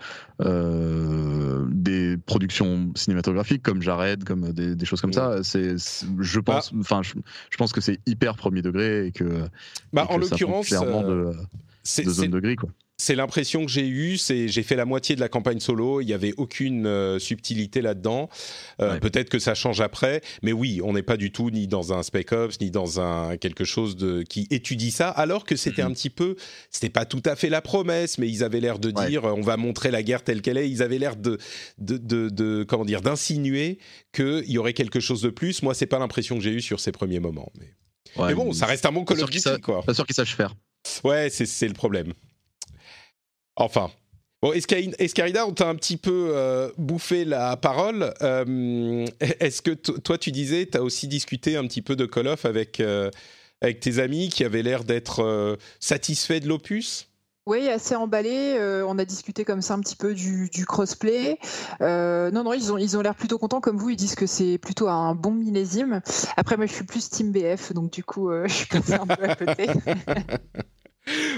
des 1.70 2.18
productions 2.26 2.92
cinématographiques 2.96 3.64
comme 3.64 3.82
Jared, 3.82 4.26
comme 4.26 4.52
des, 4.52 4.76
des 4.76 4.86
choses 4.86 5.02
comme 5.02 5.14
ça. 5.14 5.44
C'est, 5.44 5.76
je 6.20 6.40
pense, 6.40 6.74
bah 6.74 7.02
je, 7.04 7.58
pense 7.58 7.72
que 7.72 7.82
c'est 7.82 8.00
hyper 8.06 8.36
premier 8.36 8.62
degré 8.62 9.08
et 9.08 9.12
que, 9.12 9.48
bah, 9.94 10.08
en 10.10 10.18
l'occurrence, 10.18 10.68
clairement 10.68 11.04
de, 11.04 11.34
de 12.04 12.10
zone 12.10 12.32
de 12.32 12.40
gris, 12.40 12.58
quoi. 12.58 12.70
C'est 13.00 13.14
l'impression 13.14 13.64
que 13.64 13.72
j'ai 13.72 13.88
eue. 13.88 14.18
C'est 14.18 14.48
j'ai 14.48 14.64
fait 14.64 14.76
la 14.76 14.86
moitié 14.86 15.16
de 15.16 15.20
la 15.20 15.30
campagne 15.30 15.60
solo. 15.60 16.02
Il 16.02 16.10
y 16.10 16.14
avait 16.14 16.34
aucune 16.38 16.88
euh, 16.88 17.20
subtilité 17.20 17.82
là-dedans. 17.82 18.28
Euh, 18.82 19.00
peut-être 19.00 19.30
que 19.30 19.38
ça 19.38 19.54
change 19.54 19.82
après, 19.82 20.22
mais 20.42 20.52
oui, 20.52 20.82
on 20.84 20.94
n'est 20.94 21.04
pas 21.04 21.16
du 21.16 21.32
tout 21.32 21.52
ni 21.52 21.68
dans 21.68 21.94
un 21.94 22.02
Spec 22.02 22.32
Ops 22.32 22.60
ni 22.60 22.72
dans 22.72 23.00
un 23.00 23.38
quelque 23.38 23.66
chose 23.66 23.98
de 23.98 24.24
qui 24.24 24.48
étudie 24.50 24.90
ça. 24.90 25.10
Alors 25.10 25.46
que 25.46 25.56
c'était 25.56 25.84
un 25.84 25.90
mhm. 25.90 25.94
petit 25.94 26.10
peu, 26.10 26.38
c'était 26.72 26.90
pas 26.90 27.06
tout 27.06 27.22
à 27.26 27.36
fait 27.36 27.50
la 27.50 27.62
promesse, 27.62 28.18
mais 28.18 28.28
ils 28.28 28.44
avaient 28.44 28.62
l'air 28.62 28.80
de 28.80 28.90
dire 28.90 29.26
on 29.26 29.42
va 29.42 29.58
montrer 29.58 29.92
la 29.92 30.02
guerre 30.02 30.24
telle 30.24 30.42
qu'elle 30.42 30.58
est. 30.58 30.68
Ils 30.68 30.82
avaient 30.82 30.98
l'air 30.98 31.18
de 31.18 31.38
de, 31.78 31.98
de, 31.98 32.66
comment 32.68 32.86
dire 32.86 33.04
d'insinuer 33.04 33.78
qu'il 34.12 34.50
y 34.50 34.58
aurait 34.58 34.74
quelque 34.74 35.00
chose 35.00 35.22
de 35.22 35.30
plus. 35.30 35.62
Moi, 35.62 35.76
c'est 35.76 35.86
pas 35.86 36.00
l'impression 36.00 36.36
que 36.36 36.42
j'ai 36.42 36.52
eue 36.52 36.62
sur 36.62 36.80
ces 36.80 36.92
premiers 36.92 37.20
moments. 37.20 37.52
Mais, 38.18 38.34
bon, 38.34 38.54
ça 38.54 38.66
reste 38.66 38.88
un 38.88 38.92
bon 38.92 39.06
Call 39.06 39.22
of 39.22 39.30
Duty, 39.30 39.62
quoi. 39.62 39.84
Pas 39.84 39.94
sûr 39.94 40.08
qu'ils 40.08 40.16
sachent 40.16 40.36
faire. 40.36 40.56
Ouais, 41.04 41.30
c'est 41.30 41.68
le 41.68 41.74
problème. 41.74 42.14
Enfin. 43.58 43.90
Bon, 44.44 44.54
Escarida, 44.54 45.48
on 45.48 45.52
t'a 45.52 45.68
un 45.68 45.74
petit 45.74 45.98
peu 45.98 46.30
euh, 46.30 46.70
bouffé 46.78 47.26
la 47.26 47.58
parole. 47.58 48.14
Euh, 48.22 49.08
est-ce 49.20 49.64
que 49.64 49.72
toi, 49.72 50.20
tu 50.20 50.32
disais, 50.32 50.68
tu 50.72 50.78
as 50.78 50.84
aussi 50.84 51.08
discuté 51.08 51.58
un 51.58 51.66
petit 51.66 51.82
peu 51.82 51.96
de 51.96 52.06
Call 52.06 52.28
of 52.28 52.46
avec, 52.46 52.80
euh, 52.80 53.10
avec 53.62 53.80
tes 53.80 53.98
amis 53.98 54.30
qui 54.30 54.44
avaient 54.44 54.62
l'air 54.62 54.84
d'être 54.84 55.58
satisfaits 55.80 56.40
de 56.42 56.48
l'opus? 56.48 57.08
Oui, 57.48 57.68
assez 57.68 57.96
emballé. 57.96 58.60
on 58.88 59.00
a 59.00 59.06
discuté 59.06 59.44
comme 59.44 59.64
ça 59.64 59.74
un 59.74 59.80
petit 59.80 59.96
peu 59.96 60.14
du, 60.14 60.52
crossplay. 60.68 61.40
non, 61.80 62.44
non, 62.44 62.54
ils 62.54 62.72
ont 62.72 62.78
ils 62.78 62.96
ont 62.96 63.02
l'air 63.02 63.16
plutôt 63.16 63.40
contents 63.40 63.62
comme 63.62 63.78
vous. 63.78 63.90
Ils 63.90 63.96
disent 63.96 64.16
que 64.16 64.28
c'est 64.28 64.60
plutôt 64.60 64.88
un 64.88 65.16
bon 65.16 65.32
millésime. 65.32 66.02
Après, 66.36 66.58
moi, 66.58 66.68
je 66.68 66.74
suis 66.74 66.86
plus 66.86 67.10
Team 67.10 67.32
BF, 67.32 67.74
donc 67.74 67.92
du 67.92 68.04
coup, 68.04 68.30
je 68.46 68.54
suis 68.54 68.68
passé 68.68 68.94
un 68.94 69.08
peu 69.08 69.24
à 69.24 69.36
côté. 69.36 69.68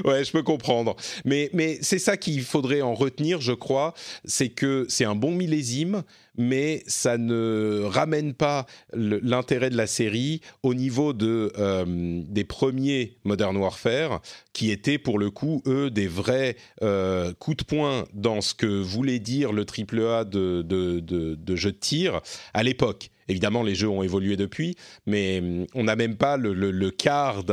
ouais, 0.06 0.24
je 0.24 0.32
peux 0.32 0.44
comprendre. 0.44 0.96
Mais, 1.26 1.50
mais 1.54 1.78
c'est 1.82 2.00
ça 2.00 2.18
qu'il 2.18 2.42
faudrait 2.42 2.82
en 2.82 2.94
retenir, 2.94 3.42
je 3.42 3.54
crois, 3.54 3.94
c'est 4.26 4.50
que 4.50 4.86
c'est 4.90 5.06
un 5.06 5.16
bon 5.16 5.32
millésime, 5.32 6.04
mais 6.38 6.84
ça 6.88 7.18
ne 7.18 7.82
ramène 7.84 8.34
pas 8.34 8.66
l'intérêt 8.94 9.70
de 9.70 9.78
la 9.78 9.88
série 9.88 10.42
au 10.64 10.74
niveau 10.74 11.14
de, 11.14 11.52
euh, 11.58 11.86
des 12.28 12.46
premiers 12.46 13.18
Modern 13.26 13.56
Warfare, 13.58 14.22
qui 14.54 14.72
étaient 14.72 14.98
pour 14.98 15.20
le 15.20 15.32
coup, 15.32 15.62
eux, 15.68 15.90
des 15.90 16.08
vrais 16.08 16.56
euh, 16.82 17.34
coups 17.40 17.58
de 17.58 17.64
poing 17.64 18.06
dans 18.14 18.42
ce 18.42 18.54
que 18.54 18.68
voulait 18.68 19.20
dire 19.20 19.52
le 19.52 19.66
AAA 19.66 20.26
de, 20.26 20.62
de, 20.62 21.00
de, 21.00 21.36
de 21.36 21.56
jeu 21.56 21.72
de 21.72 21.78
tir 21.78 22.22
à 22.54 22.64
l'époque. 22.64 23.10
Évidemment, 23.30 23.64
les 23.64 23.76
jeux 23.76 23.88
ont 23.88 24.04
évolué 24.04 24.36
depuis, 24.36 24.76
mais 25.06 25.40
hum, 25.40 25.68
on 25.76 25.84
n'a 25.84 25.96
même 25.96 26.18
pas 26.18 26.36
le, 26.36 26.90
quart 26.90 27.44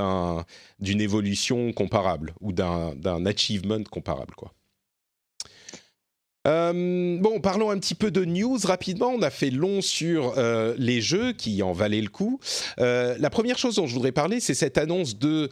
d'une 0.81 1.01
évolution 1.01 1.72
comparable 1.72 2.35
ou 2.41 2.53
d'un 2.53 3.27
achievement 3.27 3.83
comparable. 3.85 4.35
Quoi. 4.35 4.55
Euh, 6.47 7.18
bon, 7.18 7.40
parlons 7.40 7.70
un 7.70 7.78
petit 7.78 7.94
peu 7.94 8.11
de 8.11 8.24
news 8.24 8.59
rapidement. 8.64 9.09
On 9.09 9.22
a 9.22 9.30
fait 9.30 9.51
long 9.51 9.80
sur 9.80 10.34
euh, 10.36 10.74
les 10.78 11.01
jeux 11.01 11.32
qui 11.32 11.62
en 11.62 11.72
valaient 11.72 12.01
le 12.01 12.09
coup. 12.09 12.38
Euh, 12.78 13.16
la 13.18 13.30
première 13.30 13.59
chose 13.59 13.76
dont 13.76 13.86
je 13.86 13.94
voudrais 13.94 14.12
parler, 14.12 14.38
c'est 14.40 14.55
cette 14.55 14.78
annonce 14.78 15.18
de 15.18 15.49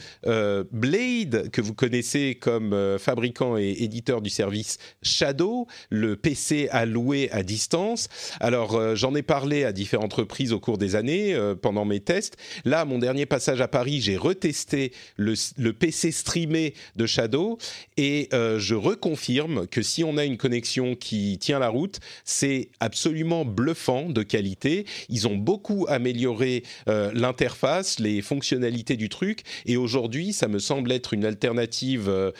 Blade, 0.72 1.50
que 1.50 1.60
vous 1.60 1.74
connaissez 1.74 2.36
comme 2.40 2.98
fabricant 2.98 3.56
et 3.56 3.76
éditeur 3.80 4.20
du 4.20 4.30
service 4.30 4.78
Shadow, 5.02 5.66
le 5.90 6.16
PC 6.16 6.68
à 6.70 6.86
louer 6.86 7.28
à 7.32 7.42
distance. 7.42 8.08
Alors, 8.40 8.96
j'en 8.96 9.14
ai 9.14 9.22
parlé 9.22 9.64
à 9.64 9.72
différentes 9.72 10.12
reprises 10.12 10.52
au 10.52 10.60
cours 10.60 10.78
des 10.78 10.96
années 10.96 11.36
pendant 11.60 11.84
mes 11.84 12.00
tests. 12.00 12.36
Là, 12.64 12.84
mon 12.84 12.98
dernier 12.98 13.26
passage 13.26 13.60
à 13.60 13.68
Paris, 13.68 14.00
j'ai 14.00 14.16
retesté 14.16 14.92
le, 15.16 15.34
le, 15.58 15.72
PC 15.72 16.12
streamé 16.12 16.74
de 16.96 17.06
Shadow 17.06 17.58
et 17.96 18.28
je 18.32 18.74
reconfirme 18.74 19.66
que 19.66 19.82
si 19.82 20.04
on 20.04 20.16
a 20.16 20.24
une 20.24 20.36
connexion 20.36 20.83
qui 20.94 21.38
tient 21.38 21.58
la 21.58 21.70
route. 21.70 22.00
C'est 22.24 22.68
absolument 22.80 23.46
bluffant 23.46 24.10
de 24.10 24.22
qualité. 24.22 24.84
Ils 25.08 25.26
ont 25.26 25.36
beaucoup 25.36 25.86
amélioré 25.88 26.62
euh, 26.88 27.10
l'interface, 27.14 27.98
les 27.98 28.20
fonctionnalités 28.20 28.96
du 28.96 29.08
truc. 29.08 29.42
Et 29.64 29.78
aujourd'hui, 29.78 30.34
ça 30.34 30.48
me 30.48 30.58
semble 30.58 30.92
être 30.92 31.14
une 31.14 31.24
alternative 31.24 32.08
euh, 32.08 32.32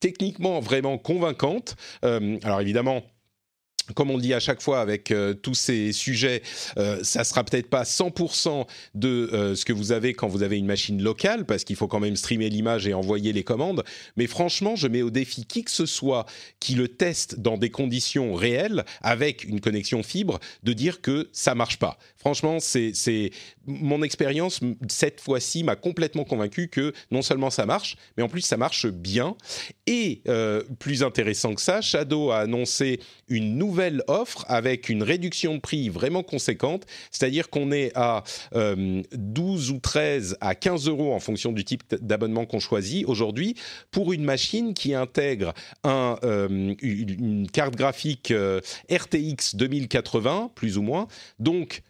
techniquement 0.00 0.60
vraiment 0.60 0.96
convaincante. 0.96 1.76
Euh, 2.04 2.38
alors 2.42 2.60
évidemment, 2.60 3.02
comme 3.94 4.10
on 4.10 4.18
dit 4.18 4.34
à 4.34 4.40
chaque 4.40 4.62
fois 4.62 4.80
avec 4.80 5.10
euh, 5.10 5.34
tous 5.34 5.54
ces 5.54 5.92
sujets, 5.92 6.42
euh, 6.78 7.02
ça 7.02 7.24
sera 7.24 7.44
peut-être 7.44 7.68
pas 7.68 7.82
100% 7.82 8.66
de 8.94 9.30
euh, 9.32 9.54
ce 9.54 9.64
que 9.64 9.72
vous 9.72 9.92
avez 9.92 10.14
quand 10.14 10.28
vous 10.28 10.42
avez 10.42 10.58
une 10.58 10.66
machine 10.66 11.02
locale, 11.02 11.46
parce 11.46 11.64
qu'il 11.64 11.76
faut 11.76 11.88
quand 11.88 12.00
même 12.00 12.16
streamer 12.16 12.48
l'image 12.48 12.86
et 12.86 12.94
envoyer 12.94 13.32
les 13.32 13.44
commandes. 13.44 13.84
Mais 14.16 14.26
franchement, 14.26 14.76
je 14.76 14.88
mets 14.88 15.02
au 15.02 15.10
défi 15.10 15.44
qui 15.44 15.64
que 15.64 15.70
ce 15.70 15.86
soit 15.86 16.26
qui 16.60 16.74
le 16.74 16.88
teste 16.88 17.40
dans 17.40 17.56
des 17.56 17.70
conditions 17.70 18.34
réelles, 18.34 18.84
avec 19.02 19.44
une 19.44 19.60
connexion 19.60 20.02
fibre, 20.02 20.38
de 20.62 20.72
dire 20.72 21.00
que 21.00 21.28
ça 21.32 21.54
marche 21.54 21.78
pas. 21.78 21.98
Franchement, 22.16 22.58
c'est 22.60 23.30
mon 23.66 24.02
expérience 24.02 24.60
cette 24.88 25.20
fois-ci 25.20 25.62
m'a 25.62 25.76
complètement 25.76 26.24
convaincu 26.24 26.68
que 26.68 26.92
non 27.10 27.22
seulement 27.22 27.50
ça 27.50 27.66
marche, 27.66 27.96
mais 28.16 28.22
en 28.22 28.28
plus 28.28 28.40
ça 28.40 28.56
marche 28.56 28.86
bien. 28.86 29.36
Et 29.86 30.22
plus 30.78 31.02
intéressant 31.02 31.54
que 31.54 31.60
ça, 31.60 31.80
Shadow 31.80 32.30
a 32.30 32.40
annoncé 32.40 33.00
une 33.28 33.56
nouvelle 33.56 33.77
offre 34.08 34.44
avec 34.48 34.88
une 34.88 35.02
réduction 35.02 35.54
de 35.54 35.60
prix 35.60 35.88
vraiment 35.88 36.22
conséquente, 36.22 36.86
c'est-à-dire 37.10 37.50
qu'on 37.50 37.72
est 37.72 37.92
à 37.94 38.24
12 38.52 39.70
euh, 39.70 39.74
ou 39.74 39.78
13 39.78 40.36
à 40.40 40.54
15 40.54 40.88
euros 40.88 41.12
en 41.12 41.20
fonction 41.20 41.52
du 41.52 41.64
type 41.64 41.82
d'abonnement 42.00 42.46
qu'on 42.46 42.60
choisit 42.60 43.06
aujourd'hui 43.06 43.54
pour 43.90 44.12
une 44.12 44.24
machine 44.24 44.74
qui 44.74 44.94
intègre 44.94 45.52
euh, 45.86 46.74
une 46.80 47.48
carte 47.50 47.76
graphique 47.76 48.30
euh, 48.30 48.60
RTX 48.90 49.54
2080 49.54 50.50
plus 50.54 50.78
ou 50.78 50.82
moins, 50.82 51.06
donc 51.38 51.82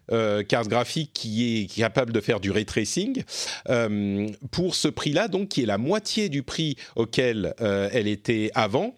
carte 0.49 0.68
graphique 0.68 1.11
qui 1.12 1.62
est 1.62 1.66
capable 1.66 2.12
de 2.12 2.20
faire 2.20 2.41
du 2.41 2.51
ray 2.51 2.64
tracing 2.64 3.22
pour 4.51 4.74
ce 4.74 4.89
prix-là, 4.89 5.28
donc 5.28 5.49
qui 5.49 5.62
est 5.62 5.66
la 5.66 5.76
moitié 5.76 6.28
du 6.30 6.43
prix 6.43 6.76
auquel 6.97 7.55
elle 7.59 8.09
était 8.09 8.51
avant. 8.55 8.95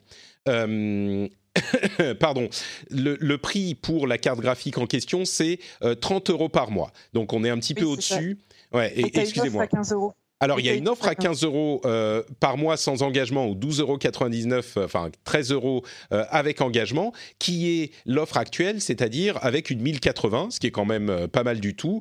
pardon, 2.21 2.49
le, 2.91 3.37
prix 3.37 3.75
pour 3.75 4.07
la 4.07 4.19
carte 4.19 4.41
graphique 4.41 4.79
en 4.79 4.87
question, 4.87 5.25
c'est 5.25 5.59
30 6.01 6.31
euh, 6.31 6.33
euros 6.33 6.49
par 6.49 6.71
mois. 6.71 6.93
Donc 7.13 7.33
on 7.33 7.45
est 7.45 7.51
un 7.51 7.59
petit 7.59 7.75
peu 7.75 7.85
au-dessus. 7.85 8.39
Ouais, 8.73 8.93
excusez-moi. 8.97 9.67
15 9.67 9.93
euros. 9.93 10.15
Alors, 10.43 10.59
il 10.59 10.65
y 10.65 10.71
a 10.71 10.75
une 10.75 10.89
offre 10.89 11.07
à 11.07 11.15
15 11.15 11.45
euros 11.45 11.83
euh, 11.85 12.23
par 12.41 12.57
mois 12.57 12.79
sans 12.79 13.03
engagement 13.03 13.47
ou 13.47 13.55
12,99 13.55 13.83
euros, 13.83 14.63
euh, 14.79 14.85
enfin 14.87 15.11
13 15.25 15.53
euros 15.53 15.85
euh, 16.13 16.25
avec 16.31 16.63
engagement, 16.63 17.13
qui 17.39 17.69
est 17.69 17.91
l'offre 18.07 18.39
actuelle, 18.39 18.81
c'est-à-dire 18.81 19.39
avec 19.43 19.69
une 19.69 19.83
1080, 19.83 20.49
ce 20.53 20.59
qui 20.59 20.67
est 20.67 20.71
quand 20.71 20.87
même 20.87 21.29
pas 21.29 21.43
mal 21.43 21.61
du 21.61 21.75
tout. 21.75 22.01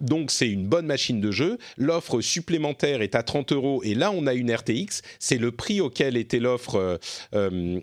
donc, 0.00 0.32
c'est 0.32 0.48
une 0.48 0.66
bonne 0.66 0.86
machine 0.86 1.20
de 1.20 1.30
jeu. 1.30 1.58
L'offre 1.76 2.20
supplémentaire 2.20 3.02
est 3.02 3.14
à 3.14 3.22
30 3.22 3.52
euros 3.52 3.82
et 3.84 3.94
là, 3.94 4.10
on 4.10 4.26
a 4.26 4.34
une 4.34 4.52
RTX. 4.52 5.02
C'est 5.20 5.38
le 5.38 5.52
prix 5.52 5.80
auquel 5.80 6.16
était 6.16 6.40
l'offre 6.40 6.98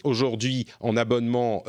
aujourd'hui 0.03 0.67
en 0.81 0.97
abonnement 0.97 1.63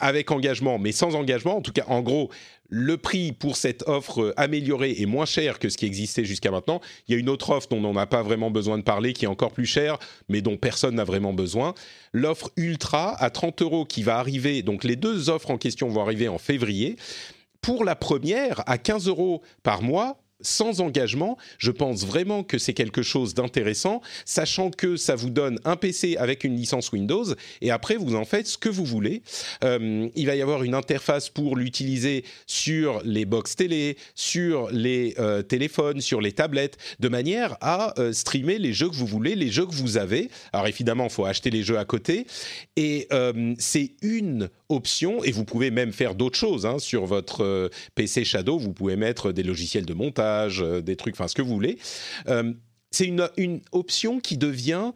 avec 0.00 0.30
engagement, 0.30 0.78
mais 0.78 0.92
sans 0.92 1.14
engagement. 1.14 1.58
En 1.58 1.62
tout 1.62 1.72
cas, 1.72 1.84
en 1.88 2.00
gros, 2.00 2.30
le 2.74 2.96
prix 2.96 3.32
pour 3.32 3.58
cette 3.58 3.86
offre 3.86 4.32
améliorée 4.38 4.96
est 4.98 5.04
moins 5.04 5.26
cher 5.26 5.58
que 5.58 5.68
ce 5.68 5.76
qui 5.76 5.84
existait 5.84 6.24
jusqu'à 6.24 6.50
maintenant. 6.50 6.80
Il 7.06 7.12
y 7.12 7.14
a 7.14 7.20
une 7.20 7.28
autre 7.28 7.50
offre 7.50 7.68
dont 7.68 7.84
on 7.84 7.92
n'a 7.92 8.06
pas 8.06 8.22
vraiment 8.22 8.50
besoin 8.50 8.78
de 8.78 8.82
parler, 8.82 9.12
qui 9.12 9.26
est 9.26 9.28
encore 9.28 9.52
plus 9.52 9.66
chère, 9.66 9.98
mais 10.30 10.40
dont 10.40 10.56
personne 10.56 10.94
n'a 10.94 11.04
vraiment 11.04 11.34
besoin. 11.34 11.74
L'offre 12.14 12.50
Ultra 12.56 13.14
à 13.22 13.28
30 13.28 13.60
euros 13.60 13.84
qui 13.84 14.02
va 14.02 14.16
arriver, 14.16 14.62
donc 14.62 14.84
les 14.84 14.96
deux 14.96 15.28
offres 15.28 15.50
en 15.50 15.58
question 15.58 15.88
vont 15.88 16.00
arriver 16.00 16.28
en 16.28 16.38
février. 16.38 16.96
Pour 17.60 17.84
la 17.84 17.94
première, 17.94 18.62
à 18.66 18.78
15 18.78 19.06
euros 19.06 19.42
par 19.62 19.82
mois, 19.82 20.21
sans 20.42 20.80
engagement, 20.80 21.36
je 21.58 21.70
pense 21.70 22.04
vraiment 22.04 22.42
que 22.42 22.58
c'est 22.58 22.74
quelque 22.74 23.02
chose 23.02 23.34
d'intéressant, 23.34 24.02
sachant 24.24 24.70
que 24.70 24.96
ça 24.96 25.14
vous 25.14 25.30
donne 25.30 25.58
un 25.64 25.76
PC 25.76 26.16
avec 26.16 26.44
une 26.44 26.56
licence 26.56 26.92
Windows 26.92 27.24
et 27.60 27.70
après 27.70 27.96
vous 27.96 28.14
en 28.14 28.24
faites 28.24 28.46
ce 28.46 28.58
que 28.58 28.68
vous 28.68 28.84
voulez. 28.84 29.22
Euh, 29.64 30.08
il 30.14 30.26
va 30.26 30.34
y 30.36 30.42
avoir 30.42 30.62
une 30.62 30.74
interface 30.74 31.28
pour 31.28 31.56
l'utiliser 31.56 32.24
sur 32.46 33.00
les 33.04 33.24
box 33.24 33.56
télé, 33.56 33.96
sur 34.14 34.70
les 34.70 35.14
euh, 35.18 35.42
téléphones, 35.42 36.00
sur 36.00 36.20
les 36.20 36.32
tablettes, 36.32 36.76
de 37.00 37.08
manière 37.08 37.56
à 37.60 37.98
euh, 37.98 38.12
streamer 38.12 38.58
les 38.58 38.72
jeux 38.72 38.88
que 38.88 38.94
vous 38.94 39.06
voulez, 39.06 39.34
les 39.34 39.50
jeux 39.50 39.66
que 39.66 39.74
vous 39.74 39.96
avez. 39.96 40.30
Alors 40.52 40.66
évidemment, 40.66 41.04
il 41.04 41.10
faut 41.10 41.24
acheter 41.24 41.50
les 41.50 41.62
jeux 41.62 41.78
à 41.78 41.84
côté 41.84 42.26
et 42.76 43.08
c'est 43.58 43.92
une 44.02 44.48
et 45.24 45.32
vous 45.32 45.44
pouvez 45.44 45.70
même 45.70 45.92
faire 45.92 46.14
d'autres 46.14 46.38
choses 46.38 46.66
hein, 46.66 46.78
sur 46.78 47.06
votre 47.06 47.70
PC 47.94 48.24
Shadow. 48.24 48.58
Vous 48.58 48.72
pouvez 48.72 48.96
mettre 48.96 49.32
des 49.32 49.42
logiciels 49.42 49.86
de 49.86 49.94
montage, 49.94 50.60
des 50.60 50.96
trucs, 50.96 51.14
enfin 51.14 51.28
ce 51.28 51.34
que 51.34 51.42
vous 51.42 51.54
voulez. 51.54 51.78
c'est 52.90 53.06
une, 53.06 53.28
une 53.36 53.60
option 53.72 54.20
qui 54.20 54.36
devient 54.36 54.92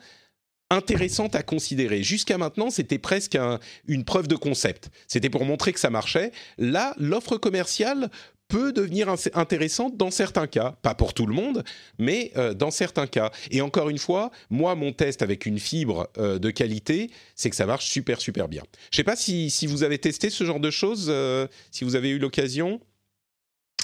intéressante 0.71 1.35
à 1.35 1.43
considérer. 1.43 2.03
Jusqu'à 2.03 2.39
maintenant, 2.39 2.71
c'était 2.71 2.99
presque 2.99 3.39
une 3.87 4.05
preuve 4.05 4.29
de 4.29 4.37
concept. 4.37 4.91
C'était 5.07 5.31
pour 5.31 5.45
montrer 5.45 5.73
que 5.73 5.81
ça 5.81 5.91
marchait. 5.91 6.33
Là, 6.59 6.95
l'offre 6.99 7.37
commerciale 7.37 8.11
peut 8.49 8.73
devenir 8.73 9.09
intéressante 9.35 9.97
dans 9.97 10.11
certains 10.11 10.47
cas, 10.47 10.77
pas 10.83 10.95
pour 10.95 11.15
tout 11.15 11.27
le 11.27 11.35
monde, 11.35 11.65
mais 11.99 12.33
euh, 12.37 12.55
dans 12.55 12.71
certains 12.71 13.07
cas. 13.07 13.31
Et 13.51 13.61
encore 13.61 13.89
une 13.89 13.99
fois, 13.99 14.31
moi, 14.51 14.75
mon 14.75 14.93
test 14.93 15.23
avec 15.23 15.47
une 15.47 15.59
fibre 15.59 16.09
euh, 16.19 16.39
de 16.39 16.51
qualité, 16.51 17.11
c'est 17.35 17.51
que 17.51 17.57
ça 17.57 17.67
marche 17.67 17.87
super 17.87 18.21
super 18.21 18.49
bien. 18.49 18.63
Je 18.91 18.97
ne 18.97 18.97
sais 18.97 19.05
pas 19.05 19.17
si, 19.17 19.51
si, 19.51 19.67
vous 19.67 19.83
avez 19.83 19.99
testé 19.99 20.31
ce 20.31 20.45
genre 20.45 20.61
de 20.61 20.71
choses, 20.71 21.07
euh, 21.09 21.47
si 21.71 21.85
vous 21.85 21.97
avez 21.97 22.11
eu 22.11 22.19
l'occasion. 22.19 22.81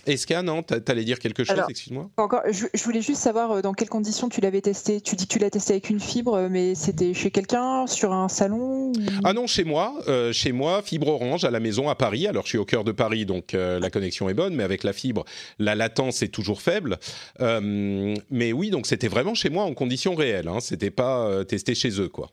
Eska, 0.07 0.43
non 0.43 0.63
T'allais 0.63 1.05
dire 1.05 1.19
quelque 1.19 1.45
chose, 1.45 1.57
excuse-moi? 1.69 2.11
Encore, 2.17 2.43
je, 2.51 2.85
voulais 2.85 3.03
juste 3.03 3.21
savoir 3.21 3.53
euh, 3.53 3.63
dans 3.63 3.73
quelles 3.73 3.89
conditions 3.89 4.29
tu 4.29 4.41
l'avais 4.41 4.61
testé. 4.61 5.01
Tu 5.01 5.17
dis 5.17 5.27
que 5.27 5.33
tu 5.33 5.39
l'as 5.39 5.51
testé 5.51 5.75
avec 5.75 5.91
une 5.91 6.01
fibre, 6.01 6.49
mais 6.51 6.75
c'était 6.75 7.15
chez 7.15 7.31
quelqu'un, 7.31 7.87
sur 7.87 8.13
un 8.13 8.29
salon 8.29 8.93
Ah 9.25 9.33
non, 9.33 9.47
chez 9.47 9.65
moi, 9.65 9.95
euh, 10.09 10.33
chez 10.33 10.53
moi, 10.53 10.83
fibre 10.83 11.09
orange 11.09 11.45
à 11.45 11.51
la 11.51 11.61
maison 11.61 11.89
à 11.89 11.95
Paris. 11.95 12.27
Alors 12.27 12.45
je 12.45 12.51
suis 12.51 12.59
au 12.59 12.65
cœur 12.65 12.85
de 12.85 12.93
Paris, 12.93 13.27
donc 13.27 13.55
euh, 13.55 13.79
la 13.79 13.91
connexion 13.91 14.29
est 14.29 14.35
bonne, 14.35 14.55
mais 14.55 14.65
avec 14.65 14.85
la 14.85 14.93
fibre, 14.93 15.25
la 15.59 15.75
latence 15.75 16.23
est 16.23 16.29
toujours 16.29 16.63
faible. 16.63 16.99
mais 17.41 18.53
oui, 18.53 18.71
donc 18.71 18.87
c'était 18.87 19.09
vraiment 19.09 19.35
chez 19.35 19.51
moi 19.51 19.65
en 19.65 19.75
conditions 19.75 20.15
réelles. 20.15 20.49
Hein. 20.49 20.61
C'était 20.61 20.91
pas 20.91 21.45
testé 21.45 21.75
chez 21.75 22.01
eux, 22.01 22.09
quoi. 22.09 22.31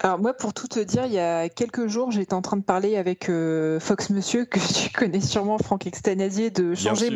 Alors 0.00 0.18
moi, 0.18 0.34
pour 0.34 0.52
tout 0.52 0.68
te 0.68 0.78
dire, 0.78 1.06
il 1.06 1.12
y 1.12 1.18
a 1.18 1.48
quelques 1.48 1.86
jours, 1.86 2.10
j'étais 2.10 2.34
en 2.34 2.42
train 2.42 2.58
de 2.58 2.62
parler 2.62 2.98
avec 2.98 3.30
euh, 3.30 3.80
Fox 3.80 4.10
Monsieur, 4.10 4.44
que 4.44 4.58
tu 4.74 4.90
connais 4.90 5.22
sûrement, 5.22 5.56
Franck 5.56 5.86
Extanasier, 5.86 6.50
de 6.50 6.74
changer, 6.74 7.08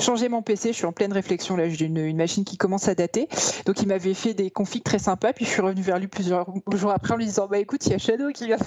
changer 0.00 0.28
mon 0.28 0.42
PC. 0.42 0.70
Je 0.72 0.78
suis 0.78 0.84
en 0.84 0.92
pleine 0.92 1.12
réflexion 1.12 1.56
là, 1.56 1.68
j'ai 1.68 1.84
une, 1.84 2.16
machine 2.16 2.44
qui 2.44 2.56
commence 2.56 2.88
à 2.88 2.96
dater. 2.96 3.28
Donc 3.66 3.80
il 3.82 3.86
m'avait 3.86 4.14
fait 4.14 4.34
des 4.34 4.50
configs 4.50 4.82
très 4.82 4.98
sympas, 4.98 5.32
puis 5.32 5.44
je 5.44 5.50
suis 5.50 5.62
revenu 5.62 5.80
vers 5.80 6.00
lui 6.00 6.08
plusieurs 6.08 6.52
jours 6.74 6.90
après 6.90 7.14
en 7.14 7.16
lui 7.18 7.26
disant, 7.26 7.46
bah 7.46 7.58
écoute, 7.58 7.86
il 7.86 7.92
y 7.92 7.94
a 7.94 7.98
Shadow 7.98 8.30
qui 8.32 8.46
vient 8.46 8.58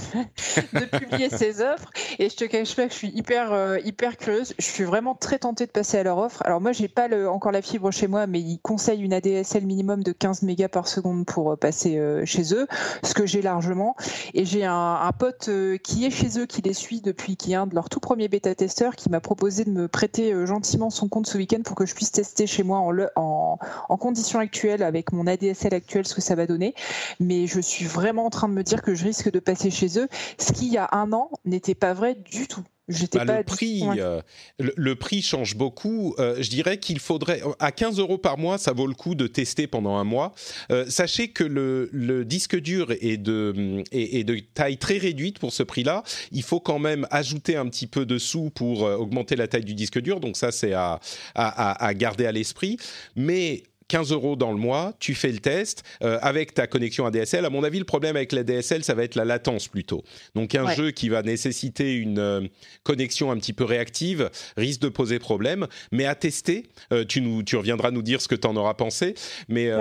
de 0.72 0.86
publier 0.98 1.30
ses 1.36 1.62
offres, 1.62 1.92
et 2.20 2.30
je 2.30 2.36
te 2.38 2.46
cache 2.46 2.74
pas 2.74 2.88
que 2.88 2.94
je 2.94 2.98
suis 2.98 3.12
hyper, 3.14 3.52
euh, 3.52 3.80
hyper 3.84 4.16
curieuse. 4.16 4.54
Je 4.58 4.66
suis 4.66 4.86
vraiment 4.86 5.14
très 5.14 5.40
tentée 5.40 5.66
de 5.66 5.72
passer 5.72 5.98
à 5.98 6.04
leur 6.04 6.20
offre. 6.20 6.42
Alors 6.46 6.62
moi, 6.62 6.72
j'ai 6.72 6.88
pas 6.88 7.10
le, 7.10 7.30
encore 7.30 7.52
la 7.52 7.62
fibre 7.62 7.92
chez 7.92 8.08
moi, 8.08 8.28
mais 8.28 8.40
ils 8.40 8.60
conseillent 8.60 9.02
une 9.02 9.14
ADSL 9.14 9.66
minimum 9.66 10.04
de 10.04 10.14
15 10.14 10.44
mégas 10.44 10.70
par 10.70 10.88
seconde 10.88 11.26
pour 11.26 11.52
euh, 11.52 11.56
passer 11.58 12.02
chez 12.26 12.54
eux. 12.54 12.68
Ce 13.04 13.14
que 13.14 13.25
j'ai 13.26 13.42
largement. 13.42 13.96
Et 14.34 14.46
j'ai 14.46 14.66
un, 14.66 15.12
pote 15.18 15.50
euh, 15.50 15.78
qui 15.78 16.06
est 16.06 16.10
chez 16.10 16.40
eux, 16.40 16.46
qui 16.46 16.62
les 16.62 16.74
suit 16.74 17.02
depuis, 17.02 17.38
qui 17.38 17.54
est 17.54 17.56
un 17.56 17.68
de 17.68 17.76
leurs 17.76 17.90
tout 17.90 18.00
premiers 18.00 18.28
bêta-testeurs, 18.28 18.96
qui 18.96 19.10
m'a 19.10 19.20
proposé 19.20 19.64
de 19.64 19.72
me 19.72 19.88
prêter 19.88 20.34
euh, 20.34 20.46
gentiment 20.46 20.90
son 20.90 21.08
compte 21.08 21.28
ce 21.28 21.38
week-end 21.38 21.62
pour 21.64 21.76
que 21.76 21.86
je 21.86 21.96
puisse 21.96 22.12
tester 22.12 22.48
chez 22.48 22.64
moi 22.64 22.80
en, 22.80 22.94
en, 23.16 23.60
en 23.90 23.98
conditions 23.98 24.40
actuelles, 24.40 24.84
avec 24.84 25.12
mon 25.12 25.28
ADSL 25.28 25.74
actuel, 25.74 26.08
ce 26.08 26.16
que 26.16 26.22
ça 26.22 26.36
va 26.36 26.48
donner. 26.48 26.76
Mais 27.20 27.48
je 27.48 27.60
suis 27.60 27.86
vraiment 27.86 28.26
en 28.26 28.30
train 28.30 28.50
de 28.50 28.54
me 28.54 28.64
dire 28.64 28.82
que 28.82 28.96
je 28.96 29.06
risque 29.06 29.32
de 29.32 29.40
passer 29.40 29.72
chez 29.72 30.00
eux, 30.00 30.08
ce 30.38 30.52
qui, 30.52 30.68
il 30.68 30.74
y 30.74 30.78
a 30.78 30.90
un 30.92 31.14
an, 31.14 31.30
n'était 31.46 31.76
pas 31.76 31.94
vrai 31.94 32.16
du 32.16 32.48
tout. 32.48 32.64
Bah, 32.88 33.26
le, 33.26 33.44
prix, 33.44 33.82
euh, 33.98 34.22
le, 34.60 34.96
prix 34.96 35.24
change 35.24 35.56
beaucoup. 35.56 36.14
Euh, 36.20 36.36
je 36.40 36.50
dirais 36.52 36.78
qu'il 36.78 37.00
faudrait, 37.00 37.42
à 37.60 37.72
15 37.72 37.98
euros 37.98 38.20
par 38.20 38.38
mois, 38.38 38.60
ça 38.60 38.74
vaut 38.74 38.86
le 38.86 38.94
coup 38.94 39.16
de 39.16 39.26
tester 39.26 39.66
pendant 39.66 39.96
un 39.96 40.04
mois. 40.04 40.36
Euh, 40.72 40.86
sachez 40.88 41.30
que 41.30 41.44
le, 41.44 41.90
le, 41.92 42.24
disque 42.26 42.56
dur 42.56 42.92
est 42.92 43.18
de, 43.18 43.84
est, 43.92 44.24
de 44.24 44.38
taille 44.54 44.78
très 44.78 45.00
réduite 45.00 45.40
pour 45.40 45.52
ce 45.52 45.64
prix-là. 45.64 46.04
Il 46.32 46.44
faut 46.44 46.60
quand 46.60 46.78
même 46.78 47.08
ajouter 47.10 47.56
un 47.56 47.68
petit 47.70 47.88
peu 47.88 48.06
de 48.06 48.20
sous 48.20 48.52
pour 48.52 48.84
augmenter 48.84 49.36
la 49.36 49.48
taille 49.48 49.66
du 49.66 49.74
disque 49.74 50.00
dur. 50.00 50.20
Donc 50.20 50.38
ça, 50.38 50.52
c'est 50.52 50.74
à, 50.74 51.00
à, 51.34 51.86
à, 51.86 51.94
garder 51.96 52.28
à 52.28 52.32
l'esprit. 52.32 52.78
Mais 53.16 53.64
15 53.88 54.12
euros 54.12 54.36
dans 54.36 54.52
le 54.52 54.58
mois, 54.58 54.94
tu 55.00 55.14
fais 55.14 55.32
le 55.32 55.40
test 55.40 55.84
euh, 56.04 56.18
avec 56.22 56.54
ta 56.54 56.68
connexion 56.68 57.06
ADSL. 57.06 57.46
À 57.46 57.50
mon 57.50 57.64
avis, 57.64 57.80
le 57.80 57.86
problème 57.86 58.16
avec 58.16 58.32
la 58.32 58.44
DSL, 58.44 58.84
ça 58.84 58.94
va 58.94 59.04
être 59.04 59.16
la 59.16 59.26
latence 59.26 59.68
plutôt. 59.68 60.04
Donc 60.34 60.56
un 60.56 60.74
jeu 60.74 60.92
qui 60.92 61.10
va 61.10 61.22
nécessiter 61.22 61.94
une 61.94 62.20
euh, 62.20 62.42
connexion 62.84 63.32
un 63.32 63.38
petit 63.38 63.54
peu 63.54 63.64
réactive 63.64 64.30
risque 64.58 64.82
de 64.82 64.90
poser 64.90 65.20
problème. 65.20 65.68
Mais 65.92 66.06
à 66.06 66.16
tester, 66.16 66.68
euh, 66.92 67.06
tu, 67.06 67.22
nous, 67.22 67.44
tu 67.44 67.56
reviendras 67.58 67.92
nous 67.92 68.02
dire 68.02 68.22
ce 68.22 68.28
que 68.28 68.36
tu 68.36 68.48
en 68.48 68.56
auras 68.56 68.74
pensé. 68.74 69.14
Mais 69.48 69.72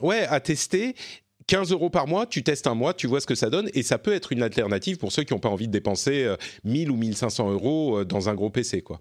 ouais, 0.00 0.26
à 0.26 0.40
tester. 0.40 0.94
15 1.46 1.70
euros 1.70 1.90
par 1.90 2.08
mois, 2.08 2.26
tu 2.26 2.42
testes 2.42 2.66
un 2.66 2.74
mois, 2.74 2.92
tu 2.92 3.06
vois 3.06 3.20
ce 3.20 3.26
que 3.26 3.36
ça 3.36 3.50
donne, 3.50 3.70
et 3.72 3.84
ça 3.84 3.98
peut 3.98 4.12
être 4.12 4.32
une 4.32 4.42
alternative 4.42 4.96
pour 4.96 5.12
ceux 5.12 5.22
qui 5.22 5.32
n'ont 5.32 5.38
pas 5.38 5.48
envie 5.48 5.68
de 5.68 5.72
dépenser 5.72 6.28
1000 6.64 6.90
ou 6.90 6.96
1500 6.96 7.52
euros 7.52 8.04
dans 8.04 8.28
un 8.28 8.34
gros 8.34 8.50
PC, 8.50 8.82
quoi 8.82 9.00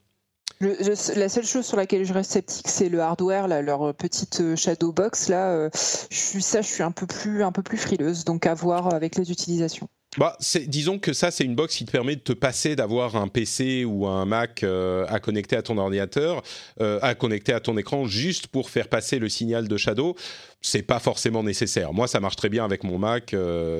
la 0.62 1.30
seule 1.30 1.45
chose 1.45 1.66
sur 1.66 1.78
laquelle 1.78 2.06
je 2.06 2.14
reste 2.14 2.32
sceptique, 2.32 2.68
c'est 2.68 2.89
le 2.89 3.01
hardware, 3.01 3.47
leur 3.47 3.93
petite 3.93 4.39
euh, 4.41 4.56
shadow 4.56 4.91
box. 4.91 5.30
Là, 5.30 5.51
euh, 5.51 5.70
je 6.10 6.18
suis, 6.18 6.41
ça, 6.41 6.62
je 6.62 6.68
suis 6.68 6.84
un 6.84 6.91
peu 6.91 7.06
plus, 7.06 7.43
un 7.43 7.51
peu 7.51 7.62
plus 7.62 7.78
frileuse. 7.78 8.24
Donc, 8.24 8.45
à 8.45 8.53
voir 8.53 8.93
avec 8.93 9.16
les 9.16 9.32
utilisations. 9.32 9.89
Bah, 10.18 10.38
disons 10.68 10.97
que 10.97 11.12
ça, 11.12 11.30
c'est 11.30 11.43
une 11.43 11.56
box 11.56 11.76
qui 11.76 11.84
te 11.84 11.91
permet 11.91 12.16
de 12.16 12.22
te 12.22 12.32
passer 12.32 12.78
d'avoir 12.78 13.18
un 13.18 13.28
PC 13.28 13.84
ou 13.84 14.08
un 14.08 14.24
Mac 14.24 14.64
euh, 14.64 15.06
à 15.10 15.20
connecter 15.20 15.58
à 15.58 15.62
ton 15.62 15.78
ordinateur, 15.78 16.41
à 16.80 17.16
connecter 17.16 17.51
à 17.51 17.60
ton 17.60 17.76
écran 17.78 18.06
juste 18.06 18.47
pour 18.47 18.70
faire 18.70 18.88
passer 18.88 19.20
le 19.20 19.28
signal 19.28 19.68
de 19.68 19.76
Shadow. 19.76 20.16
C'est 20.62 20.84
pas 20.84 20.99
forcément 20.99 21.43
nécessaire. 21.43 21.91
Moi, 21.91 22.08
ça 22.08 22.22
marche 22.22 22.38
très 22.38 22.47
bien 22.47 22.64
avec 22.64 22.86
mon 22.86 22.97
Mac. 22.97 23.36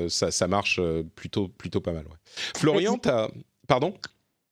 ça, 0.10 0.30
ça 0.30 0.48
marche 0.50 0.82
plutôt, 1.16 1.48
plutôt 1.48 1.80
pas 1.80 1.94
mal. 1.94 2.04
Florian, 2.54 3.00
as... 3.06 3.30
pardon? 3.66 3.94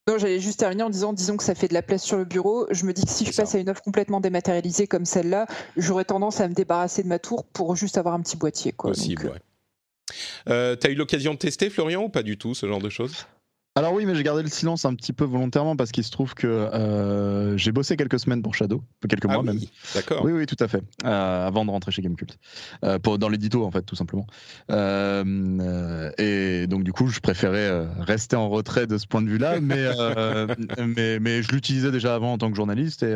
Non, 0.08 0.18
j'allais 0.18 0.40
juste 0.40 0.60
terminer 0.60 0.84
en 0.84 0.90
disant, 0.90 1.14
disons 1.14 1.38
que 1.38 1.44
ça 1.44 1.56
fait 1.56 1.70
de 1.70 1.74
la 1.74 1.82
place 1.82 2.04
sur 2.04 2.18
le 2.18 2.26
bureau. 2.26 2.68
Je 2.72 2.86
me 2.86 2.92
dis 2.92 3.06
que 3.06 3.12
si 3.12 3.26
je 3.26 3.34
passe 3.34 3.56
à 3.56 3.60
une 3.60 3.70
offre 3.70 3.82
complètement 3.82 4.20
dématérialisée 4.20 4.86
comme 4.86 5.06
celle-là, 5.06 5.48
j'aurais 5.78 6.04
tendance 6.04 6.42
à 6.42 6.48
me 6.50 6.54
débarrasser 6.54 7.04
de 7.04 7.08
ma 7.08 7.20
tour 7.20 7.46
pour 7.46 7.76
juste 7.78 7.98
avoir 7.98 8.14
un 8.14 8.22
petit 8.22 8.36
boîtier. 8.36 8.74
Quoi. 8.74 8.92
Possible, 8.92 9.28
ouais. 9.28 9.40
Euh, 10.50 10.76
T'as 10.76 10.90
eu 10.90 10.96
l'occasion 10.96 11.34
de 11.34 11.40
tester, 11.40 11.70
Florian, 11.70 12.04
ou 12.04 12.10
pas 12.10 12.24
du 12.24 12.38
tout, 12.38 12.54
ce 12.54 12.68
genre 12.68 12.82
de 12.82 12.90
choses? 12.90 13.26
Alors 13.76 13.94
oui, 13.94 14.06
mais 14.06 14.14
j'ai 14.14 14.22
gardé 14.22 14.44
le 14.44 14.50
silence 14.50 14.86
un 14.86 14.94
petit 14.94 15.14
peu 15.14 15.26
volontairement 15.26 15.76
parce 15.76 15.92
qu'il 15.92 16.04
se 16.04 16.12
trouve 16.12 16.36
que 16.36 16.46
euh, 16.46 17.58
j'ai 17.58 17.72
bossé 17.72 17.98
quelques 17.98 18.20
semaines 18.20 18.44
pour 18.44 18.54
Shadow, 18.54 18.84
quelques 19.10 19.26
mois 19.26 19.40
ah 19.40 19.44
même. 19.44 19.60
D'accord. 19.96 20.24
Oui, 20.24 20.32
oui, 20.32 20.46
tout 20.46 20.58
à 20.60 20.68
fait. 20.68 20.84
Euh, 21.04 21.48
avant 21.48 21.66
de 21.66 21.72
rentrer 21.72 21.92
chez 21.92 22.04
Gamecult, 22.04 22.38
euh, 22.86 23.00
pour, 23.00 23.18
dans 23.18 23.30
l'édito 23.30 23.66
en 23.66 23.72
fait, 23.72 23.82
tout 23.82 23.96
simplement. 23.96 24.28
Et 24.70 26.68
donc 26.68 26.84
du 26.84 26.94
coup, 26.94 27.08
je 27.08 27.20
préférais 27.20 27.88
rester 28.00 28.36
en 28.36 28.48
retrait 28.48 28.86
de 28.86 29.00
ce 29.00 29.08
point 29.08 29.24
de 29.24 29.30
vue-là, 29.30 29.60
mais, 29.62 29.90
mais, 30.78 31.20
mais 31.20 31.42
je 31.42 31.52
l'utilisais 31.52 31.92
déjà 31.92 32.14
avant 32.14 32.34
en 32.34 32.38
tant 32.38 32.52
que 32.52 32.56
journaliste 32.56 33.02
et 33.02 33.16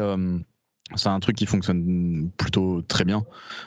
c'est 0.95 1.10
un 1.10 1.20
truc 1.20 1.36
qui 1.36 1.45
fonctionne 1.45 2.32
plutôt 2.36 2.82
très 2.82 3.05
bien. 3.05 3.26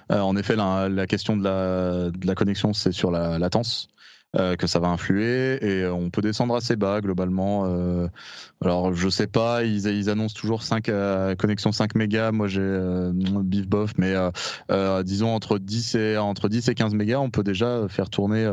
en 0.08 0.36
effet, 0.36 0.56
la, 0.56 0.88
la 0.88 1.06
question 1.06 1.36
de 1.36 1.44
la, 1.44 2.10
de 2.10 2.26
la 2.26 2.34
connexion, 2.34 2.72
c'est 2.72 2.90
sur 2.90 3.12
la 3.12 3.38
latence. 3.38 3.90
Euh, 4.36 4.54
que 4.54 4.68
ça 4.68 4.78
va 4.78 4.86
influer 4.86 5.58
et 5.60 5.86
on 5.88 6.08
peut 6.08 6.22
descendre 6.22 6.54
assez 6.54 6.76
bas 6.76 7.00
globalement. 7.00 7.64
Euh, 7.66 8.06
alors 8.64 8.94
je 8.94 9.08
sais 9.08 9.26
pas, 9.26 9.64
ils, 9.64 9.88
ils 9.88 10.08
annoncent 10.08 10.38
toujours 10.38 10.62
5 10.62 10.88
euh, 10.88 11.34
connexion 11.34 11.72
5 11.72 11.96
mégas. 11.96 12.30
Moi 12.30 12.46
j'ai 12.46 12.60
euh, 12.60 13.10
bif 13.12 13.66
bof, 13.66 13.94
mais 13.98 14.14
disons 15.02 15.34
entre 15.34 15.58
10 15.58 15.96
et 15.96 16.16
entre 16.16 16.48
10 16.48 16.68
et 16.68 16.76
15 16.76 16.94
mégas, 16.94 17.18
on 17.18 17.30
peut 17.30 17.42
déjà 17.42 17.88
faire 17.88 18.08
tourner, 18.08 18.46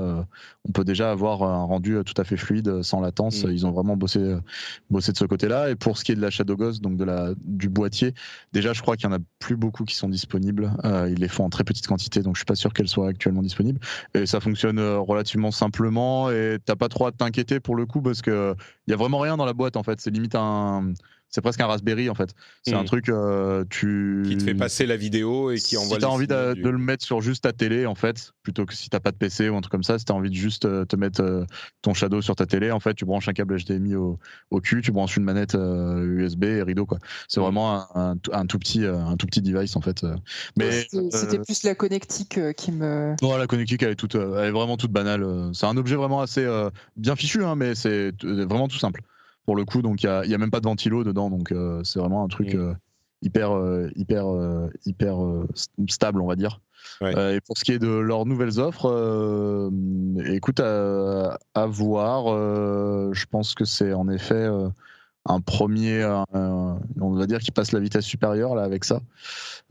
on 0.68 0.72
peut 0.72 0.84
déjà 0.84 1.12
avoir 1.12 1.44
un 1.44 1.66
rendu 1.66 1.96
tout 2.04 2.20
à 2.20 2.24
fait 2.24 2.38
fluide 2.38 2.82
sans 2.82 3.00
latence. 3.00 3.44
Mm. 3.44 3.52
Ils 3.52 3.68
ont 3.68 3.72
vraiment 3.72 3.96
bossé 3.96 4.36
bossé 4.90 5.12
de 5.12 5.18
ce 5.18 5.26
côté-là. 5.26 5.70
Et 5.70 5.76
pour 5.76 6.00
ce 6.00 6.04
qui 6.04 6.12
est 6.12 6.16
de 6.16 6.22
la 6.22 6.32
Shadow 6.32 6.56
Ghost, 6.56 6.82
donc 6.82 6.98
de 6.98 7.04
la 7.04 7.34
du 7.46 7.70
boîtier, 7.70 8.16
déjà 8.52 8.74
je 8.74 8.82
crois 8.82 8.98
qu'il 8.98 9.08
y 9.08 9.14
en 9.14 9.16
a 9.16 9.20
plus 9.38 9.58
beaucoup 9.58 9.84
qui 9.84 9.96
sont 9.96 10.10
disponibles. 10.10 10.72
ils 11.08 11.20
les 11.20 11.28
font 11.28 11.44
en 11.44 11.50
très 11.52 11.64
petite 11.64 11.86
quantité, 11.86 12.24
donc 12.24 12.34
je 12.34 12.40
suis 12.40 12.46
pas 12.46 12.56
sûr 12.56 12.74
qu'elles 12.74 12.88
soient 12.88 13.10
actuellement 13.10 13.44
disponibles. 13.44 13.80
Et 14.16 14.26
ça 14.26 14.40
fonctionne 14.40 14.80
relativement 14.80 15.52
simplement 15.52 15.67
simplement 15.68 16.32
et 16.32 16.58
t'as 16.64 16.76
pas 16.76 16.88
trop 16.88 17.08
à 17.08 17.12
t'inquiéter 17.12 17.60
pour 17.60 17.76
le 17.76 17.86
coup 17.86 18.02
parce 18.02 18.22
que 18.22 18.56
il 18.88 18.92
y 18.92 18.94
a 18.94 18.98
vraiment 18.98 19.20
rien 19.20 19.36
dans 19.38 19.46
la 19.46 19.54
boîte 19.54 19.76
en 19.76 19.84
fait. 19.84 20.00
C'est 20.00 20.12
limite 20.12 20.36
un 20.36 20.94
c'est 21.30 21.42
presque 21.42 21.60
un 21.60 21.68
Raspberry 21.68 22.10
en 22.10 22.16
fait. 22.16 22.34
C'est 22.64 22.74
un 22.74 22.84
hmm. 22.84 22.86
truc 22.86 23.10
euh, 23.10 23.66
tu 23.70 24.24
qui 24.28 24.38
te 24.38 24.44
fait 24.44 24.54
passer 24.54 24.86
la 24.86 24.96
vidéo 24.96 25.52
et 25.52 25.60
qui 25.60 25.78
envoie. 25.78 25.98
Si 25.98 26.02
t'as 26.02 26.08
envie 26.08 26.28
de, 26.28 26.56
le 26.56 26.78
mettre 26.78 27.06
sur 27.06 27.22
juste 27.22 27.44
ta 27.44 27.54
télé 27.54 27.86
en 27.86 27.96
fait, 27.96 28.34
plutôt 28.44 28.66
que 28.66 28.74
si 28.74 28.90
t'as 28.90 29.00
pas 29.00 29.12
de 29.12 29.18
PC 29.18 29.50
ou 29.50 29.58
un 29.58 29.62
truc 29.62 29.72
comme 29.72 29.84
ça, 29.84 30.00
si 30.00 30.06
t'as 30.06 30.14
envie 30.14 30.30
de 30.30 30.36
juste 30.36 30.66
euh, 30.66 30.86
te 30.86 30.96
mettre 30.96 31.22
euh, 31.22 31.46
ton 31.82 31.94
Shadow 31.94 32.22
sur 32.22 32.36
ta 32.36 32.46
télé, 32.46 32.72
en 32.72 32.80
fait, 32.80 32.94
tu 32.94 33.06
branches 33.06 33.28
un 33.28 33.34
câble 33.34 33.58
HDMI 33.62 33.96
au, 33.96 34.20
au 34.52 34.62
cul, 34.62 34.82
tu 34.82 34.92
branches 34.92 35.18
une 35.18 35.24
manette 35.24 35.56
USB 35.56 36.46
et 36.46 36.64
rideau 36.64 36.86
quoi. 36.86 37.00
C'est 37.28 37.40
hmm. 37.40 37.44
vraiment 37.44 37.98
un, 37.98 38.16
un, 38.32 38.46
tout 38.46 38.60
petit 38.60 38.86
un 38.86 39.18
tout 39.18 39.28
petit 39.28 39.42
device 39.42 39.76
en 39.76 39.82
fait. 39.82 40.06
Mais 40.56 40.88
c'était 41.12 41.40
plus 41.40 41.64
la 41.64 41.76
connectique 41.76 42.40
qui 42.56 42.72
me. 42.72 43.16
Non, 43.22 43.36
la 43.36 43.48
connectique 43.48 43.84
elle 43.84 43.92
est 43.92 43.96
toute, 43.96 44.16
elle 44.16 44.46
est 44.46 44.52
vraiment 44.52 44.78
toute 44.78 44.92
banale. 44.92 45.52
C'est 45.54 45.66
un 45.66 45.76
objet 45.76 45.96
vraiment 45.96 46.22
assez 46.22 46.48
bien 46.96 47.16
fichu, 47.18 47.44
hein, 47.44 47.56
mais 47.56 47.76
c'est 47.76 48.14
vraiment 48.24 48.70
tout 48.70 48.80
simple 48.80 49.02
pour 49.48 49.56
le 49.56 49.66
coup. 49.66 49.82
Donc 49.82 50.04
il 50.04 50.06
y 50.06 50.34
a, 50.34 50.38
même 50.38 50.52
pas 50.52 50.60
de 50.60 50.66
ventilo 50.66 51.04
dedans, 51.04 51.32
donc 51.32 51.52
euh, 51.52 51.84
c'est 51.84 51.98
vraiment 51.98 52.24
un 52.24 52.28
truc. 52.28 52.54
Euh, 52.54 52.76
hyper, 53.24 53.50
hyper, 53.96 54.26
hyper 54.86 55.18
stable, 55.88 56.22
on 56.22 56.28
va 56.28 56.36
dire. 56.36 56.62
et 57.02 57.40
pour 57.48 57.58
ce 57.58 57.64
qui 57.64 57.72
est 57.72 57.80
de 57.80 57.88
leurs 57.88 58.28
nouvelles 58.28 58.60
offres, 58.60 59.72
écoute, 60.28 60.60
à, 60.60 61.40
à 61.56 61.66
voir. 61.66 62.26
je 62.28 63.26
pense 63.26 63.56
que 63.56 63.66
c'est 63.66 63.94
en 63.94 64.08
effet 64.08 64.48
un 65.26 65.42
premier, 65.42 66.06
on 66.36 67.12
va 67.16 67.26
dire, 67.26 67.40
qui 67.40 67.50
passe 67.50 67.72
la 67.72 67.80
vitesse 67.80 68.06
supérieure 68.06 68.54
là 68.54 68.62
avec 68.62 68.86
ça. 68.86 69.02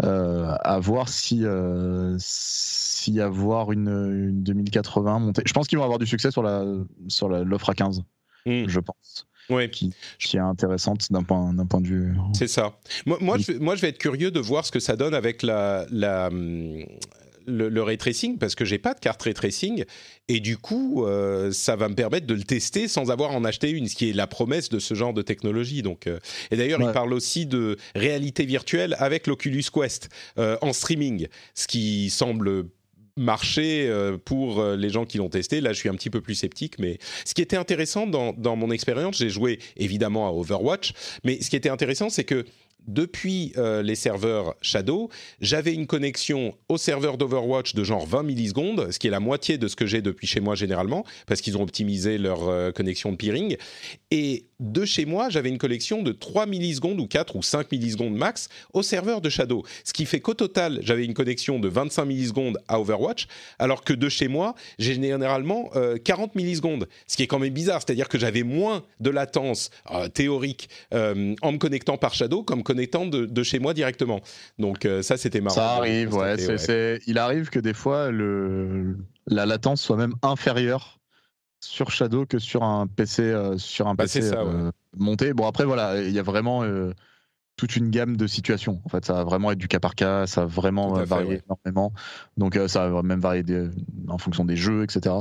Euh, 0.04 0.54
à 0.60 0.78
voir 0.78 1.08
si 1.08 1.46
euh, 1.46 2.16
s'y 2.18 3.18
avoir 3.18 3.72
une, 3.72 3.88
une, 3.88 4.42
2080 4.42 5.18
montée. 5.20 5.42
Je 5.46 5.52
pense 5.54 5.68
qu'ils 5.68 5.78
vont 5.78 5.84
avoir 5.84 5.98
du 5.98 6.06
succès 6.06 6.30
sur 6.30 6.42
la 6.42 6.64
sur 7.08 7.30
l'offre 7.30 7.70
à 7.70 7.74
15. 7.74 8.02
Hmm. 8.44 8.64
Je 8.68 8.80
pense. 8.80 9.26
Ouais. 9.50 9.70
Qui, 9.70 9.92
qui, 10.18 10.36
est 10.36 10.40
intéressante 10.40 11.10
d'un 11.12 11.22
point, 11.22 11.52
d'un 11.52 11.66
point 11.66 11.80
de 11.80 11.86
vue. 11.86 12.14
C'est 12.34 12.48
ça. 12.48 12.78
Moi, 13.04 13.18
moi, 13.20 13.38
je, 13.38 13.52
moi, 13.52 13.76
je 13.76 13.82
vais 13.82 13.88
être 13.88 13.98
curieux 13.98 14.30
de 14.30 14.40
voir 14.40 14.66
ce 14.66 14.72
que 14.72 14.80
ça 14.80 14.96
donne 14.96 15.14
avec 15.14 15.42
la, 15.42 15.86
la, 15.90 16.28
hum, 16.28 16.84
le, 17.46 17.82
ray 17.82 17.96
tracing 17.96 18.38
parce 18.38 18.54
que 18.54 18.64
j'ai 18.64 18.78
pas 18.78 18.94
de 18.94 19.00
carte 19.00 19.22
ray 19.22 19.34
tracing 19.34 19.84
et 20.28 20.40
du 20.40 20.58
coup 20.58 21.04
euh, 21.04 21.52
ça 21.52 21.76
va 21.76 21.88
me 21.88 21.94
permettre 21.94 22.26
de 22.26 22.34
le 22.34 22.42
tester 22.42 22.88
sans 22.88 23.10
avoir 23.10 23.30
en 23.32 23.44
acheté 23.44 23.70
une, 23.70 23.88
ce 23.88 23.94
qui 23.94 24.10
est 24.10 24.12
la 24.12 24.26
promesse 24.26 24.68
de 24.68 24.78
ce 24.78 24.94
genre 24.94 25.14
de 25.14 25.22
technologie. 25.22 25.82
Donc 25.82 26.06
euh, 26.06 26.18
et 26.50 26.56
d'ailleurs 26.56 26.80
il 26.80 26.92
parle 26.92 27.12
aussi 27.12 27.46
de 27.46 27.76
réalité 27.94 28.44
virtuelle 28.44 28.96
avec 28.98 29.26
l'Oculus 29.26 29.64
Quest 29.72 30.08
euh, 30.38 30.56
en 30.60 30.72
streaming, 30.72 31.28
ce 31.54 31.66
qui 31.66 32.10
semble 32.10 32.66
marcher 33.16 33.90
pour 34.24 34.62
les 34.62 34.90
gens 34.90 35.04
qui 35.04 35.18
l'ont 35.18 35.28
testé. 35.28 35.60
Là, 35.60 35.72
je 35.72 35.78
suis 35.78 35.88
un 35.88 35.94
petit 35.94 36.10
peu 36.10 36.20
plus 36.20 36.34
sceptique, 36.34 36.78
mais 36.78 36.98
ce 37.24 37.34
qui 37.34 37.42
était 37.42 37.56
intéressant 37.56 38.06
dans, 38.06 38.32
dans 38.32 38.56
mon 38.56 38.70
expérience, 38.70 39.16
j'ai 39.16 39.30
joué 39.30 39.58
évidemment 39.76 40.28
à 40.28 40.32
Overwatch, 40.32 40.92
mais 41.24 41.40
ce 41.40 41.50
qui 41.50 41.56
était 41.56 41.70
intéressant, 41.70 42.10
c'est 42.10 42.24
que 42.24 42.44
depuis 42.86 43.52
euh, 43.56 43.82
les 43.82 43.94
serveurs 43.94 44.54
Shadow, 44.62 45.10
j'avais 45.40 45.72
une 45.72 45.86
connexion 45.86 46.54
au 46.68 46.76
serveur 46.76 47.18
d'Overwatch 47.18 47.74
de 47.74 47.84
genre 47.84 48.06
20 48.06 48.22
millisecondes, 48.22 48.90
ce 48.90 48.98
qui 48.98 49.06
est 49.08 49.10
la 49.10 49.20
moitié 49.20 49.58
de 49.58 49.68
ce 49.68 49.76
que 49.76 49.86
j'ai 49.86 50.02
depuis 50.02 50.26
chez 50.26 50.40
moi 50.40 50.54
généralement, 50.54 51.04
parce 51.26 51.40
qu'ils 51.40 51.56
ont 51.56 51.62
optimisé 51.62 52.18
leur 52.18 52.48
euh, 52.48 52.70
connexion 52.70 53.12
de 53.12 53.16
peering. 53.16 53.56
Et 54.10 54.46
de 54.60 54.84
chez 54.84 55.04
moi, 55.04 55.28
j'avais 55.28 55.48
une 55.48 55.58
collection 55.58 56.02
de 56.02 56.12
3 56.12 56.46
millisecondes 56.46 57.00
ou 57.00 57.06
4 57.06 57.36
ou 57.36 57.42
5 57.42 57.70
millisecondes 57.72 58.14
max 58.14 58.48
au 58.72 58.82
serveur 58.82 59.20
de 59.20 59.28
Shadow. 59.28 59.64
Ce 59.84 59.92
qui 59.92 60.06
fait 60.06 60.20
qu'au 60.20 60.34
total, 60.34 60.78
j'avais 60.82 61.04
une 61.04 61.14
connexion 61.14 61.58
de 61.58 61.68
25 61.68 62.04
millisecondes 62.04 62.58
à 62.68 62.80
Overwatch, 62.80 63.26
alors 63.58 63.84
que 63.84 63.92
de 63.92 64.08
chez 64.08 64.28
moi, 64.28 64.54
j'ai 64.78 64.94
généralement 64.94 65.70
40 66.04 66.30
euh, 66.30 66.32
millisecondes. 66.34 66.88
Ce 67.06 67.16
qui 67.16 67.22
est 67.22 67.26
quand 67.26 67.38
même 67.38 67.52
bizarre, 67.52 67.82
c'est-à-dire 67.82 68.08
que 68.08 68.18
j'avais 68.18 68.44
moins 68.44 68.84
de 69.00 69.10
latence 69.10 69.70
théorique 70.14 70.68
en 70.92 71.52
me 71.52 71.58
connectant 71.58 71.96
par 71.98 72.14
Shadow 72.14 72.42
comme 72.42 72.62
étant 72.78 73.06
de, 73.06 73.42
chez 73.42 73.58
moi 73.58 73.74
directement. 73.74 74.20
Donc 74.58 74.84
euh, 74.84 75.02
ça, 75.02 75.16
c'était 75.16 75.40
marrant. 75.40 75.54
Ça 75.54 75.70
arrive, 75.76 76.14
ouais, 76.14 76.36
Il 77.06 77.18
arrive 77.18 77.50
que 77.50 77.58
des 77.58 77.74
fois, 77.74 78.10
le, 78.10 78.96
la 79.26 79.46
latence 79.46 79.82
soit 79.82 79.96
même 79.96 80.14
inférieure 80.22 80.98
sur 81.60 81.90
Shadow 81.90 82.26
que 82.26 82.38
sur 82.38 82.62
un 82.62 82.86
PC, 82.86 83.22
euh, 83.22 83.58
sur 83.58 83.88
un 83.88 83.94
bah, 83.94 84.04
PC 84.04 84.30
euh, 84.32 84.70
monté. 84.96 85.32
Bon, 85.32 85.46
après, 85.46 85.64
voilà, 85.64 86.00
il 86.02 86.12
y 86.12 86.18
a 86.18 86.22
vraiment 86.22 86.62
toute 87.56 87.76
une 87.76 87.90
gamme 87.90 88.16
de 88.16 88.26
situations. 88.26 88.80
En 88.84 88.88
fait, 88.88 89.04
ça 89.04 89.14
va 89.14 89.24
vraiment 89.24 89.50
être 89.50 89.58
du 89.58 89.68
cas 89.68 89.80
par 89.80 89.94
cas, 89.94 90.26
ça 90.26 90.42
va 90.42 90.46
vraiment 90.46 90.92
varier 91.04 91.40
énormément. 91.44 91.92
Donc, 92.36 92.58
ça 92.68 92.88
va 92.88 93.02
même 93.02 93.20
varier 93.20 93.44
en 94.08 94.18
fonction 94.18 94.44
des 94.44 94.56
jeux, 94.56 94.84
etc. 94.84 95.14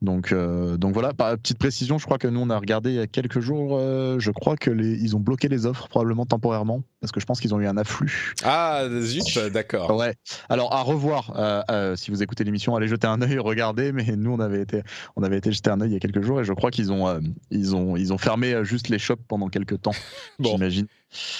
Donc, 0.00 0.30
euh, 0.30 0.76
donc 0.76 0.94
voilà, 0.94 1.12
petite 1.12 1.58
précision, 1.58 1.98
je 1.98 2.04
crois 2.04 2.18
que 2.18 2.28
nous 2.28 2.38
on 2.40 2.50
a 2.50 2.58
regardé 2.58 2.90
il 2.90 2.96
y 2.96 3.00
a 3.00 3.08
quelques 3.08 3.40
jours, 3.40 3.76
euh, 3.76 4.20
je 4.20 4.30
crois 4.30 4.56
que 4.56 4.70
les, 4.70 4.92
ils 4.92 5.16
ont 5.16 5.20
bloqué 5.20 5.48
les 5.48 5.66
offres 5.66 5.88
probablement 5.88 6.24
temporairement 6.24 6.84
parce 7.00 7.10
que 7.10 7.18
je 7.18 7.26
pense 7.26 7.40
qu'ils 7.40 7.52
ont 7.52 7.60
eu 7.60 7.66
un 7.66 7.76
afflux. 7.76 8.34
Ah 8.44 8.84
zut, 9.00 9.38
d'accord. 9.52 9.96
Ouais. 9.96 10.14
Alors 10.48 10.72
à 10.72 10.82
revoir, 10.82 11.32
euh, 11.36 11.96
si 11.96 12.12
vous 12.12 12.22
écoutez 12.22 12.44
l'émission, 12.44 12.76
allez 12.76 12.86
jeter 12.86 13.08
un 13.08 13.20
œil, 13.22 13.38
regardez. 13.38 13.90
Mais 13.90 14.04
nous 14.16 14.32
on 14.32 14.40
avait 14.40 14.62
été, 14.62 14.82
on 15.16 15.24
avait 15.24 15.38
été 15.38 15.50
jeter 15.50 15.70
un 15.70 15.80
œil 15.80 15.90
il 15.90 15.94
y 15.94 15.96
a 15.96 16.00
quelques 16.00 16.22
jours 16.22 16.40
et 16.40 16.44
je 16.44 16.52
crois 16.52 16.70
qu'ils 16.70 16.92
ont, 16.92 17.20
ils 17.50 17.74
ont, 17.74 17.96
ils 17.96 18.12
ont 18.12 18.18
fermé 18.18 18.64
juste 18.64 18.88
les 18.88 19.00
shops 19.00 19.22
pendant 19.26 19.48
quelques 19.48 19.82
temps. 19.82 19.94
bon. 20.38 20.50
J'imagine. 20.50 20.86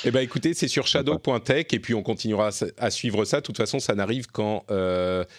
Eh 0.05 0.11
ben 0.11 0.21
écoutez, 0.21 0.55
c'est 0.55 0.69
sur 0.69 0.87
shadow.tech 0.87 1.67
et 1.73 1.81
puis 1.81 1.95
on 1.95 2.03
continuera 2.03 2.51
à 2.79 2.91
suivre 2.91 3.25
ça. 3.25 3.41
De 3.41 3.47
toute 3.47 3.57
façon, 3.57 3.79
ça 3.79 3.95
n'arrive 3.95 4.27
qu'en 4.29 4.65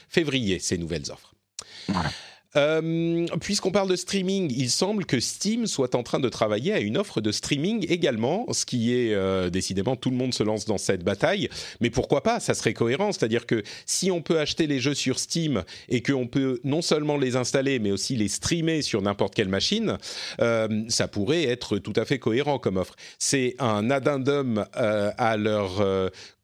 février 0.07 0.59
ces 0.59 0.77
nouvelles 0.77 1.11
offres. 1.11 1.33
Voilà. 1.87 2.11
Euh, 2.55 3.27
puisqu'on 3.41 3.71
parle 3.71 3.89
de 3.89 3.95
streaming, 3.95 4.51
il 4.55 4.71
semble 4.71 5.05
que 5.05 5.19
Steam 5.19 5.67
soit 5.67 5.93
en 5.93 6.01
train 6.01 6.19
de 6.19 6.29
travailler 6.29 6.73
à 6.73 6.79
une 6.79 6.97
offre 6.97 7.21
de 7.21 7.31
streaming 7.31 7.85
également, 7.89 8.45
ce 8.51 8.65
qui 8.65 8.95
est 8.95 9.13
euh, 9.13 9.49
décidément 9.49 9.95
tout 9.95 10.09
le 10.09 10.15
monde 10.15 10.33
se 10.33 10.41
lance 10.41 10.65
dans 10.65 10.79
cette 10.79 11.03
bataille. 11.03 11.49
Mais 11.79 11.89
pourquoi 11.89 12.23
pas? 12.23 12.39
Ça 12.39 12.55
serait 12.55 12.73
cohérent, 12.73 13.11
c'est-à-dire 13.11 13.45
que 13.45 13.63
si 13.85 14.09
on 14.09 14.21
peut 14.21 14.39
acheter 14.39 14.65
les 14.65 14.79
jeux 14.79 14.95
sur 14.95 15.19
Steam 15.19 15.63
et 15.89 16.01
qu'on 16.01 16.27
peut 16.27 16.59
non 16.63 16.81
seulement 16.81 17.17
les 17.17 17.35
installer 17.35 17.79
mais 17.79 17.91
aussi 17.91 18.15
les 18.15 18.27
streamer 18.27 18.81
sur 18.81 19.01
n'importe 19.01 19.35
quelle 19.35 19.49
machine, 19.49 19.97
euh, 20.41 20.85
ça 20.89 21.07
pourrait 21.07 21.43
être 21.43 21.77
tout 21.77 21.93
à 21.95 22.05
fait 22.05 22.17
cohérent 22.17 22.57
comme 22.57 22.77
offre. 22.77 22.95
C'est 23.19 23.55
un 23.59 23.91
addendum 23.91 24.65
à 24.73 25.37
leur 25.37 25.81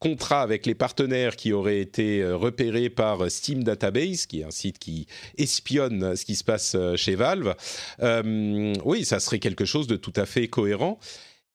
contrat 0.06 0.44
avec 0.44 0.68
les 0.68 0.76
partenaires 0.76 1.36
qui 1.36 1.52
auraient 1.52 1.80
été 1.80 2.22
euh, 2.22 2.38
repérés 2.38 2.92
par 2.92 3.32
Steam 3.32 3.64
Database, 3.64 4.28
qui 4.28 4.42
est 4.42 4.44
un 4.44 4.52
site 4.52 4.78
qui 4.78 5.08
espionne 5.40 6.16
ce 6.16 6.26
qui 6.26 6.36
se 6.36 6.44
passe 6.44 6.76
euh, 6.76 6.96
chez 6.96 7.16
Valve, 7.16 7.56
euh, 8.04 8.76
oui, 8.86 9.04
ça 9.04 9.20
serait 9.20 9.40
quelque 9.40 9.66
chose 9.66 9.88
de 9.88 9.96
tout 9.96 10.14
à 10.16 10.28
fait 10.28 10.48
cohérent. 10.48 11.00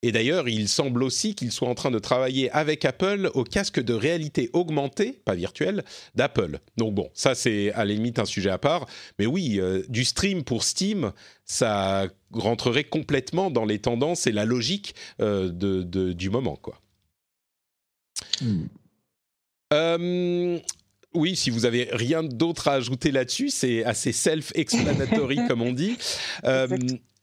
Et 0.02 0.10
d'ailleurs, 0.10 0.48
il 0.48 0.66
semble 0.66 1.04
aussi 1.04 1.36
qu'ils 1.36 1.52
soient 1.52 1.68
en 1.68 1.76
train 1.76 1.92
de 1.92 2.00
travailler 2.00 2.50
avec 2.50 2.84
Apple 2.84 3.30
au 3.34 3.44
casque 3.44 3.80
de 3.80 3.94
réalité 3.94 4.50
augmentée, 4.52 5.20
pas 5.24 5.36
virtuelle, 5.36 5.84
d'Apple. 6.16 6.58
Donc 6.76 6.92
bon, 6.92 7.08
ça 7.14 7.36
c'est 7.36 7.70
à 7.74 7.84
la 7.84 7.94
limite 7.94 8.18
un 8.18 8.24
sujet 8.24 8.50
à 8.50 8.58
part. 8.58 8.86
Mais 9.20 9.26
oui, 9.26 9.60
du 9.88 10.04
stream 10.04 10.42
pour 10.42 10.64
Steam, 10.64 11.12
ça 11.44 12.08
rentrerait 12.32 12.84
complètement 12.84 13.50
dans 13.50 13.66
les 13.66 13.78
tendances 13.78 14.26
et 14.26 14.32
la 14.32 14.46
logique 14.46 14.94
du 15.20 16.30
moment, 16.30 16.56
quoi. 16.56 16.80
Hmm. 18.40 18.66
Euh, 19.72 20.58
oui, 21.14 21.36
si 21.36 21.50
vous 21.50 21.64
avez 21.64 21.88
rien 21.92 22.22
d'autre 22.22 22.68
à 22.68 22.74
ajouter 22.74 23.10
là-dessus, 23.10 23.50
c'est 23.50 23.84
assez 23.84 24.12
self-explanatory 24.12 25.38
comme 25.48 25.62
on 25.62 25.72
dit. 25.72 25.96
Euh, 26.44 26.68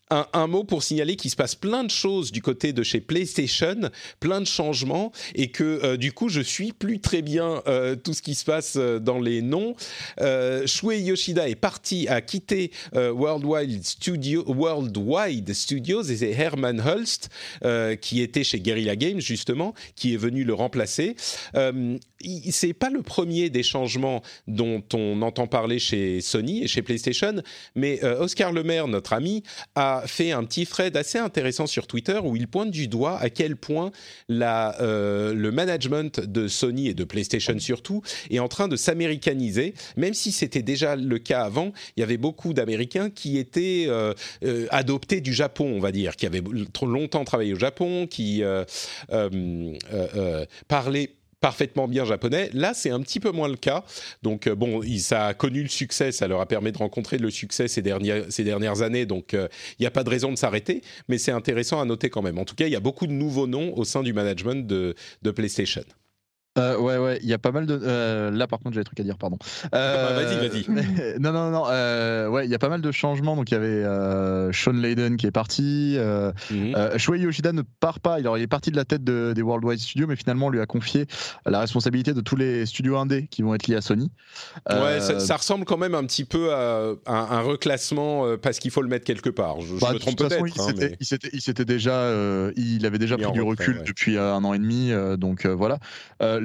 un, 0.09 0.47
mot 0.47 0.63
pour 0.63 0.83
signaler 0.83 1.15
qu'il 1.15 1.31
se 1.31 1.35
passe 1.35 1.55
plein 1.55 1.83
de 1.83 1.91
choses 1.91 2.31
du 2.31 2.41
côté 2.41 2.71
de 2.71 2.83
chez 2.83 3.01
PlayStation, 3.01 3.75
plein 4.19 4.39
de 4.39 4.45
changements, 4.45 5.11
et 5.35 5.51
que 5.51 5.63
euh, 5.63 5.97
du 5.97 6.13
coup 6.13 6.29
je 6.29 6.41
suis 6.41 6.71
plus 6.71 6.99
très 6.99 7.21
bien 7.21 7.61
euh, 7.67 7.95
tout 7.95 8.13
ce 8.13 8.21
qui 8.21 8.35
se 8.35 8.45
passe 8.45 8.75
euh, 8.77 8.99
dans 8.99 9.19
les 9.19 9.41
noms. 9.41 9.75
Shuei 10.65 11.01
Yoshida 11.01 11.49
est 11.49 11.55
parti, 11.55 12.07
a 12.07 12.21
quitté 12.21 12.71
Worldwide, 12.93 13.83
Studio, 13.85 14.43
Worldwide 14.47 15.53
Studios, 15.53 16.03
et 16.03 16.17
c'est 16.17 16.31
Herman 16.31 16.81
Hulst 16.81 17.29
qui 18.01 18.21
était 18.21 18.43
chez 18.43 18.59
Guerrilla 18.59 18.95
Games 18.95 19.19
justement, 19.19 19.73
qui 19.95 20.13
est 20.13 20.17
venu 20.17 20.43
le 20.43 20.53
remplacer. 20.53 21.15
c'est 22.49 22.73
pas 22.73 22.89
le 22.89 23.01
premier 23.01 23.49
des 23.49 23.63
changements 23.63 24.21
dont 24.47 24.83
on 24.93 25.21
entend 25.21 25.47
parler 25.47 25.79
chez 25.79 26.21
Sony 26.21 26.63
et 26.63 26.67
chez 26.67 26.81
PlayStation, 26.81 27.41
mais 27.75 28.03
Oscar 28.03 28.51
Lemaire, 28.51 28.87
notre 28.87 29.13
ami, 29.13 29.43
a 29.75 29.96
fait 30.05 30.31
un 30.31 30.43
petit 30.43 30.65
thread 30.65 30.95
assez 30.95 31.17
intéressant 31.17 31.67
sur 31.67 31.87
Twitter 31.87 32.19
où 32.23 32.35
il 32.35 32.47
pointe 32.47 32.71
du 32.71 32.87
doigt 32.87 33.17
à 33.19 33.29
quel 33.29 33.55
point 33.55 33.91
la, 34.29 34.79
euh, 34.81 35.33
le 35.33 35.51
management 35.51 36.19
de 36.19 36.47
Sony 36.47 36.87
et 36.89 36.93
de 36.93 37.03
PlayStation 37.03 37.57
surtout 37.59 38.01
est 38.29 38.39
en 38.39 38.47
train 38.47 38.67
de 38.67 38.75
s'américaniser. 38.75 39.73
Même 39.95 40.13
si 40.13 40.31
c'était 40.31 40.61
déjà 40.61 40.95
le 40.95 41.19
cas 41.19 41.43
avant, 41.43 41.71
il 41.95 42.01
y 42.01 42.03
avait 42.03 42.17
beaucoup 42.17 42.53
d'Américains 42.53 43.09
qui 43.09 43.37
étaient 43.37 43.85
euh, 43.87 44.13
euh, 44.43 44.67
adoptés 44.69 45.21
du 45.21 45.33
Japon, 45.33 45.73
on 45.75 45.79
va 45.79 45.91
dire, 45.91 46.15
qui 46.15 46.25
avaient 46.25 46.43
longtemps 46.81 47.25
travaillé 47.25 47.53
au 47.53 47.59
Japon, 47.59 48.07
qui 48.07 48.43
parlaient 50.67 51.16
parfaitement 51.39 51.87
bien 51.87 52.05
japonais. 52.05 52.49
Là, 52.53 52.73
c'est 52.73 52.89
un 52.89 52.99
petit 53.01 53.19
peu 53.19 53.31
moins 53.31 53.47
le 53.47 53.55
cas. 53.55 53.83
Donc, 54.23 54.47
euh, 54.47 54.55
bon, 54.55 54.81
ça 54.99 55.27
a 55.27 55.33
connu 55.33 55.61
le 55.63 55.69
succès, 55.69 56.11
ça 56.11 56.27
leur 56.27 56.41
a 56.41 56.45
permis 56.45 56.71
de 56.71 56.77
rencontrer 56.77 57.17
le 57.17 57.29
succès 57.29 57.67
ces 57.67 57.81
dernières, 57.81 58.25
ces 58.29 58.43
dernières 58.43 58.81
années. 58.81 59.05
Donc, 59.05 59.33
euh, 59.33 59.47
il 59.79 59.83
n'y 59.83 59.87
a 59.87 59.91
pas 59.91 60.03
de 60.03 60.09
raison 60.09 60.31
de 60.31 60.37
s'arrêter, 60.37 60.81
mais 61.07 61.17
c'est 61.17 61.31
intéressant 61.31 61.79
à 61.79 61.85
noter 61.85 62.09
quand 62.09 62.21
même. 62.21 62.37
En 62.39 62.45
tout 62.45 62.55
cas, 62.55 62.65
il 62.65 62.71
y 62.71 62.75
a 62.75 62.79
beaucoup 62.79 63.07
de 63.07 63.11
nouveaux 63.11 63.47
noms 63.47 63.75
au 63.77 63.83
sein 63.83 64.03
du 64.03 64.13
management 64.13 64.65
de, 64.67 64.95
de 65.21 65.31
PlayStation. 65.31 65.83
Euh, 66.57 66.77
ouais, 66.77 66.97
ouais, 66.97 67.19
il 67.21 67.29
y 67.29 67.33
a 67.33 67.37
pas 67.37 67.51
mal 67.51 67.65
de. 67.65 67.79
Euh, 67.81 68.31
là, 68.31 68.47
par 68.47 68.59
contre, 68.59 68.73
j'ai 68.73 68.81
des 68.81 68.85
trucs 68.85 68.99
à 68.99 69.03
dire, 69.03 69.17
pardon. 69.17 69.37
Euh, 69.73 70.23
vas-y, 70.23 70.63
vas-y. 70.63 71.19
non, 71.19 71.31
non, 71.31 71.51
non. 71.51 72.31
ouais, 72.31 72.45
il 72.45 72.51
y 72.51 72.55
a 72.55 72.59
pas 72.59 72.69
mal 72.69 72.81
de 72.81 72.91
changements. 72.91 73.35
Donc, 73.35 73.51
il 73.51 73.53
y 73.53 73.57
avait 73.57 73.83
Sean 74.53 74.73
Layden 74.73 75.17
qui 75.17 75.27
est 75.27 75.31
parti. 75.31 75.97
Mm 76.51 76.97
Shuei 76.97 77.19
Yoshida 77.19 77.53
ne 77.53 77.61
part 77.61 77.99
pas. 77.99 78.19
Il, 78.19 78.27
est 78.27 78.47
parti 78.47 78.71
de 78.71 78.75
la 78.75 78.85
tête 78.85 79.03
des 79.03 79.41
Worldwide 79.41 79.79
Studios, 79.79 80.07
mais 80.07 80.15
finalement, 80.15 80.47
on 80.47 80.49
lui 80.49 80.61
a 80.61 80.65
confié 80.65 81.05
la 81.45 81.59
responsabilité 81.59 82.13
de 82.13 82.21
tous 82.21 82.35
les 82.35 82.65
studios 82.65 82.97
indés 82.97 83.27
qui 83.29 83.41
vont 83.41 83.53
être 83.53 83.67
liés 83.67 83.75
à 83.75 83.81
Sony. 83.81 84.11
Ouais, 84.69 84.99
ça, 84.99 85.37
ressemble 85.37 85.65
quand 85.65 85.77
même 85.77 85.95
un 85.95 86.05
petit 86.05 86.25
peu 86.25 86.53
à 86.53 86.95
un, 87.05 87.41
reclassement 87.41 88.37
parce 88.41 88.59
qu'il 88.59 88.71
faut 88.71 88.81
le 88.81 88.89
mettre 88.89 89.05
quelque 89.05 89.29
part. 89.29 89.61
Je, 89.61 89.75
bah, 89.75 89.93
me 89.93 89.99
trompe 89.99 90.17
peut-être. 90.17 90.43
Hein, 90.43 90.89
il 91.31 91.41
s'était 91.41 91.65
déjà, 91.65 92.11
il 92.55 92.85
avait 92.85 92.99
déjà 92.99 93.17
pris 93.17 93.31
du 93.31 93.41
recul 93.41 93.83
depuis 93.85 94.17
un 94.17 94.43
an 94.43 94.53
et 94.53 94.59
demi. 94.59 94.91
donc 95.17 95.45
voilà 95.45 95.79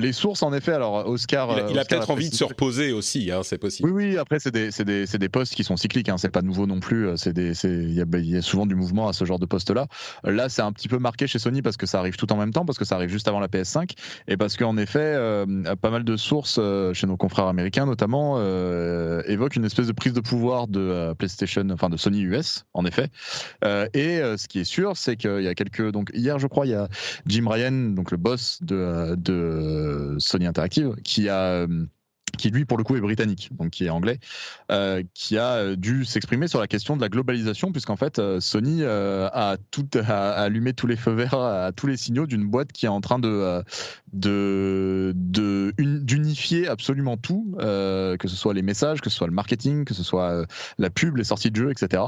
les 0.02 0.12
sources, 0.12 0.42
en 0.42 0.52
effet, 0.52 0.72
alors 0.72 1.08
Oscar. 1.08 1.68
Il 1.70 1.78
a, 1.78 1.84
peut-être 1.84 2.10
envie 2.10 2.30
de 2.30 2.34
se 2.34 2.44
reposer 2.44 2.92
aussi, 2.92 3.30
hein, 3.30 3.40
c'est 3.42 3.58
possible. 3.58 3.90
Oui, 3.90 4.10
oui, 4.10 4.18
après, 4.18 4.38
c'est 4.38 4.50
des, 4.50 4.70
des, 4.84 5.06
des, 5.06 5.28
postes 5.28 5.54
qui 5.54 5.64
sont 5.64 5.76
cycliques, 5.76 6.08
hein, 6.08 6.18
c'est 6.18 6.30
pas 6.30 6.42
nouveau 6.42 6.66
non 6.66 6.80
plus. 6.80 7.08
Il 7.26 7.94
y, 7.94 8.30
y, 8.30 8.36
a 8.36 8.42
souvent 8.42 8.66
du 8.66 8.74
mouvement 8.74 9.08
à 9.08 9.12
ce 9.12 9.24
genre 9.24 9.38
de 9.38 9.46
poste-là. 9.46 9.86
Là, 10.24 10.48
c'est 10.48 10.62
un 10.62 10.72
petit 10.72 10.88
peu 10.88 10.98
marqué 10.98 11.26
chez 11.26 11.38
Sony 11.38 11.62
parce 11.62 11.76
que 11.76 11.86
ça 11.86 11.98
arrive 11.98 12.16
tout 12.16 12.32
en 12.32 12.36
même 12.36 12.52
temps, 12.52 12.64
parce 12.64 12.78
que 12.78 12.84
ça 12.84 12.96
arrive 12.96 13.10
juste 13.10 13.28
avant 13.28 13.40
la 13.40 13.48
PS5, 13.48 13.92
et 14.28 14.36
parce 14.36 14.56
qu'en 14.56 14.76
effet, 14.76 14.98
euh, 15.00 15.46
pas 15.80 15.90
mal 15.90 16.04
de 16.04 16.16
sources, 16.16 16.58
euh, 16.58 16.92
chez 16.94 17.06
nos 17.06 17.16
confrères 17.16 17.46
américains 17.46 17.86
notamment, 17.86 18.36
euh, 18.38 19.22
évoquent 19.26 19.56
une 19.56 19.64
espèce 19.64 19.86
de 19.86 19.92
prise 19.92 20.12
de 20.12 20.20
pouvoir 20.20 20.68
de 20.68 21.14
PlayStation, 21.18 21.68
enfin 21.70 21.88
de 21.88 21.96
Sony 21.96 22.22
US, 22.22 22.64
en 22.74 22.84
effet. 22.84 23.08
et 23.94 24.20
ce 24.36 24.48
qui 24.48 24.60
est 24.60 24.64
sûr, 24.64 24.96
c'est 24.96 25.16
qu'il 25.16 25.42
y 25.42 25.48
a 25.48 25.54
quelques. 25.54 25.90
Donc, 25.90 26.10
hier, 26.14 26.38
je 26.38 26.46
crois, 26.46 26.66
il 26.66 26.70
y 26.70 26.74
a 26.74 26.88
Jim 27.26 27.46
Ryan, 27.48 27.92
donc 27.94 28.10
le 28.10 28.16
boss 28.16 28.58
de, 28.62 29.14
de 29.16 29.91
Sony 30.18 30.46
Interactive, 30.46 30.94
qui 31.04 31.28
a 31.28 31.40
euh, 31.40 31.86
qui 32.38 32.48
lui 32.48 32.64
pour 32.64 32.78
le 32.78 32.84
coup 32.84 32.96
est 32.96 33.00
britannique, 33.00 33.50
donc 33.58 33.70
qui 33.70 33.84
est 33.84 33.90
anglais, 33.90 34.18
euh, 34.70 35.02
qui 35.12 35.36
a 35.36 35.56
euh, 35.56 35.76
dû 35.76 36.06
s'exprimer 36.06 36.48
sur 36.48 36.60
la 36.60 36.66
question 36.66 36.96
de 36.96 37.02
la 37.02 37.10
globalisation, 37.10 37.72
puisqu'en 37.72 37.96
fait 37.96 38.22
Sony 38.40 38.84
a 38.84 39.56
tout 39.70 39.86
a 39.94 40.30
allumé 40.32 40.72
tous 40.72 40.86
les 40.86 40.96
feux 40.96 41.12
verts, 41.12 41.34
à 41.34 41.72
tous 41.72 41.86
les 41.86 41.98
signaux 41.98 42.26
d'une 42.26 42.46
boîte 42.46 42.72
qui 42.72 42.86
est 42.86 42.88
en 42.88 43.02
train 43.02 43.18
de 43.18 43.62
de 44.14 45.14
d'unifier 45.78 46.68
absolument 46.68 47.18
tout, 47.18 47.54
que 47.58 48.28
ce 48.28 48.36
soit 48.36 48.54
les 48.54 48.62
messages, 48.62 49.02
que 49.02 49.10
ce 49.10 49.16
soit 49.16 49.26
le 49.26 49.34
marketing, 49.34 49.84
que 49.84 49.92
ce 49.92 50.02
soit 50.02 50.46
la 50.78 50.88
pub, 50.88 51.16
les 51.16 51.24
sorties 51.24 51.50
de 51.50 51.56
jeux, 51.56 51.70
etc. 51.70 52.02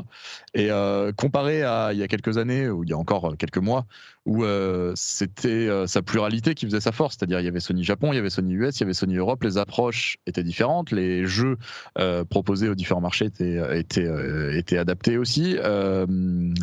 Et 0.55 0.71
comparé 1.17 1.63
à 1.63 1.91
il 1.93 1.99
y 1.99 2.03
a 2.03 2.09
quelques 2.09 2.39
années 2.39 2.71
ou 2.71 2.83
il 2.83 2.89
y 2.89 2.95
a 2.95 2.99
encore 2.99 3.37
quelques 3.37 3.59
mois 3.59 3.87
où 4.27 4.43
euh, 4.43 4.93
c'était 4.97 5.49
euh, 5.49 5.87
sa 5.87 6.01
pluralité 6.01 6.55
qui 6.55 6.65
faisait 6.65 6.81
sa 6.81 6.93
force. 6.93 7.17
C'est-à-dire, 7.19 7.41
il 7.41 7.45
y 7.45 7.49
avait 7.49 7.61
Sony 7.61 7.85
Japon, 7.85 8.13
il 8.13 8.17
y 8.17 8.19
avait 8.19 8.31
Sony 8.31 8.55
US, 8.55 8.79
il 8.79 8.81
y 8.81 8.85
avait 8.85 8.95
Sony 8.95 9.17
Europe. 9.17 9.43
Les 9.43 9.59
approches 9.59 10.17
étaient 10.27 10.43
différentes, 10.43 10.93
les 10.93 11.27
jeux 11.27 11.59
euh, 11.99 12.25
proposés 12.25 12.69
aux 12.69 12.75
différents 12.75 13.03
marchés 13.03 13.27
étaient, 13.27 13.79
étaient, 13.79 14.09
étaient 14.57 14.79
adaptés 14.79 15.19
aussi. 15.19 15.57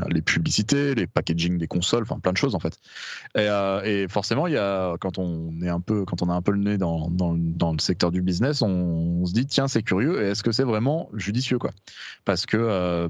les 0.10 0.22
publicités, 0.22 0.96
les 0.96 1.08
packaging 1.08 1.58
des 1.58 1.68
consoles, 1.68 2.04
enfin 2.04 2.20
plein 2.20 2.32
de 2.32 2.38
choses 2.38 2.56
en 2.56 2.60
fait. 2.60 2.78
Et, 3.36 3.48
et, 3.86 4.08
forcément, 4.08 4.48
il 4.48 4.54
y 4.54 4.58
a 4.58 4.96
quand 5.00 5.20
on 5.20 5.62
est 5.62 5.70
un 5.70 5.82
peu, 5.82 6.06
quand 6.06 6.22
on 6.24 6.30
a 6.30 6.34
un 6.34 6.42
peu 6.42 6.52
le 6.52 6.60
nez 6.60 6.78
dans, 6.78 7.10
dans, 7.10 7.36
dans 7.38 7.74
le 7.74 7.80
secteur 7.80 8.12
du 8.12 8.22
business, 8.22 8.62
on, 8.62 8.70
on 9.22 9.26
se 9.26 9.34
dit 9.34 9.46
tiens, 9.46 9.68
c'est 9.68 9.84
curieux. 9.84 10.24
Et 10.24 10.30
est-ce 10.30 10.44
que 10.44 10.52
c'est 10.52 10.64
vraiment 10.64 11.10
judicieux 11.14 11.60
quoi? 11.60 11.72
Parce 12.26 12.46
que 12.46 13.10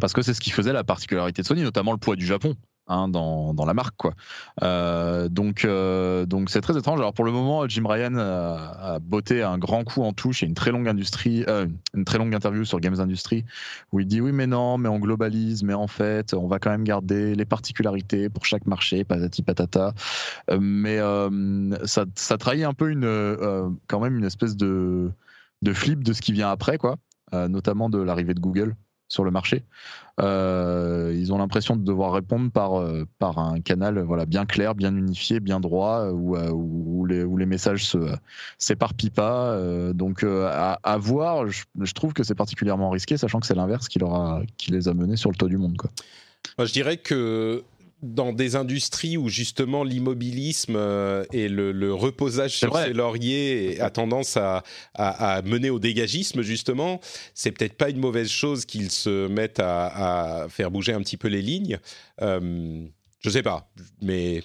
parce 0.00 0.12
que 0.12 0.22
c'est 0.22 0.34
ce 0.34 0.40
qui 0.40 0.50
faisait 0.50 0.72
la 0.72 0.84
particularité 0.84 1.42
de 1.42 1.46
Sony, 1.46 1.62
notamment 1.62 1.92
le 1.92 1.98
poids 1.98 2.16
du 2.16 2.26
Japon. 2.26 2.56
Hein, 2.88 3.08
dans, 3.08 3.52
la 3.66 3.74
marque 3.74 3.96
quoi. 3.96 4.14
Euh, 4.62 5.28
donc 5.28 5.64
euh, 5.64 6.24
donc 6.24 6.50
c'est 6.50 6.60
très 6.60 6.78
étrange. 6.78 7.00
Alors 7.00 7.14
pour 7.14 7.24
le 7.24 7.32
moment, 7.32 7.66
Jim 7.66 7.84
Ryan 7.84 8.14
a, 8.14 8.94
a, 8.94 8.98
botté 9.00 9.42
un 9.42 9.58
grand 9.58 9.82
coup 9.82 10.02
en 10.02 10.12
touche 10.12 10.44
et 10.44 10.46
une 10.46 10.54
très 10.54 10.70
longue 10.70 10.86
industrie, 10.86 11.44
euh, 11.48 11.66
une 11.94 12.04
très 12.04 12.18
longue 12.18 12.32
interview 12.32 12.64
sur 12.64 12.78
Games 12.78 13.00
Industry 13.00 13.44
où 13.90 13.98
il 13.98 14.06
dit 14.06 14.20
oui 14.20 14.30
mais 14.30 14.46
non, 14.46 14.78
mais 14.78 14.88
on 14.88 15.00
globalise, 15.00 15.64
mais 15.64 15.74
en 15.74 15.88
fait 15.88 16.32
on 16.32 16.46
va 16.46 16.60
quand 16.60 16.70
même 16.70 16.84
garder 16.84 17.34
les 17.34 17.44
particularités 17.44 18.28
pour 18.28 18.44
chaque 18.44 18.66
marché, 18.66 19.02
patati 19.02 19.42
patata. 19.42 19.92
Mais 20.60 21.00
ça, 21.86 22.04
ça 22.14 22.38
trahit 22.38 22.64
un 22.64 22.72
peu 22.72 22.88
une 22.90 23.78
quand 23.88 23.98
même 23.98 24.16
une 24.16 24.24
espèce 24.24 24.56
de 24.56 25.10
de 25.62 25.72
flip 25.72 26.04
de 26.04 26.12
ce 26.12 26.22
qui 26.22 26.32
vient 26.32 26.50
après 26.50 26.78
quoi, 26.78 26.98
notamment 27.32 27.90
de 27.90 27.98
l'arrivée 27.98 28.34
de 28.34 28.40
Google 28.40 28.76
sur 29.08 29.24
le 29.24 29.30
marché. 29.30 29.64
Euh, 30.18 31.14
ils 31.14 31.32
ont 31.32 31.38
l'impression 31.38 31.76
de 31.76 31.84
devoir 31.84 32.12
répondre 32.12 32.50
par, 32.50 32.80
euh, 32.80 33.04
par 33.18 33.38
un 33.38 33.60
canal 33.60 33.98
voilà, 34.00 34.24
bien 34.24 34.46
clair, 34.46 34.74
bien 34.74 34.96
unifié, 34.96 35.40
bien 35.40 35.60
droit, 35.60 36.08
où, 36.10 36.36
euh, 36.36 36.50
où, 36.50 37.04
les, 37.04 37.22
où 37.22 37.36
les 37.36 37.46
messages 37.46 37.84
se 37.84 37.98
s'éparpillent 38.58 39.10
pas. 39.10 39.58
donc 39.92 40.24
à, 40.24 40.98
voir, 40.98 41.46
je, 41.48 41.92
trouve 41.92 42.12
que 42.12 42.22
c'est 42.22 42.34
particulièrement 42.34 42.90
risqué, 42.90 43.16
sachant 43.16 43.40
que 43.40 43.46
c'est 43.46 43.54
l'inverse 43.54 43.88
qui, 43.88 43.98
qui 44.56 44.72
les 44.72 44.88
a 44.88 44.94
menés 44.94 45.16
sur 45.16 45.30
le 45.30 45.36
toit 45.36 45.48
du 45.48 45.58
monde. 45.58 45.76
Quoi. 45.76 45.90
Je 46.58 46.72
dirais 46.72 46.96
que 46.96 47.62
dans 48.14 48.32
des 48.32 48.56
industries 48.56 49.16
où 49.16 49.28
justement 49.28 49.84
l'immobilisme 49.84 50.76
euh, 50.76 51.24
et 51.32 51.48
le, 51.48 51.92
reposage 51.94 52.56
sur 52.56 52.76
ses 52.76 52.92
lauriers 52.92 53.80
a 53.80 53.90
tendance 53.90 54.36
à, 54.36 54.62
mener 55.44 55.70
au 55.70 55.78
dégagisme 55.78 56.42
justement, 56.42 57.00
c'est 57.34 57.52
peut-être 57.52 57.74
pas 57.74 57.90
une 57.90 57.98
mauvaise 57.98 58.28
chose 58.28 58.64
qu'ils 58.64 58.90
se 58.90 59.28
mettent 59.28 59.60
à, 59.60 60.46
faire 60.48 60.70
bouger 60.70 60.92
un 60.92 61.00
petit 61.00 61.16
peu 61.16 61.28
les 61.28 61.42
lignes. 61.42 61.78
Euh, 62.22 62.84
je 63.20 63.30
sais 63.30 63.42
pas, 63.42 63.70
mais 64.02 64.42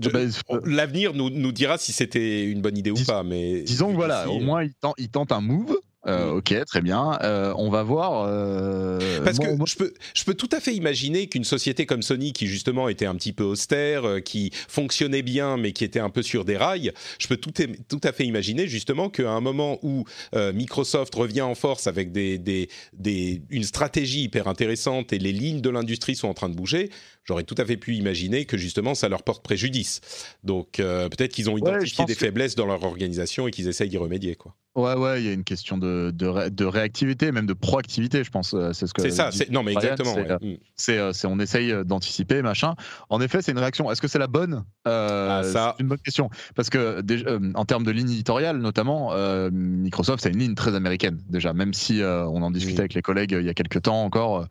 bah, 0.00 0.20
L'avenir 0.64 1.14
nous, 1.14 1.30
nous, 1.30 1.52
dira 1.52 1.78
si 1.78 1.92
c'était 1.92 2.44
une 2.44 2.60
bonne 2.60 2.76
idée 2.76 2.90
ou 2.90 3.04
pas. 3.06 3.22
Mais 3.22 3.62
disons 3.62 3.92
voilà, 3.92 4.28
au 4.28 4.40
moins 4.40 4.64
il 4.98 5.08
tente 5.08 5.32
un 5.32 5.40
move 5.40 5.78
euh, 6.06 6.32
ok, 6.32 6.54
très 6.66 6.82
bien. 6.82 7.18
Euh, 7.22 7.54
on 7.56 7.70
va 7.70 7.82
voir. 7.82 8.26
Euh, 8.28 9.22
Parce 9.24 9.38
que 9.38 9.46
Je, 9.66 9.76
peux, 9.76 9.92
je 10.14 10.24
peux 10.24 10.34
tout 10.34 10.48
à 10.52 10.60
fait 10.60 10.74
imaginer 10.74 11.28
qu'une 11.28 11.44
société 11.44 11.86
comme 11.86 12.02
Sony, 12.02 12.32
qui 12.32 12.46
justement 12.46 12.88
était 12.88 13.06
un 13.06 13.14
petit 13.14 13.32
peu 13.32 13.44
austère, 13.44 14.22
qui 14.24 14.50
fonctionnait 14.68 15.22
bien, 15.22 15.56
mais 15.56 15.72
qui 15.72 15.84
était 15.84 16.00
un 16.00 16.10
peu 16.10 16.22
sur 16.22 16.44
des 16.44 16.56
rails, 16.56 16.92
je 17.18 17.26
peux 17.26 17.36
tout, 17.36 17.52
tout 17.88 18.00
à 18.02 18.12
fait 18.12 18.24
imaginer 18.24 18.68
justement 18.68 19.08
qu'à 19.08 19.30
un 19.30 19.40
moment 19.40 19.78
où 19.82 20.04
Microsoft 20.34 21.14
revient 21.14 21.42
en 21.42 21.54
force 21.54 21.86
avec 21.86 22.12
des, 22.12 22.38
des, 22.38 22.68
des, 22.92 23.42
une 23.50 23.64
stratégie 23.64 24.24
hyper 24.24 24.48
intéressante 24.48 25.12
et 25.12 25.18
les 25.18 25.32
lignes 25.32 25.60
de 25.60 25.70
l'industrie 25.70 26.16
sont 26.16 26.28
en 26.28 26.34
train 26.34 26.48
de 26.48 26.54
bouger, 26.54 26.90
j'aurais 27.24 27.44
tout 27.44 27.54
à 27.58 27.64
fait 27.64 27.76
pu 27.76 27.94
imaginer 27.94 28.44
que 28.44 28.58
justement 28.58 28.94
ça 28.94 29.08
leur 29.08 29.22
porte 29.22 29.42
préjudice. 29.42 30.00
Donc 30.42 30.72
peut-être 30.76 31.32
qu'ils 31.32 31.50
ont 31.50 31.56
identifié 31.56 32.04
des 32.04 32.14
faiblesses 32.14 32.54
dans 32.54 32.66
leur 32.66 32.82
organisation 32.84 33.48
et 33.48 33.50
qu'ils 33.50 33.68
essayent 33.68 33.88
d'y 33.88 33.98
remédier. 33.98 34.34
Quoi. 34.34 34.54
Ouais, 34.76 34.94
ouais, 34.94 35.22
il 35.22 35.26
y 35.26 35.28
a 35.28 35.32
une 35.32 35.44
question 35.44 35.78
de, 35.78 36.10
de, 36.12 36.48
de, 36.48 36.64
réactivité, 36.64 37.30
même 37.30 37.46
de 37.46 37.52
proactivité, 37.52 38.24
je 38.24 38.30
pense. 38.30 38.54
Euh, 38.54 38.72
c'est 38.72 38.88
ce 38.88 38.94
que. 38.94 39.02
C'est 39.02 39.10
ça. 39.10 39.30
Non, 39.50 39.62
mais 39.62 39.72
exactement. 39.72 40.16
Euh, 40.18 40.36
mm. 40.40 40.56
euh, 40.90 41.12
C'est, 41.12 41.26
on 41.28 41.38
essaye 41.38 41.72
d'anticiper, 41.84 42.42
machin. 42.42 42.74
En 43.08 43.20
effet, 43.20 43.40
c'est 43.40 43.52
une 43.52 43.58
réaction. 43.58 43.88
Est-ce 43.92 44.02
que 44.02 44.08
c'est 44.08 44.18
la 44.18 44.26
bonne? 44.26 44.64
Ah, 44.84 45.42
ça... 45.44 45.74
C'est 45.76 45.82
une 45.84 45.88
bonne 45.88 45.98
question, 45.98 46.28
parce 46.56 46.70
que 46.70 47.02
déjà, 47.02 47.38
en 47.54 47.64
termes 47.64 47.84
de 47.84 47.92
ligne 47.92 48.10
éditoriale, 48.10 48.58
notamment, 48.58 49.12
Microsoft, 49.52 50.24
c'est 50.24 50.30
une 50.30 50.40
ligne 50.40 50.54
très 50.54 50.74
américaine 50.74 51.20
déjà. 51.28 51.52
Même 51.52 51.72
si 51.72 52.00
on 52.02 52.42
en 52.42 52.50
discutait 52.50 52.80
avec 52.80 52.94
les 52.94 53.02
collègues 53.02 53.36
il 53.38 53.46
y 53.46 53.50
a 53.50 53.54
quelques 53.54 53.82
temps 53.82 54.02
encore, 54.02 54.46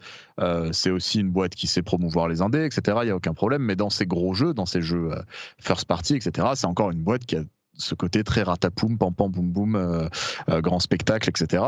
c'est 0.72 0.90
aussi 0.90 1.20
une 1.20 1.32
boîte 1.32 1.54
qui 1.56 1.68
sait 1.68 1.82
promouvoir 1.82 2.30
les 2.30 2.42
indés, 2.42 2.66
etc. 2.66 3.00
Il 3.02 3.10
y 3.10 3.12
a 3.12 3.16
aucun 3.16 3.34
problème. 3.34 3.64
Mais 3.64 3.76
dans 3.76 3.90
ces 3.90 4.06
gros 4.06 4.34
jeux, 4.34 4.54
dans 4.54 4.66
ces 4.66 4.82
jeux 4.82 5.10
first 5.60 5.86
party, 5.86 6.16
etc., 6.16 6.48
c'est 6.56 6.68
encore 6.68 6.92
une 6.92 7.04
boîte 7.04 7.26
qui 7.26 7.36
a 7.36 7.44
ce 7.78 7.96
côté 7.96 8.24
très 8.24 8.44
ratapoum, 8.44 8.98
pam 8.98 9.14
pam 9.14 9.32
boum 9.32 9.52
boum, 9.52 9.76
euh, 9.76 10.08
euh, 10.50 10.62
grand 10.62 10.80
spectacle, 10.80 11.30
etc. 11.30 11.64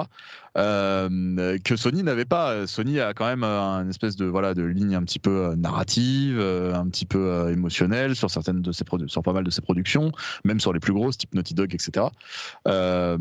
Euh, 0.58 1.58
que 1.64 1.76
Sony 1.76 2.04
n'avait 2.04 2.26
pas. 2.26 2.68
Sony 2.68 3.00
a 3.00 3.14
quand 3.14 3.26
même 3.26 3.44
une 3.44 3.90
espèce 3.90 4.16
de 4.16 4.26
voilà 4.26 4.54
de 4.54 4.64
ligne 4.64 4.96
un 4.96 5.04
petit 5.04 5.20
peu 5.20 5.56
narrative, 5.56 6.40
un 6.40 6.88
petit 6.88 7.06
peu 7.06 7.50
émotionnelle 7.52 8.16
sur 8.16 8.30
certaines 8.30 8.62
de 8.62 8.72
ses 8.72 8.86
sur 9.08 9.24
pas 9.24 9.34
mal 9.34 9.44
de 9.44 9.50
ses 9.50 9.62
productions, 9.62 10.12
même 10.44 10.60
sur 10.60 10.74
les 10.74 10.80
plus 10.80 10.94
grosses 10.94 11.18
type 11.18 11.34
Naughty 11.34 11.54
Dog, 11.54 11.74
etc. 11.74 12.08
voilà, 12.66 13.18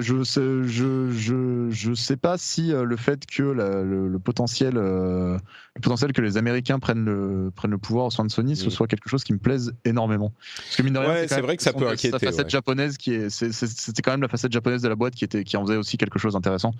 je 0.00 0.24
sais, 0.24 0.64
je, 0.64 1.10
je, 1.10 1.68
je 1.70 1.94
sais 1.94 2.16
pas 2.16 2.38
si 2.38 2.72
le 2.72 2.96
fait 2.96 3.26
que 3.26 3.42
le, 3.42 4.18
potentiel 4.18 4.74
le 4.74 5.38
potentiel 5.80 6.12
que 6.12 6.20
les 6.20 6.36
Américains 6.36 6.78
prennent 6.78 7.04
le 7.04 7.50
prennent 7.54 7.70
le 7.70 7.78
pouvoir 7.78 8.06
au 8.06 8.10
sein 8.10 8.24
de 8.24 8.30
Sony, 8.30 8.56
ce 8.56 8.70
soit 8.70 8.86
quelque 8.86 9.08
chose 9.08 9.24
qui 9.24 9.32
me 9.32 9.38
plaise 9.38 9.72
énormément. 9.84 10.32
Parce 10.56 10.76
que 10.76 10.82
mine 10.82 10.94
de 10.94 10.98
rien, 10.98 11.26
c'est 11.28 11.40
vrai 11.40 11.56
que 11.56 11.62
ça 11.62 11.72
peut 11.72 11.88
inquiéter. 11.88 12.18
La 12.20 12.32
facette 12.32 12.50
japonaise 12.50 12.96
qui 12.96 13.12
est, 13.12 13.30
c'était 13.30 14.02
quand 14.02 14.12
même 14.12 14.22
la 14.22 14.28
facette 14.28 14.52
japonaise 14.52 14.82
de 14.82 14.88
la 14.88 14.96
boîte 14.96 15.14
qui 15.14 15.24
était, 15.24 15.44
qui 15.44 15.56
en 15.56 15.64
faisait 15.68 15.78
aussi 15.78 15.96
quelque 15.96 16.18
chose 16.18 16.32
d'intéressant. 16.34 16.72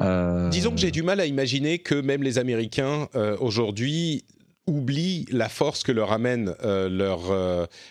Euh, 0.00 0.48
Disons 0.50 0.70
que 0.72 0.78
j'ai 0.78 0.90
du 0.90 1.02
mal 1.02 1.20
à 1.20 1.26
imaginer 1.26 1.78
que 1.78 1.94
même 1.94 2.22
les 2.22 2.38
Américains 2.38 3.08
euh, 3.14 3.36
aujourd'hui 3.40 4.24
oublient 4.66 5.26
la 5.30 5.48
force 5.50 5.82
que 5.82 5.92
leur 5.92 6.10
amène 6.12 6.54
euh, 6.64 6.88
leur, 6.88 7.20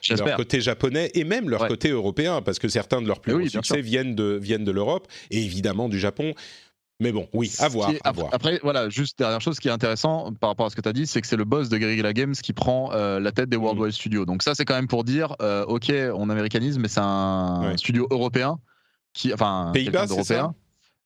leur, 0.10 0.36
côté 0.36 0.60
japonais 0.60 1.12
et 1.14 1.24
même 1.24 1.50
leur 1.50 1.68
côté 1.68 1.90
européen, 1.90 2.42
parce 2.42 2.58
que 2.60 2.68
certains 2.68 3.02
de 3.02 3.08
leurs 3.08 3.20
plus 3.20 3.34
gros 3.38 3.48
succès 3.48 3.82
viennent 3.82 4.16
de, 4.16 4.40
viennent 4.42 4.64
de 4.64 4.72
l'Europe 4.72 5.08
et 5.30 5.44
évidemment 5.44 5.88
du 5.88 6.00
Japon 6.00 6.34
Mais 7.00 7.12
bon, 7.12 7.28
oui, 7.34 7.52
à 7.60 7.68
voir, 7.68 7.90
Qui 7.90 7.96
est- 7.96 8.00
à 8.04 8.10
après, 8.10 8.22
voir. 8.22 8.34
après, 8.34 8.60
voilà, 8.64 8.90
juste 8.90 9.20
dernière 9.20 9.42
chose 9.42 9.60
qui 9.60 9.68
est 9.68 9.72
intéressant 9.72 10.32
par 10.40 10.50
rapport 10.50 10.66
à 10.66 10.70
ce 10.72 10.76
que 10.76 10.82
tu 10.82 10.90
as 10.90 10.94
dit, 10.94 11.06
c'est 11.06 11.22
que 11.22 11.28
c'est 11.28 11.36
le 11.38 11.44
boss 11.46 11.70
de 11.70 11.78
Guerrilla 11.78 12.14
Games 12.14 12.34
qui 12.34 12.54
prend 12.54 12.92
euh, 12.94 13.20
la 13.20 13.32
tête 13.32 13.50
des. 13.50 13.58
Worldwide 13.58 13.92
Studios. 13.94 14.26
Donc 14.26 14.42
ça, 14.42 14.56
c'est 14.56 14.64
quand 14.66 14.76
même 14.76 14.88
pour 14.88 15.04
dire, 15.04 15.36
ok, 15.68 15.92
on 16.16 16.30
américanise, 16.30 16.78
mais 16.80 16.88
c'est 16.88 17.02
un 17.02 17.70
Ouais. 17.70 17.78
studio 17.78 18.08
européen 18.10 18.58
qui, 19.14 19.34
enfin, 19.34 19.72
Pays-Bas. 19.74 20.06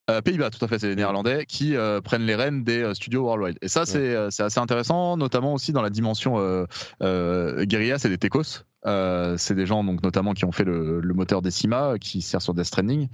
Euh, 0.09 0.21
Pays-Bas, 0.21 0.49
tout 0.49 0.63
à 0.63 0.69
fait, 0.69 0.79
c'est 0.79 0.88
les 0.88 0.95
Néerlandais 0.95 1.45
qui 1.45 1.75
euh, 1.75 1.99
prennent 1.99 2.25
les 2.25 2.35
rênes 2.35 2.63
des 2.63 2.81
euh, 2.81 2.93
studios 2.93 3.23
Worldwide. 3.23 3.57
Et 3.61 3.67
ça, 3.67 3.85
c'est 3.85 4.15
assez 4.15 4.59
intéressant, 4.59 5.17
notamment 5.17 5.53
aussi 5.53 5.73
dans 5.73 5.81
la 5.81 5.89
dimension 5.89 6.65
guérilla, 7.01 7.99
c'est 7.99 8.09
des 8.09 8.17
techos. 8.17 8.63
Euh, 8.85 9.35
c'est 9.38 9.55
des 9.55 9.65
gens 9.65 9.84
donc 9.84 10.03
notamment 10.03 10.34
qui 10.34 10.45
ont 10.45 10.51
fait 10.51 10.63
le, 10.63 11.01
le 11.01 11.13
moteur 11.13 11.41
Decima 11.41 11.93
euh, 11.93 11.97
qui 11.97 12.21
sert 12.21 12.41
sur 12.41 12.53
Death 12.53 12.65
Stranding 12.65 13.07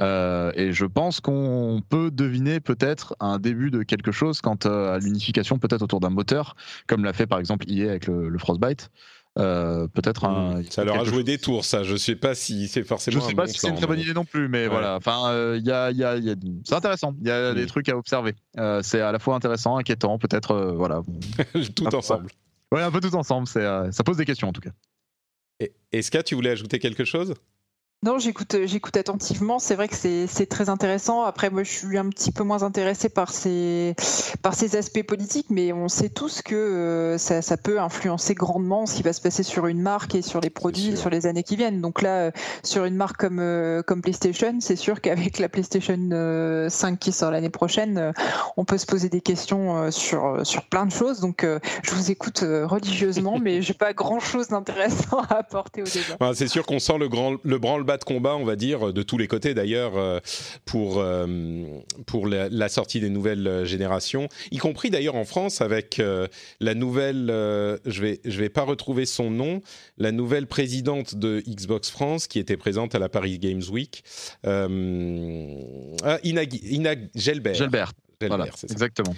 et 0.00 0.72
je 0.72 0.84
pense 0.86 1.20
qu'on 1.20 1.82
peut 1.88 2.10
deviner 2.10 2.60
peut-être 2.60 3.16
un 3.20 3.38
début 3.38 3.70
de 3.70 3.82
quelque 3.82 4.12
chose 4.12 4.40
quant 4.40 4.56
à 4.64 4.98
l'unification 4.98 5.58
peut-être 5.58 5.82
autour 5.82 6.00
d'un 6.00 6.10
moteur 6.10 6.54
comme 6.86 7.04
l'a 7.04 7.12
fait 7.12 7.26
par 7.26 7.40
exemple 7.40 7.66
EA 7.68 7.90
avec 7.90 8.06
le, 8.06 8.28
le 8.28 8.38
Frostbite 8.38 8.90
Euh, 9.38 9.86
peut-être 9.88 10.24
un 10.24 10.60
Mm. 10.60 10.64
Ça 10.70 10.82
leur 10.84 10.96
a 11.00 11.04
joué 11.04 11.16
chose- 11.18 11.24
des 11.24 11.38
tours, 11.38 11.64
ça. 11.64 11.84
Je 11.84 11.94
sais 11.96 12.16
pas 12.16 12.34
si 12.34 12.66
c'est 12.66 12.82
forcément 12.82 13.20
je 13.20 13.24
sais 13.26 13.32
un 13.32 13.36
pas 13.36 13.46
bon 13.46 13.52
si 13.52 13.58
c'est 13.58 13.68
une 13.68 13.76
très 13.76 13.86
bonne 13.86 14.00
idée 14.00 14.12
non 14.14 14.24
plus, 14.24 14.48
mais 14.48 14.62
Ouais. 14.64 14.68
voilà. 14.68 14.96
Enfin, 14.96 15.30
euh, 15.30 15.56
il 15.60 15.66
y 15.66 15.70
a, 15.70 15.90
il 15.92 15.96
y 15.96 16.02
a- 16.04 16.16
il 16.16 16.24
y 16.24 16.30
a- 16.30 16.34
c'est 16.64 16.74
intéressant. 16.74 17.14
Il 17.20 17.28
y 17.28 17.30
a 17.30 17.54
des 17.54 17.60
Oui. 17.60 17.66
trucs 17.66 17.88
à 17.88 17.96
observer. 17.96 18.34
Euh, 18.58 18.80
c'est 18.82 19.00
à 19.00 19.12
la 19.12 19.18
fois 19.20 19.36
intéressant, 19.36 19.76
inquiétant, 19.76 20.18
peut-être, 20.18 20.50
euh, 20.52 20.72
voilà. 20.72 21.02
Tout 21.76 21.94
ensemble. 21.94 22.30
Ouais, 22.72 22.82
un 22.82 22.90
peu 22.90 23.00
tout 23.00 23.14
ensemble. 23.14 23.46
C'est, 23.46 23.64
euh, 23.64 23.90
ça 23.92 24.02
pose 24.04 24.16
des 24.16 24.24
questions 24.24 24.48
en 24.48 24.52
tout 24.52 24.60
cas. 24.60 24.70
Et- 25.60 25.72
Eska, 25.92 26.22
tu 26.22 26.34
voulais 26.34 26.50
ajouter 26.50 26.78
quelque 26.80 27.04
chose? 27.04 27.34
Non, 28.04 28.20
j'écoute, 28.20 28.54
euh, 28.54 28.64
j'écoute 28.64 28.96
attentivement. 28.96 29.58
C'est 29.58 29.74
vrai 29.74 29.88
que 29.88 29.96
c'est 29.96 30.28
c'est 30.28 30.46
très 30.46 30.68
intéressant. 30.68 31.24
Après, 31.24 31.50
moi, 31.50 31.64
je 31.64 31.70
suis 31.70 31.98
un 31.98 32.08
petit 32.10 32.30
peu 32.30 32.44
moins 32.44 32.62
intéressée 32.62 33.08
par 33.08 33.32
ces, 33.32 33.96
par 34.40 34.54
ces 34.54 34.76
aspects 34.76 35.02
politiques, 35.02 35.48
mais 35.50 35.72
on 35.72 35.88
sait 35.88 36.08
tous 36.08 36.40
que 36.42 36.54
euh, 36.54 37.18
ça, 37.18 37.42
ça 37.42 37.56
peut 37.56 37.80
influencer 37.80 38.34
grandement 38.34 38.86
ce 38.86 38.94
qui 38.94 39.02
va 39.02 39.12
se 39.12 39.20
passer 39.20 39.42
sur 39.42 39.66
une 39.66 39.82
marque 39.82 40.14
et 40.14 40.22
sur 40.22 40.40
les 40.40 40.48
produits 40.48 40.96
sur 40.96 41.10
les 41.10 41.26
années 41.26 41.42
qui 41.42 41.56
viennent. 41.56 41.80
Donc 41.80 42.02
là, 42.02 42.26
euh, 42.26 42.30
sur 42.62 42.84
une 42.84 42.94
marque 42.94 43.16
comme, 43.16 43.40
euh, 43.40 43.82
comme 43.82 44.00
PlayStation, 44.00 44.58
c'est 44.60 44.76
sûr 44.76 45.00
qu'avec 45.00 45.40
la 45.40 45.48
PlayStation 45.48 45.98
euh, 46.12 46.68
5 46.68 46.98
qui 46.98 47.10
sort 47.10 47.32
l'année 47.32 47.50
prochaine, 47.50 48.12
on 48.56 48.64
peut 48.64 48.78
se 48.78 48.86
poser 48.86 49.08
des 49.08 49.20
questions 49.20 49.90
sur, 49.90 50.46
sur 50.46 50.64
plein 50.66 50.86
de 50.86 50.92
choses. 50.92 51.20
Donc, 51.20 51.44
je 51.82 51.90
vous 51.94 52.10
écoute 52.10 52.44
religieusement, 52.44 53.38
mais 53.40 53.60
j'ai 53.68 53.74
pas 53.74 53.92
grand-chose 53.92 54.48
d'intéressant 54.48 55.20
à 55.28 55.38
apporter 55.38 55.82
au 55.82 55.86
débat. 55.86 56.14
Enfin, 56.20 56.32
C'est 56.34 56.48
sûr 56.48 56.64
qu'on 56.64 56.78
sent 56.78 56.98
le, 56.98 57.08
grand, 57.08 57.36
le 57.42 57.58
de 57.96 58.04
combat, 58.04 58.36
on 58.36 58.44
va 58.44 58.56
dire, 58.56 58.92
de 58.92 59.02
tous 59.02 59.18
les 59.18 59.26
côtés 59.26 59.54
d'ailleurs, 59.54 59.96
euh, 59.96 60.20
pour, 60.64 60.98
euh, 60.98 61.26
pour 62.06 62.26
la, 62.26 62.68
sortie 62.68 63.00
des 63.00 63.10
nouvelles 63.10 63.46
euh, 63.46 63.64
générations, 63.64 64.28
y 64.50 64.58
compris 64.58 64.90
d'ailleurs 64.90 65.16
en 65.16 65.24
France 65.24 65.60
avec 65.60 66.02
la 66.60 66.74
nouvelle, 66.74 67.26
je 67.28 68.02
vais, 68.02 68.20
je 68.24 68.38
vais 68.38 68.48
pas 68.48 68.62
retrouver 68.62 69.06
son 69.06 69.30
nom, 69.30 69.62
la 69.96 70.12
nouvelle 70.12 70.46
présidente 70.46 71.14
de 71.14 71.42
Xbox 71.48 71.90
France 71.90 72.26
qui 72.26 72.38
était 72.38 72.56
présente 72.56 72.94
à 72.94 72.98
la 72.98 73.08
Paris 73.08 73.38
Games 73.38 73.62
Week, 73.70 74.04
euh, 74.46 75.62
ah, 76.04 76.18
Ina, 76.24 76.42
Ina 76.42 76.94
Gelbert. 77.14 77.54
Gelbert, 77.54 77.54
Gelbert, 77.54 77.92
voilà, 78.26 78.46
ça. 78.46 78.66
exactement. 78.70 79.14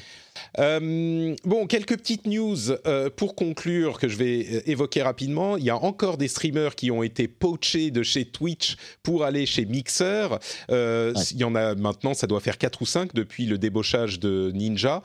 Euh, 0.58 1.34
bon, 1.44 1.66
quelques 1.66 1.96
petites 1.96 2.26
news 2.26 2.56
euh, 2.86 3.08
pour 3.10 3.34
conclure 3.34 3.98
que 3.98 4.08
je 4.08 4.16
vais 4.16 4.46
euh, 4.50 4.60
évoquer 4.66 5.02
rapidement. 5.02 5.56
Il 5.56 5.64
y 5.64 5.70
a 5.70 5.76
encore 5.76 6.18
des 6.18 6.28
streamers 6.28 6.74
qui 6.74 6.90
ont 6.90 7.02
été 7.02 7.28
poachés 7.28 7.90
de 7.90 8.02
chez 8.02 8.24
Twitch 8.24 8.76
pour 9.02 9.24
aller 9.24 9.46
chez 9.46 9.64
Mixer. 9.64 10.28
Euh, 10.70 11.00
Ouais. 11.10 11.22
Il 11.32 11.38
y 11.38 11.44
en 11.44 11.54
a 11.54 11.74
maintenant, 11.74 12.14
ça 12.14 12.26
doit 12.26 12.40
faire 12.40 12.58
4 12.58 12.82
ou 12.82 12.86
5 12.86 13.14
depuis 13.14 13.46
le 13.46 13.58
débauchage 13.58 14.20
de 14.20 14.50
Ninja. 14.54 15.02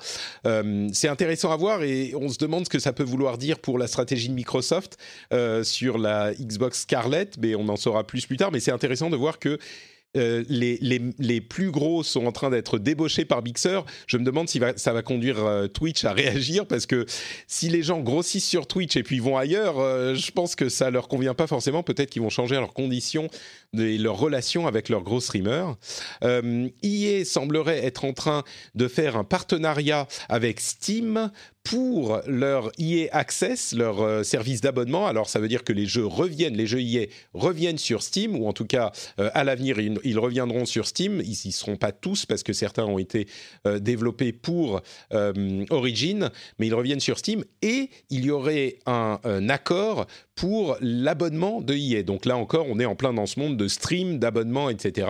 C'est 0.93 1.07
intéressant 1.07 1.51
à 1.51 1.55
voir 1.55 1.83
et 1.83 2.13
on 2.15 2.29
se 2.29 2.37
demande 2.37 2.65
ce 2.65 2.69
que 2.69 2.79
ça 2.79 2.93
peut 2.93 3.03
vouloir 3.03 3.37
dire 3.37 3.59
pour 3.59 3.77
la 3.79 3.87
stratégie 3.87 4.29
de 4.29 4.33
Microsoft 4.33 4.97
sur 5.63 5.97
la 5.97 6.33
Xbox 6.33 6.81
Scarlett, 6.81 7.37
mais 7.39 7.55
on 7.55 7.67
en 7.69 7.75
saura 7.75 8.05
plus 8.05 8.25
plus 8.25 8.37
tard. 8.37 8.51
Mais 8.51 8.59
c'est 8.59 8.71
intéressant 8.71 9.09
de 9.09 9.15
voir 9.15 9.39
que 9.39 9.57
euh, 10.15 10.43
les, 10.49 11.41
plus 11.41 11.71
gros 11.71 12.03
sont 12.03 12.25
en 12.25 12.31
train 12.31 12.49
d'être 12.49 12.79
débauchés 12.79 13.25
par 13.25 13.43
Mixer. 13.43 13.81
Je 14.07 14.17
me 14.17 14.23
demande 14.23 14.49
si 14.49 14.59
ça 14.77 14.93
va 14.93 15.01
conduire 15.01 15.43
euh, 15.43 15.67
Twitch 15.67 16.05
à 16.05 16.13
réagir 16.13 16.65
parce 16.65 16.85
que 16.85 17.05
si 17.47 17.69
les 17.69 17.83
gens 17.83 17.99
grossissent 17.99 18.47
sur 18.47 18.67
Twitch 18.67 18.95
et 18.95 19.03
puis 19.03 19.19
vont 19.19 19.37
ailleurs, 19.37 19.79
euh, 19.79 20.15
je 20.15 20.31
pense 20.31 20.55
que 20.55 20.69
ça 20.69 20.89
leur 20.89 21.07
convient 21.07 21.33
pas 21.33 21.47
forcément. 21.47 21.83
Peut-être 21.83 22.09
qu'ils 22.09 22.21
vont 22.21 22.29
changer 22.29 22.55
leurs 22.55 22.73
conditions 22.73 23.29
et 23.79 23.97
leurs 23.97 24.17
relations 24.17 24.67
avec 24.67 24.89
leurs 24.89 25.03
gros 25.03 25.21
streamers. 25.21 25.75
Euh, 26.23 26.67
EA 26.83 27.23
semblerait 27.25 27.85
être 27.85 28.05
en 28.05 28.13
train 28.13 28.43
de 28.75 28.87
faire 28.87 29.17
un 29.17 29.23
partenariat 29.23 30.07
avec 30.29 30.59
Steam 30.59 31.31
pour 31.65 32.21
leur 32.27 32.71
EA 32.77 33.09
Access, 33.11 33.73
leur 33.73 34.01
euh, 34.01 34.23
service 34.23 34.61
d'abonnement. 34.61 35.07
Alors 35.07 35.27
ça 35.27 35.39
veut 35.39 35.47
dire 35.47 35.63
que 35.63 35.73
les 35.73 35.87
jeux 35.87 36.05
reviennent, 36.05 36.55
les 36.55 36.67
jeux 36.67 36.79
EA 36.79 37.07
reviennent 37.33 37.79
sur 37.79 38.03
Steam, 38.03 38.39
ou 38.39 38.47
en 38.47 38.53
tout 38.53 38.65
cas 38.65 38.91
euh, 39.19 39.31
à 39.33 39.43
l'avenir 39.43 39.79
ils, 39.79 40.19
reviendront 40.19 40.65
sur 40.65 40.85
Steam. 40.85 41.21
Ils 41.21 41.47
ne 41.47 41.51
seront 41.51 41.75
pas 41.75 41.91
tous 41.91 42.27
parce 42.27 42.43
que 42.43 42.53
certains 42.53 42.85
ont 42.85 42.99
été 42.99 43.27
euh, 43.65 43.79
développés 43.79 44.31
pour 44.31 44.81
Origin, 45.69 46.29
mais 46.59 46.67
ils 46.67 46.73
reviennent 46.73 46.99
sur 46.99 47.17
Steam. 47.17 47.43
Et 47.63 47.89
il 48.11 48.25
y 48.25 48.31
aurait 48.31 48.77
un 48.85 49.49
accord 49.49 50.05
pour 50.35 50.77
l'abonnement 50.81 51.61
de 51.61 51.73
EA. 51.73 52.03
Donc 52.03 52.25
là 52.25 52.35
encore, 52.37 52.65
on 52.69 52.79
est 52.79 52.85
en 52.85 52.95
plein 52.95 53.13
dans 53.13 53.25
ce 53.25 53.39
monde 53.39 53.55
de 53.57 53.67
stream, 53.67 54.19
d'abonnement, 54.19 54.69
etc. 54.69 55.07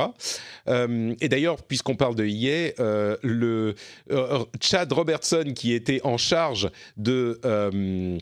Euh, 0.67 1.15
et 1.19 1.29
d'ailleurs, 1.29 1.63
puisqu'on 1.63 1.95
parle 1.95 2.15
de 2.15 2.25
EA, 2.25 2.73
euh, 2.79 3.17
le 3.23 3.73
euh, 4.11 4.45
Chad 4.61 4.91
Robertson 4.93 5.51
qui 5.55 5.73
était 5.73 6.01
en 6.03 6.17
charge 6.17 6.69
de 6.97 7.39
euh, 7.45 8.17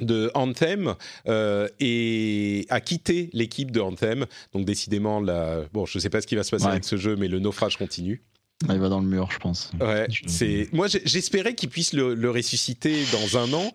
de 0.00 0.30
Anthem 0.34 0.94
euh, 1.26 1.66
et 1.80 2.66
a 2.68 2.80
quitté 2.80 3.30
l'équipe 3.32 3.72
de 3.72 3.80
Anthem. 3.80 4.26
Donc 4.52 4.64
décidément, 4.64 5.20
la... 5.20 5.62
bon, 5.72 5.86
je 5.86 5.98
ne 5.98 6.00
sais 6.00 6.08
pas 6.10 6.20
ce 6.20 6.28
qui 6.28 6.36
va 6.36 6.44
se 6.44 6.50
passer 6.52 6.66
Ouais. 6.66 6.70
avec 6.70 6.84
ce 6.84 6.96
jeu, 6.96 7.16
mais 7.16 7.26
le 7.26 7.40
naufrage 7.40 7.76
continue. 7.76 8.22
Ah, 8.66 8.74
Il 8.74 8.80
va 8.80 8.88
dans 8.88 8.98
le 8.98 9.06
mur, 9.06 9.30
je 9.30 9.38
pense. 9.38 9.70
Ouais, 9.80 10.08
c'est 10.26 10.68
moi 10.72 10.88
j'espérais 10.88 11.54
qu'il 11.54 11.68
puisse 11.68 11.92
le, 11.92 12.14
le 12.14 12.28
ressusciter 12.30 13.04
dans 13.12 13.38
un 13.38 13.52
an, 13.52 13.72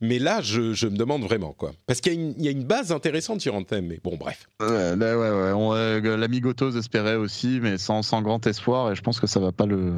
mais 0.00 0.18
là 0.18 0.40
je, 0.42 0.72
je 0.72 0.88
me 0.88 0.96
demande 0.96 1.22
vraiment 1.22 1.52
quoi, 1.52 1.70
parce 1.86 2.00
qu'il 2.00 2.14
y, 2.14 2.16
a 2.16 2.20
une- 2.20 2.34
il 2.36 2.44
y 2.44 2.48
a 2.48 2.50
une 2.50 2.64
base 2.64 2.90
intéressante 2.90 3.40
sur 3.40 3.54
Anthem, 3.54 3.86
mais 3.86 4.00
bon 4.02 4.16
bref. 4.16 4.48
Ouais, 4.60 4.96
là, 4.96 5.16
ouais, 5.18 5.30
ouais. 5.30 5.52
On, 5.54 5.72
euh, 5.74 6.16
L'ami 6.16 6.40
Gotos 6.40 6.72
espérait 6.76 7.14
aussi, 7.14 7.60
mais 7.62 7.78
sans, 7.78 8.02
sans 8.02 8.22
grand 8.22 8.44
espoir. 8.48 8.90
Et 8.90 8.96
je 8.96 9.02
pense 9.02 9.20
que 9.20 9.28
ça 9.28 9.38
va 9.38 9.52
pas 9.52 9.66
le, 9.66 9.92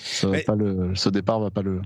ça 0.00 0.28
va 0.28 0.32
Mais- 0.34 0.42
pas 0.44 0.54
le, 0.54 0.94
ce 0.94 1.08
départ 1.08 1.40
va 1.40 1.50
pas 1.50 1.62
le, 1.62 1.80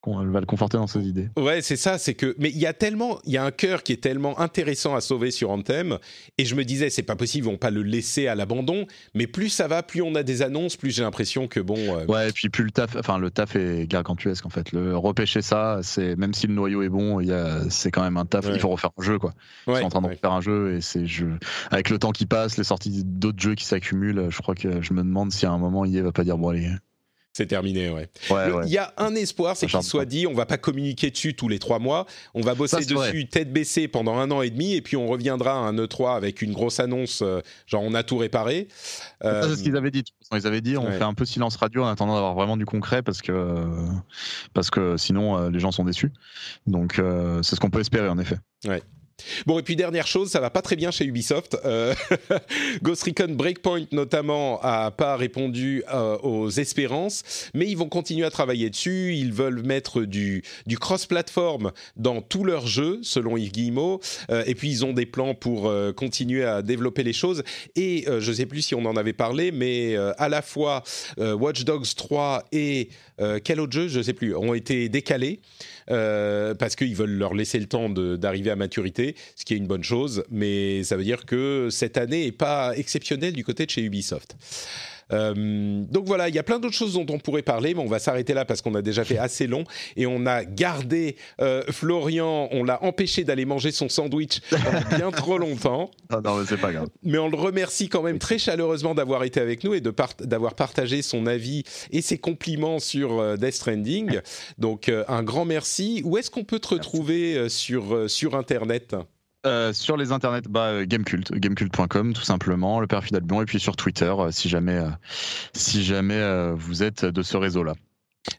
qu'on 0.00 0.24
va 0.24 0.40
le 0.40 0.46
conforter 0.46 0.76
dans 0.76 0.86
ses 0.86 1.00
idées. 1.00 1.28
Ouais, 1.36 1.60
c'est 1.60 1.76
ça, 1.76 1.98
c'est 1.98 2.14
que 2.14 2.36
mais 2.38 2.50
il 2.50 2.58
y 2.58 2.66
a 2.66 2.72
tellement, 2.72 3.18
il 3.24 3.32
y 3.32 3.36
a 3.36 3.44
un 3.44 3.50
cœur 3.50 3.82
qui 3.82 3.92
est 3.92 4.00
tellement 4.02 4.38
intéressant 4.38 4.94
à 4.94 5.00
sauver 5.00 5.30
sur 5.30 5.50
Anthem, 5.50 5.98
et 6.38 6.44
je 6.44 6.54
me 6.54 6.64
disais 6.64 6.88
c'est 6.88 7.02
pas 7.02 7.16
possible, 7.16 7.46
ils 7.46 7.50
vont 7.50 7.56
pas 7.58 7.70
le 7.70 7.82
laisser 7.82 8.28
à 8.28 8.34
l'abandon, 8.34 8.86
mais 9.14 9.26
plus 9.26 9.48
ça 9.48 9.66
va, 9.66 9.82
plus 9.82 10.02
on 10.02 10.14
a 10.14 10.22
des 10.22 10.42
annonces, 10.42 10.76
plus 10.76 10.90
j'ai 10.94 11.02
l'impression 11.02 11.48
que 11.48 11.60
bon. 11.60 11.76
euh, 11.76 12.06
Ouais, 12.06 12.28
et 12.28 12.32
puis 12.32 12.48
plus 12.48 12.64
le 12.64 12.70
taf, 12.70 12.96
enfin 12.96 13.18
le 13.18 13.30
taf 13.30 13.56
est 13.56 13.86
gargantuesque 13.88 14.46
en 14.46 14.50
fait. 14.50 14.72
Le 14.72 14.96
repêcher 14.96 15.42
ça, 15.42 15.80
c'est 15.82 16.14
même 16.16 16.32
si 16.34 16.46
le 16.46 16.54
noyau 16.54 16.82
est 16.82 16.88
bon, 16.88 17.20
il 17.20 17.28
y 17.28 17.32
a, 17.32 17.68
c'est 17.68 17.90
quand 17.90 18.02
même 18.02 18.16
un 18.16 18.26
taf. 18.26 18.46
Ouais. 18.46 18.52
Il 18.54 18.60
faut 18.60 18.68
refaire 18.68 18.90
un 18.98 19.02
jeu 19.02 19.18
quoi. 19.18 19.32
Ils 19.66 19.72
ouais, 19.72 19.80
sont 19.80 19.86
en 19.86 19.88
train 19.88 20.00
de 20.00 20.06
ouais. 20.06 20.14
refaire 20.14 20.32
un 20.32 20.40
jeu 20.40 20.76
et 20.76 20.80
c'est 20.80 21.04
avec 21.70 21.90
le 21.90 21.98
temps 21.98 22.12
qui 22.12 22.26
passe, 22.26 22.56
les 22.56 22.64
sorties 22.64 23.02
d'autres 23.04 23.40
jeux 23.40 23.54
qui 23.54 23.64
s'accumulent. 23.64 24.26
Je 24.30 24.38
crois 24.38 24.54
que 24.54 24.80
je 24.80 24.92
me 24.92 25.02
demande 25.02 25.32
si 25.32 25.44
à 25.46 25.50
un 25.50 25.58
moment 25.58 25.84
il 25.84 26.00
va 26.02 26.12
pas 26.12 26.24
dire 26.24 26.38
bon 26.38 26.50
allez. 26.50 26.70
C'est 27.38 27.46
terminé, 27.46 27.88
ouais. 27.88 28.08
Ouais, 28.30 28.50
ouais. 28.52 28.64
Il 28.66 28.70
y 28.72 28.78
a 28.78 28.92
un 28.98 29.14
espoir, 29.14 29.56
c'est 29.56 29.66
qu'il 29.68 29.82
soit 29.82 30.04
dit, 30.04 30.26
on 30.26 30.34
va 30.34 30.44
pas 30.44 30.58
communiquer 30.58 31.10
dessus 31.10 31.34
tous 31.34 31.48
les 31.48 31.58
trois 31.58 31.78
mois, 31.78 32.04
on 32.34 32.40
va 32.42 32.54
bosser 32.54 32.76
Ça, 32.76 32.82
c'est 32.82 32.92
vrai. 32.94 33.12
dessus 33.12 33.26
tête 33.28 33.52
baissée 33.52 33.86
pendant 33.88 34.18
un 34.18 34.30
an 34.30 34.42
et 34.42 34.50
demi, 34.50 34.74
et 34.74 34.82
puis 34.82 34.96
on 34.96 35.06
reviendra 35.06 35.52
à 35.52 35.56
un 35.56 35.74
E3 35.76 36.16
avec 36.16 36.42
une 36.42 36.52
grosse 36.52 36.80
annonce, 36.80 37.22
euh, 37.22 37.40
genre 37.66 37.82
on 37.82 37.94
a 37.94 38.02
tout 38.02 38.18
réparé. 38.18 38.66
Ça, 39.22 39.28
Euh, 39.28 39.48
c'est 39.50 39.56
ce 39.56 39.62
qu'ils 39.62 39.76
avaient 39.76 39.90
dit. 39.90 40.04
Ils 40.32 40.46
avaient 40.46 40.60
dit, 40.60 40.76
on 40.76 40.84
Ouais. 40.86 40.98
fait 40.98 41.04
un 41.04 41.14
peu 41.14 41.24
silence 41.24 41.56
radio 41.56 41.84
en 41.84 41.88
attendant 41.88 42.14
d'avoir 42.14 42.34
vraiment 42.34 42.56
du 42.56 42.66
concret 42.66 43.02
parce 43.02 43.22
que 43.22 43.64
parce 44.52 44.68
que 44.70 44.96
sinon 44.96 45.38
euh, 45.38 45.50
les 45.50 45.60
gens 45.60 45.70
sont 45.72 45.84
déçus. 45.84 46.12
Donc 46.66 46.98
euh, 46.98 47.42
c'est 47.42 47.54
ce 47.56 47.60
qu'on 47.60 47.70
peut 47.70 47.80
espérer 47.80 48.08
en 48.08 48.18
effet. 48.18 48.36
Bon, 49.46 49.58
et 49.58 49.62
puis 49.62 49.76
dernière 49.76 50.06
chose, 50.06 50.30
ça 50.30 50.40
va 50.40 50.50
pas 50.50 50.62
très 50.62 50.76
bien 50.76 50.90
chez 50.90 51.04
Ubisoft. 51.04 51.56
Euh, 51.64 51.94
Ghost 52.82 53.02
Recon 53.02 53.34
Breakpoint, 53.34 53.86
notamment, 53.92 54.60
a 54.62 54.90
pas 54.90 55.16
répondu 55.16 55.82
euh, 55.92 56.16
aux 56.18 56.50
espérances, 56.50 57.50
mais 57.54 57.66
ils 57.66 57.76
vont 57.76 57.88
continuer 57.88 58.24
à 58.24 58.30
travailler 58.30 58.70
dessus. 58.70 59.14
Ils 59.14 59.32
veulent 59.32 59.62
mettre 59.62 60.02
du, 60.02 60.42
cross-platform 60.80 61.72
dans 61.96 62.22
tous 62.22 62.44
leurs 62.44 62.66
jeux, 62.66 63.00
selon 63.02 63.36
Yves 63.36 63.52
Guillemot. 63.52 64.00
Euh, 64.30 64.44
et 64.46 64.54
puis, 64.54 64.70
ils 64.70 64.84
ont 64.84 64.92
des 64.92 65.06
plans 65.06 65.34
pour 65.34 65.72
continuer 65.96 66.44
à 66.44 66.62
développer 66.62 67.02
les 67.02 67.12
choses. 67.12 67.42
Et 67.76 68.06
je 68.18 68.32
sais 68.32 68.46
plus 68.46 68.62
si 68.62 68.74
on 68.74 68.84
en 68.84 68.96
avait 68.96 69.12
parlé, 69.12 69.52
mais 69.52 69.96
à 69.96 70.28
la 70.28 70.42
fois 70.42 70.82
Watch 71.18 71.64
Dogs 71.64 71.94
3 71.96 72.44
et 72.52 72.90
euh, 73.20 73.40
quel 73.42 73.60
autre 73.60 73.72
jeu, 73.72 73.88
je 73.88 74.00
sais 74.00 74.12
plus, 74.12 74.34
ont 74.34 74.54
été 74.54 74.88
décalés 74.88 75.40
euh, 75.90 76.54
parce 76.54 76.76
qu'ils 76.76 76.94
veulent 76.94 77.16
leur 77.16 77.34
laisser 77.34 77.58
le 77.58 77.66
temps 77.66 77.88
d'arriver 77.88 78.50
à 78.50 78.56
maturité, 78.56 79.14
ce 79.36 79.44
qui 79.44 79.54
est 79.54 79.56
une 79.56 79.66
bonne 79.66 79.84
chose, 79.84 80.24
mais 80.30 80.84
ça 80.84 80.96
veut 80.96 81.04
dire 81.04 81.24
que 81.24 81.68
cette 81.70 81.96
année 81.96 82.26
est 82.26 82.32
pas 82.32 82.76
exceptionnelle 82.76 83.32
du 83.32 83.44
côté 83.44 83.66
de 83.66 83.70
chez 83.70 83.82
Ubisoft. 83.82 84.36
Euh, 85.12 85.84
donc 85.90 86.06
voilà, 86.06 86.28
il 86.28 86.34
y 86.34 86.38
a 86.38 86.42
plein 86.42 86.58
d'autres 86.58 86.74
choses 86.74 86.94
dont 86.94 87.06
on 87.10 87.18
pourrait 87.18 87.42
parler, 87.42 87.74
mais 87.74 87.80
on 87.80 87.86
va 87.86 87.98
s'arrêter 87.98 88.34
là 88.34 88.44
parce 88.44 88.62
qu'on 88.62 88.74
a 88.74 88.82
déjà 88.82 89.04
fait 89.04 89.18
assez 89.18 89.46
long 89.46 89.64
et 89.96 90.06
on 90.06 90.26
a 90.26 90.44
gardé 90.44 91.16
euh, 91.40 91.62
Florian, 91.70 92.48
on 92.50 92.64
l'a 92.64 92.82
empêché 92.82 93.24
d'aller 93.24 93.44
manger 93.44 93.70
son 93.70 93.88
sandwich 93.88 94.40
bien 94.96 95.10
trop 95.10 95.38
longtemps. 95.38 95.90
Ah 96.10 96.20
non, 96.22 96.36
mais 96.36 96.46
c'est 96.46 96.60
pas 96.60 96.72
grave. 96.72 96.88
Mais 97.02 97.18
on 97.18 97.28
le 97.28 97.36
remercie 97.36 97.88
quand 97.88 98.02
même 98.02 98.18
très 98.18 98.38
chaleureusement 98.38 98.94
d'avoir 98.94 99.24
été 99.24 99.40
avec 99.40 99.64
nous 99.64 99.74
et 99.74 99.80
de 99.80 99.94
d'avoir 100.20 100.54
partagé 100.54 101.02
son 101.02 101.26
avis 101.26 101.64
et 101.90 102.02
ses 102.02 102.18
compliments 102.18 102.78
sur 102.78 103.18
euh, 103.18 103.36
Death 103.36 103.54
Stranding. 103.54 104.20
Donc 104.58 104.90
un 105.08 105.22
grand 105.22 105.44
merci. 105.44 106.02
Où 106.04 106.18
est-ce 106.18 106.30
qu'on 106.30 106.44
peut 106.44 106.60
te 106.60 106.68
retrouver 106.68 107.48
sur, 107.48 108.08
sur 108.08 108.36
Internet? 108.36 108.94
Euh, 109.48 109.72
sur 109.72 109.96
les 109.96 110.12
internets, 110.12 110.48
bah, 110.48 110.66
euh, 110.66 110.86
Gamecult, 110.86 111.32
gamecult.com 111.32 112.12
tout 112.12 112.22
simplement, 112.22 112.80
le 112.80 112.86
père 112.86 113.02
Albion, 113.12 113.42
et 113.42 113.46
puis 113.46 113.58
sur 113.58 113.76
Twitter 113.76 114.12
euh, 114.16 114.30
si 114.30 114.48
jamais, 114.48 114.80
si 115.54 115.82
jamais 115.82 116.52
vous 116.54 116.82
êtes 116.82 117.04
de 117.04 117.22
ce 117.22 117.36
réseau-là. 117.36 117.74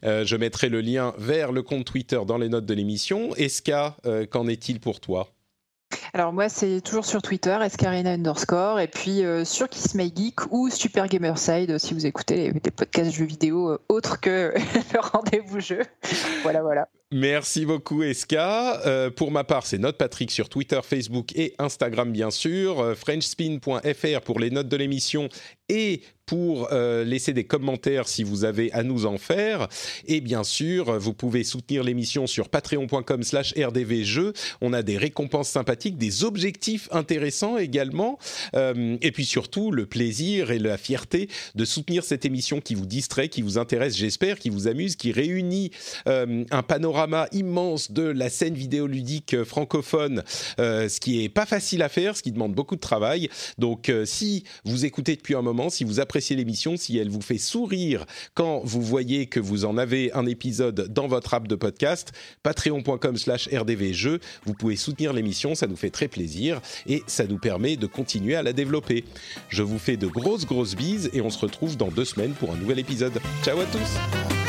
je 0.03 0.35
mettrai 0.35 0.69
le 0.69 0.81
lien 0.81 1.13
vers 1.17 1.51
le 1.51 1.63
compte 1.63 1.85
Twitter 1.85 2.19
dans 2.25 2.37
les 2.37 2.49
notes 2.49 2.65
de 2.65 2.73
l'émission. 2.73 3.35
Eska, 3.35 3.97
qu'en 4.29 4.47
est-il 4.47 4.79
pour 4.79 4.99
toi? 4.99 5.33
Alors 6.13 6.33
moi, 6.33 6.49
c'est 6.49 6.81
toujours 6.81 7.05
sur 7.05 7.21
Twitter, 7.21 7.57
escarina 7.63 8.11
underscore, 8.11 8.79
et 8.79 8.87
puis 8.87 9.23
sur 9.43 9.67
Kiss 9.69 9.95
My 9.95 10.13
Geek 10.15 10.51
ou 10.51 10.69
Super 10.69 11.07
Gamerside 11.07 11.77
si 11.79 11.93
vous 11.93 12.05
écoutez 12.05 12.51
des 12.51 12.71
podcasts 12.71 13.11
jeux 13.11 13.25
vidéo 13.25 13.79
autres 13.89 14.19
que 14.19 14.53
le 14.93 14.99
rendez-vous 14.99 15.59
jeu. 15.59 15.81
voilà, 16.43 16.61
voilà. 16.61 16.87
Merci 17.11 17.65
beaucoup 17.65 18.03
Eska. 18.03 18.81
Euh, 18.85 19.09
pour 19.09 19.31
ma 19.31 19.43
part, 19.43 19.65
c'est 19.65 19.79
Note 19.79 19.97
Patrick 19.97 20.29
sur 20.29 20.47
Twitter, 20.47 20.79
Facebook 20.83 21.35
et 21.35 21.55
Instagram 21.57 22.11
bien 22.11 22.29
sûr. 22.29 22.79
Euh, 22.79 22.93
Frenchspin.fr 22.93 24.21
pour 24.21 24.39
les 24.39 24.51
notes 24.51 24.69
de 24.69 24.77
l'émission 24.77 25.27
et 25.69 26.03
pour 26.27 26.71
euh, 26.71 27.03
laisser 27.03 27.33
des 27.33 27.45
commentaires 27.45 28.07
si 28.07 28.23
vous 28.23 28.43
avez 28.43 28.71
à 28.73 28.83
nous 28.83 29.07
en 29.07 29.17
faire. 29.17 29.67
Et 30.05 30.21
bien 30.21 30.43
sûr, 30.43 30.99
vous 30.99 31.15
pouvez 31.15 31.43
soutenir 31.43 31.83
l'émission 31.83 32.27
sur 32.27 32.49
patreon.com 32.49 33.23
slash 33.23 33.55
rdvjeux. 33.57 34.33
On 34.61 34.71
a 34.73 34.83
des 34.83 34.97
récompenses 34.97 35.49
sympathiques, 35.49 35.97
des 35.97 36.23
objectifs 36.23 36.87
intéressants 36.91 37.57
également. 37.57 38.19
Et 38.53 39.11
puis 39.11 39.25
surtout, 39.25 39.71
le 39.71 39.87
plaisir 39.87 40.51
et 40.51 40.59
la 40.59 40.77
fierté 40.77 41.29
de 41.55 41.65
soutenir 41.65 42.03
cette 42.03 42.25
émission 42.25 42.61
qui 42.61 42.75
vous 42.75 42.85
distrait, 42.85 43.29
qui 43.29 43.41
vous 43.41 43.57
intéresse, 43.57 43.97
j'espère, 43.97 44.37
qui 44.37 44.49
vous 44.49 44.67
amuse, 44.67 44.95
qui 44.95 45.11
réunit 45.11 45.71
un 46.05 46.63
panorama 46.63 46.98
immense 47.31 47.91
de 47.91 48.03
la 48.03 48.29
scène 48.29 48.53
vidéoludique 48.53 49.43
francophone, 49.43 50.23
ce 50.57 50.99
qui 50.99 51.23
est 51.23 51.29
pas 51.29 51.45
facile 51.45 51.81
à 51.81 51.89
faire, 51.89 52.15
ce 52.17 52.23
qui 52.23 52.31
demande 52.31 52.53
beaucoup 52.53 52.75
de 52.75 52.81
travail. 52.81 53.29
Donc 53.57 53.91
si 54.05 54.43
vous 54.65 54.85
écoutez 54.85 55.15
depuis 55.15 55.35
un 55.35 55.41
moment, 55.41 55.69
si 55.69 55.83
vous 55.83 55.99
appréciez 55.99 56.35
l'émission, 56.35 56.77
si 56.77 56.97
elle 56.97 57.09
vous 57.09 57.21
fait 57.21 57.37
sourire 57.37 58.05
quand 58.33 58.61
vous 58.63 58.81
voyez 58.81 59.27
que 59.27 59.39
vous 59.39 59.65
en 59.65 59.77
avez 59.77 60.11
un 60.13 60.25
épisode 60.25 60.91
dans 60.93 61.07
votre 61.07 61.33
app 61.33 61.47
de 61.47 61.55
podcast, 61.55 62.11
patreon.com 62.43 63.17
slash 63.17 63.49
rdvjeux, 63.53 64.19
vous 64.45 64.53
pouvez 64.53 64.75
soutenir 64.75 65.13
l'émission, 65.13 65.55
ça 65.55 65.67
nous 65.67 65.75
fait 65.75 65.89
très 65.89 66.07
plaisir 66.07 66.61
et 66.87 67.03
ça 67.07 67.25
nous 67.25 67.37
permet 67.37 67.75
de 67.77 67.87
continuer 67.87 68.35
à 68.35 68.43
la 68.43 68.53
développer. 68.53 69.03
Je 69.49 69.63
vous 69.63 69.79
fais 69.79 69.97
de 69.97 70.07
grosses 70.07 70.45
grosses 70.45 70.75
bises 70.75 71.09
et 71.13 71.21
on 71.21 71.29
se 71.29 71.39
retrouve 71.39 71.77
dans 71.77 71.89
deux 71.89 72.05
semaines 72.05 72.33
pour 72.33 72.51
un 72.51 72.57
nouvel 72.57 72.79
épisode. 72.79 73.19
Ciao 73.43 73.59
à 73.59 73.65
tous 73.65 74.48